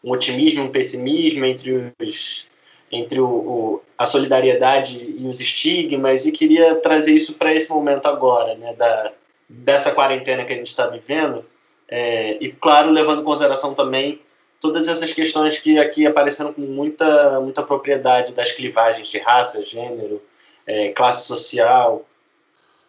um 0.03 0.11
otimismo 0.11 0.65
um 0.65 0.71
pessimismo, 0.71 1.45
entre, 1.45 1.93
os, 2.01 2.49
entre 2.91 3.21
o, 3.21 3.27
o, 3.29 3.83
a 3.97 4.07
solidariedade 4.07 4.99
e 5.19 5.27
os 5.27 5.41
estigmas, 5.41 6.27
e 6.27 6.33
queria 6.33 6.75
trazer 6.77 7.13
isso 7.13 7.35
para 7.35 7.55
esse 7.55 7.69
momento 7.71 8.07
agora, 8.07 8.55
né, 8.55 8.73
da, 8.75 9.13
dessa 9.49 9.93
quarentena 9.93 10.45
que 10.45 10.53
a 10.53 10.57
gente 10.57 10.69
está 10.69 10.87
vivendo, 10.87 11.45
é, 11.87 12.39
e 12.41 12.51
claro, 12.51 12.91
levando 12.91 13.21
em 13.21 13.25
consideração 13.25 13.75
também 13.75 14.21
todas 14.63 14.87
essas 14.87 15.13
questões 15.13 15.59
que 15.59 15.77
aqui 15.77 16.07
apareceram 16.07 16.53
com 16.53 16.63
muita, 16.63 17.41
muita 17.41 17.65
propriedade 17.65 18.33
das 18.33 18.53
clivagens 18.53 19.09
de 19.09 19.19
raça, 19.19 19.61
gênero, 19.61 20.23
é, 20.65 20.93
classe 20.93 21.27
social. 21.27 22.07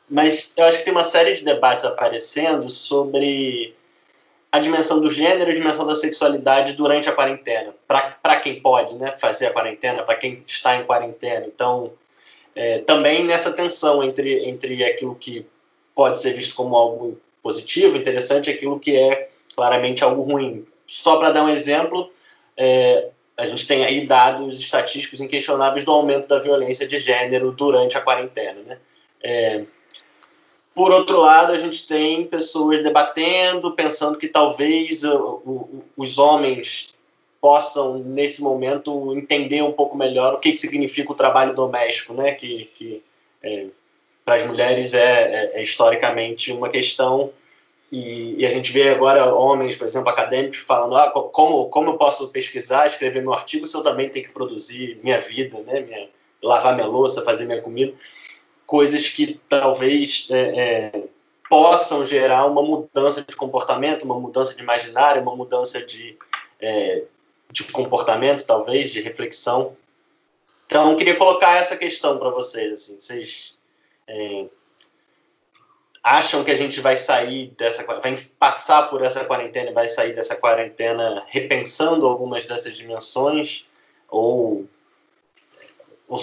Mas 0.08 0.54
eu 0.56 0.66
acho 0.66 0.78
que 0.78 0.86
tem 0.86 0.94
uma 0.94 1.04
série 1.04 1.34
de 1.34 1.44
debates 1.44 1.84
aparecendo 1.84 2.70
sobre 2.70 3.76
a 4.52 4.60
dimensão 4.60 5.02
do 5.02 5.10
gênero 5.10 5.50
e 5.50 5.54
a 5.54 5.56
dimensão 5.56 5.84
da 5.84 5.96
sexualidade 5.96 6.74
durante 6.74 7.10
a 7.10 7.12
quarentena. 7.12 7.74
Para 7.88 8.40
quem 8.40 8.62
pode 8.62 8.94
né, 8.94 9.12
fazer 9.12 9.48
a 9.48 9.52
quarentena, 9.52 10.04
para 10.04 10.14
quem 10.14 10.44
está 10.46 10.76
em 10.76 10.86
quarentena. 10.86 11.48
Então, 11.48 11.92
é, 12.56 12.80
também 12.80 13.24
nessa 13.24 13.52
tensão 13.52 14.04
entre, 14.04 14.48
entre 14.48 14.86
aquilo 14.86 15.16
que 15.16 15.44
pode 15.96 16.22
ser 16.22 16.34
visto 16.34 16.54
como 16.54 16.78
algo 16.78 17.20
positivo, 17.42 17.98
interessante, 17.98 18.52
e 18.52 18.54
aquilo 18.54 18.80
que 18.80 18.96
é 18.96 19.30
claramente 19.56 20.04
algo 20.04 20.22
ruim. 20.22 20.68
Só 20.86 21.18
para 21.18 21.32
dar 21.32 21.44
um 21.44 21.50
exemplo, 21.50 22.12
é, 22.58 23.10
a 23.38 23.46
gente 23.46 23.66
tem 23.66 23.84
aí 23.84 24.06
dados 24.06 24.60
estatísticos 24.60 25.22
inquestionáveis 25.22 25.84
do 25.84 25.92
aumento 25.92 26.28
da 26.28 26.40
violência 26.40 26.88
de 26.88 27.00
gênero 27.00 27.52
durante 27.52 27.98
a 27.98 28.02
quarentena. 28.02 28.62
Né? 28.62 28.78
É, 29.22 29.66
por 30.76 30.92
outro 30.92 31.20
lado, 31.20 31.52
a 31.54 31.58
gente 31.58 31.88
tem 31.88 32.26
pessoas 32.26 32.82
debatendo, 32.82 33.72
pensando 33.72 34.18
que 34.18 34.28
talvez 34.28 35.04
o, 35.04 35.42
o, 35.46 35.84
os 35.96 36.18
homens 36.18 36.94
possam, 37.40 37.98
nesse 38.00 38.42
momento, 38.42 39.14
entender 39.18 39.62
um 39.62 39.72
pouco 39.72 39.98
melhor 39.98 40.34
o 40.34 40.40
que, 40.40 40.54
que 40.54 40.60
significa 40.60 41.12
o 41.12 41.16
trabalho 41.16 41.54
doméstico, 41.54 42.14
né? 42.14 42.32
que, 42.32 42.72
que 42.74 43.04
é, 43.44 43.68
para 44.24 44.36
as 44.36 44.46
mulheres 44.46 44.94
é, 44.94 45.02
é, 45.02 45.52
é, 45.56 45.62
historicamente 45.62 46.52
uma 46.52 46.70
questão. 46.70 47.32
E, 47.94 48.42
e, 48.42 48.46
a 48.46 48.50
gente 48.50 48.72
vê 48.72 48.90
agora 48.90 49.34
homens, 49.34 49.76
por 49.76 49.86
exemplo, 49.86 50.10
acadêmicos, 50.10 50.58
falando: 50.58 50.96
ah, 50.98 51.10
como, 51.12 51.68
como 51.70 51.92
eu 51.92 51.98
posso 51.98 52.30
pesquisar, 52.30 52.88
escrever 52.88 53.22
meu 53.22 53.34
artigo 53.34 53.68
se 53.68 53.78
eu 53.78 53.84
também 53.84 54.10
tenho 54.10 54.26
que 54.26 54.32
produzir 54.32 55.00
minha 55.04 55.20
vida, 55.20 55.60
né? 55.60 55.80
minha, 55.82 56.10
lavar 56.42 56.74
minha 56.74 56.88
louça, 56.88 57.24
fazer 57.24 57.46
minha 57.46 57.62
comida? 57.62 57.94
coisas 58.74 59.08
que 59.08 59.40
talvez 59.48 60.28
é, 60.32 60.60
é, 60.60 61.04
possam 61.48 62.06
gerar 62.06 62.46
uma 62.46 62.64
mudança 62.64 63.24
de 63.24 63.36
comportamento, 63.36 64.04
uma 64.04 64.20
mudança 64.20 64.56
de 64.56 64.64
imaginário, 64.64 65.22
uma 65.22 65.36
mudança 65.36 65.86
de, 65.86 66.18
é, 66.60 67.04
de 67.52 67.66
comportamento, 67.66 68.46
talvez, 68.46 68.92
de 68.92 69.00
reflexão. 69.00 69.78
Então, 70.66 70.90
eu 70.92 70.98
queria 70.98 71.16
colocar 71.16 71.56
essa 71.56 71.78
questão 71.78 72.18
para 72.18 72.32
vocês. 72.32 72.74
Assim, 72.74 73.00
vocês 73.00 73.56
é, 74.08 74.46
acham 76.04 76.44
que 76.44 76.52
a 76.52 76.58
gente 76.58 76.82
vai 76.82 76.98
sair 76.98 77.54
dessa, 77.58 77.86
vai 77.86 78.18
passar 78.38 78.90
por 78.90 79.02
essa 79.02 79.24
quarentena 79.24 79.72
e 79.72 79.74
vai 79.74 79.88
sair 79.88 80.14
dessa 80.14 80.36
quarentena 80.36 81.24
repensando 81.28 82.06
algumas 82.06 82.46
dessas 82.46 82.76
dimensões 82.76 83.66
ou, 84.10 84.68
ou 86.08 86.18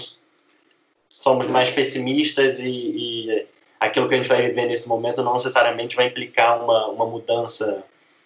somos 1.09 1.47
mais 1.47 1.70
pessimistas 1.70 2.61
e, 2.61 2.69
e, 2.69 3.47
aquilo 3.81 4.07
que 4.07 4.15
a 4.15 4.16
gente 4.19 4.28
vai 4.28 4.43
viver 4.43 4.66
nesse 4.66 4.86
momento 4.86 5.23
não 5.23 5.32
necessariamente 5.32 5.97
vai 5.97 6.09
implicar 6.09 6.62
uma, 6.62 6.86
uma 6.89 7.07
mudança 7.07 7.82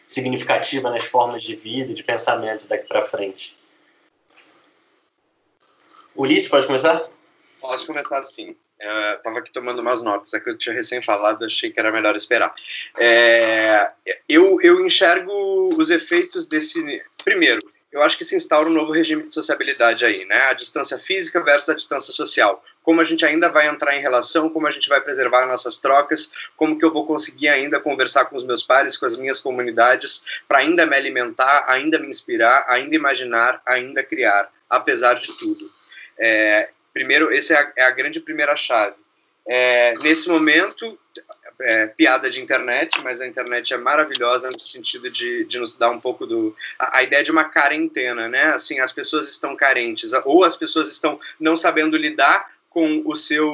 significativa 0.08 0.90
nas 0.90 1.04
formas 1.04 1.42
de 1.44 1.54
vida 1.54 1.92
e 1.92 1.94
de 1.94 2.02
pensamento 2.02 2.66
daqui 2.66 2.88
para 2.88 3.00
frente. 3.00 3.56
Ulisses, 6.16 6.48
pode 6.48 6.66
começar? 6.66 7.08
Posso 7.60 7.86
começar 7.86 8.22
sim. 8.24 8.56
Estava 8.80 9.38
aqui 9.38 9.52
tomando 9.52 9.80
umas 9.80 10.02
notas, 10.02 10.34
é 10.34 10.40
que 10.40 10.50
eu 10.50 10.58
tinha 10.58 10.74
recém 10.74 11.00
falado, 11.00 11.44
achei 11.44 11.70
que 11.70 11.80
era 11.80 11.92
melhor 11.92 12.14
esperar. 12.16 12.54
É, 12.98 13.90
eu, 14.28 14.58
eu 14.60 14.84
enxergo 14.84 15.32
os 15.78 15.90
efeitos 15.90 16.46
desse. 16.46 17.02
Primeiro, 17.24 17.60
eu 17.94 18.02
acho 18.02 18.18
que 18.18 18.24
se 18.24 18.34
instaura 18.34 18.68
um 18.68 18.72
novo 18.72 18.90
regime 18.90 19.22
de 19.22 19.32
sociabilidade 19.32 20.04
aí, 20.04 20.24
né? 20.24 20.48
A 20.48 20.52
distância 20.52 20.98
física 20.98 21.40
versus 21.40 21.68
a 21.68 21.74
distância 21.74 22.12
social. 22.12 22.60
Como 22.82 23.00
a 23.00 23.04
gente 23.04 23.24
ainda 23.24 23.48
vai 23.48 23.68
entrar 23.68 23.96
em 23.96 24.00
relação, 24.00 24.50
como 24.50 24.66
a 24.66 24.70
gente 24.72 24.88
vai 24.88 25.00
preservar 25.00 25.46
nossas 25.46 25.78
trocas, 25.78 26.32
como 26.56 26.76
que 26.76 26.84
eu 26.84 26.92
vou 26.92 27.06
conseguir 27.06 27.48
ainda 27.48 27.78
conversar 27.78 28.24
com 28.24 28.36
os 28.36 28.42
meus 28.42 28.64
pares, 28.64 28.96
com 28.96 29.06
as 29.06 29.16
minhas 29.16 29.38
comunidades, 29.38 30.24
para 30.48 30.58
ainda 30.58 30.84
me 30.84 30.96
alimentar, 30.96 31.66
ainda 31.68 31.96
me 31.96 32.08
inspirar, 32.08 32.64
ainda 32.66 32.96
imaginar, 32.96 33.62
ainda 33.64 34.02
criar, 34.02 34.50
apesar 34.68 35.14
de 35.14 35.28
tudo. 35.38 35.60
É, 36.18 36.70
primeiro, 36.94 37.34
essa 37.34 37.54
é 37.54 37.56
a, 37.58 37.72
é 37.76 37.84
a 37.84 37.90
grande 37.90 38.20
primeira 38.20 38.54
chave. 38.54 38.96
É, 39.46 39.92
nesse 40.00 40.28
momento, 40.28 40.98
é, 41.60 41.86
piada 41.86 42.30
de 42.30 42.40
internet, 42.40 43.00
mas 43.02 43.20
a 43.20 43.26
internet 43.26 43.74
é 43.74 43.76
maravilhosa 43.76 44.48
no 44.48 44.58
sentido 44.58 45.10
de, 45.10 45.44
de 45.44 45.58
nos 45.58 45.74
dar 45.74 45.90
um 45.90 46.00
pouco 46.00 46.26
do. 46.26 46.56
A, 46.78 46.98
a, 46.98 47.02
ideia 47.02 47.22
de 47.22 47.30
uma 47.30 47.44
quarentena, 47.44 48.28
né? 48.28 48.54
Assim, 48.54 48.80
as 48.80 48.92
pessoas 48.92 49.28
estão 49.28 49.54
carentes, 49.54 50.12
ou 50.24 50.44
as 50.44 50.56
pessoas 50.56 50.88
estão 50.88 51.20
não 51.38 51.56
sabendo 51.56 51.96
lidar 51.96 52.53
com 52.74 53.02
o 53.04 53.14
seu, 53.14 53.48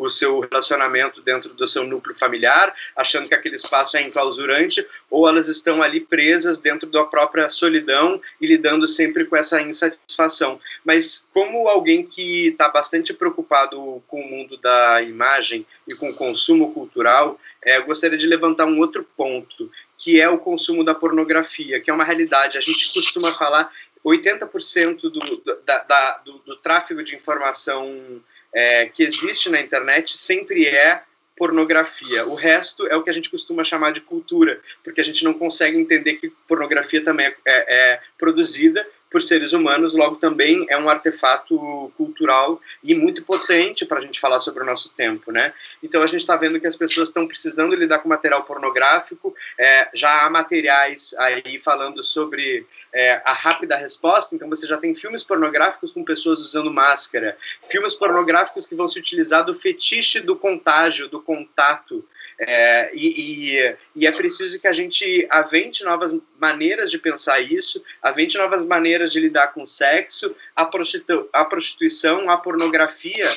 o 0.00 0.10
seu 0.10 0.40
relacionamento 0.40 1.22
dentro 1.22 1.54
do 1.54 1.68
seu 1.68 1.84
núcleo 1.84 2.16
familiar, 2.16 2.74
achando 2.96 3.28
que 3.28 3.34
aquele 3.34 3.54
espaço 3.54 3.96
é 3.96 4.02
enclausurante, 4.02 4.84
ou 5.08 5.28
elas 5.28 5.48
estão 5.48 5.80
ali 5.80 6.00
presas 6.00 6.58
dentro 6.58 6.90
da 6.90 7.04
própria 7.04 7.48
solidão 7.48 8.20
e 8.40 8.48
lidando 8.48 8.88
sempre 8.88 9.24
com 9.24 9.36
essa 9.36 9.62
insatisfação. 9.62 10.60
Mas 10.84 11.24
como 11.32 11.68
alguém 11.68 12.04
que 12.04 12.48
está 12.48 12.68
bastante 12.68 13.14
preocupado 13.14 14.02
com 14.08 14.20
o 14.20 14.28
mundo 14.28 14.56
da 14.56 15.00
imagem 15.02 15.64
e 15.88 15.94
com 15.94 16.10
o 16.10 16.14
consumo 16.14 16.74
cultural, 16.74 17.40
é, 17.62 17.80
gostaria 17.80 18.18
de 18.18 18.26
levantar 18.26 18.66
um 18.66 18.80
outro 18.80 19.06
ponto, 19.16 19.70
que 19.96 20.20
é 20.20 20.28
o 20.28 20.38
consumo 20.38 20.82
da 20.82 20.96
pornografia, 20.96 21.80
que 21.80 21.90
é 21.90 21.94
uma 21.94 22.04
realidade. 22.04 22.58
A 22.58 22.60
gente 22.60 22.92
costuma 22.92 23.32
falar 23.34 23.70
80% 24.04 25.02
do, 25.02 25.42
da, 25.64 25.78
da, 25.84 26.18
do, 26.24 26.38
do 26.38 26.56
tráfego 26.56 27.04
de 27.04 27.14
informação 27.14 28.20
é, 28.52 28.86
que 28.86 29.02
existe 29.02 29.48
na 29.50 29.60
internet 29.60 30.16
sempre 30.16 30.66
é 30.66 31.02
pornografia. 31.36 32.26
O 32.26 32.34
resto 32.34 32.86
é 32.88 32.96
o 32.96 33.02
que 33.02 33.10
a 33.10 33.12
gente 33.12 33.30
costuma 33.30 33.62
chamar 33.62 33.92
de 33.92 34.00
cultura, 34.00 34.60
porque 34.82 35.00
a 35.00 35.04
gente 35.04 35.22
não 35.22 35.32
consegue 35.32 35.78
entender 35.78 36.14
que 36.14 36.32
pornografia 36.48 37.02
também 37.02 37.26
é, 37.26 37.34
é, 37.46 37.74
é 37.74 38.00
produzida 38.18 38.84
por 39.10 39.22
seres 39.22 39.52
humanos, 39.52 39.94
logo 39.94 40.16
também 40.16 40.66
é 40.68 40.76
um 40.78 40.88
artefato 40.88 41.92
cultural 41.96 42.60
e 42.82 42.94
muito 42.94 43.22
potente 43.22 43.86
para 43.86 43.98
a 43.98 44.00
gente 44.00 44.20
falar 44.20 44.40
sobre 44.40 44.62
o 44.62 44.66
nosso 44.66 44.90
tempo, 44.90 45.32
né? 45.32 45.52
Então 45.82 46.02
a 46.02 46.06
gente 46.06 46.20
está 46.20 46.36
vendo 46.36 46.60
que 46.60 46.66
as 46.66 46.76
pessoas 46.76 47.08
estão 47.08 47.26
precisando 47.26 47.74
lidar 47.74 48.00
com 48.00 48.08
material 48.08 48.44
pornográfico, 48.44 49.34
é, 49.58 49.88
já 49.94 50.26
há 50.26 50.30
materiais 50.30 51.14
aí 51.18 51.58
falando 51.58 52.04
sobre 52.04 52.66
é, 52.92 53.20
a 53.24 53.32
rápida 53.32 53.76
resposta, 53.76 54.34
então 54.34 54.48
você 54.48 54.66
já 54.66 54.76
tem 54.76 54.94
filmes 54.94 55.22
pornográficos 55.22 55.90
com 55.90 56.04
pessoas 56.04 56.40
usando 56.40 56.70
máscara, 56.70 57.36
filmes 57.64 57.94
pornográficos 57.94 58.66
que 58.66 58.74
vão 58.74 58.88
se 58.88 58.98
utilizar 58.98 59.44
do 59.44 59.54
fetiche 59.54 60.20
do 60.20 60.36
contágio, 60.36 61.08
do 61.08 61.20
contato, 61.20 62.04
é, 62.40 62.90
e, 62.94 63.56
e, 63.56 63.76
e, 63.96 64.06
é 64.06 64.12
preciso 64.12 64.60
que 64.60 64.68
a 64.68 64.72
gente 64.72 65.26
avente 65.28 65.82
novas 65.82 66.14
maneiras 66.38 66.88
de 66.88 66.96
pensar 66.96 67.40
isso, 67.40 67.82
avente 68.00 68.38
novas 68.38 68.64
maneiras 68.64 69.10
de 69.10 69.18
lidar 69.18 69.48
com 69.48 69.62
o 69.62 69.66
sexo, 69.66 70.36
a, 70.54 70.64
prostitu 70.64 71.28
a 71.32 71.44
prostituição, 71.44 72.30
a 72.30 72.36
pornografia, 72.36 73.28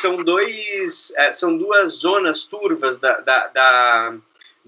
são, 0.00 0.16
dois, 0.18 1.10
é, 1.16 1.32
são 1.32 1.56
duas 1.56 1.94
zonas 1.94 2.44
turvas 2.44 2.98
da, 2.98 3.20
da, 3.20 3.46
da 3.46 4.14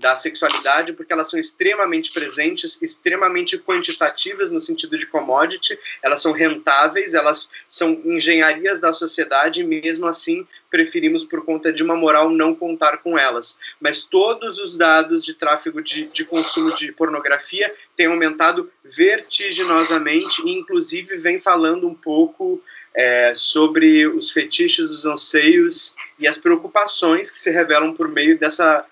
da 0.03 0.17
sexualidade, 0.17 0.93
porque 0.93 1.13
elas 1.13 1.31
são 1.31 1.39
extremamente 1.39 2.13
presentes, 2.13 2.83
extremamente 2.83 3.57
quantitativas 3.57 4.51
no 4.51 4.61
sentido 4.61 4.99
de 4.99 5.07
commodity, 5.07 5.79
elas 6.03 6.21
são 6.21 6.33
rentáveis, 6.33 7.15
elas 7.15 7.49
são 7.69 7.93
engenharias 8.05 8.81
da 8.81 8.93
sociedade 8.93 9.61
e 9.61 9.65
mesmo 9.65 10.07
assim 10.07 10.45
preferimos, 10.69 11.23
por 11.23 11.45
conta 11.45 11.73
de 11.73 11.85
uma 11.85 11.95
moral, 11.95 12.31
não 12.31 12.55
contar 12.55 12.97
com 12.99 13.17
elas. 13.17 13.59
Mas 13.79 14.03
todos 14.03 14.59
os 14.59 14.77
dados 14.77 15.25
de 15.25 15.35
tráfego 15.35 15.81
de, 15.81 16.07
de 16.07 16.25
consumo 16.25 16.75
de 16.75 16.91
pornografia 16.91 17.73
têm 17.97 18.07
aumentado 18.07 18.69
vertiginosamente 18.83 20.43
e, 20.45 20.51
inclusive, 20.51 21.17
vem 21.17 21.39
falando 21.39 21.87
um 21.87 21.95
pouco 21.95 22.61
é, 22.95 23.35
sobre 23.35 24.07
os 24.07 24.31
fetiches, 24.31 24.91
os 24.91 25.07
anseios 25.07 25.95
e 26.19 26.29
as 26.29 26.37
preocupações 26.37 27.31
que 27.31 27.41
se 27.41 27.51
revelam 27.51 27.95
por 27.95 28.09
meio 28.09 28.39
dessa, 28.39 28.85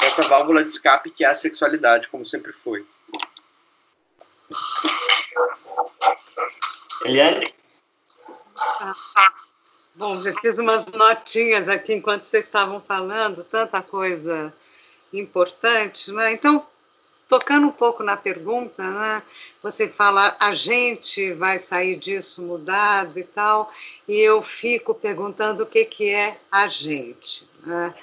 dessa 0.00 0.28
válvula 0.28 0.62
de 0.62 0.70
escape 0.70 1.10
que 1.10 1.24
é 1.24 1.28
a 1.28 1.34
sexualidade, 1.34 2.08
como 2.08 2.24
sempre 2.24 2.52
foi. 2.52 2.84
Eliane? 7.04 7.52
Bom, 9.94 10.20
já 10.22 10.32
fiz 10.40 10.58
umas 10.58 10.86
notinhas 10.86 11.68
aqui 11.68 11.92
enquanto 11.94 12.24
vocês 12.24 12.44
estavam 12.44 12.80
falando, 12.80 13.44
tanta 13.44 13.82
coisa 13.82 14.52
importante, 15.12 16.10
né? 16.12 16.32
Então, 16.32 16.66
tocando 17.32 17.66
um 17.66 17.72
pouco 17.72 18.02
na 18.02 18.14
pergunta, 18.14 18.82
né? 18.82 19.22
Você 19.62 19.88
fala 19.88 20.36
a 20.38 20.52
gente 20.52 21.32
vai 21.32 21.58
sair 21.58 21.96
disso 21.96 22.42
mudado 22.42 23.18
e 23.18 23.24
tal, 23.24 23.72
e 24.06 24.20
eu 24.20 24.42
fico 24.42 24.94
perguntando 24.94 25.62
o 25.62 25.66
que 25.66 25.82
que 25.86 26.10
é 26.10 26.38
a 26.50 26.66
gente, 26.66 27.48
né? 27.64 27.94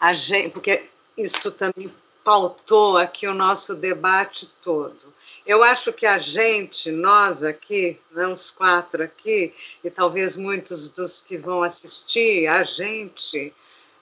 A 0.00 0.12
gente, 0.14 0.50
porque 0.50 0.82
isso 1.16 1.52
também 1.52 1.94
pautou 2.24 2.98
aqui 2.98 3.28
o 3.28 3.34
nosso 3.34 3.76
debate 3.76 4.52
todo. 4.60 5.14
Eu 5.46 5.62
acho 5.62 5.92
que 5.92 6.04
a 6.04 6.18
gente, 6.18 6.90
nós 6.90 7.44
aqui, 7.44 8.00
né, 8.10 8.26
os 8.26 8.50
quatro 8.50 9.04
aqui, 9.04 9.54
e 9.84 9.90
talvez 9.90 10.36
muitos 10.36 10.90
dos 10.90 11.20
que 11.20 11.36
vão 11.36 11.62
assistir, 11.62 12.48
a 12.48 12.64
gente 12.64 13.54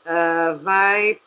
uh, 0.07 0.59
vai, 0.59 1.21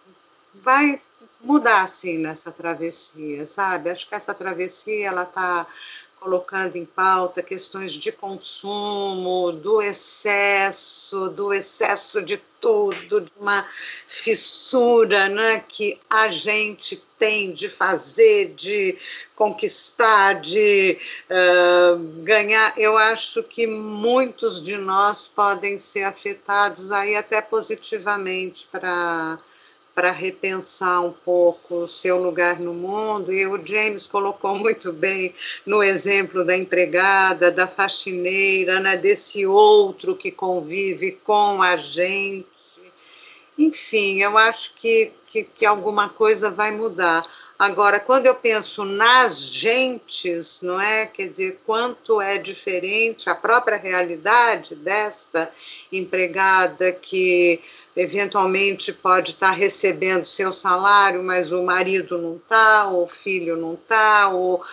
vai 0.55 0.99
mudar 1.43 1.83
assim 1.83 2.17
nessa 2.17 2.51
travessia, 2.51 3.45
sabe? 3.45 3.89
Acho 3.89 4.07
que 4.07 4.15
essa 4.15 4.33
travessia 4.33 5.07
ela 5.07 5.23
está 5.23 5.67
colocando 6.23 6.77
em 6.77 6.85
pauta 6.85 7.43
questões 7.43 7.91
de 7.91 8.09
consumo, 8.09 9.51
do 9.51 9.81
excesso, 9.81 11.27
do 11.27 11.53
excesso 11.53 12.21
de 12.21 12.37
tudo, 12.61 13.19
de 13.19 13.33
uma 13.37 13.67
fissura 14.07 15.27
né, 15.27 15.61
que 15.67 15.99
a 16.09 16.29
gente 16.29 17.03
tem 17.19 17.51
de 17.51 17.67
fazer, 17.67 18.53
de 18.55 18.97
conquistar, 19.35 20.39
de 20.39 20.97
uh, 21.29 22.23
ganhar. 22.23 22.73
Eu 22.77 22.97
acho 22.97 23.43
que 23.43 23.67
muitos 23.67 24.63
de 24.63 24.77
nós 24.77 25.27
podem 25.27 25.77
ser 25.77 26.03
afetados 26.03 26.89
aí 26.89 27.17
até 27.17 27.41
positivamente 27.41 28.65
para 28.71 29.37
para 29.95 30.11
repensar 30.11 31.01
um 31.01 31.11
pouco 31.11 31.75
o 31.75 31.87
seu 31.87 32.17
lugar 32.17 32.59
no 32.59 32.73
mundo. 32.73 33.31
E 33.31 33.45
o 33.45 33.65
James 33.65 34.07
colocou 34.07 34.55
muito 34.55 34.91
bem 34.91 35.33
no 35.65 35.83
exemplo 35.83 36.43
da 36.43 36.57
empregada, 36.57 37.51
da 37.51 37.67
faxineira, 37.67 38.79
né, 38.79 38.97
desse 38.97 39.45
outro 39.45 40.15
que 40.15 40.31
convive 40.31 41.11
com 41.23 41.61
a 41.61 41.75
gente. 41.75 42.81
Enfim, 43.57 44.19
eu 44.19 44.37
acho 44.37 44.73
que, 44.75 45.11
que, 45.27 45.43
que 45.43 45.65
alguma 45.65 46.09
coisa 46.09 46.49
vai 46.49 46.71
mudar. 46.71 47.23
Agora, 47.57 47.99
quando 47.99 48.25
eu 48.25 48.33
penso 48.33 48.83
nas 48.83 49.39
gentes, 49.39 50.61
não 50.63 50.81
é? 50.81 51.05
Quer 51.05 51.29
dizer, 51.29 51.61
quanto 51.65 52.19
é 52.19 52.37
diferente 52.37 53.29
a 53.29 53.35
própria 53.35 53.77
realidade 53.77 54.75
desta 54.75 55.51
empregada 55.91 56.91
que 56.91 57.61
eventualmente 57.95 58.91
pode 58.91 59.31
estar 59.31 59.51
recebendo 59.51 60.25
seu 60.25 60.51
salário, 60.51 61.21
mas 61.23 61.51
o 61.51 61.63
marido 61.63 62.17
não 62.17 62.37
está, 62.37 62.89
o 62.89 63.07
filho 63.07 63.55
não 63.55 63.75
está, 63.75 64.29
ou... 64.29 64.63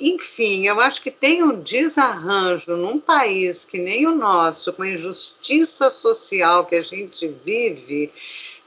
enfim, 0.00 0.66
eu 0.66 0.80
acho 0.80 1.00
que 1.00 1.10
tem 1.10 1.42
um 1.42 1.60
desarranjo 1.60 2.76
num 2.76 2.98
país 2.98 3.64
que 3.64 3.78
nem 3.78 4.06
o 4.06 4.14
nosso, 4.14 4.72
com 4.72 4.82
a 4.82 4.88
injustiça 4.88 5.88
social 5.90 6.66
que 6.66 6.76
a 6.76 6.82
gente 6.82 7.28
vive, 7.44 8.10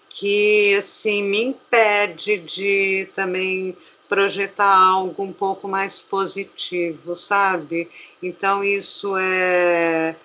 que 0.09 0.75
assim 0.75 1.23
me 1.23 1.43
impede 1.43 2.37
de 2.37 3.09
também 3.15 3.75
projetar 4.07 4.75
algo 4.75 5.23
um 5.23 5.31
pouco 5.31 5.67
mais 5.67 5.99
positivo, 5.99 7.15
sabe? 7.15 7.89
Então 8.21 8.63
isso 8.63 9.15
é 9.17 10.15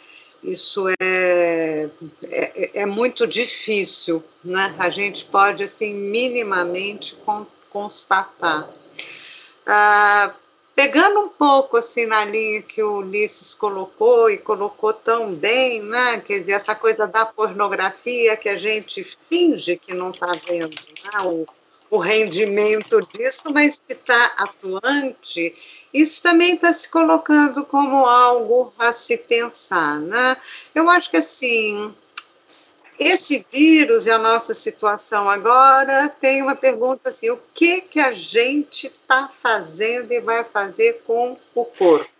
isso 0.46 0.86
é, 1.00 1.88
é, 2.22 2.70
é, 2.82 2.86
muito 2.86 3.26
difícil, 3.26 4.22
né? 4.44 4.74
A 4.78 4.88
gente 4.88 5.24
pode, 5.24 5.64
assim, 5.64 5.92
minimamente 5.92 7.18
constatar. 7.70 8.68
Ah, 9.66 10.32
pegando 10.74 11.20
um 11.20 11.28
pouco, 11.28 11.76
assim, 11.76 12.06
na 12.06 12.24
linha 12.24 12.62
que 12.62 12.82
o 12.82 12.98
Ulisses 12.98 13.54
colocou, 13.54 14.30
e 14.30 14.38
colocou 14.38 14.92
tão 14.92 15.34
bem, 15.34 15.82
né? 15.82 16.20
Quer 16.20 16.40
dizer, 16.40 16.52
essa 16.52 16.74
coisa 16.74 17.06
da 17.06 17.26
pornografia 17.26 18.36
que 18.36 18.48
a 18.48 18.56
gente 18.56 19.02
finge 19.02 19.76
que 19.76 19.92
não 19.92 20.10
está 20.10 20.32
vendo, 20.46 20.76
né? 21.02 21.20
o, 21.24 21.44
o 21.90 21.98
rendimento 21.98 23.00
disso, 23.00 23.52
mas 23.52 23.82
que 23.86 23.92
está 23.92 24.24
atuante 24.38 25.54
isso 25.96 26.22
também 26.22 26.56
está 26.56 26.74
se 26.74 26.90
colocando 26.90 27.64
como 27.64 28.04
algo 28.04 28.70
a 28.78 28.92
se 28.92 29.16
pensar, 29.16 29.98
né? 29.98 30.36
Eu 30.74 30.90
acho 30.90 31.10
que 31.10 31.16
assim, 31.16 31.94
esse 32.98 33.46
vírus 33.50 34.04
e 34.04 34.10
a 34.10 34.18
nossa 34.18 34.52
situação 34.52 35.30
agora 35.30 36.10
tem 36.20 36.42
uma 36.42 36.54
pergunta 36.54 37.08
assim: 37.08 37.30
o 37.30 37.40
que 37.54 37.80
que 37.80 37.98
a 37.98 38.12
gente 38.12 38.88
está 38.88 39.28
fazendo 39.28 40.12
e 40.12 40.20
vai 40.20 40.44
fazer 40.44 41.02
com 41.06 41.38
o 41.54 41.64
corpo? 41.64 42.10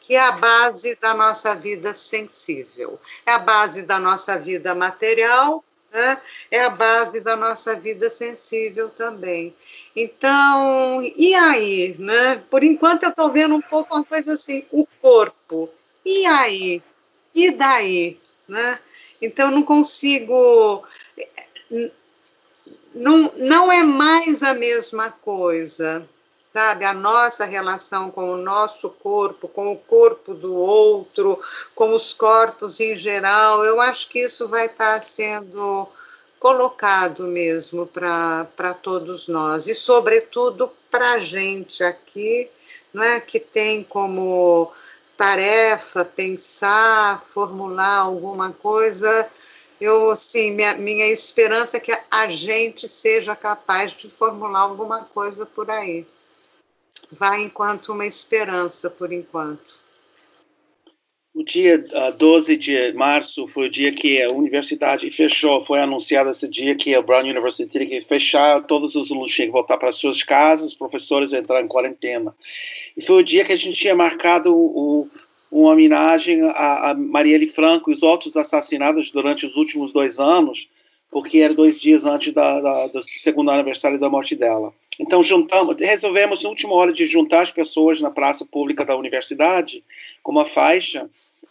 Que 0.00 0.14
é 0.14 0.20
a 0.20 0.32
base 0.32 0.94
da 1.00 1.12
nossa 1.14 1.56
vida 1.56 1.92
sensível, 1.94 3.00
é 3.26 3.32
a 3.32 3.40
base 3.40 3.82
da 3.82 3.98
nossa 3.98 4.38
vida 4.38 4.72
material, 4.72 5.64
né? 5.92 6.20
é 6.50 6.60
a 6.64 6.70
base 6.70 7.20
da 7.20 7.36
nossa 7.36 7.74
vida 7.78 8.10
sensível 8.10 8.88
também. 8.88 9.54
Então, 9.94 11.02
e 11.16 11.34
aí? 11.34 11.96
Né? 11.98 12.42
Por 12.50 12.62
enquanto 12.62 13.04
eu 13.04 13.10
estou 13.10 13.32
vendo 13.32 13.54
um 13.54 13.60
pouco 13.60 13.94
uma 13.94 14.04
coisa 14.04 14.34
assim, 14.34 14.64
o 14.70 14.86
corpo. 15.00 15.68
E 16.04 16.26
aí? 16.26 16.82
E 17.34 17.50
daí? 17.50 18.18
Né? 18.46 18.78
Então, 19.20 19.50
não 19.50 19.62
consigo. 19.62 20.84
Não, 22.94 23.32
não 23.36 23.70
é 23.70 23.82
mais 23.82 24.42
a 24.42 24.54
mesma 24.54 25.10
coisa, 25.10 26.08
sabe? 26.52 26.84
A 26.84 26.94
nossa 26.94 27.44
relação 27.44 28.10
com 28.10 28.30
o 28.30 28.36
nosso 28.36 28.90
corpo, 28.90 29.48
com 29.48 29.72
o 29.72 29.76
corpo 29.76 30.34
do 30.34 30.54
outro, 30.54 31.40
com 31.74 31.94
os 31.94 32.12
corpos 32.12 32.80
em 32.80 32.96
geral, 32.96 33.64
eu 33.64 33.80
acho 33.80 34.08
que 34.08 34.20
isso 34.20 34.48
vai 34.48 34.66
estar 34.66 35.00
sendo 35.00 35.88
colocado 36.38 37.24
mesmo 37.24 37.86
para 37.86 38.74
todos 38.80 39.28
nós 39.28 39.66
e, 39.66 39.74
sobretudo, 39.74 40.70
para 40.90 41.14
a 41.14 41.18
gente 41.18 41.82
aqui, 41.82 42.48
não 42.92 43.02
é, 43.02 43.20
que 43.20 43.40
tem 43.40 43.82
como 43.82 44.72
tarefa 45.16 46.04
pensar, 46.04 47.20
formular 47.22 47.98
alguma 47.98 48.52
coisa. 48.52 49.28
Eu, 49.80 50.10
assim, 50.10 50.52
minha, 50.52 50.74
minha 50.74 51.06
esperança 51.08 51.76
é 51.76 51.80
que 51.80 51.96
a 52.10 52.28
gente 52.28 52.88
seja 52.88 53.34
capaz 53.36 53.92
de 53.92 54.08
formular 54.08 54.60
alguma 54.60 55.04
coisa 55.04 55.44
por 55.44 55.70
aí. 55.70 56.06
Vai 57.10 57.42
enquanto 57.42 57.92
uma 57.92 58.06
esperança, 58.06 58.90
por 58.90 59.12
enquanto. 59.12 59.88
O 61.34 61.44
dia 61.44 61.84
uh, 61.92 62.16
12 62.18 62.56
de 62.56 62.92
março 62.94 63.46
foi 63.46 63.66
o 63.66 63.70
dia 63.70 63.92
que 63.92 64.20
a 64.20 64.30
universidade 64.30 65.08
fechou. 65.10 65.60
Foi 65.60 65.80
anunciado 65.80 66.30
esse 66.30 66.48
dia 66.48 66.74
que 66.74 66.94
a 66.94 67.00
Brown 67.00 67.20
University 67.20 67.70
teria 67.70 68.00
que 68.00 68.08
fechar, 68.08 68.64
todos 68.64 68.96
os 68.96 69.10
alunos 69.12 69.32
tinham 69.32 69.46
que 69.46 69.52
voltar 69.52 69.76
para 69.76 69.92
suas 69.92 70.22
casas, 70.22 70.70
os 70.70 70.74
professores 70.74 71.32
entraram 71.32 71.64
em 71.64 71.68
quarentena. 71.68 72.34
E 72.96 73.04
foi 73.04 73.20
o 73.20 73.24
dia 73.24 73.44
que 73.44 73.52
a 73.52 73.56
gente 73.56 73.78
tinha 73.78 73.94
marcado 73.94 74.52
o, 74.52 75.08
uma 75.50 75.72
homenagem 75.72 76.42
a, 76.42 76.90
a 76.90 76.94
Marielle 76.94 77.46
Franco 77.46 77.90
e 77.90 77.94
os 77.94 78.02
outros 78.02 78.36
assassinados 78.36 79.10
durante 79.10 79.46
os 79.46 79.54
últimos 79.54 79.92
dois 79.92 80.18
anos, 80.18 80.68
porque 81.10 81.38
era 81.38 81.54
dois 81.54 81.80
dias 81.80 82.04
antes 82.04 82.32
da, 82.32 82.60
da, 82.60 82.86
do 82.88 83.02
segundo 83.02 83.50
aniversário 83.50 83.98
da 83.98 84.10
morte 84.10 84.36
dela. 84.36 84.72
Então 85.00 85.22
juntamos, 85.22 85.76
resolvemos 85.78 86.42
na 86.42 86.48
última 86.48 86.74
hora 86.74 86.92
de 86.92 87.06
juntar 87.06 87.42
as 87.42 87.50
pessoas 87.50 88.00
na 88.00 88.10
praça 88.10 88.44
pública 88.44 88.84
da 88.84 88.96
universidade 88.96 89.82
com 90.22 90.32
uma 90.32 90.44
faixa 90.44 91.08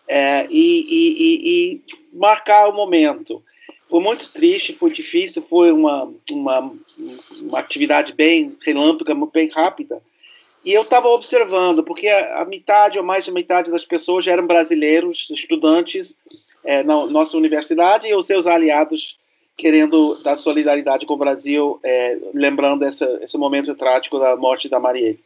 é, 0.08 0.48
e, 0.50 0.86
e, 0.90 1.50
e, 1.50 1.82
marcar 2.14 2.68
o 2.68 2.74
momento. 2.74 3.42
Foi 3.90 4.02
muito 4.02 4.32
triste, 4.34 4.74
foi 4.74 4.92
difícil, 4.92 5.42
foi 5.50 5.72
uma, 5.72 6.14
uma, 6.30 6.74
uma 7.42 7.60
atividade 7.60 8.14
bem 8.14 8.56
relâmpaga, 8.62 9.16
bem 9.32 9.50
rápida. 9.50 10.02
E 10.66 10.74
eu 10.74 10.82
estava 10.82 11.08
observando, 11.08 11.84
porque 11.84 12.08
a, 12.10 12.42
a, 12.42 12.46
metade 12.46 12.98
ou 12.98 13.06
mais 13.06 13.26
da 13.26 13.32
metade 13.32 13.72
das 13.72 13.86
pessoas 13.86 14.28
eram 14.28 14.46
brasileiros, 14.46 15.30
estudantes 15.32 16.18
é, 16.66 16.84
na 16.84 17.06
nossa 17.08 17.38
universidade 17.38 18.08
e 18.08 18.16
os 18.16 18.26
seus 18.26 18.46
aliados 18.46 19.18
querendo 19.58 20.16
dar 20.22 20.36
solidariedade 20.36 21.06
com 21.06 21.16
o 21.16 21.18
Brasil, 21.18 21.80
é, 21.84 22.18
lembrando 22.34 22.86
essa, 22.86 23.20
esse 23.24 23.38
momento 23.38 23.74
trágico 23.74 24.20
da 24.20 24.36
morte 24.36 24.70
da 24.70 24.80
Marielle. 24.80 25.20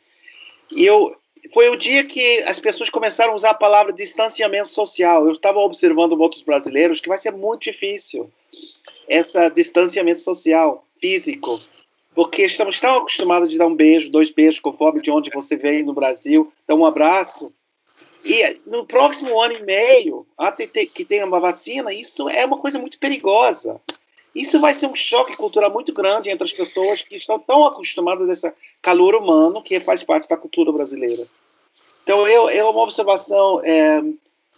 E 0.72 0.86
eu, 0.86 1.14
foi 1.54 1.70
o 1.70 1.76
dia 1.76 2.06
que 2.06 2.42
as 2.44 2.58
pessoas 2.58 2.90
começaram 2.90 3.34
a 3.34 3.36
usar 3.36 3.50
a 3.50 3.56
palavra 3.56 3.92
distanciamento 3.92 4.70
social. 4.70 5.26
Eu 5.26 5.34
estava 5.34 5.60
observando 5.60 6.14
outros 6.14 6.42
brasileiros 6.42 7.02
que 7.02 7.10
vai 7.10 7.18
ser 7.18 7.32
muito 7.32 7.64
difícil 7.64 8.32
esse 9.08 9.50
distanciamento 9.50 10.22
social, 10.22 10.86
físico, 10.98 11.60
porque 12.16 12.44
estamos 12.44 12.80
tão 12.80 12.98
acostumados 12.98 13.50
de 13.50 13.58
dar 13.58 13.68
um 13.68 13.76
beijo, 13.76 14.10
dois 14.10 14.32
beijos, 14.32 14.62
conforme 14.62 15.02
de 15.02 15.12
onde 15.12 15.30
você 15.30 15.58
vem 15.58 15.84
no 15.84 15.94
Brasil, 15.94 16.52
dar 16.66 16.76
um 16.76 16.86
abraço. 16.86 17.54
E 18.24 18.62
no 18.66 18.86
próximo 18.86 19.42
ano 19.42 19.56
e 19.56 19.64
meio, 19.64 20.26
até 20.38 20.66
que 20.68 21.04
tenha 21.04 21.26
uma 21.26 21.40
vacina, 21.42 21.94
isso 21.94 22.30
é 22.30 22.46
uma 22.46 22.60
coisa 22.60 22.80
muito 22.80 22.98
perigosa. 23.00 23.82
Isso 24.34 24.60
vai 24.60 24.74
ser 24.74 24.88
um 24.88 24.96
choque 24.96 25.36
cultural 25.36 25.72
muito 25.72 25.94
grande 25.94 26.30
entre 26.30 26.44
as 26.46 26.54
pessoas 26.54 27.02
que 27.02 27.18
estão 27.18 27.38
tão 27.38 27.66
acostumadas 27.66 28.30
a 28.30 28.34
esse 28.34 28.54
calor 28.82 29.16
humano 29.16 29.62
que 29.62 29.80
faz 29.80 30.04
parte 30.04 30.30
da 30.30 30.38
cultura 30.38 30.72
brasileira. 30.72 31.24
Então, 32.04 32.28
eu, 32.28 32.50
é 32.50 32.64
uma 32.64 32.82
observação. 32.82 33.62
É, 33.64 34.02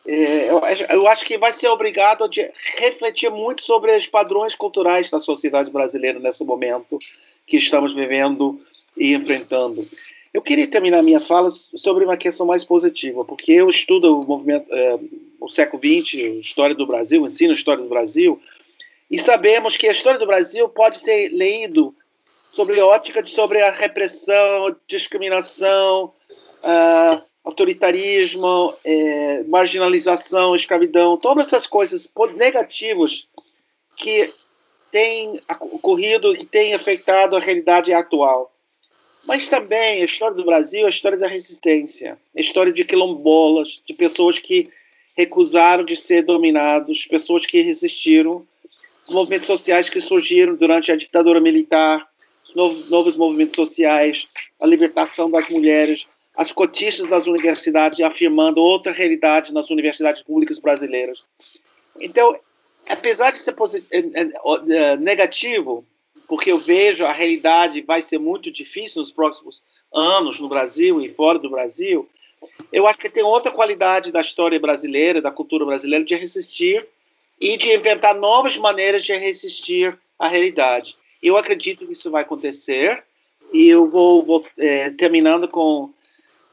é, 0.06 0.50
eu, 0.50 0.62
eu, 0.90 1.08
acho 1.08 1.26
que 1.26 1.38
vai 1.38 1.52
ser 1.52 1.70
obrigado 1.70 2.24
a 2.24 2.30
refletir 2.78 3.32
muito 3.32 3.64
sobre 3.64 3.96
os 3.96 4.06
padrões 4.06 4.54
culturais 4.54 5.10
da 5.10 5.20
sociedade 5.20 5.72
brasileira 5.72 6.20
nesse 6.20 6.44
momento 6.44 7.00
que 7.48 7.58
estamos 7.58 7.94
vivendo 7.94 8.62
e 8.96 9.14
enfrentando. 9.14 9.88
Eu 10.34 10.42
queria 10.42 10.68
terminar 10.68 11.04
minha 11.04 11.22
fala 11.22 11.50
sobre 11.52 12.06
uma 12.06 12.18
questão 12.18 12.46
mais 12.46 12.64
positiva, 12.64 13.24
porque 13.24 13.52
eu 13.52 13.70
estudo 13.70 14.20
o 14.20 14.26
movimento, 14.26 14.66
é, 14.72 15.00
o 15.40 15.48
século 15.48 15.82
XX, 15.82 16.14
história 16.42 16.76
do 16.76 16.88
Brasil, 16.88 17.24
ensino 17.24 17.52
a 17.52 17.56
história 17.56 17.84
do 17.84 17.90
Brasil, 17.90 18.42
e 19.14 19.20
sabemos 19.20 19.78
que 19.78 19.88
a 19.88 19.92
história 19.92 20.18
do 20.18 20.26
Brasil 20.26 20.68
pode 20.68 20.98
ser 20.98 21.28
lido 21.28 21.96
sobre 22.52 22.80
a 22.80 22.86
ótica 22.88 23.22
de, 23.22 23.30
sobre 23.30 23.62
a 23.62 23.70
repressão, 23.70 24.76
discriminação, 24.88 26.12
uh, 26.64 27.22
autoritarismo, 27.44 28.74
eh, 28.84 29.44
marginalização, 29.48 30.56
escravidão, 30.56 31.16
todas 31.16 31.46
essas 31.46 31.68
coisas 31.68 32.12
negativas 32.36 33.28
que 33.98 34.34
têm 34.92 35.40
ocorrido 35.60 36.36
e 36.36 36.44
têm 36.44 36.74
afetado 36.74 37.36
a 37.36 37.40
realidade 37.40 37.94
atual. 37.94 38.52
Mas 39.28 39.48
também 39.48 40.02
a 40.02 40.06
história 40.06 40.36
do 40.36 40.46
Brasil 40.46 40.84
é 40.84 40.86
a 40.88 40.90
história 40.90 41.20
da 41.20 41.28
resistência, 41.28 42.18
a 42.36 42.40
história 42.40 42.74
de 42.74 42.84
quilombolas, 42.84 43.80
de 43.86 43.94
pessoas 43.94 44.40
que 44.40 44.72
recusaram 45.16 45.86
de 45.86 45.96
ser 45.96 46.24
dominados, 46.24 47.06
pessoas 47.06 47.46
que 47.46 47.62
resistiram, 47.62 48.48
os 49.08 49.14
movimentos 49.14 49.46
sociais 49.46 49.90
que 49.90 50.00
surgiram 50.00 50.56
durante 50.56 50.92
a 50.92 50.96
ditadura 50.96 51.40
militar, 51.40 52.08
os 52.46 52.56
novos, 52.56 52.90
novos 52.90 53.18
movimentos 53.18 53.56
sociais, 53.56 54.28
a 54.62 54.66
libertação 54.66 55.30
das 55.30 55.50
mulheres, 55.50 56.22
as 56.36 56.52
cotistas 56.52 57.10
das 57.10 57.28
universidades 57.28 58.00
afirmando 58.00 58.62
outra 58.62 58.92
realidade 58.92 59.54
nas 59.54 59.70
universidades 59.70 60.22
públicas 60.22 60.58
brasileiras. 60.60 61.24
Então, 62.00 62.38
apesar 62.88 63.32
de 63.32 63.40
ser 63.40 63.56
é, 63.92 64.00
é, 64.00 64.32
é, 64.70 64.98
negativo, 64.98 65.86
porque 66.28 66.52
eu 66.52 66.58
vejo 66.58 67.06
a 67.06 67.12
realidade 67.12 67.82
vai 67.82 68.02
ser 68.02 68.18
muito 68.18 68.50
difícil 68.52 69.02
nos 69.02 69.12
próximos 69.12 69.62
anos 69.94 70.40
no 70.40 70.48
Brasil 70.48 71.00
e 71.02 71.10
fora 71.10 71.38
do 71.38 71.50
Brasil, 71.50 72.10
eu 72.72 72.88
acho 72.88 73.00
que 73.00 73.10
tem 73.10 73.24
outra 73.24 73.52
qualidade 73.52 74.12
da 74.12 74.22
história 74.22 74.60
brasileira, 74.60 75.22
da 75.22 75.32
cultura 75.32 75.66
brasileira, 75.66 76.04
de 76.04 76.16
resistir 76.16 76.86
e 77.44 77.58
de 77.58 77.74
inventar 77.74 78.16
novas 78.16 78.56
maneiras 78.56 79.04
de 79.04 79.14
resistir 79.14 80.00
à 80.18 80.30
realidade. 80.30 80.96
Eu 81.22 81.36
acredito 81.36 81.86
que 81.86 81.92
isso 81.92 82.10
vai 82.10 82.22
acontecer 82.22 83.04
e 83.52 83.68
eu 83.68 83.86
vou, 83.86 84.24
vou 84.24 84.46
é, 84.58 84.90
terminando 84.92 85.46
com 85.46 85.90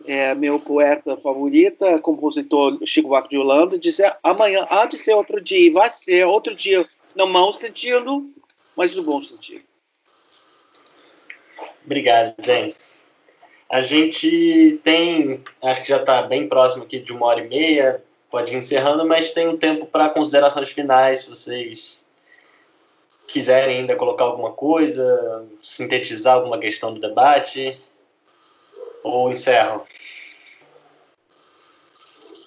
é, 0.05 0.35
meu 0.35 0.59
poeta 0.59 1.17
favorita, 1.17 2.01
compositor 2.01 2.77
Chico 2.85 3.07
Buarque 3.07 3.29
de 3.29 3.39
Holanda, 3.39 3.79
dizer 3.79 4.17
amanhã 4.21 4.67
há 4.69 4.85
de 4.85 4.99
ser 4.99 5.15
outro 5.15 5.41
dia, 5.41 5.73
vai 5.73 5.89
ser 5.89 6.27
outro 6.27 6.57
dia 6.57 6.85
no 7.15 7.29
mau 7.29 7.55
sentido, 7.55 8.29
mas 8.75 8.93
no 8.93 9.05
bom 9.05 9.21
sentido. 9.21 9.63
Obrigado, 11.87 12.35
James. 12.41 13.05
A 13.71 13.81
gente 13.81 14.81
tem, 14.83 15.45
acho 15.63 15.83
que 15.83 15.89
já 15.89 15.99
está 15.99 16.23
bem 16.23 16.49
próximo 16.49 16.83
aqui 16.83 16.99
de 16.99 17.13
uma 17.13 17.27
hora 17.27 17.45
e 17.45 17.49
meia, 17.49 18.03
pode 18.31 18.53
ir 18.53 18.59
encerrando, 18.59 19.07
mas 19.07 19.31
tem 19.33 19.49
um 19.49 19.57
tempo 19.57 19.87
para 19.87 20.09
considerações 20.09 20.71
finais, 20.71 21.21
se 21.21 21.31
vocês 21.31 22.05
quiserem 23.27 23.79
ainda 23.79 23.97
colocar 23.97 24.25
alguma 24.25 24.53
coisa, 24.53 25.47
sintetizar 25.63 26.35
alguma 26.35 26.59
questão 26.59 26.93
do 26.93 27.01
debate, 27.01 27.81
ou 29.03 29.31
encerro. 29.31 29.85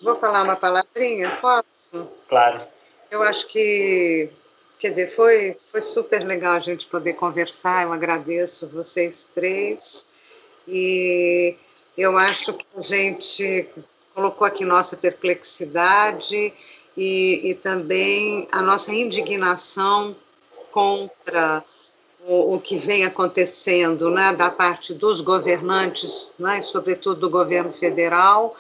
Vou 0.01 0.15
falar 0.15 0.43
uma 0.43 0.55
palavrinha, 0.55 1.37
posso? 1.39 2.09
Claro. 2.27 2.57
Eu 3.09 3.23
acho 3.23 3.47
que 3.47 4.29
Quer 4.83 4.89
dizer, 4.89 5.15
foi, 5.15 5.55
foi 5.71 5.79
super 5.79 6.25
legal 6.25 6.55
a 6.55 6.59
gente 6.59 6.87
poder 6.87 7.13
conversar. 7.13 7.83
Eu 7.83 7.93
agradeço 7.93 8.67
vocês 8.67 9.31
três. 9.33 10.11
E 10.67 11.55
eu 11.97 12.17
acho 12.17 12.51
que 12.51 12.67
a 12.75 12.81
gente 12.81 13.69
colocou 14.13 14.45
aqui 14.45 14.63
nossa 14.63 14.95
perplexidade 14.95 16.53
e, 16.95 17.49
e 17.49 17.55
também 17.55 18.47
a 18.51 18.61
nossa 18.61 18.93
indignação 18.93 20.15
contra 20.71 21.63
o, 22.25 22.55
o, 22.55 22.59
que 22.59 22.77
vem 22.77 23.05
acontecendo 23.05 24.09
né, 24.09 24.33
da 24.33 24.49
parte 24.49 24.93
dos 24.93 25.21
governantes, 25.21 26.33
né, 26.39 26.61
sobretudo 26.61 27.21
do 27.21 27.29
governo 27.29 27.73
federal, 27.73 28.55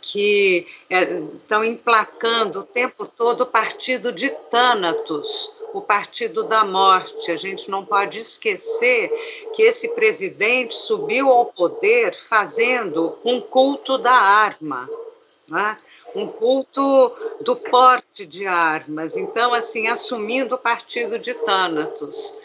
que 0.00 0.66
estão 0.88 1.62
é, 1.62 1.66
emplacando 1.66 2.60
o 2.60 2.64
tempo 2.64 3.04
todo 3.04 3.42
o 3.42 3.46
partido 3.46 4.12
de 4.12 4.30
Tânatos, 4.50 5.52
o 5.72 5.80
partido 5.80 6.44
da 6.44 6.64
morte. 6.64 7.30
A 7.30 7.36
gente 7.36 7.70
não 7.70 7.84
pode 7.84 8.20
esquecer 8.20 9.10
que 9.54 9.62
esse 9.62 9.88
presidente 9.94 10.74
subiu 10.74 11.28
ao 11.28 11.46
poder 11.46 12.16
fazendo 12.16 13.18
um 13.24 13.40
culto 13.40 13.98
da 13.98 14.12
arma, 14.12 14.88
né? 15.48 15.76
um 16.14 16.26
culto 16.26 17.12
do 17.40 17.54
porte 17.56 18.26
de 18.26 18.46
armas. 18.46 19.16
Então, 19.16 19.54
assim, 19.54 19.88
assumindo 19.88 20.54
o 20.54 20.58
partido 20.58 21.18
de 21.18 21.34
Thanatos. 21.34 22.38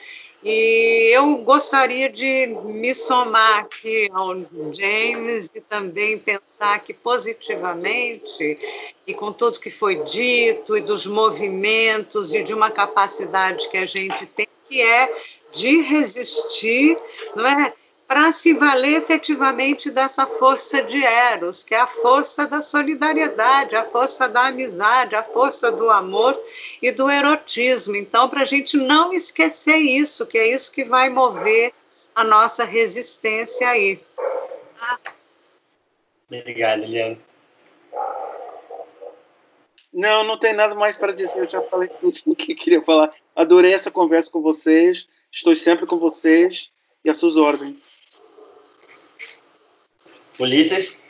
E 0.48 1.10
eu 1.12 1.38
gostaria 1.38 2.08
de 2.08 2.46
me 2.66 2.94
somar 2.94 3.62
aqui 3.62 4.08
ao 4.14 4.36
James 4.76 5.50
e 5.56 5.60
também 5.60 6.20
pensar 6.20 6.78
que 6.84 6.94
positivamente, 6.94 8.56
e 9.08 9.14
com 9.16 9.34
tudo 9.34 9.60
que 9.60 9.72
foi 9.72 10.04
dito, 10.04 10.78
e 10.78 10.82
dos 10.82 11.08
movimentos, 11.08 12.36
e 12.36 12.44
de 12.44 12.54
uma 12.54 12.70
capacidade 12.70 13.68
que 13.70 13.78
a 13.78 13.86
gente 13.86 14.28
tem, 14.28 14.48
que 14.70 14.84
é 14.84 15.12
de 15.52 15.82
resistir, 15.82 16.96
não 17.36 17.48
é? 17.48 17.74
Para 18.08 18.32
se 18.32 18.54
valer 18.54 19.02
efetivamente 19.02 19.90
dessa 19.90 20.28
força 20.28 20.84
de 20.84 21.04
Eros, 21.04 21.64
que 21.64 21.74
é 21.74 21.80
a 21.80 21.88
força 21.88 22.48
da 22.48 22.62
solidariedade, 22.62 23.76
a 23.76 23.84
força 23.84 24.30
da 24.30 24.48
amizade, 24.48 25.16
a 25.16 25.24
força 25.24 25.72
do 25.72 25.90
amor 25.90 26.40
e 26.82 26.92
do 26.92 27.10
erotismo. 27.10 27.96
Então, 27.96 28.30
para 28.30 28.42
a 28.42 28.46
gente 28.46 28.78
não 28.78 29.12
esquecer 29.12 29.78
isso, 29.78 30.26
que 30.28 30.38
é 30.38 30.48
isso 30.48 30.72
que 30.72 30.84
vai 30.84 31.10
mover 31.10 31.74
a 32.14 32.24
nossa 32.24 32.64
resistência 32.64 33.68
aí. 33.68 34.00
Tá? 34.80 35.00
Obrigado, 36.30 36.84
Eliane. 36.84 37.20
Não, 39.92 40.24
não 40.24 40.38
tem 40.38 40.54
nada 40.54 40.76
mais 40.76 40.98
para 40.98 41.14
dizer. 41.14 41.38
Eu 41.38 41.50
já 41.50 41.62
falei 41.62 41.88
tudo 41.88 42.18
o 42.26 42.36
que 42.36 42.54
queria 42.54 42.82
falar. 42.82 43.10
Adorei 43.36 43.74
essa 43.74 43.90
conversa 43.90 44.30
com 44.30 44.42
vocês. 44.42 45.08
Estou 45.32 45.56
sempre 45.56 45.86
com 45.86 45.98
vocês 45.98 46.70
e 47.04 47.10
às 47.10 47.18
suas 47.18 47.36
ordens. 47.36 47.95
Ulisses? 50.40 51.02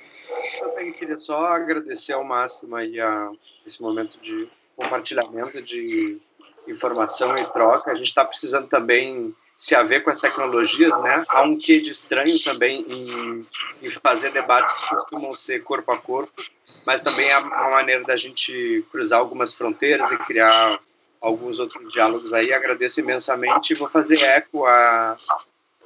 Eu 0.61 0.69
também 0.69 0.91
queria 0.91 1.19
só 1.19 1.45
agradecer 1.47 2.14
ao 2.14 2.23
máximo 2.23 2.76
aí 2.76 2.99
a, 2.99 3.31
esse 3.65 3.81
momento 3.81 4.19
de 4.22 4.47
compartilhamento 4.76 5.61
de 5.61 6.19
informação 6.68 7.34
e 7.35 7.45
troca. 7.52 7.91
A 7.91 7.95
gente 7.95 8.07
está 8.07 8.23
precisando 8.26 8.68
também 8.68 9.34
se 9.57 9.73
haver 9.73 10.03
com 10.03 10.10
as 10.10 10.19
tecnologias, 10.19 10.91
né? 11.02 11.23
Há 11.30 11.41
um 11.43 11.57
quê 11.57 11.80
de 11.80 11.91
estranho 11.91 12.38
também 12.43 12.85
em, 12.89 13.45
em, 13.81 13.91
fazer 14.03 14.31
debates 14.31 14.73
que 14.73 14.89
costumam 14.89 15.31
ser 15.34 15.64
corpo 15.64 15.91
a 15.91 15.97
corpo, 15.97 16.43
mas 16.85 17.02
também 17.02 17.31
há 17.31 17.39
uma 17.39 17.69
maneira 17.72 18.03
da 18.03 18.15
gente 18.18 18.85
cruzar 18.91 19.19
algumas 19.19 19.53
fronteiras 19.53 20.11
e 20.11 20.18
criar 20.19 20.80
alguns 21.22 21.57
outros 21.57 21.91
diálogos 21.93 22.34
aí. 22.34 22.53
Agradeço 22.53 22.99
imensamente 22.99 23.72
e 23.72 23.76
vou 23.76 23.89
fazer 23.89 24.22
eco 24.23 24.65
a, 24.65 25.15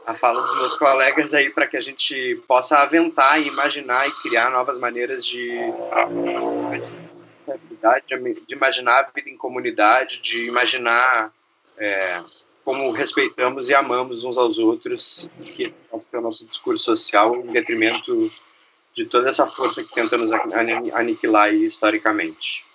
a 0.10 0.14
fala 0.16 0.42
dos 0.42 0.58
meus 0.58 0.76
colegas 0.76 1.36
aí 1.36 1.52
para 1.52 1.68
que 1.68 1.78
a 1.78 1.82
gente 1.82 2.42
possa 2.48 2.80
aventar 2.80 3.40
e 3.40 3.48
imaginar 3.48 4.08
e 4.08 4.12
criar 4.24 4.50
novas 4.50 4.80
maneiras 4.80 5.24
de 5.24 5.52
de 8.48 8.56
imaginar 8.56 9.00
a 9.00 9.12
vida 9.12 9.30
em 9.30 9.38
comunidade, 9.38 10.20
de 10.20 10.48
imaginar 10.48 11.32
é, 11.78 12.22
como 12.66 12.92
respeitamos 12.92 13.70
e 13.70 13.76
amamos 13.76 14.24
uns 14.24 14.36
aos 14.36 14.58
outros, 14.58 15.30
que 15.44 15.74
é 16.12 16.18
o 16.18 16.22
nosso 16.22 16.46
discurso 16.46 16.84
social 16.86 17.36
em 17.36 17.48
detrimento 17.48 18.32
de 18.96 19.06
toda 19.06 19.30
essa 19.30 19.48
força 19.48 19.84
que 19.84 19.94
tenta 19.94 20.18
nos 20.18 20.32
aniquilar 20.94 21.54
historicamente. 21.54 22.66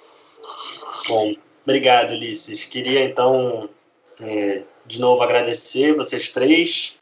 Bom, 1.09 1.35
obrigado, 1.65 2.13
Ulisses. 2.13 2.65
Queria 2.65 3.03
então 3.03 3.69
é, 4.21 4.63
de 4.87 5.01
novo 5.01 5.23
agradecer 5.23 5.95
vocês 5.95 6.31
três 6.31 6.99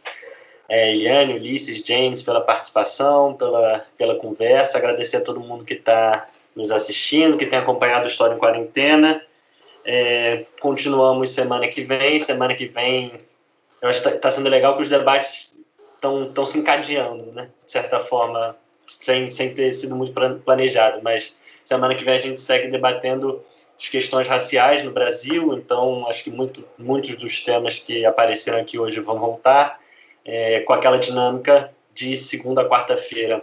é, 0.73 0.91
Eliane, 0.91 1.35
Ulisses, 1.35 1.85
James, 1.87 2.23
pela 2.23 2.41
participação, 2.41 3.35
pela, 3.35 3.85
pela 3.99 4.15
conversa. 4.17 4.79
Agradecer 4.79 5.19
a 5.19 5.21
todo 5.21 5.39
mundo 5.39 5.67
que 5.67 5.75
está 5.75 6.27
nos 6.57 6.71
assistindo, 6.71 7.37
que 7.37 7.45
tem 7.45 7.59
acompanhado 7.59 8.07
a 8.07 8.09
História 8.09 8.35
em 8.35 8.39
Quarentena. 8.39 9.23
É, 9.85 10.47
continuamos 10.61 11.29
semana 11.29 11.69
que 11.69 11.83
vem. 11.83 12.19
Semana 12.19 12.55
que 12.55 12.65
vem, 12.65 13.09
eu 13.83 13.89
acho 13.91 14.01
que 14.01 14.09
está 14.09 14.19
tá 14.19 14.31
sendo 14.31 14.49
legal 14.49 14.75
que 14.75 14.83
os 14.83 14.89
debates 14.89 15.53
estão 15.95 16.47
se 16.47 16.61
encadeando, 16.61 17.31
né? 17.35 17.51
de 17.63 17.71
certa 17.71 18.01
forma, 18.01 18.57
sem, 18.87 19.27
sem 19.27 19.53
ter 19.53 19.71
sido 19.73 19.95
muito 19.95 20.15
planejado. 20.43 21.01
Mas 21.03 21.39
semana 21.67 21.95
que 21.95 22.03
vem 22.03 22.15
a 22.15 22.19
gente 22.19 22.41
segue 22.41 22.69
debatendo 22.69 23.45
as 23.79 23.91
questões 23.91 24.27
raciais 24.27 24.83
no 24.83 24.91
Brasil, 24.91 25.53
então 25.53 26.09
acho 26.09 26.25
que 26.25 26.31
muito, 26.31 26.67
muitos 26.79 27.15
dos 27.19 27.41
temas 27.41 27.79
que 27.79 28.07
apareceram 28.07 28.59
aqui 28.59 28.79
hoje 28.79 29.01
vão 29.01 29.19
voltar 29.19 29.82
é, 30.25 30.61
com 30.61 30.73
aquela 30.73 30.99
dinâmica 30.99 31.73
de 31.95 32.17
segunda 32.17 32.63
a 32.63 32.69
quarta-feira, 32.69 33.43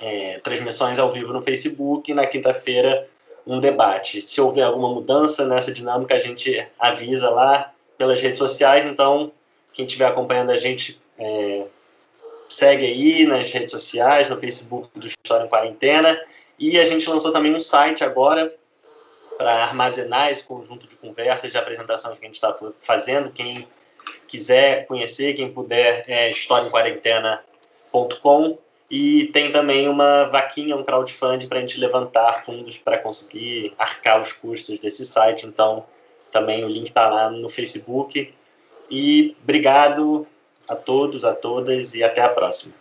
é, 0.00 0.38
transmissões 0.40 0.98
ao 0.98 1.10
vivo 1.10 1.32
no 1.32 1.40
Facebook 1.40 2.10
e 2.10 2.14
na 2.14 2.26
quinta-feira 2.26 3.08
um 3.46 3.60
debate. 3.60 4.20
Se 4.22 4.40
houver 4.40 4.64
alguma 4.64 4.88
mudança 4.88 5.46
nessa 5.46 5.72
dinâmica, 5.72 6.16
a 6.16 6.18
gente 6.18 6.66
avisa 6.78 7.30
lá 7.30 7.72
pelas 7.96 8.20
redes 8.20 8.38
sociais. 8.38 8.84
Então, 8.84 9.30
quem 9.72 9.86
estiver 9.86 10.06
acompanhando 10.06 10.50
a 10.50 10.56
gente, 10.56 11.00
é, 11.18 11.64
segue 12.48 12.84
aí 12.84 13.26
nas 13.26 13.52
redes 13.52 13.70
sociais, 13.70 14.28
no 14.28 14.40
Facebook 14.40 14.88
do 14.98 15.06
História 15.06 15.44
em 15.44 15.48
Quarentena. 15.48 16.20
E 16.58 16.78
a 16.78 16.84
gente 16.84 17.08
lançou 17.08 17.32
também 17.32 17.54
um 17.54 17.60
site 17.60 18.02
agora 18.02 18.52
para 19.38 19.64
armazenar 19.64 20.30
esse 20.30 20.42
conjunto 20.42 20.86
de 20.88 20.96
conversas, 20.96 21.50
de 21.50 21.58
apresentações 21.58 22.18
que 22.18 22.24
a 22.24 22.28
gente 22.28 22.36
está 22.36 22.54
fazendo. 22.80 23.30
Quem 23.30 23.66
quiser 24.26 24.86
conhecer, 24.86 25.34
quem 25.34 25.50
puder, 25.50 26.04
é 26.06 26.30
historiaemquarentena.com 26.30 28.58
e 28.90 29.26
tem 29.26 29.50
também 29.50 29.88
uma 29.88 30.24
vaquinha, 30.24 30.76
um 30.76 30.84
crowdfunding 30.84 31.48
para 31.48 31.58
a 31.58 31.60
gente 31.60 31.80
levantar 31.80 32.44
fundos 32.44 32.78
para 32.78 32.98
conseguir 32.98 33.74
arcar 33.76 34.20
os 34.20 34.32
custos 34.32 34.78
desse 34.78 35.04
site. 35.04 35.46
Então, 35.46 35.84
também 36.30 36.64
o 36.64 36.68
link 36.68 36.88
está 36.88 37.08
lá 37.08 37.30
no 37.30 37.48
Facebook. 37.48 38.32
E 38.90 39.36
obrigado 39.42 40.26
a 40.68 40.76
todos, 40.76 41.24
a 41.24 41.34
todas 41.34 41.94
e 41.94 42.04
até 42.04 42.20
a 42.20 42.28
próxima. 42.28 42.74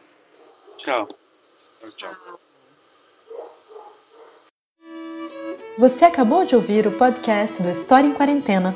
Tchau. 0.77 1.07
Tchau. 1.97 2.15
Você 5.77 6.05
acabou 6.05 6.45
de 6.45 6.55
ouvir 6.55 6.87
o 6.87 6.91
podcast 6.91 7.61
do 7.61 7.69
História 7.69 8.07
em 8.07 8.13
Quarentena, 8.13 8.73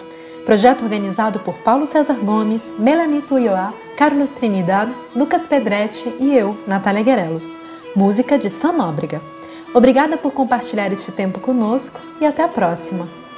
projeto 0.49 0.83
organizado 0.83 1.37
por 1.41 1.53
Paulo 1.59 1.85
César 1.85 2.15
Gomes, 2.23 2.71
Melanie 2.79 3.21
Tuioá, 3.21 3.71
Carlos 3.95 4.31
Trinidad, 4.31 4.87
Lucas 5.15 5.45
Pedretti 5.45 6.11
e 6.19 6.35
eu, 6.35 6.57
Natália 6.65 7.03
Guerelos. 7.03 7.59
Música 7.95 8.35
de 8.35 8.49
Sam 8.49 8.71
Nóbrega. 8.71 9.21
Obrigada 9.75 10.17
por 10.17 10.33
compartilhar 10.33 10.91
este 10.91 11.11
tempo 11.11 11.39
conosco 11.39 11.99
e 12.19 12.25
até 12.25 12.41
a 12.41 12.47
próxima! 12.47 13.28